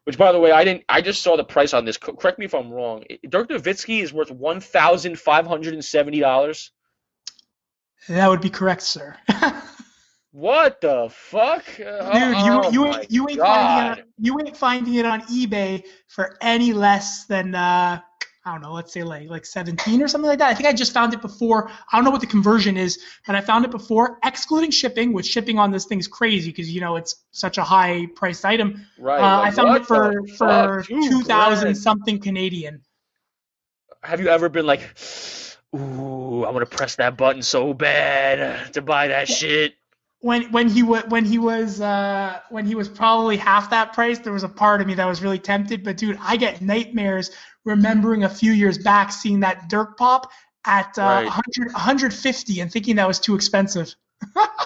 which 0.04 0.18
by 0.18 0.32
the 0.32 0.38
way, 0.38 0.52
I 0.52 0.64
didn't. 0.64 0.84
I 0.88 1.00
just 1.00 1.22
saw 1.22 1.36
the 1.36 1.44
price 1.44 1.74
on 1.74 1.84
this. 1.84 1.96
Correct 1.96 2.38
me 2.38 2.44
if 2.44 2.54
I'm 2.54 2.70
wrong. 2.70 3.04
Dirk 3.28 3.48
Nowitzki 3.48 4.02
is 4.02 4.12
worth 4.12 4.30
one 4.30 4.60
thousand 4.60 5.18
five 5.18 5.46
hundred 5.46 5.74
and 5.74 5.84
seventy 5.84 6.20
dollars. 6.20 6.70
That 8.08 8.28
would 8.28 8.40
be 8.40 8.50
correct, 8.50 8.82
sir. 8.82 9.16
What 10.32 10.80
the 10.80 11.08
fuck, 11.10 11.62
Dude, 11.76 11.86
oh, 11.86 12.70
you 12.70 12.72
you 12.72 12.86
ain't 12.86 13.10
you 13.10 13.28
ain't 13.28 13.38
God. 13.38 13.46
finding 13.46 13.86
it 13.86 13.98
on, 14.00 14.04
you 14.18 14.40
ain't 14.40 14.56
finding 14.56 14.94
it 14.94 15.04
on 15.04 15.20
eBay 15.22 15.84
for 16.08 16.38
any 16.40 16.72
less 16.72 17.26
than 17.26 17.54
uh 17.54 18.00
I 18.44 18.52
don't 18.52 18.62
know, 18.62 18.72
let's 18.72 18.92
say 18.92 19.04
like 19.04 19.30
like 19.30 19.46
17 19.46 20.02
or 20.02 20.08
something 20.08 20.28
like 20.28 20.40
that. 20.40 20.50
I 20.50 20.54
think 20.54 20.68
I 20.68 20.72
just 20.72 20.92
found 20.92 21.14
it 21.14 21.22
before. 21.22 21.70
I 21.92 21.96
don't 21.96 22.04
know 22.04 22.10
what 22.10 22.20
the 22.20 22.26
conversion 22.26 22.76
is, 22.76 22.98
but 23.24 23.36
I 23.36 23.40
found 23.40 23.64
it 23.64 23.70
before, 23.70 24.18
excluding 24.24 24.72
shipping, 24.72 25.12
which 25.12 25.26
shipping 25.26 25.60
on 25.60 25.70
this 25.70 25.84
thing 25.84 26.00
is 26.00 26.08
crazy 26.08 26.50
because 26.50 26.68
you 26.68 26.80
know 26.80 26.96
it's 26.96 27.16
such 27.30 27.58
a 27.58 27.62
high 27.62 28.06
priced 28.16 28.44
item. 28.44 28.84
Right. 28.98 29.20
uh, 29.20 29.38
like, 29.38 29.52
I 29.52 29.54
found 29.54 29.76
it 29.76 29.86
for 29.86 30.26
for 30.36 30.82
fuck? 30.82 30.86
2,000 30.88 31.62
grand. 31.62 31.78
something 31.78 32.18
Canadian. 32.18 32.82
Have 34.02 34.20
you 34.20 34.28
ever 34.28 34.48
been 34.48 34.66
like, 34.66 34.80
ooh, 35.76 36.42
I 36.42 36.50
want 36.50 36.68
to 36.68 36.76
press 36.76 36.96
that 36.96 37.16
button 37.16 37.42
so 37.42 37.72
bad 37.72 38.72
to 38.72 38.82
buy 38.82 39.08
that 39.08 39.28
shit? 39.28 39.74
when 40.22 40.44
when 40.52 40.68
he 40.68 40.84
was 40.84 41.02
when 41.08 41.24
he 41.24 41.38
was 41.38 41.80
uh, 41.80 42.38
when 42.48 42.64
he 42.64 42.76
was 42.76 42.88
probably 42.88 43.36
half 43.36 43.70
that 43.70 43.92
price, 43.92 44.20
there 44.20 44.32
was 44.32 44.44
a 44.44 44.48
part 44.48 44.80
of 44.80 44.86
me 44.86 44.94
that 44.94 45.04
was 45.04 45.20
really 45.20 45.38
tempted. 45.38 45.82
But 45.84 45.96
dude, 45.96 46.16
I 46.20 46.36
get 46.36 46.62
nightmares 46.62 47.32
remembering 47.64 48.24
a 48.24 48.28
few 48.28 48.52
years 48.52 48.78
back 48.78 49.12
seeing 49.12 49.40
that 49.40 49.68
Dirk 49.68 49.96
pop 49.96 50.30
at 50.64 50.96
uh, 50.98 51.02
Right. 51.02 51.24
100 51.24 51.72
150 51.72 52.60
and 52.60 52.70
thinking 52.72 52.96
that 52.96 53.06
was 53.08 53.18
too 53.18 53.34
expensive. 53.34 53.94
Uh, 54.36 54.46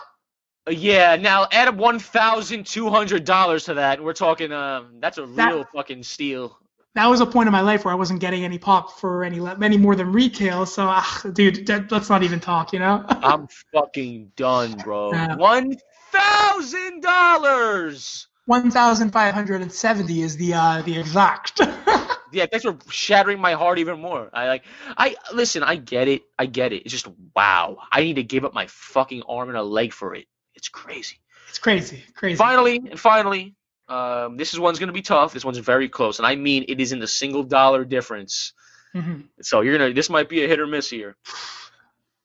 Yeah, 0.68 1.14
now 1.14 1.46
add 1.52 1.78
one 1.78 2.00
thousand 2.00 2.66
two 2.66 2.90
hundred 2.90 3.24
dollars 3.24 3.66
to 3.66 3.74
that, 3.74 3.98
and 3.98 4.04
we're 4.04 4.12
talking. 4.12 4.50
Um, 4.50 4.96
that's 4.98 5.16
a 5.16 5.24
That- 5.26 5.52
real 5.54 5.64
fucking 5.72 6.02
steal. 6.02 6.58
That 6.96 7.06
was 7.06 7.20
a 7.20 7.26
point 7.26 7.46
in 7.46 7.52
my 7.52 7.60
life 7.60 7.84
where 7.84 7.92
I 7.92 7.94
wasn't 7.94 8.18
getting 8.20 8.44
any 8.44 8.58
pop 8.58 8.98
for 8.98 9.22
any 9.22 9.38
any 9.62 9.76
more 9.76 9.94
than 9.94 10.10
retail. 10.10 10.66
So, 10.66 10.86
ah, 10.88 11.22
dude, 11.34 11.66
that, 11.68 11.92
let's 11.92 12.10
not 12.10 12.24
even 12.24 12.40
talk. 12.40 12.72
You 12.72 12.80
know. 12.80 13.04
I'm 13.10 13.46
fucking 13.72 14.32
done, 14.34 14.72
bro. 14.78 15.12
Yeah. 15.12 15.36
One 15.36 15.76
thousand 16.10 17.00
dollars. 17.00 18.26
1,570 18.46 20.22
is 20.22 20.36
the 20.36 20.54
uh, 20.54 20.82
the 20.82 20.98
exact. 20.98 21.60
Yeah, 22.36 22.46
thanks 22.46 22.64
for 22.64 22.76
shattering 22.90 23.40
my 23.40 23.54
heart 23.54 23.78
even 23.78 24.00
more. 24.00 24.28
I 24.32 24.48
like. 24.48 24.64
I 24.96 25.16
listen. 25.32 25.62
I 25.62 25.76
get 25.76 26.06
it. 26.06 26.22
I 26.38 26.44
get 26.46 26.72
it. 26.72 26.82
It's 26.84 26.92
just 26.92 27.08
wow. 27.34 27.78
I 27.90 28.02
need 28.02 28.16
to 28.16 28.22
give 28.22 28.44
up 28.44 28.52
my 28.52 28.66
fucking 28.68 29.22
arm 29.28 29.48
and 29.48 29.56
a 29.56 29.62
leg 29.62 29.92
for 29.92 30.14
it. 30.14 30.26
It's 30.54 30.68
crazy. 30.68 31.16
it's 31.48 31.58
crazy, 31.58 32.04
crazy. 32.14 32.36
Finally, 32.36 32.76
and 32.90 33.00
finally, 33.00 33.54
um, 33.88 34.36
this 34.36 34.52
is 34.52 34.60
one's 34.60 34.78
gonna 34.78 34.92
be 34.92 35.02
tough. 35.02 35.32
This 35.32 35.44
one's 35.44 35.58
very 35.58 35.88
close, 35.88 36.18
and 36.18 36.26
I 36.26 36.36
mean 36.36 36.64
it 36.68 36.78
isn't 36.80 37.02
a 37.02 37.06
single 37.06 37.42
dollar 37.42 37.84
difference. 37.84 38.52
Mhm. 38.94 39.28
So 39.40 39.62
you're 39.62 39.78
gonna. 39.78 39.94
This 39.94 40.10
might 40.10 40.28
be 40.28 40.44
a 40.44 40.48
hit 40.48 40.60
or 40.60 40.66
miss 40.66 40.90
here. 40.90 41.16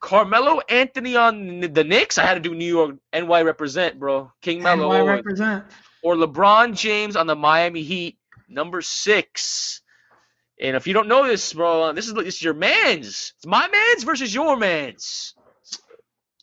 Carmelo 0.01 0.59
Anthony 0.67 1.15
on 1.15 1.59
the 1.61 1.83
Knicks. 1.83 2.17
I 2.17 2.25
had 2.25 2.33
to 2.33 2.39
do 2.39 2.55
New 2.55 2.65
York 2.65 2.95
NY 3.13 3.43
represent, 3.43 3.99
bro. 3.99 4.31
King 4.41 4.63
Melo. 4.63 4.91
or, 4.91 5.05
represent? 5.05 5.63
or 6.01 6.15
LeBron 6.15 6.75
James 6.75 7.15
on 7.15 7.27
the 7.27 7.35
Miami 7.35 7.83
Heat, 7.83 8.17
number 8.49 8.81
six. 8.81 9.80
And 10.61 10.75
if 10.75 10.85
you 10.85 10.93
don't 10.93 11.07
know 11.07 11.25
this, 11.25 11.53
bro, 11.53 11.91
this 11.93 12.07
is 12.07 12.13
this 12.13 12.35
is 12.35 12.41
your 12.41 12.53
man's. 12.53 13.33
It's 13.35 13.45
my 13.45 13.67
man's 13.67 14.03
versus 14.03 14.33
your 14.33 14.55
man's. 14.55 15.33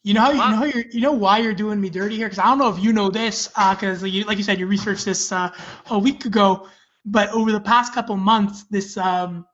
You 0.02 0.14
know 0.14 0.20
how 0.22 0.30
you 0.30 0.36
know 0.38 0.56
how 0.56 0.64
you're, 0.64 0.84
you 0.90 1.00
know 1.00 1.12
why 1.12 1.38
you're 1.38 1.54
doing 1.54 1.80
me 1.80 1.88
dirty 1.88 2.16
here 2.16 2.26
because 2.26 2.38
I 2.38 2.46
don't 2.46 2.58
know 2.58 2.68
if 2.68 2.82
you 2.82 2.92
know 2.92 3.10
this 3.10 3.48
because 3.48 4.02
you, 4.02 4.24
like 4.24 4.38
you 4.38 4.44
said 4.44 4.58
you 4.58 4.66
researched 4.66 5.04
this 5.04 5.30
uh, 5.30 5.50
a 5.90 5.98
week 5.98 6.24
ago. 6.24 6.66
but 7.04 7.30
over 7.30 7.52
the 7.52 7.60
past 7.60 7.94
couple 7.94 8.16
months, 8.16 8.64
this 8.70 8.96
um, 8.96 9.46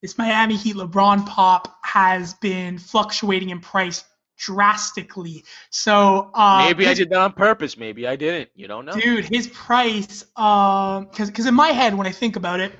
this 0.00 0.18
Miami 0.18 0.56
Heat 0.56 0.76
LeBron 0.76 1.26
pop 1.26 1.76
has 1.84 2.34
been 2.34 2.78
fluctuating 2.78 3.50
in 3.50 3.60
price 3.60 4.04
drastically. 4.36 5.44
So 5.70 6.30
uh, 6.34 6.64
Maybe 6.66 6.88
I 6.88 6.94
did 6.94 7.10
that 7.10 7.20
on 7.20 7.32
purpose. 7.32 7.76
Maybe 7.76 8.06
I 8.08 8.16
didn't. 8.16 8.50
You 8.56 8.66
don't 8.66 8.84
know. 8.84 8.94
dude, 8.94 9.26
his 9.26 9.46
price, 9.48 10.24
um, 10.36 11.04
because 11.04 11.28
because 11.30 11.46
in 11.46 11.54
my 11.54 11.68
head 11.68 11.94
when 11.94 12.06
I 12.06 12.12
think 12.12 12.36
about 12.36 12.58
it, 12.58 12.72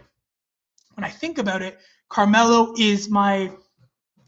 when 0.95 1.05
I 1.05 1.11
think 1.11 1.39
about 1.39 1.63
it, 1.63 1.79
Carmelo 2.09 2.75
is 2.79 3.09
my 3.09 3.51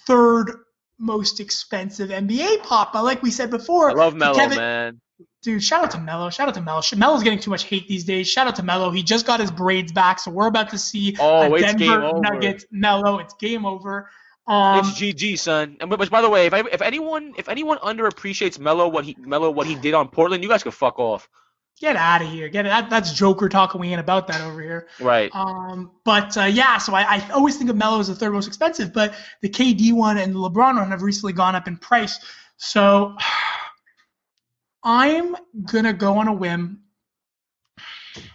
third 0.06 0.50
most 0.98 1.40
expensive 1.40 2.10
NBA 2.10 2.62
pop. 2.62 2.92
But 2.92 3.04
like 3.04 3.22
we 3.22 3.30
said 3.30 3.50
before, 3.50 3.90
I 3.90 3.94
love 3.94 4.14
Melo, 4.14 4.34
Kevin- 4.34 4.58
man. 4.58 5.00
dude, 5.42 5.62
shout 5.62 5.84
out 5.84 5.90
to 5.92 5.98
Melo. 6.00 6.30
Shout 6.30 6.48
out 6.48 6.54
to 6.54 6.62
Melo. 6.62 6.80
Sh- 6.80 6.94
Melo's 6.94 7.22
getting 7.22 7.38
too 7.38 7.50
much 7.50 7.64
hate 7.64 7.88
these 7.88 8.04
days. 8.04 8.28
Shout 8.28 8.46
out 8.46 8.56
to 8.56 8.62
Melo. 8.62 8.90
He 8.90 9.02
just 9.02 9.26
got 9.26 9.40
his 9.40 9.50
braids 9.50 9.92
back, 9.92 10.18
so 10.18 10.30
we're 10.30 10.46
about 10.46 10.70
to 10.70 10.78
see 10.78 11.16
Oh, 11.18 11.42
a 11.42 11.54
it's 11.54 11.74
Denver. 11.74 12.12
Nuggets 12.20 12.64
Melo. 12.70 13.18
It's 13.18 13.34
game 13.34 13.66
over. 13.66 14.08
Um, 14.46 14.80
it's 14.80 14.90
GG, 15.00 15.38
son. 15.38 15.76
And 15.80 15.88
but, 15.88 16.10
by 16.10 16.20
the 16.20 16.28
way, 16.28 16.46
if 16.46 16.52
I, 16.54 16.60
if 16.70 16.82
anyone 16.82 17.32
if 17.38 17.48
anyone 17.48 17.78
underappreciates 17.78 18.58
Melo 18.58 18.88
what 18.88 19.04
he 19.06 19.16
Melo 19.18 19.50
what 19.50 19.66
he 19.66 19.74
did 19.74 19.94
on 19.94 20.08
Portland, 20.08 20.42
you 20.42 20.48
guys 20.50 20.62
can 20.62 20.72
fuck 20.72 20.98
off. 20.98 21.28
Get 21.80 21.96
out 21.96 22.22
of 22.22 22.28
here. 22.28 22.48
Get 22.48 22.66
it. 22.66 22.68
That, 22.68 22.90
that's 22.90 23.12
Joker 23.12 23.48
talking. 23.48 23.80
We 23.80 23.88
ain't 23.88 24.00
about 24.00 24.26
that 24.28 24.40
over 24.40 24.60
here. 24.60 24.88
Right. 25.00 25.30
Um, 25.34 25.92
but 26.04 26.36
uh, 26.36 26.44
yeah, 26.44 26.78
so 26.78 26.94
I, 26.94 27.02
I 27.02 27.30
always 27.30 27.56
think 27.56 27.70
of 27.70 27.76
Melo 27.76 28.00
as 28.00 28.08
the 28.08 28.14
third 28.14 28.32
most 28.32 28.46
expensive, 28.46 28.92
but 28.92 29.14
the 29.40 29.48
KD 29.48 29.92
one 29.92 30.18
and 30.18 30.34
the 30.34 30.38
LeBron 30.38 30.76
one 30.76 30.90
have 30.90 31.02
recently 31.02 31.32
gone 31.32 31.54
up 31.54 31.68
in 31.68 31.76
price. 31.76 32.18
So 32.56 33.16
I'm 34.82 35.34
gonna 35.64 35.94
go 35.94 36.18
on 36.18 36.28
a 36.28 36.32
whim, 36.32 36.80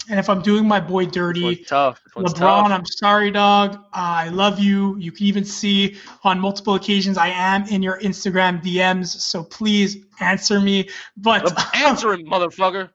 and 0.09 0.19
if 0.19 0.29
I'm 0.29 0.41
doing 0.41 0.67
my 0.67 0.79
boy 0.79 1.05
dirty, 1.05 1.57
tough. 1.57 2.01
LeBron, 2.15 2.35
tough. 2.35 2.71
I'm 2.71 2.85
sorry, 2.87 3.29
dog. 3.29 3.75
Uh, 3.75 3.79
I 3.93 4.29
love 4.29 4.57
you. 4.57 4.97
You 4.97 5.11
can 5.11 5.27
even 5.27 5.45
see 5.45 5.97
on 6.23 6.39
multiple 6.39 6.73
occasions 6.73 7.19
I 7.19 7.27
am 7.27 7.67
in 7.67 7.83
your 7.83 7.99
Instagram 7.99 8.63
DMs, 8.63 9.07
so 9.07 9.43
please 9.43 9.97
answer 10.19 10.59
me. 10.59 10.89
But 11.15 11.53
Answer 11.75 12.13
him, 12.13 12.25
motherfucker. 12.31 12.89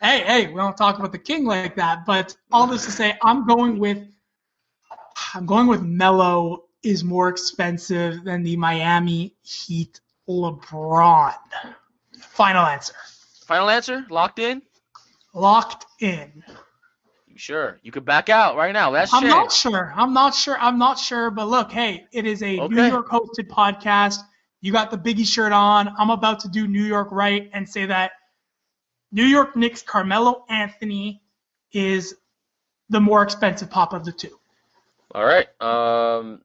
Hey, 0.00 0.20
hey, 0.20 0.46
we 0.48 0.54
don't 0.56 0.76
talk 0.76 0.98
about 0.98 1.12
the 1.12 1.18
king 1.18 1.44
like 1.44 1.76
that. 1.76 2.04
But 2.06 2.36
all 2.52 2.66
this 2.66 2.84
to 2.86 2.90
say, 2.90 3.16
I'm 3.22 3.46
going 3.46 3.78
with 3.78 3.98
I'm 5.34 5.46
going 5.46 5.66
with 5.66 5.82
Melo 5.82 6.64
is 6.82 7.04
more 7.04 7.28
expensive 7.28 8.24
than 8.24 8.42
the 8.42 8.56
Miami 8.56 9.34
Heat 9.42 10.00
LeBron. 10.28 11.34
Final 12.20 12.66
answer. 12.66 12.94
Final 13.46 13.70
answer. 13.70 14.06
Locked 14.10 14.38
in. 14.38 14.62
Locked 15.32 15.86
in. 16.00 16.44
You 17.28 17.38
sure? 17.38 17.80
You 17.82 17.90
could 17.90 18.04
back 18.04 18.28
out 18.28 18.56
right 18.56 18.72
now. 18.72 18.90
Last 18.90 19.12
I'm 19.12 19.22
chance. 19.22 19.34
not 19.34 19.52
sure. 19.52 19.92
I'm 19.96 20.12
not 20.12 20.34
sure. 20.34 20.58
I'm 20.58 20.78
not 20.78 20.98
sure. 20.98 21.30
But 21.30 21.48
look, 21.48 21.72
hey, 21.72 22.06
it 22.12 22.26
is 22.26 22.42
a 22.42 22.68
New 22.68 22.84
York 22.84 23.08
hosted 23.08 23.48
podcast. 23.48 24.20
You 24.60 24.72
got 24.72 24.90
the 24.90 24.98
Biggie 24.98 25.26
shirt 25.26 25.52
on. 25.52 25.92
I'm 25.98 26.10
about 26.10 26.40
to 26.40 26.48
do 26.48 26.66
New 26.66 26.84
York 26.84 27.08
right 27.10 27.50
and 27.52 27.68
say 27.68 27.86
that 27.86 28.12
New 29.14 29.24
York 29.24 29.54
Knicks 29.54 29.80
Carmelo 29.80 30.44
Anthony 30.48 31.22
is 31.72 32.16
the 32.90 33.00
more 33.00 33.22
expensive 33.22 33.70
pop 33.70 33.92
of 33.92 34.04
the 34.04 34.12
two. 34.12 34.38
All 35.14 35.24
right. 35.24 35.48
Um. 35.62 36.42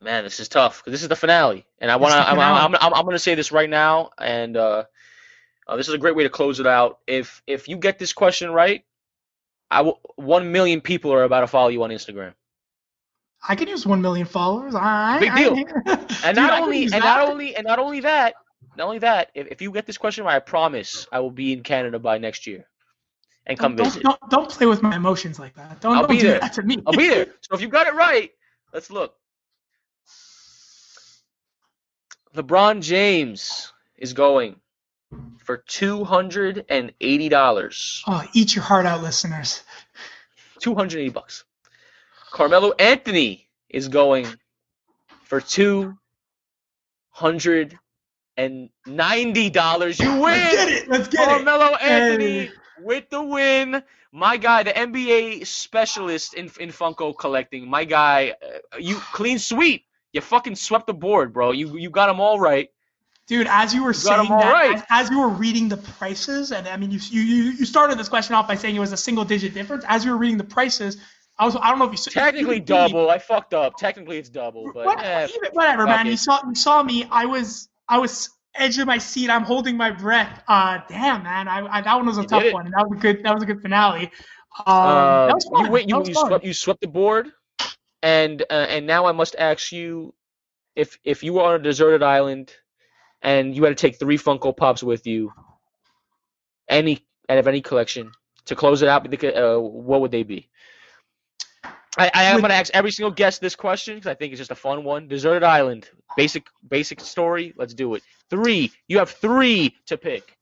man, 0.00 0.24
this 0.24 0.38
is 0.38 0.48
tough 0.48 0.82
this 0.86 1.02
is 1.02 1.08
the 1.08 1.16
finale, 1.16 1.66
and 1.78 1.90
I 1.90 1.96
want 1.96 2.12
to. 2.14 2.18
I'm, 2.18 2.38
I'm, 2.38 2.74
I'm, 2.80 2.94
I'm 2.94 3.04
going 3.04 3.16
to 3.16 3.18
say 3.18 3.34
this 3.34 3.52
right 3.52 3.68
now, 3.68 4.10
and 4.18 4.56
uh, 4.56 4.84
uh, 5.66 5.76
this 5.76 5.88
is 5.88 5.94
a 5.94 5.98
great 5.98 6.16
way 6.16 6.22
to 6.22 6.30
close 6.30 6.60
it 6.60 6.66
out. 6.66 7.00
If 7.06 7.42
if 7.46 7.68
you 7.68 7.76
get 7.76 7.98
this 7.98 8.12
question 8.12 8.50
right, 8.52 8.84
I 9.70 9.82
will. 9.82 10.00
One 10.16 10.52
million 10.52 10.80
people 10.80 11.12
are 11.12 11.24
about 11.24 11.40
to 11.40 11.48
follow 11.48 11.68
you 11.68 11.82
on 11.82 11.90
Instagram, 11.90 12.32
I 13.48 13.56
could 13.56 13.68
use 13.68 13.86
one 13.86 14.00
million 14.00 14.26
followers. 14.26 14.74
I, 14.74 15.18
Big 15.18 15.30
I- 15.30 15.42
deal. 15.42 15.56
And 15.56 15.68
I 16.24 16.32
not 16.32 16.62
only 16.62 16.84
and 16.84 16.92
that. 16.92 17.00
not 17.00 17.28
only 17.28 17.56
and 17.56 17.66
not 17.66 17.78
only 17.78 18.00
that, 18.00 18.34
not 18.76 18.84
only 18.84 18.98
that. 19.00 19.30
If 19.34 19.48
if 19.48 19.62
you 19.62 19.72
get 19.72 19.86
this 19.86 19.98
question 19.98 20.24
right, 20.24 20.36
I 20.36 20.40
promise 20.40 21.06
I 21.10 21.20
will 21.20 21.30
be 21.30 21.52
in 21.52 21.62
Canada 21.62 21.98
by 21.98 22.18
next 22.18 22.46
year, 22.46 22.66
and 23.46 23.58
come 23.58 23.76
don't, 23.76 23.86
visit. 23.86 24.02
don't, 24.02 24.20
don't, 24.20 24.30
don't 24.30 24.50
play 24.50 24.66
with 24.66 24.82
my 24.82 24.96
emotions 24.96 25.38
like 25.38 25.54
that. 25.54 25.80
Don't, 25.80 25.96
I'll 25.96 26.02
don't 26.02 26.10
be 26.10 26.18
do 26.18 26.28
there. 26.28 26.40
that 26.40 26.52
to 26.54 26.62
me. 26.62 26.78
I'll 26.86 26.92
be 26.92 27.08
there. 27.08 27.26
So 27.40 27.54
if 27.54 27.60
you 27.60 27.68
got 27.68 27.86
it 27.86 27.94
right, 27.94 28.30
let's 28.72 28.90
look. 28.90 29.14
LeBron 32.34 32.80
James 32.80 33.72
is 33.96 34.12
going 34.12 34.56
for 35.38 35.56
two 35.56 36.04
hundred 36.04 36.64
and 36.68 36.92
eighty 37.00 37.28
dollars. 37.28 38.04
Oh, 38.06 38.24
eat 38.32 38.54
your 38.54 38.62
heart 38.64 38.86
out, 38.86 39.02
listeners. 39.02 39.62
Two 40.60 40.74
hundred 40.74 41.00
eighty 41.00 41.10
bucks. 41.10 41.44
Carmelo 42.30 42.72
Anthony 42.78 43.48
is 43.68 43.88
going 43.88 44.26
for 45.24 45.40
two 45.40 45.96
hundred 47.08 47.76
and 48.44 48.70
ninety 48.86 49.50
dollars. 49.50 49.98
You 49.98 50.12
win. 50.12 50.22
Let's 50.22 50.54
get 50.56 50.68
it. 50.68 50.88
Let's 50.88 51.08
get 51.08 51.22
it. 51.22 51.28
Carmelo 51.44 51.76
Anthony 51.76 52.38
Hey. 52.46 52.50
with 52.80 53.10
the 53.10 53.22
win. 53.22 53.82
My 54.12 54.36
guy, 54.36 54.62
the 54.64 54.72
NBA 54.72 55.46
specialist 55.46 56.34
in 56.34 56.46
in 56.58 56.70
Funko 56.70 57.16
collecting. 57.16 57.68
My 57.68 57.84
guy, 57.84 58.34
uh, 58.42 58.78
you 58.78 58.96
clean 58.96 59.38
sweep. 59.38 59.84
You 60.12 60.20
fucking 60.20 60.56
swept 60.56 60.86
the 60.86 60.94
board, 60.94 61.32
bro. 61.32 61.52
You 61.52 61.76
you 61.76 61.90
got 61.90 62.06
them 62.06 62.20
all 62.20 62.40
right. 62.40 62.68
Dude, 63.28 63.46
as 63.48 63.72
you 63.72 63.84
were 63.84 63.90
'em 63.90 63.94
saying 63.94 64.28
that, 64.28 64.52
right. 64.52 64.76
as, 64.76 64.82
as 64.90 65.10
you 65.10 65.20
were 65.20 65.28
reading 65.28 65.68
the 65.68 65.76
prices, 65.76 66.50
and 66.50 66.66
I 66.66 66.76
mean, 66.76 66.90
you, 66.90 66.98
you 67.10 67.20
you 67.22 67.42
you 67.52 67.64
started 67.64 67.96
this 67.96 68.08
question 68.08 68.34
off 68.34 68.48
by 68.48 68.56
saying 68.56 68.74
it 68.74 68.80
was 68.80 68.92
a 68.92 68.96
single 68.96 69.24
digit 69.24 69.54
difference. 69.54 69.84
As 69.86 70.04
you 70.04 70.10
were 70.10 70.16
reading 70.16 70.36
the 70.38 70.50
prices, 70.58 70.96
I 71.38 71.44
was 71.44 71.54
I 71.54 71.70
don't 71.70 71.78
know 71.78 71.84
if 71.84 71.92
you 71.92 71.96
saw 71.96 72.10
Technically 72.10 72.56
you- 72.56 72.62
double. 72.62 73.08
I 73.08 73.18
fucked 73.20 73.54
up. 73.54 73.76
Technically 73.76 74.18
it's 74.18 74.28
double, 74.30 74.72
but 74.74 74.84
What, 74.84 74.98
eh, 75.04 75.28
whatever, 75.52 75.86
man. 75.86 76.08
it. 76.08 76.10
You 76.10 76.16
saw 76.16 76.40
you 76.48 76.56
saw 76.56 76.82
me. 76.82 77.06
I 77.08 77.26
was 77.26 77.68
I 77.90 77.98
was 77.98 78.30
edge 78.54 78.78
of 78.78 78.86
my 78.86 78.98
seat. 78.98 79.28
I'm 79.28 79.42
holding 79.42 79.76
my 79.76 79.90
breath. 79.90 80.42
Uh, 80.48 80.78
damn, 80.88 81.22
man. 81.24 81.48
I, 81.48 81.66
I 81.66 81.80
that 81.82 81.96
one 81.96 82.06
was 82.06 82.18
a 82.18 82.22
You 82.22 82.28
tough 82.28 82.52
one. 82.52 82.70
That 82.70 82.88
was 82.88 82.98
a 82.98 83.00
good 83.00 83.24
that 83.24 83.34
was 83.34 83.42
a 83.42 83.46
good 83.46 83.60
finale. 83.60 84.10
Um, 84.58 84.64
uh, 84.66 85.26
that 85.26 85.34
was 85.34 85.44
fun. 85.44 85.64
you 85.66 85.70
went. 85.70 85.88
You 85.88 86.04
you 86.06 86.14
swept 86.14 86.44
you 86.44 86.54
swept 86.54 86.80
the 86.80 86.88
board, 86.88 87.28
and 88.02 88.42
uh, 88.48 88.66
and 88.68 88.86
now 88.86 89.06
I 89.06 89.12
must 89.12 89.34
ask 89.36 89.72
you, 89.72 90.14
if 90.76 90.98
if 91.04 91.22
you 91.22 91.34
were 91.34 91.42
on 91.42 91.54
a 91.56 91.58
deserted 91.58 92.02
island, 92.02 92.52
and 93.22 93.54
you 93.54 93.64
had 93.64 93.76
to 93.76 93.80
take 93.80 93.98
three 93.98 94.18
Funko 94.18 94.56
Pops 94.56 94.82
with 94.82 95.06
you, 95.06 95.32
any 96.68 97.04
out 97.28 97.38
of 97.38 97.48
any 97.48 97.60
collection 97.60 98.12
to 98.46 98.56
close 98.56 98.82
it 98.82 98.88
out, 98.88 99.06
uh, 99.24 99.58
what 99.58 100.00
would 100.00 100.10
they 100.12 100.22
be? 100.22 100.48
I, 102.00 102.10
I 102.14 102.24
am 102.24 102.40
gonna 102.40 102.54
ask 102.54 102.72
every 102.74 102.90
single 102.90 103.10
guest 103.10 103.40
this 103.40 103.54
question 103.54 103.96
because 103.96 104.10
I 104.10 104.14
think 104.14 104.32
it's 104.32 104.38
just 104.38 104.50
a 104.50 104.54
fun 104.56 104.84
one. 104.84 105.08
Deserted 105.08 105.42
island, 105.42 105.88
basic 106.16 106.46
basic 106.68 107.00
story. 107.00 107.52
Let's 107.56 107.74
do 107.74 107.94
it. 107.94 108.02
Three. 108.30 108.72
You 108.88 108.98
have 108.98 109.10
three 109.10 109.76
to 109.86 109.96
pick. 109.96 110.36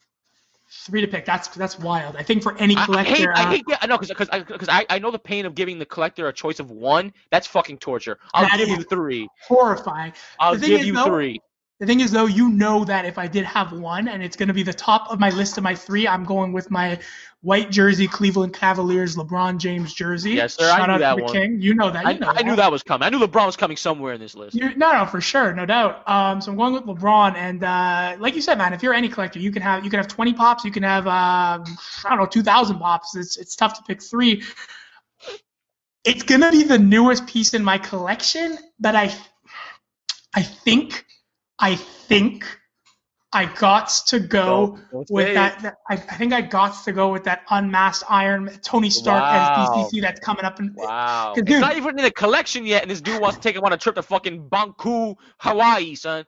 Three 0.70 1.00
to 1.00 1.08
pick. 1.08 1.24
That's 1.24 1.48
that's 1.48 1.78
wild. 1.78 2.16
I 2.16 2.22
think 2.22 2.42
for 2.42 2.56
any 2.58 2.76
I, 2.76 2.82
I 2.82 2.84
collector, 2.84 3.14
hate, 3.14 3.28
I 3.28 3.42
uh, 3.42 3.50
hate, 3.50 3.64
yeah, 3.66 3.78
I 3.80 3.86
know, 3.86 3.96
because 3.96 4.08
because 4.08 4.28
I, 4.30 4.40
because 4.40 4.68
I, 4.68 4.84
I 4.90 4.98
know 4.98 5.10
the 5.10 5.18
pain 5.18 5.46
of 5.46 5.54
giving 5.54 5.78
the 5.78 5.86
collector 5.86 6.28
a 6.28 6.32
choice 6.32 6.60
of 6.60 6.70
one. 6.70 7.12
That's 7.30 7.46
fucking 7.46 7.78
torture. 7.78 8.18
I'll 8.34 8.44
That 8.44 8.58
give 8.58 8.68
you 8.68 8.82
three. 8.82 9.28
horrifying. 9.46 10.12
I'll 10.38 10.56
give 10.56 10.80
is, 10.80 10.86
you 10.86 10.92
though, 10.92 11.06
three. 11.06 11.40
The 11.80 11.86
thing 11.86 12.00
is, 12.00 12.10
though, 12.10 12.26
you 12.26 12.48
know 12.48 12.84
that 12.84 13.04
if 13.04 13.18
I 13.18 13.28
did 13.28 13.44
have 13.44 13.72
one, 13.72 14.08
and 14.08 14.20
it's 14.20 14.34
going 14.34 14.48
to 14.48 14.54
be 14.54 14.64
the 14.64 14.72
top 14.72 15.12
of 15.12 15.20
my 15.20 15.30
list 15.30 15.58
of 15.58 15.64
my 15.64 15.76
three, 15.76 16.08
I'm 16.08 16.24
going 16.24 16.52
with 16.52 16.72
my 16.72 16.98
white 17.42 17.70
jersey 17.70 18.08
Cleveland 18.08 18.52
Cavaliers 18.52 19.14
LeBron 19.14 19.58
James 19.58 19.94
jersey. 19.94 20.32
Yes, 20.32 20.54
sir, 20.54 20.68
I 20.68 20.84
knew 20.86 20.94
out 20.94 20.98
that 20.98 21.10
to 21.10 21.16
the 21.18 21.22
one. 21.22 21.32
King. 21.32 21.60
You 21.60 21.74
know 21.74 21.88
that. 21.88 22.04
I, 22.04 22.14
know 22.14 22.32
I 22.34 22.42
knew 22.42 22.56
that 22.56 22.72
was 22.72 22.82
coming. 22.82 23.06
I 23.06 23.10
knew 23.10 23.20
LeBron 23.24 23.46
was 23.46 23.56
coming 23.56 23.76
somewhere 23.76 24.12
in 24.12 24.20
this 24.20 24.34
list. 24.34 24.56
You, 24.56 24.74
no, 24.74 24.92
no, 24.92 25.06
for 25.06 25.20
sure, 25.20 25.54
no 25.54 25.66
doubt. 25.66 26.08
Um, 26.08 26.40
so 26.40 26.50
I'm 26.50 26.56
going 26.56 26.72
with 26.72 26.82
LeBron, 26.82 27.36
and 27.36 27.62
uh, 27.62 28.16
like 28.18 28.34
you 28.34 28.42
said, 28.42 28.58
man, 28.58 28.72
if 28.72 28.82
you're 28.82 28.94
any 28.94 29.08
collector, 29.08 29.38
you 29.38 29.52
can 29.52 29.62
have 29.62 29.84
you 29.84 29.90
can 29.90 29.98
have 29.98 30.08
20 30.08 30.32
pops, 30.32 30.64
you 30.64 30.72
can 30.72 30.82
have 30.82 31.06
uh, 31.06 31.10
I 31.10 32.08
don't 32.08 32.18
know 32.18 32.26
2,000 32.26 32.80
pops. 32.80 33.14
It's 33.14 33.36
it's 33.36 33.54
tough 33.54 33.74
to 33.74 33.84
pick 33.84 34.02
three. 34.02 34.42
It's 36.04 36.24
gonna 36.24 36.50
be 36.50 36.64
the 36.64 36.78
newest 36.78 37.28
piece 37.28 37.54
in 37.54 37.62
my 37.62 37.78
collection, 37.78 38.58
but 38.80 38.96
I 38.96 39.14
I 40.34 40.42
think 40.42 41.04
I 41.58 41.74
think 41.76 42.46
I 43.32 43.44
got 43.46 43.88
to 44.06 44.20
go 44.20 44.78
with 45.10 45.34
that. 45.34 45.60
that 45.62 45.74
I, 45.90 45.94
I 45.94 45.96
think 45.96 46.32
I 46.32 46.40
got 46.40 46.82
to 46.84 46.92
go 46.92 47.12
with 47.12 47.24
that 47.24 47.42
unmasked 47.50 48.04
Iron 48.08 48.50
Tony 48.62 48.88
Stark 48.90 49.22
Wow. 49.22 49.66
SDCC 49.90 50.00
that's 50.00 50.20
coming 50.20 50.44
up 50.44 50.60
in 50.60 50.72
Wow. 50.74 51.34
'Cause, 51.34 51.44
It's 51.46 51.60
not 51.60 51.76
even 51.76 51.98
in 51.98 52.04
the 52.04 52.10
collection 52.10 52.64
yet, 52.64 52.82
and 52.82 52.90
this 52.90 53.00
dude 53.00 53.20
wants 53.20 53.36
to 53.36 53.42
take 53.42 53.56
him 53.56 53.64
on 53.64 53.72
a 53.72 53.76
trip 53.76 53.96
to 53.96 54.02
fucking 54.02 54.48
Banku, 54.48 55.16
Hawaii, 55.38 55.94
son. 55.94 56.24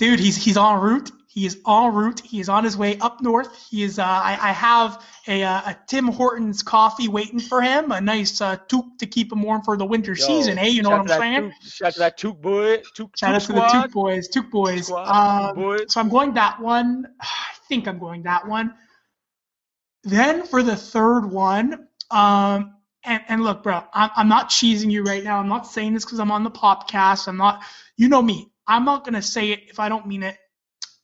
Dude 0.00 0.18
he's 0.18 0.36
he's 0.36 0.56
en 0.56 0.80
route 0.80 1.10
he 1.28 1.46
is 1.46 1.58
en 1.68 1.94
route 1.94 2.20
he 2.20 2.40
is 2.40 2.48
on 2.48 2.64
his 2.64 2.76
way 2.76 2.98
up 2.98 3.20
north 3.20 3.50
he 3.70 3.82
is 3.84 3.98
uh, 3.98 4.04
I, 4.04 4.32
I 4.40 4.52
have 4.52 5.04
a, 5.28 5.42
uh, 5.44 5.60
a 5.72 5.78
tim 5.86 6.08
hortons 6.08 6.62
coffee 6.62 7.06
waiting 7.06 7.38
for 7.38 7.60
him 7.62 7.92
a 7.92 8.00
nice 8.00 8.40
uh, 8.40 8.56
toque 8.68 8.98
to 8.98 9.06
keep 9.06 9.30
him 9.30 9.42
warm 9.42 9.62
for 9.62 9.76
the 9.76 9.84
winter 9.84 10.12
Yo, 10.12 10.24
season 10.26 10.58
eh 10.58 10.66
you 10.66 10.82
know 10.82 10.90
what 10.90 11.00
i'm 11.00 11.00
out 11.02 11.06
to 11.06 11.08
that 11.14 11.20
saying 11.20 11.52
Took- 11.62 11.70
Shout 11.72 11.86
out 11.88 11.92
to 11.94 11.98
that 12.00 12.18
toque 12.18 12.40
boy. 12.40 12.78
toque, 12.96 13.16
shout 13.16 13.34
out 13.34 13.42
to 13.42 13.52
the 13.52 13.60
toque 13.60 13.92
boys 13.92 14.28
toque 14.28 14.50
boys 14.50 14.86
Squad, 14.86 15.06
um, 15.06 15.54
Toque 15.54 15.54
boys. 15.56 15.92
so 15.92 16.00
i'm 16.00 16.08
going 16.08 16.32
that 16.34 16.58
one 16.60 17.06
i 17.20 17.26
think 17.68 17.86
i'm 17.86 17.98
going 17.98 18.22
that 18.24 18.48
one 18.48 18.74
then 20.02 20.46
for 20.46 20.62
the 20.62 20.76
third 20.76 21.26
one 21.26 21.86
Um, 22.10 22.74
and, 23.04 23.22
and 23.28 23.42
look, 23.44 23.62
bro, 23.62 23.82
I'm, 23.94 24.10
I'm 24.16 24.28
not 24.28 24.50
cheesing 24.50 24.90
you 24.90 25.02
right 25.04 25.24
now. 25.24 25.38
I'm 25.38 25.48
not 25.48 25.66
saying 25.66 25.94
this 25.94 26.04
because 26.04 26.20
I'm 26.20 26.30
on 26.30 26.44
the 26.44 26.50
podcast. 26.50 27.28
I'm 27.28 27.38
not, 27.38 27.62
you 27.96 28.08
know 28.10 28.20
me. 28.20 28.49
I'm 28.70 28.84
not 28.84 29.04
gonna 29.04 29.20
say 29.22 29.50
it 29.50 29.60
if 29.68 29.80
I 29.80 29.88
don't 29.88 30.06
mean 30.06 30.22
it. 30.22 30.36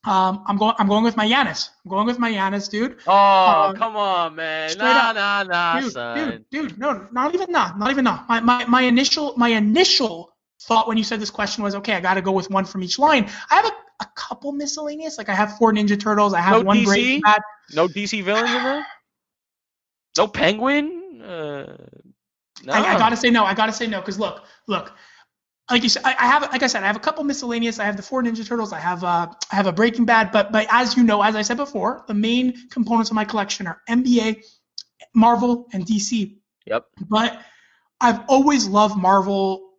Um, 0.04 0.44
I'm 0.46 0.56
going. 0.56 0.74
I'm 0.78 0.86
going 0.86 1.02
with 1.02 1.16
my 1.16 1.26
Giannis. 1.28 1.70
I'm 1.84 1.90
going 1.90 2.06
with 2.06 2.18
my 2.18 2.30
Giannis, 2.32 2.70
dude. 2.70 2.98
Oh, 3.08 3.70
Um, 3.70 3.76
come 3.76 3.96
on, 3.96 4.36
man. 4.36 4.70
Nah, 4.78 4.84
up. 5.10 5.16
nah, 5.16 5.42
nah, 5.42 5.80
dude, 5.80 5.92
son. 5.92 6.16
dude, 6.16 6.50
dude, 6.50 6.78
no, 6.78 7.08
not 7.10 7.34
even 7.34 7.50
that, 7.50 7.76
not 7.76 7.90
even 7.90 8.04
that. 8.04 8.28
My, 8.28 8.38
my, 8.38 8.64
my 8.66 8.82
initial, 8.82 9.34
my 9.36 9.48
initial 9.48 10.32
thought 10.62 10.86
when 10.86 10.96
you 10.96 11.02
said 11.02 11.18
this 11.18 11.30
question 11.30 11.64
was, 11.64 11.74
okay, 11.74 11.94
I 11.94 12.00
got 12.00 12.14
to 12.14 12.22
go 12.22 12.30
with 12.30 12.48
one 12.50 12.64
from 12.64 12.84
each 12.84 13.00
line. 13.00 13.28
I 13.50 13.56
have 13.56 13.66
a, 13.66 13.72
a 14.04 14.06
couple 14.14 14.52
miscellaneous, 14.52 15.18
like 15.18 15.28
I 15.28 15.34
have 15.34 15.58
four 15.58 15.72
Ninja 15.72 15.98
Turtles, 15.98 16.34
I 16.34 16.40
have 16.40 16.60
No 16.60 16.66
one 16.66 16.76
DC? 16.78 16.84
Breaking 16.84 17.20
Bad. 17.22 17.42
No 17.74 17.88
DC 17.88 18.22
villains 18.22 18.50
in 18.50 18.62
there? 18.62 18.86
No 20.16 20.28
Penguin? 20.28 21.20
Uh, 21.20 21.76
no. 22.64 22.72
I, 22.72 22.94
I 22.94 22.98
gotta 22.98 23.16
say 23.16 23.30
no. 23.30 23.44
I 23.44 23.54
gotta 23.54 23.72
say 23.72 23.88
no 23.88 24.00
because 24.00 24.20
look, 24.20 24.44
look. 24.68 24.92
Like 25.70 25.82
you 25.82 25.88
said, 25.88 26.02
I, 26.04 26.14
I 26.18 26.26
have, 26.26 26.42
like 26.42 26.62
I 26.62 26.68
said, 26.68 26.84
I 26.84 26.86
have 26.86 26.96
a 26.96 27.00
couple 27.00 27.24
miscellaneous. 27.24 27.80
I 27.80 27.84
have 27.84 27.96
the 27.96 28.02
four 28.02 28.22
Ninja 28.22 28.46
Turtles. 28.46 28.72
I 28.72 28.78
have, 28.78 29.02
uh, 29.02 29.26
I 29.50 29.54
have 29.54 29.66
a 29.66 29.72
Breaking 29.72 30.04
Bad. 30.04 30.30
But, 30.30 30.52
but 30.52 30.66
as 30.70 30.96
you 30.96 31.02
know, 31.02 31.22
as 31.22 31.34
I 31.34 31.42
said 31.42 31.56
before, 31.56 32.04
the 32.06 32.14
main 32.14 32.68
components 32.70 33.10
of 33.10 33.16
my 33.16 33.24
collection 33.24 33.66
are 33.66 33.80
NBA, 33.88 34.44
Marvel, 35.14 35.66
and 35.72 35.84
DC. 35.84 36.36
Yep. 36.66 36.84
But 37.08 37.40
I've 38.00 38.20
always 38.28 38.68
loved 38.68 38.96
Marvel 38.96 39.70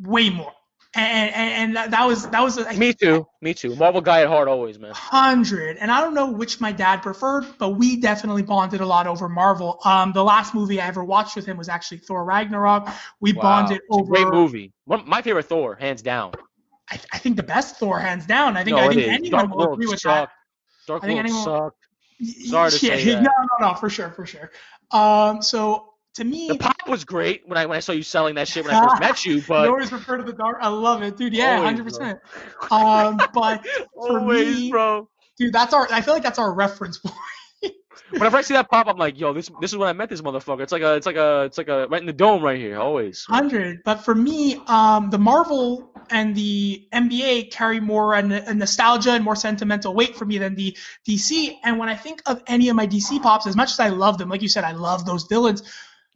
way 0.00 0.30
more, 0.30 0.52
and 0.94 1.34
and, 1.34 1.50
and 1.52 1.76
that, 1.76 1.90
that 1.92 2.06
was 2.06 2.28
that 2.28 2.42
was 2.42 2.58
a 2.58 2.72
Me 2.74 2.92
too. 2.92 3.26
Me 3.40 3.54
too. 3.54 3.74
Marvel 3.76 4.00
guy 4.00 4.20
at 4.22 4.28
heart 4.28 4.46
always, 4.48 4.78
man. 4.78 4.92
hundred. 4.94 5.76
And 5.78 5.90
I 5.90 6.00
don't 6.00 6.14
know 6.14 6.30
which 6.30 6.60
my 6.60 6.70
dad 6.72 7.02
preferred, 7.02 7.46
but 7.58 7.70
we 7.70 7.96
definitely 8.00 8.42
bonded 8.42 8.80
a 8.80 8.86
lot 8.86 9.06
over 9.06 9.28
Marvel. 9.28 9.78
Um, 9.84 10.12
the 10.12 10.22
last 10.22 10.54
movie 10.54 10.80
I 10.80 10.86
ever 10.88 11.02
watched 11.02 11.34
with 11.36 11.46
him 11.46 11.56
was 11.56 11.68
actually 11.68 11.98
Thor 11.98 12.24
Ragnarok. 12.24 12.88
We 13.20 13.32
Wow. 13.32 13.42
bonded 13.42 13.80
over. 13.90 14.10
great 14.12 14.28
movie. 14.28 14.72
My 14.86 15.22
favorite 15.22 15.46
Thor, 15.46 15.76
hands 15.76 16.02
down. 16.02 16.32
I, 16.90 16.98
I 17.12 17.18
think 17.18 17.36
the 17.36 17.42
best 17.42 17.76
Thor, 17.76 17.98
hands 17.98 18.26
down. 18.26 18.56
I 18.56 18.64
think 18.64 18.76
no, 18.76 18.82
I 18.84 18.88
think 18.88 19.00
is. 19.02 19.08
anyone 19.08 19.46
Dark 19.48 19.54
will 19.56 19.72
agree 19.72 19.86
with 19.86 20.00
sucked. 20.00 20.30
that. 20.32 20.86
Dark 20.86 21.04
I 21.04 21.06
think 21.06 21.16
World 21.18 21.26
anyone- 21.26 21.44
sucked. 21.44 21.76
Sorry 22.48 22.70
to 22.70 22.86
yeah, 22.86 22.96
say 22.96 23.04
that. 23.14 23.22
No, 23.22 23.30
no, 23.60 23.68
no, 23.68 23.74
for 23.74 23.88
sure, 23.90 24.10
for 24.10 24.26
sure. 24.26 24.50
Um, 24.90 25.40
so 25.42 25.91
to 26.14 26.24
me, 26.24 26.48
The 26.48 26.58
pop 26.58 26.76
was 26.88 27.04
great 27.04 27.42
when 27.46 27.56
I 27.56 27.66
when 27.66 27.76
I 27.76 27.80
saw 27.80 27.92
you 27.92 28.02
selling 28.02 28.34
that 28.34 28.48
shit 28.48 28.64
when 28.64 28.74
I 28.74 28.80
first 28.80 29.00
met 29.00 29.24
you, 29.24 29.34
you 29.36 29.44
but 29.48 29.68
always 29.68 29.90
refer 29.92 30.18
to 30.18 30.24
the 30.24 30.32
dark. 30.32 30.58
I 30.60 30.68
love 30.68 31.02
it, 31.02 31.16
dude. 31.16 31.34
Yeah, 31.34 31.58
hundred 31.62 31.84
percent. 31.84 32.18
Um, 32.70 33.18
but 33.32 33.66
for 33.94 34.20
always, 34.20 34.58
me- 34.58 34.70
bro. 34.70 35.08
dude, 35.38 35.52
that's 35.52 35.72
our. 35.72 35.88
I 35.90 36.02
feel 36.02 36.14
like 36.14 36.22
that's 36.22 36.38
our 36.38 36.52
reference 36.52 36.98
point. 36.98 37.16
Whenever 38.10 38.36
I 38.36 38.42
see 38.42 38.52
that 38.52 38.68
pop, 38.70 38.88
I'm 38.88 38.98
like, 38.98 39.18
yo, 39.18 39.32
this 39.32 39.50
this 39.62 39.72
is 39.72 39.78
when 39.78 39.88
I 39.88 39.94
met 39.94 40.10
this 40.10 40.20
motherfucker. 40.20 40.60
It's 40.60 40.72
like 40.72 40.82
a 40.82 40.94
it's 40.96 41.06
like 41.06 41.16
a 41.16 41.44
it's 41.44 41.56
like 41.56 41.68
a 41.68 41.86
right 41.88 42.00
in 42.00 42.06
the 42.06 42.12
dome 42.12 42.42
right 42.42 42.58
here, 42.58 42.78
always. 42.78 43.24
Hundred. 43.26 43.80
But 43.84 44.04
for 44.04 44.14
me, 44.14 44.60
um, 44.66 45.08
the 45.08 45.18
Marvel 45.18 45.92
and 46.10 46.34
the 46.34 46.86
NBA 46.92 47.52
carry 47.52 47.80
more 47.80 48.14
a, 48.14 48.18
a 48.18 48.52
nostalgia 48.52 49.12
and 49.12 49.24
more 49.24 49.36
sentimental 49.36 49.94
weight 49.94 50.14
for 50.14 50.26
me 50.26 50.36
than 50.36 50.54
the 50.56 50.76
DC. 51.08 51.56
And 51.64 51.78
when 51.78 51.88
I 51.88 51.94
think 51.94 52.22
of 52.26 52.42
any 52.46 52.68
of 52.68 52.76
my 52.76 52.86
DC 52.86 53.22
pops, 53.22 53.46
as 53.46 53.56
much 53.56 53.70
as 53.70 53.80
I 53.80 53.88
love 53.88 54.18
them, 54.18 54.28
like 54.28 54.42
you 54.42 54.48
said, 54.48 54.64
I 54.64 54.72
love 54.72 55.06
those 55.06 55.24
villains. 55.24 55.62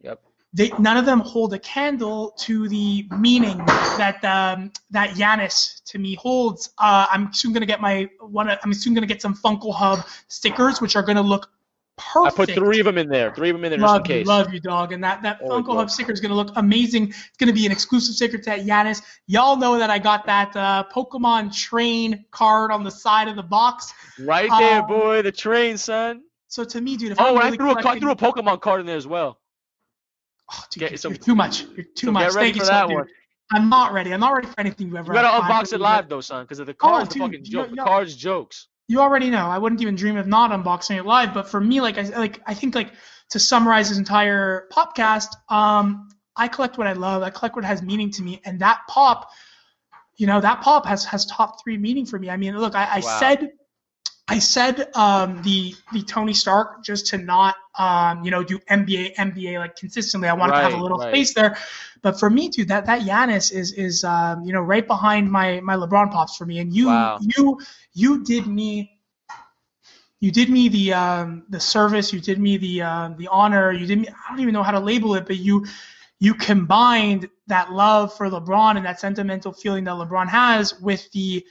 Yep. 0.01 0.21
They, 0.53 0.71
none 0.79 0.97
of 0.97 1.05
them 1.05 1.19
hold 1.19 1.53
a 1.53 1.59
candle 1.59 2.31
to 2.39 2.69
the 2.69 3.05
meaning 3.17 3.57
that 3.97 4.23
um, 4.23 4.71
that 4.91 5.11
Giannis 5.11 5.83
to 5.85 5.99
me 5.99 6.15
holds. 6.15 6.71
Uh, 6.77 7.05
I'm 7.11 7.33
soon 7.33 7.51
gonna 7.53 7.65
get 7.65 7.81
my 7.81 8.09
one. 8.21 8.49
I'm 8.49 8.73
soon 8.73 8.93
gonna 8.93 9.07
get 9.07 9.21
some 9.21 9.35
Funko 9.35 9.73
Hub 9.73 9.99
stickers, 10.29 10.79
which 10.81 10.95
are 10.95 11.03
gonna 11.03 11.21
look 11.21 11.49
perfect. 11.97 12.39
I 12.39 12.45
put 12.45 12.55
three 12.55 12.79
of 12.79 12.85
them 12.85 12.97
in 12.97 13.09
there, 13.09 13.33
three 13.35 13.49
of 13.49 13.55
them 13.57 13.65
in 13.65 13.71
there 13.71 13.79
just 13.79 13.89
in 13.89 13.97
Love 13.97 14.07
you, 14.07 14.15
case. 14.15 14.25
love 14.27 14.53
you, 14.53 14.59
dog. 14.61 14.93
And 14.93 15.03
that 15.03 15.21
that 15.23 15.41
Funko 15.41 15.67
love. 15.67 15.77
Hub 15.77 15.91
sticker 15.91 16.13
is 16.13 16.21
gonna 16.21 16.33
look 16.33 16.51
amazing. 16.55 17.09
It's 17.09 17.37
gonna 17.37 17.53
be 17.53 17.65
an 17.65 17.71
exclusive 17.73 18.15
sticker 18.15 18.37
to 18.37 18.49
Giannis. 18.59 19.01
Y'all 19.27 19.57
know 19.57 19.77
that 19.77 19.89
I 19.89 19.99
got 19.99 20.25
that 20.27 20.55
uh, 20.55 20.85
Pokemon 20.91 21.55
Train 21.55 22.23
card 22.31 22.71
on 22.71 22.83
the 22.85 22.91
side 22.91 23.27
of 23.27 23.35
the 23.35 23.43
box. 23.43 23.93
Right 24.17 24.49
there, 24.57 24.81
Um, 24.81 24.87
boy, 24.87 25.21
the 25.23 25.31
train, 25.31 25.77
son. 25.77 26.23
So 26.47 26.63
to 26.63 26.79
me, 26.79 26.95
dude, 26.95 27.11
if 27.11 27.19
Oh, 27.19 27.35
I'm 27.37 27.45
and 27.47 27.53
I 27.53 27.57
threw 27.57 27.71
a 27.71 27.75
I 27.85 27.99
threw 27.99 28.11
a 28.11 28.15
Pokemon 28.15 28.61
card 28.61 28.79
in 28.79 28.85
there 28.85 28.95
as 28.95 29.05
well. 29.05 29.39
Oh, 30.51 30.63
dude, 30.71 30.79
Get 30.81 30.91
you're, 30.91 30.97
some- 30.97 31.11
you're 31.13 31.19
too 31.19 31.35
much. 31.35 31.63
You're 31.75 31.85
too 31.95 32.07
so 32.07 32.11
much. 32.11 32.23
get 32.23 32.33
ready 32.35 32.45
Thank 32.47 32.55
you, 32.55 32.61
for 32.61 32.65
so, 32.67 32.71
that 32.71 32.87
dude. 32.87 32.95
one. 32.97 33.07
I'm 33.51 33.69
not 33.69 33.93
ready. 33.93 34.13
I'm 34.13 34.19
not 34.19 34.33
ready 34.33 34.47
for 34.47 34.59
anything 34.59 34.89
you 34.89 34.97
ever. 34.97 35.13
You 35.13 35.21
gotta 35.21 35.41
unbox 35.43 35.71
it 35.73 35.79
live 35.79 36.09
though, 36.09 36.21
son, 36.21 36.43
because 36.43 36.59
of 36.59 36.65
the 36.67 36.73
cards, 36.73 37.09
dude, 37.09 37.21
fucking 37.23 37.43
joke, 37.45 37.69
you- 37.69 37.75
the 37.77 37.83
cards 37.83 38.15
jokes. 38.15 38.67
You 38.89 39.01
already 39.01 39.29
know. 39.29 39.47
I 39.47 39.57
wouldn't 39.57 39.81
even 39.81 39.95
dream 39.95 40.15
of 40.17 40.27
not 40.27 40.51
unboxing 40.51 40.97
it 40.97 41.05
live. 41.05 41.33
But 41.33 41.49
for 41.49 41.59
me, 41.59 41.81
like 41.81 41.97
I 41.97 42.03
like 42.17 42.41
I 42.47 42.53
think 42.53 42.73
like 42.75 42.91
to 43.31 43.39
summarize 43.39 43.89
this 43.89 43.97
entire 43.97 44.67
podcast, 44.71 45.27
um, 45.49 46.07
I 46.37 46.47
collect 46.47 46.77
what 46.77 46.87
I 46.87 46.93
love. 46.93 47.21
I 47.23 47.29
collect 47.29 47.55
what 47.57 47.65
has 47.65 47.81
meaning 47.81 48.11
to 48.11 48.21
me, 48.21 48.41
and 48.45 48.59
that 48.61 48.79
pop, 48.89 49.29
you 50.15 50.25
know, 50.27 50.39
that 50.39 50.61
pop 50.61 50.85
has 50.85 51.03
has 51.05 51.25
top 51.25 51.61
three 51.61 51.77
meaning 51.77 52.05
for 52.05 52.17
me. 52.17 52.29
I 52.29 52.37
mean, 52.37 52.57
look, 52.57 52.75
I, 52.75 52.85
I 52.85 52.99
Wow. 52.99 53.19
said. 53.19 53.49
I 54.29 54.39
said 54.39 54.89
um, 54.95 55.41
the 55.41 55.73
the 55.93 56.01
Tony 56.03 56.33
Stark 56.33 56.83
just 56.83 57.07
to 57.07 57.17
not 57.17 57.55
um, 57.77 58.23
you 58.25 58.31
know 58.31 58.43
do 58.43 58.59
NBA 58.59 59.15
NBA 59.15 59.57
like 59.57 59.75
consistently. 59.77 60.27
I 60.27 60.33
wanted 60.33 60.53
to 60.53 60.61
have 60.61 60.73
a 60.73 60.81
little 60.81 60.97
right. 60.97 61.13
space 61.13 61.33
there, 61.33 61.57
but 62.01 62.19
for 62.19 62.29
me, 62.29 62.49
dude, 62.49 62.67
that 62.67 62.85
that 62.87 63.01
Giannis 63.01 63.53
is 63.53 63.71
is 63.73 64.03
um, 64.03 64.43
you 64.43 64.51
know 64.51 64.61
right 64.61 64.85
behind 64.85 65.31
my 65.31 65.61
my 65.61 65.75
LeBron 65.75 66.11
pops 66.11 66.35
for 66.35 66.45
me. 66.45 66.59
And 66.59 66.73
you 66.73 66.87
Wow. 66.87 67.19
you 67.21 67.61
you 67.93 68.23
did 68.23 68.47
me 68.47 68.99
you 70.19 70.31
did 70.31 70.49
me 70.49 70.67
the 70.67 70.93
um, 70.93 71.45
the 71.49 71.59
service, 71.59 72.11
you 72.11 72.19
did 72.19 72.39
me 72.39 72.57
the 72.57 72.81
um, 72.81 73.15
the 73.17 73.29
honor, 73.29 73.71
you 73.71 73.85
did 73.85 73.99
me 73.99 74.07
I 74.09 74.29
don't 74.29 74.41
even 74.41 74.53
know 74.53 74.63
how 74.63 74.71
to 74.71 74.79
label 74.79 75.15
it, 75.15 75.25
but 75.25 75.37
you 75.37 75.65
you 76.19 76.33
combined 76.33 77.29
that 77.45 77.71
love 77.71 78.13
for 78.17 78.27
LeBron 78.29 78.75
and 78.75 78.85
that 78.85 78.99
sentimental 78.99 79.53
feeling 79.53 79.85
that 79.85 79.91
LeBron 79.91 80.27
has 80.27 80.79
with 80.81 81.09
the 81.11 81.45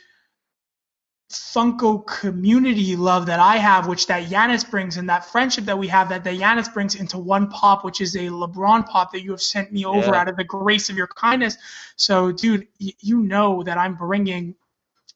Funko 1.31 2.07
community 2.07 2.95
love 2.95 3.27
that 3.27 3.41
I 3.41 3.57
have, 3.57 3.89
which 3.89 4.07
that 4.07 4.29
Giannis 4.29 4.69
brings, 4.69 4.97
and 4.97 5.09
that 5.11 5.25
friendship 5.25 5.65
that 5.65 5.77
we 5.77 5.89
have, 5.89 6.09
that 6.11 6.23
the 6.23 6.31
Giannis 6.31 6.73
brings 6.73 6.95
into 6.95 7.19
one 7.19 7.49
pop, 7.49 7.85
which 7.85 8.01
is 8.01 8.15
a 8.15 8.29
LeBron 8.29 8.87
pop 8.87 9.11
that 9.13 9.23
you 9.23 9.33
have 9.33 9.43
sent 9.43 9.73
me 9.73 9.85
over 9.85 10.15
Yeah. 10.15 10.21
out 10.21 10.29
of 10.29 10.37
the 10.37 10.45
grace 10.45 10.89
of 10.89 10.97
your 10.97 11.09
kindness. 11.09 11.57
So, 11.97 12.31
dude, 12.31 12.69
y- 12.81 12.93
you 13.01 13.23
know 13.23 13.65
that 13.65 13.77
I'm 13.77 13.95
bringing, 13.97 14.55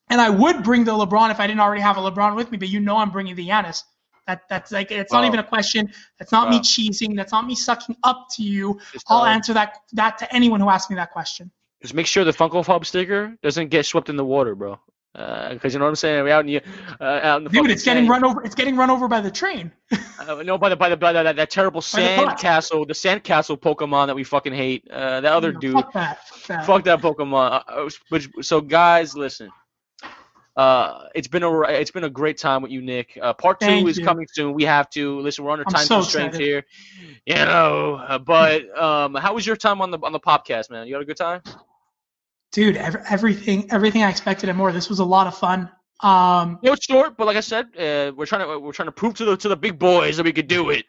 and 0.08 0.20
I 0.20 0.30
would 0.30 0.64
bring 0.64 0.82
the 0.84 0.90
LeBron 0.92 1.30
if 1.30 1.38
I 1.38 1.46
didn't 1.46 1.60
already 1.60 1.82
have 1.82 1.96
a 1.96 2.00
LeBron 2.00 2.34
with 2.34 2.50
me, 2.50 2.58
but 2.58 2.68
you 2.68 2.80
know 2.80 2.96
I'm 2.96 3.10
bringing 3.10 3.36
the 3.36 3.48
Giannis. 3.48 3.84
That 4.26 4.42
that's 4.48 4.70
like 4.72 4.90
it's 4.90 5.12
not 5.12 5.24
even 5.24 5.38
a 5.38 5.44
question. 5.44 5.92
That's 6.18 6.32
not 6.32 6.50
me 6.50 6.56
Wow. 6.56 6.62
cheesing. 6.62 7.16
That's 7.16 7.32
not 7.32 7.46
me 7.46 7.54
sucking 7.54 7.96
up 8.02 8.26
to 8.32 8.42
you. 8.42 8.78
I'll 9.08 9.24
answer 9.24 9.52
that 9.54 9.78
that 9.92 10.18
to 10.18 10.34
anyone 10.34 10.60
who 10.60 10.68
asks 10.68 10.90
me 10.90 10.96
that 10.96 11.10
question. 11.12 11.50
Just 11.82 11.94
make 11.94 12.06
sure 12.06 12.24
the 12.24 12.32
Funko 12.32 12.64
Pop 12.64 12.84
sticker 12.84 13.36
doesn't 13.42 13.68
get 13.68 13.86
swept 13.86 14.08
in 14.08 14.16
the 14.16 14.24
water, 14.24 14.54
bro. 14.54 14.78
Because 15.12 15.72
you 15.72 15.78
know 15.80 15.86
what 15.86 15.90
I'm 15.90 15.96
saying. 15.96 16.22
We're 16.22 16.32
out 16.32 16.46
in 16.46 16.46
the 16.46 16.62
uh, 17.00 17.20
out 17.22 17.38
in 17.38 17.44
the 17.44 17.50
Dude, 17.50 17.70
it's 17.70 17.82
getting 17.82 18.02
sand. 18.04 18.10
run 18.10 18.24
over. 18.24 18.42
It's 18.44 18.54
getting 18.54 18.76
run 18.76 18.90
over 18.90 19.08
by 19.08 19.20
the 19.20 19.30
train. 19.30 19.72
Uh, 20.20 20.42
no, 20.44 20.56
by 20.56 20.68
the 20.68 20.76
by 20.76 20.88
the 20.88 20.96
by 20.96 21.12
the, 21.12 21.22
that, 21.24 21.36
that 21.36 21.50
terrible 21.50 21.80
sand 21.80 22.38
castle, 22.38 22.86
the 22.86 22.94
sand 22.94 23.24
castle 23.24 23.56
Pokemon 23.56 24.06
that 24.06 24.14
we 24.14 24.22
fucking 24.22 24.52
hate. 24.52 24.88
Uh, 24.88 25.20
that 25.20 25.32
other 25.32 25.52
No, 25.52 25.58
dude. 25.60 25.72
Fuck 25.74 25.92
that. 25.94 26.28
Fuck 26.28 26.46
that. 26.46 26.66
Fuck 26.66 26.84
that 26.84 27.00
Pokemon. 27.00 27.62
Uh, 27.68 27.86
uh, 27.86 27.90
Which, 28.10 28.28
so 28.42 28.60
guys, 28.60 29.16
listen. 29.16 29.50
Uh, 30.56 31.06
it's 31.14 31.28
been 31.28 31.42
a 31.42 31.60
it's 31.62 31.90
been 31.90 32.04
a 32.04 32.10
great 32.10 32.36
time 32.36 32.60
with 32.62 32.70
you, 32.70 32.82
Nick. 32.82 33.18
Uh, 33.20 33.32
part 33.32 33.60
two 33.60 33.66
Thank 33.66 33.88
is 33.88 33.98
you. 33.98 34.04
coming 34.04 34.26
soon. 34.30 34.52
We 34.52 34.64
have 34.64 34.90
to 34.90 35.18
listen. 35.20 35.44
We're 35.44 35.52
under 35.52 35.64
time 35.64 35.86
so 35.86 35.96
constraints 35.96 36.36
excited. 36.36 36.46
here, 36.46 36.64
you 37.24 37.34
know. 37.34 37.94
Uh, 37.94 38.18
but 38.18 38.78
um, 38.78 39.14
how 39.14 39.34
was 39.34 39.46
your 39.46 39.56
time 39.56 39.80
on 39.80 39.90
the 39.90 39.98
on 40.02 40.12
the 40.12 40.20
podcast, 40.20 40.70
man? 40.70 40.86
You 40.86 40.94
had 40.94 41.02
a 41.02 41.06
good 41.06 41.16
time? 41.16 41.40
Dude, 42.52 42.76
ev- 42.76 43.04
everything, 43.08 43.70
everything 43.70 44.02
I 44.02 44.10
expected 44.10 44.48
and 44.48 44.58
more. 44.58 44.72
This 44.72 44.88
was 44.88 44.98
a 44.98 45.04
lot 45.04 45.26
of 45.26 45.36
fun. 45.36 45.70
Um, 46.00 46.58
You 46.62 46.68
know, 46.70 46.72
it's 46.74 46.86
short, 46.86 47.16
but 47.16 47.26
like 47.26 47.36
I 47.36 47.40
said, 47.40 47.66
uh, 47.78 48.12
we're 48.16 48.26
trying 48.26 48.46
to 48.46 48.58
we're 48.58 48.72
trying 48.72 48.88
to 48.88 48.92
prove 48.92 49.14
to 49.14 49.24
the 49.24 49.36
to 49.36 49.48
the 49.48 49.56
big 49.56 49.78
boys 49.78 50.16
that 50.16 50.24
we 50.24 50.32
could 50.32 50.48
do 50.48 50.70
it. 50.70 50.84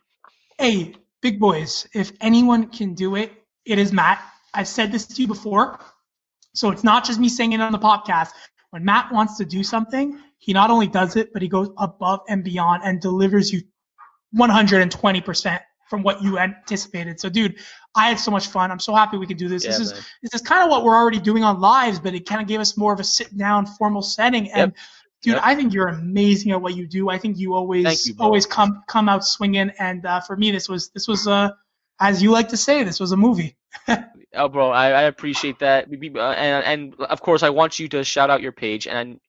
hey, 0.57 0.95
big 1.21 1.39
boys, 1.39 1.88
if 1.93 2.11
anyone 2.21 2.67
can 2.67 2.93
do 2.93 3.15
it, 3.15 3.31
it 3.65 3.77
is 3.77 3.91
Matt. 3.91 4.21
I've 4.53 4.67
said 4.67 4.91
this 4.91 5.05
to 5.07 5.21
you 5.21 5.27
before, 5.27 5.79
so 6.53 6.71
it's 6.71 6.83
not 6.83 7.05
just 7.05 7.19
me 7.19 7.29
saying 7.29 7.51
it 7.53 7.61
on 7.61 7.71
the 7.71 7.79
podcast. 7.79 8.29
When 8.71 8.83
Matt 8.85 9.11
wants 9.11 9.38
to 9.38 9.45
do 9.45 9.63
something, 9.63 10.17
he 10.39 10.53
not 10.53 10.69
only 10.71 10.88
does 10.88 11.15
it, 11.15 11.31
but 11.33 11.41
he 11.41 11.47
goes 11.47 11.69
above 11.77 12.21
and 12.27 12.43
beyond 12.43 12.83
and 12.85 12.99
delivers 13.01 13.51
you 13.51 13.61
120% 14.35 15.59
from 15.89 16.03
what 16.03 16.23
you 16.23 16.39
anticipated. 16.39 17.19
So, 17.19 17.29
dude, 17.29 17.55
I 17.95 18.07
had 18.09 18.19
so 18.19 18.31
much 18.31 18.47
fun. 18.47 18.72
I'm 18.72 18.80
so 18.80 18.95
happy 18.95 19.18
we 19.18 19.27
could 19.27 19.38
do 19.38 19.49
this. 19.49 19.63
Yeah, 19.63 19.72
this 19.72 19.80
is 19.80 19.93
man. 19.93 20.01
this 20.23 20.34
is 20.35 20.41
kind 20.41 20.63
of 20.63 20.69
what 20.69 20.84
we're 20.84 20.95
already 20.95 21.19
doing 21.19 21.43
on 21.43 21.59
lives, 21.59 21.99
but 21.99 22.13
it 22.13 22.26
kind 22.26 22.41
of 22.41 22.47
gave 22.47 22.59
us 22.59 22.77
more 22.77 22.93
of 22.93 22.99
a 22.99 23.03
sit 23.03 23.35
down 23.38 23.65
formal 23.65 24.01
setting. 24.01 24.49
And 24.51 24.73
dude, 25.22 25.35
Yep. 25.35 25.41
I 25.43 25.55
think 25.55 25.73
you're 25.73 25.88
amazing 25.88 26.51
at 26.51 26.61
what 26.61 26.76
you 26.76 26.88
do. 26.88 27.09
I 27.09 27.18
think 27.18 27.38
you 27.38 27.53
always 27.53 28.07
you, 28.07 28.15
always 28.19 28.45
come 28.45 28.84
come 28.88 29.09
out 29.09 29.26
swinging. 29.26 29.72
And 29.77 30.05
uh, 30.05 30.22
for 30.22 30.35
me, 30.38 30.51
this 30.51 30.69
was 30.69 30.89
this 30.89 31.07
was 31.07 31.27
uh, 31.27 31.51
as 31.99 32.23
you 32.23 32.31
like 32.31 32.49
to 32.49 32.57
say, 32.57 32.84
this 32.84 32.99
was 32.99 33.11
a 33.11 33.18
movie. 33.18 33.55
Oh, 34.34 34.47
bro, 34.47 34.69
I, 34.69 34.91
I 34.91 35.01
appreciate 35.03 35.59
that. 35.59 35.88
Uh, 35.91 36.19
And 36.19 36.63
and 36.65 36.95
of 37.01 37.22
course, 37.22 37.43
I 37.43 37.49
want 37.49 37.80
you 37.80 37.89
to 37.89 38.03
shout 38.05 38.30
out 38.30 38.41
your 38.41 38.53
page. 38.53 38.88
And 38.88 39.19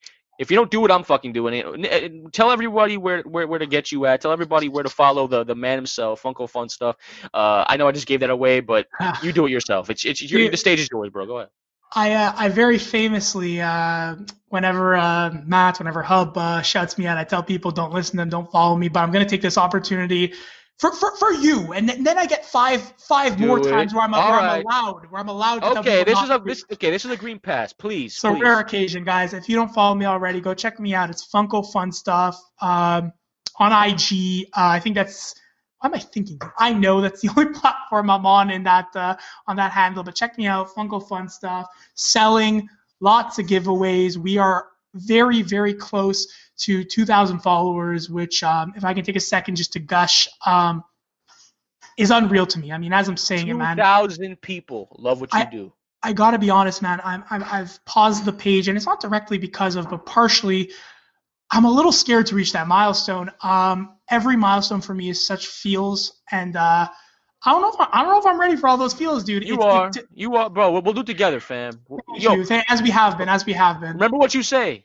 If 0.42 0.50
you 0.50 0.56
don't 0.56 0.70
do 0.70 0.84
it, 0.84 0.90
I'm 0.90 1.04
fucking 1.04 1.32
doing 1.32 1.54
it. 1.54 1.66
Uh, 1.66 2.28
Tell 2.32 2.50
everybody 2.50 2.96
where, 2.96 3.22
where 3.22 3.46
where 3.46 3.58
to 3.58 3.66
get 3.66 3.92
you 3.92 4.06
at. 4.06 4.20
Tell 4.20 4.32
everybody 4.32 4.68
where 4.68 4.82
to 4.82 4.90
follow 4.90 5.26
the 5.26 5.44
the 5.44 5.54
man 5.54 5.78
himself, 5.78 6.22
Funko 6.22 6.50
Fun 6.50 6.68
stuff. 6.68 6.96
Uh, 7.32 7.64
I 7.66 7.76
know 7.76 7.86
I 7.86 7.92
just 7.92 8.06
gave 8.06 8.20
that 8.20 8.30
away, 8.30 8.60
but 8.60 8.88
you 9.22 9.32
do 9.32 9.46
it 9.46 9.50
yourself. 9.50 9.88
It's 9.88 10.04
it's 10.04 10.20
your, 10.20 10.50
the 10.50 10.56
stage 10.56 10.80
is 10.80 10.88
yours, 10.90 11.10
bro. 11.10 11.26
Go 11.26 11.38
ahead. 11.38 11.50
I 11.94 12.12
uh, 12.12 12.32
I 12.36 12.48
very 12.48 12.78
famously, 12.78 13.60
uh, 13.60 14.16
whenever 14.48 14.96
uh, 14.96 15.30
Matt, 15.44 15.78
whenever 15.78 16.02
Hub 16.02 16.36
uh, 16.36 16.62
shouts 16.62 16.98
me 16.98 17.06
out, 17.06 17.18
I 17.18 17.24
tell 17.24 17.42
people 17.42 17.70
don't 17.70 17.92
listen 17.92 18.12
to 18.12 18.16
them, 18.18 18.30
don't 18.30 18.50
follow 18.50 18.76
me. 18.76 18.88
But 18.88 19.00
I'm 19.00 19.12
gonna 19.12 19.28
take 19.28 19.42
this 19.42 19.58
opportunity 19.58 20.34
for 20.78 20.92
for, 20.92 21.16
for 21.16 21.32
you, 21.32 21.72
and 21.72 21.88
then, 21.88 22.02
then 22.02 22.18
I 22.18 22.26
get 22.26 22.44
five 22.44 22.82
five 22.98 23.36
Do 23.36 23.46
more 23.46 23.58
it. 23.60 23.70
times 23.70 23.94
where 23.94 24.02
I'm, 24.02 24.12
where 24.12 24.20
right. 24.20 24.58
I'm 24.58 24.66
allowed, 24.66 25.10
where 25.10 25.20
I'm 25.20 25.28
allowed. 25.28 25.60
To 25.60 25.78
Okay, 25.78 26.02
this 26.04 26.20
is 26.20 26.30
a 26.30 26.42
this 26.44 26.64
okay. 26.72 26.90
This 26.90 27.04
is 27.04 27.10
a 27.10 27.16
green 27.16 27.38
pass. 27.38 27.72
Please, 27.72 28.16
So 28.16 28.32
please. 28.32 28.42
rare 28.42 28.58
occasion, 28.58 29.04
guys. 29.04 29.32
If 29.32 29.48
you 29.48 29.54
don't 29.56 29.72
follow 29.72 29.94
me 29.94 30.06
already, 30.06 30.40
go 30.40 30.54
check 30.54 30.80
me 30.80 30.94
out. 30.94 31.08
It's 31.10 31.26
Funko 31.30 31.70
Fun 31.72 31.92
Stuff 31.92 32.40
um, 32.60 33.12
on 33.58 33.72
IG. 33.72 34.46
Uh, 34.56 34.68
I 34.76 34.80
think 34.80 34.94
that's. 34.96 35.34
What 35.78 35.88
am 35.88 35.94
I 35.94 35.98
thinking? 35.98 36.38
I 36.58 36.72
know 36.72 37.00
that's 37.00 37.20
the 37.20 37.28
only 37.36 37.52
platform 37.52 38.08
I'm 38.10 38.26
on 38.26 38.50
in 38.50 38.62
that 38.64 38.88
uh, 38.94 39.16
on 39.46 39.56
that 39.56 39.72
handle. 39.72 40.02
But 40.02 40.14
check 40.14 40.36
me 40.36 40.46
out, 40.46 40.68
Funko 40.74 41.06
Fun 41.08 41.28
Stuff. 41.28 41.68
Selling 41.94 42.68
lots 43.00 43.38
of 43.38 43.46
giveaways. 43.46 44.16
We 44.16 44.38
are 44.38 44.68
very 44.94 45.42
very 45.42 45.74
close 45.74 46.26
to 46.62 46.84
2,000 46.84 47.40
followers, 47.40 48.08
which 48.10 48.42
um, 48.42 48.72
if 48.76 48.84
I 48.84 48.94
can 48.94 49.04
take 49.04 49.16
a 49.16 49.20
second 49.20 49.56
just 49.56 49.72
to 49.74 49.78
gush, 49.80 50.28
um, 50.46 50.84
is 51.98 52.10
unreal 52.10 52.46
to 52.46 52.58
me. 52.58 52.72
I 52.72 52.78
mean, 52.78 52.92
as 52.92 53.08
I'm 53.08 53.16
saying 53.16 53.48
it, 53.48 53.54
man. 53.54 53.76
thousand 53.76 54.40
people 54.40 54.96
love 54.98 55.20
what 55.20 55.32
you 55.32 55.40
I- 55.40 55.44
do. 55.44 55.72
I 56.04 56.12
gotta 56.12 56.36
be 56.38 56.50
honest, 56.50 56.82
man. 56.82 57.00
I'm, 57.04 57.22
I'm 57.30 57.44
I've 57.44 57.84
paused 57.84 58.24
the 58.24 58.32
page, 58.32 58.66
and 58.66 58.76
it's 58.76 58.86
not 58.86 58.98
directly 59.00 59.38
because 59.38 59.76
of, 59.76 59.88
but 59.88 60.04
partially, 60.04 60.72
I'm 61.48 61.64
a 61.64 61.70
little 61.70 61.92
scared 61.92 62.26
to 62.26 62.34
reach 62.34 62.52
that 62.54 62.66
milestone. 62.66 63.30
Um, 63.40 63.96
every 64.10 64.34
milestone 64.36 64.80
for 64.80 64.94
me 64.94 65.10
is 65.10 65.24
such 65.24 65.46
feels, 65.46 66.20
and 66.32 66.56
uh, 66.56 66.88
I 67.44 67.50
don't 67.52 67.62
know 67.62 67.68
if 67.70 67.76
I, 67.78 67.88
I 67.92 68.02
don't 68.02 68.10
know 68.14 68.18
if 68.18 68.26
I'm 68.26 68.40
ready 68.40 68.56
for 68.56 68.66
all 68.68 68.76
those 68.76 68.94
feels, 68.94 69.22
dude. 69.22 69.46
You 69.46 69.60
are, 69.60 69.90
it- 69.94 70.08
you 70.12 70.34
are, 70.34 70.50
bro. 70.50 70.72
We'll, 70.72 70.82
we'll 70.82 70.94
do 70.94 71.02
it 71.02 71.06
together, 71.06 71.38
fam. 71.38 71.78
thank 71.88 72.20
Yo, 72.20 72.34
you. 72.34 72.62
As 72.68 72.82
we 72.82 72.90
have 72.90 73.16
been, 73.16 73.28
as 73.28 73.46
we 73.46 73.52
have 73.52 73.80
been. 73.80 73.92
remember 73.92 74.16
what 74.16 74.34
you 74.34 74.42
say. 74.42 74.84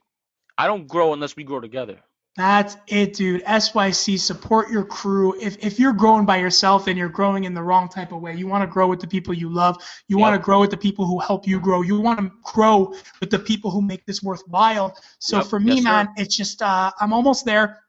I 0.57 0.67
don't 0.67 0.87
grow 0.87 1.13
unless 1.13 1.35
we 1.35 1.43
grow 1.43 1.59
together. 1.59 1.99
That's 2.35 2.77
it, 2.87 3.13
dude. 3.15 3.41
SYC, 3.47 4.19
support 4.19 4.69
your 4.69 4.85
crew. 4.85 5.35
If 5.41 5.57
if 5.65 5.79
you're 5.79 5.91
growing 5.93 6.23
by 6.23 6.37
yourself, 6.37 6.85
and 6.85 6.95
you're 6.95 7.09
growing 7.09 7.45
in 7.45 7.55
the 7.55 7.63
wrong 7.63 7.89
type 7.89 8.11
of 8.11 8.21
way. 8.21 8.35
You 8.35 8.45
want 8.45 8.61
to 8.61 8.67
grow 8.67 8.87
with 8.87 8.99
the 8.99 9.07
people 9.07 9.33
you 9.33 9.49
love. 9.49 9.77
You 10.07 10.19
want 10.19 10.35
to 10.35 10.39
grow 10.43 10.59
with 10.59 10.69
the 10.69 10.77
people 10.77 11.05
who 11.07 11.17
help 11.19 11.47
you 11.47 11.59
grow. 11.59 11.81
You 11.81 11.99
want 11.99 12.19
to 12.19 12.31
grow 12.43 12.93
with 13.19 13.31
the 13.31 13.39
people 13.39 13.71
who 13.71 13.81
make 13.81 14.05
this 14.05 14.21
worthwhile. 14.21 14.95
So 15.17 15.37
Yep. 15.37 15.45
for 15.47 15.59
me, 15.59 15.75
Yes, 15.75 15.83
sir. 15.83 15.89
man, 15.89 16.09
it's 16.15 16.37
just 16.37 16.61
uh, 16.61 16.91
I'm 16.99 17.11
almost 17.11 17.43
there. 17.43 17.79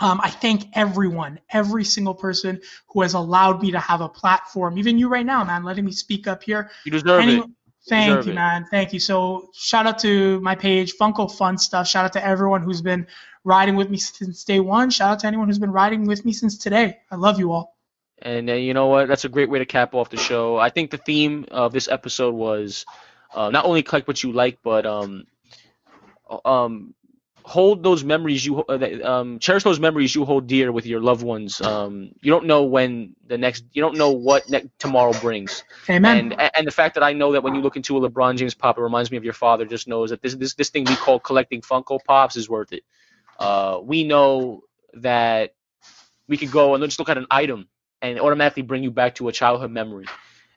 Um, 0.00 0.20
I 0.22 0.28
thank 0.28 0.66
everyone, 0.74 1.40
every 1.50 1.82
single 1.84 2.14
person 2.14 2.60
who 2.88 3.00
has 3.00 3.14
allowed 3.14 3.62
me 3.62 3.70
to 3.70 3.80
have 3.80 4.02
a 4.02 4.08
platform. 4.10 4.76
Even 4.76 4.98
you 4.98 5.08
right 5.08 5.24
now, 5.24 5.42
man, 5.42 5.64
letting 5.64 5.86
me 5.86 5.92
speak 5.92 6.26
up 6.26 6.42
here. 6.42 6.70
You 6.84 6.92
deserve 6.92 7.22
Any- 7.22 7.38
it. 7.38 7.46
Thank 7.88 8.10
Deserve 8.10 8.26
you, 8.26 8.32
it. 8.32 8.34
man. 8.34 8.66
Thank 8.70 8.92
you. 8.92 8.98
So 8.98 9.50
shout 9.54 9.86
out 9.86 9.98
to 10.00 10.40
my 10.40 10.54
page, 10.54 10.94
Funko 10.96 11.32
Fun 11.32 11.56
Stuff. 11.56 11.86
Shout 11.86 12.04
out 12.04 12.12
to 12.14 12.24
everyone 12.24 12.62
who's 12.62 12.82
been 12.82 13.06
riding 13.44 13.76
with 13.76 13.90
me 13.90 13.96
since 13.96 14.42
day 14.44 14.58
one. 14.58 14.90
Shout 14.90 15.12
out 15.12 15.20
to 15.20 15.26
anyone 15.28 15.46
who's 15.46 15.58
been 15.60 15.70
riding 15.72 16.04
with 16.04 16.24
me 16.24 16.32
since 16.32 16.58
today. 16.58 16.98
I 17.10 17.16
love 17.16 17.38
you 17.38 17.52
all. 17.52 17.76
And 18.20 18.50
uh, 18.50 18.54
you 18.54 18.74
know 18.74 18.86
what? 18.88 19.08
That's 19.08 19.24
a 19.24 19.28
great 19.28 19.50
way 19.50 19.60
to 19.60 19.66
cap 19.66 19.94
off 19.94 20.10
the 20.10 20.16
show. 20.16 20.56
I 20.56 20.70
think 20.70 20.90
the 20.90 20.98
theme 20.98 21.46
of 21.50 21.72
this 21.72 21.86
episode 21.86 22.34
was 22.34 22.86
uh, 23.34 23.50
not 23.50 23.64
only 23.64 23.82
collect 23.82 24.08
what 24.08 24.22
you 24.22 24.32
like, 24.32 24.58
but 24.64 24.84
um, 24.84 25.26
um, 26.44 26.94
hold 27.46 27.84
those 27.84 28.02
memories 28.02 28.44
you 28.44 28.64
uh, 28.64 28.78
um, 29.04 29.38
cherish 29.38 29.62
those 29.62 29.78
memories 29.78 30.12
you 30.12 30.24
hold 30.24 30.48
dear 30.48 30.72
with 30.72 30.84
your 30.84 31.00
loved 31.00 31.22
ones. 31.22 31.60
Um, 31.60 32.10
you 32.20 32.32
don't 32.32 32.46
know 32.46 32.64
when 32.64 33.14
the 33.24 33.38
next, 33.38 33.64
you 33.72 33.80
don't 33.80 33.96
know 33.96 34.10
what 34.10 34.50
ne- 34.50 34.68
tomorrow 34.78 35.12
brings. 35.20 35.62
Amen. 35.88 36.32
And 36.32 36.50
and 36.56 36.66
the 36.66 36.72
fact 36.72 36.94
that 36.94 37.04
I 37.04 37.12
know 37.12 37.32
that 37.32 37.44
when 37.44 37.54
you 37.54 37.60
look 37.60 37.76
into 37.76 37.96
a 37.96 38.10
LeBron 38.10 38.36
James 38.36 38.54
pop, 38.54 38.78
it 38.78 38.80
reminds 38.80 39.12
me 39.12 39.16
of 39.16 39.22
your 39.22 39.32
father. 39.32 39.64
Just 39.64 39.86
knows 39.86 40.10
that 40.10 40.20
this 40.22 40.34
this 40.34 40.54
this 40.54 40.70
thing 40.70 40.84
we 40.84 40.96
call 40.96 41.20
collecting 41.20 41.60
Funko 41.60 42.00
Pops 42.04 42.36
is 42.36 42.48
worth 42.48 42.72
it. 42.72 42.82
Uh, 43.38 43.78
we 43.80 44.02
know 44.02 44.64
that 44.94 45.54
we 46.26 46.36
could 46.36 46.50
go 46.50 46.74
and 46.74 46.82
just 46.82 46.98
look 46.98 47.08
at 47.08 47.16
an 47.16 47.26
item 47.30 47.68
and 48.02 48.18
automatically 48.18 48.62
bring 48.62 48.82
you 48.82 48.90
back 48.90 49.14
to 49.16 49.28
a 49.28 49.32
childhood 49.32 49.70
memory, 49.70 50.06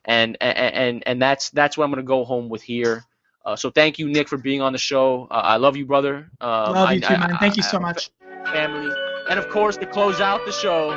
and 0.04 0.36
and 0.40 0.58
and, 0.58 1.02
and 1.06 1.22
that's 1.22 1.50
that's 1.50 1.78
what 1.78 1.84
I'm 1.84 1.90
gonna 1.90 2.02
go 2.02 2.24
home 2.24 2.48
with 2.48 2.62
here. 2.62 3.04
Uh, 3.44 3.56
so 3.56 3.70
thank 3.70 3.98
you, 3.98 4.08
Nick, 4.08 4.28
for 4.28 4.36
being 4.36 4.60
on 4.60 4.72
the 4.72 4.78
show. 4.78 5.26
Uh, 5.30 5.34
I 5.34 5.56
love 5.56 5.76
you, 5.76 5.86
brother. 5.86 6.28
Um, 6.40 6.74
love 6.74 6.88
I- 6.88 6.92
you 6.92 7.00
too, 7.00 7.14
I- 7.14 7.18
man. 7.18 7.32
I- 7.32 7.38
Thank 7.38 7.56
you 7.56 7.62
I- 7.64 7.70
so 7.70 7.78
much. 7.80 8.10
family. 8.52 8.94
And 9.28 9.38
of 9.38 9.48
course, 9.48 9.76
to 9.78 9.86
close 9.86 10.20
out 10.20 10.44
the 10.46 10.52
show, 10.52 10.88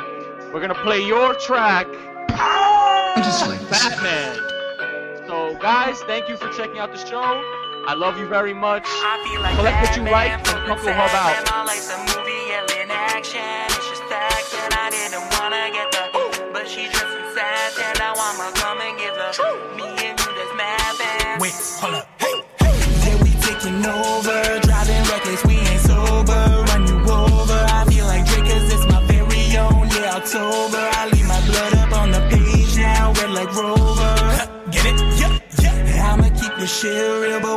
we're 0.52 0.60
gonna 0.60 0.74
play 0.82 1.04
your 1.06 1.34
track, 1.34 1.86
just 3.16 3.46
like. 3.46 3.60
Batman. 3.70 4.38
So, 5.26 5.56
guys, 5.60 6.00
thank 6.02 6.28
you 6.28 6.36
for 6.36 6.48
checking 6.50 6.78
out 6.78 6.92
the 6.92 6.98
show. 6.98 7.42
I 7.86 7.94
love 7.94 8.18
you 8.18 8.26
very 8.26 8.54
much. 8.54 8.84
I 8.86 9.22
feel 9.28 9.40
like 9.42 9.56
Collect 9.56 9.88
what 9.88 9.96
you 9.96 10.02
like 10.10 10.30
and 10.30 10.46
flipping 10.46 10.74
Funko 10.74 10.94
Hub 10.94 11.10
sad, 11.10 11.48
out. 11.48 13.73
The 36.84 37.18
real, 37.20 37.40
but 37.40 37.53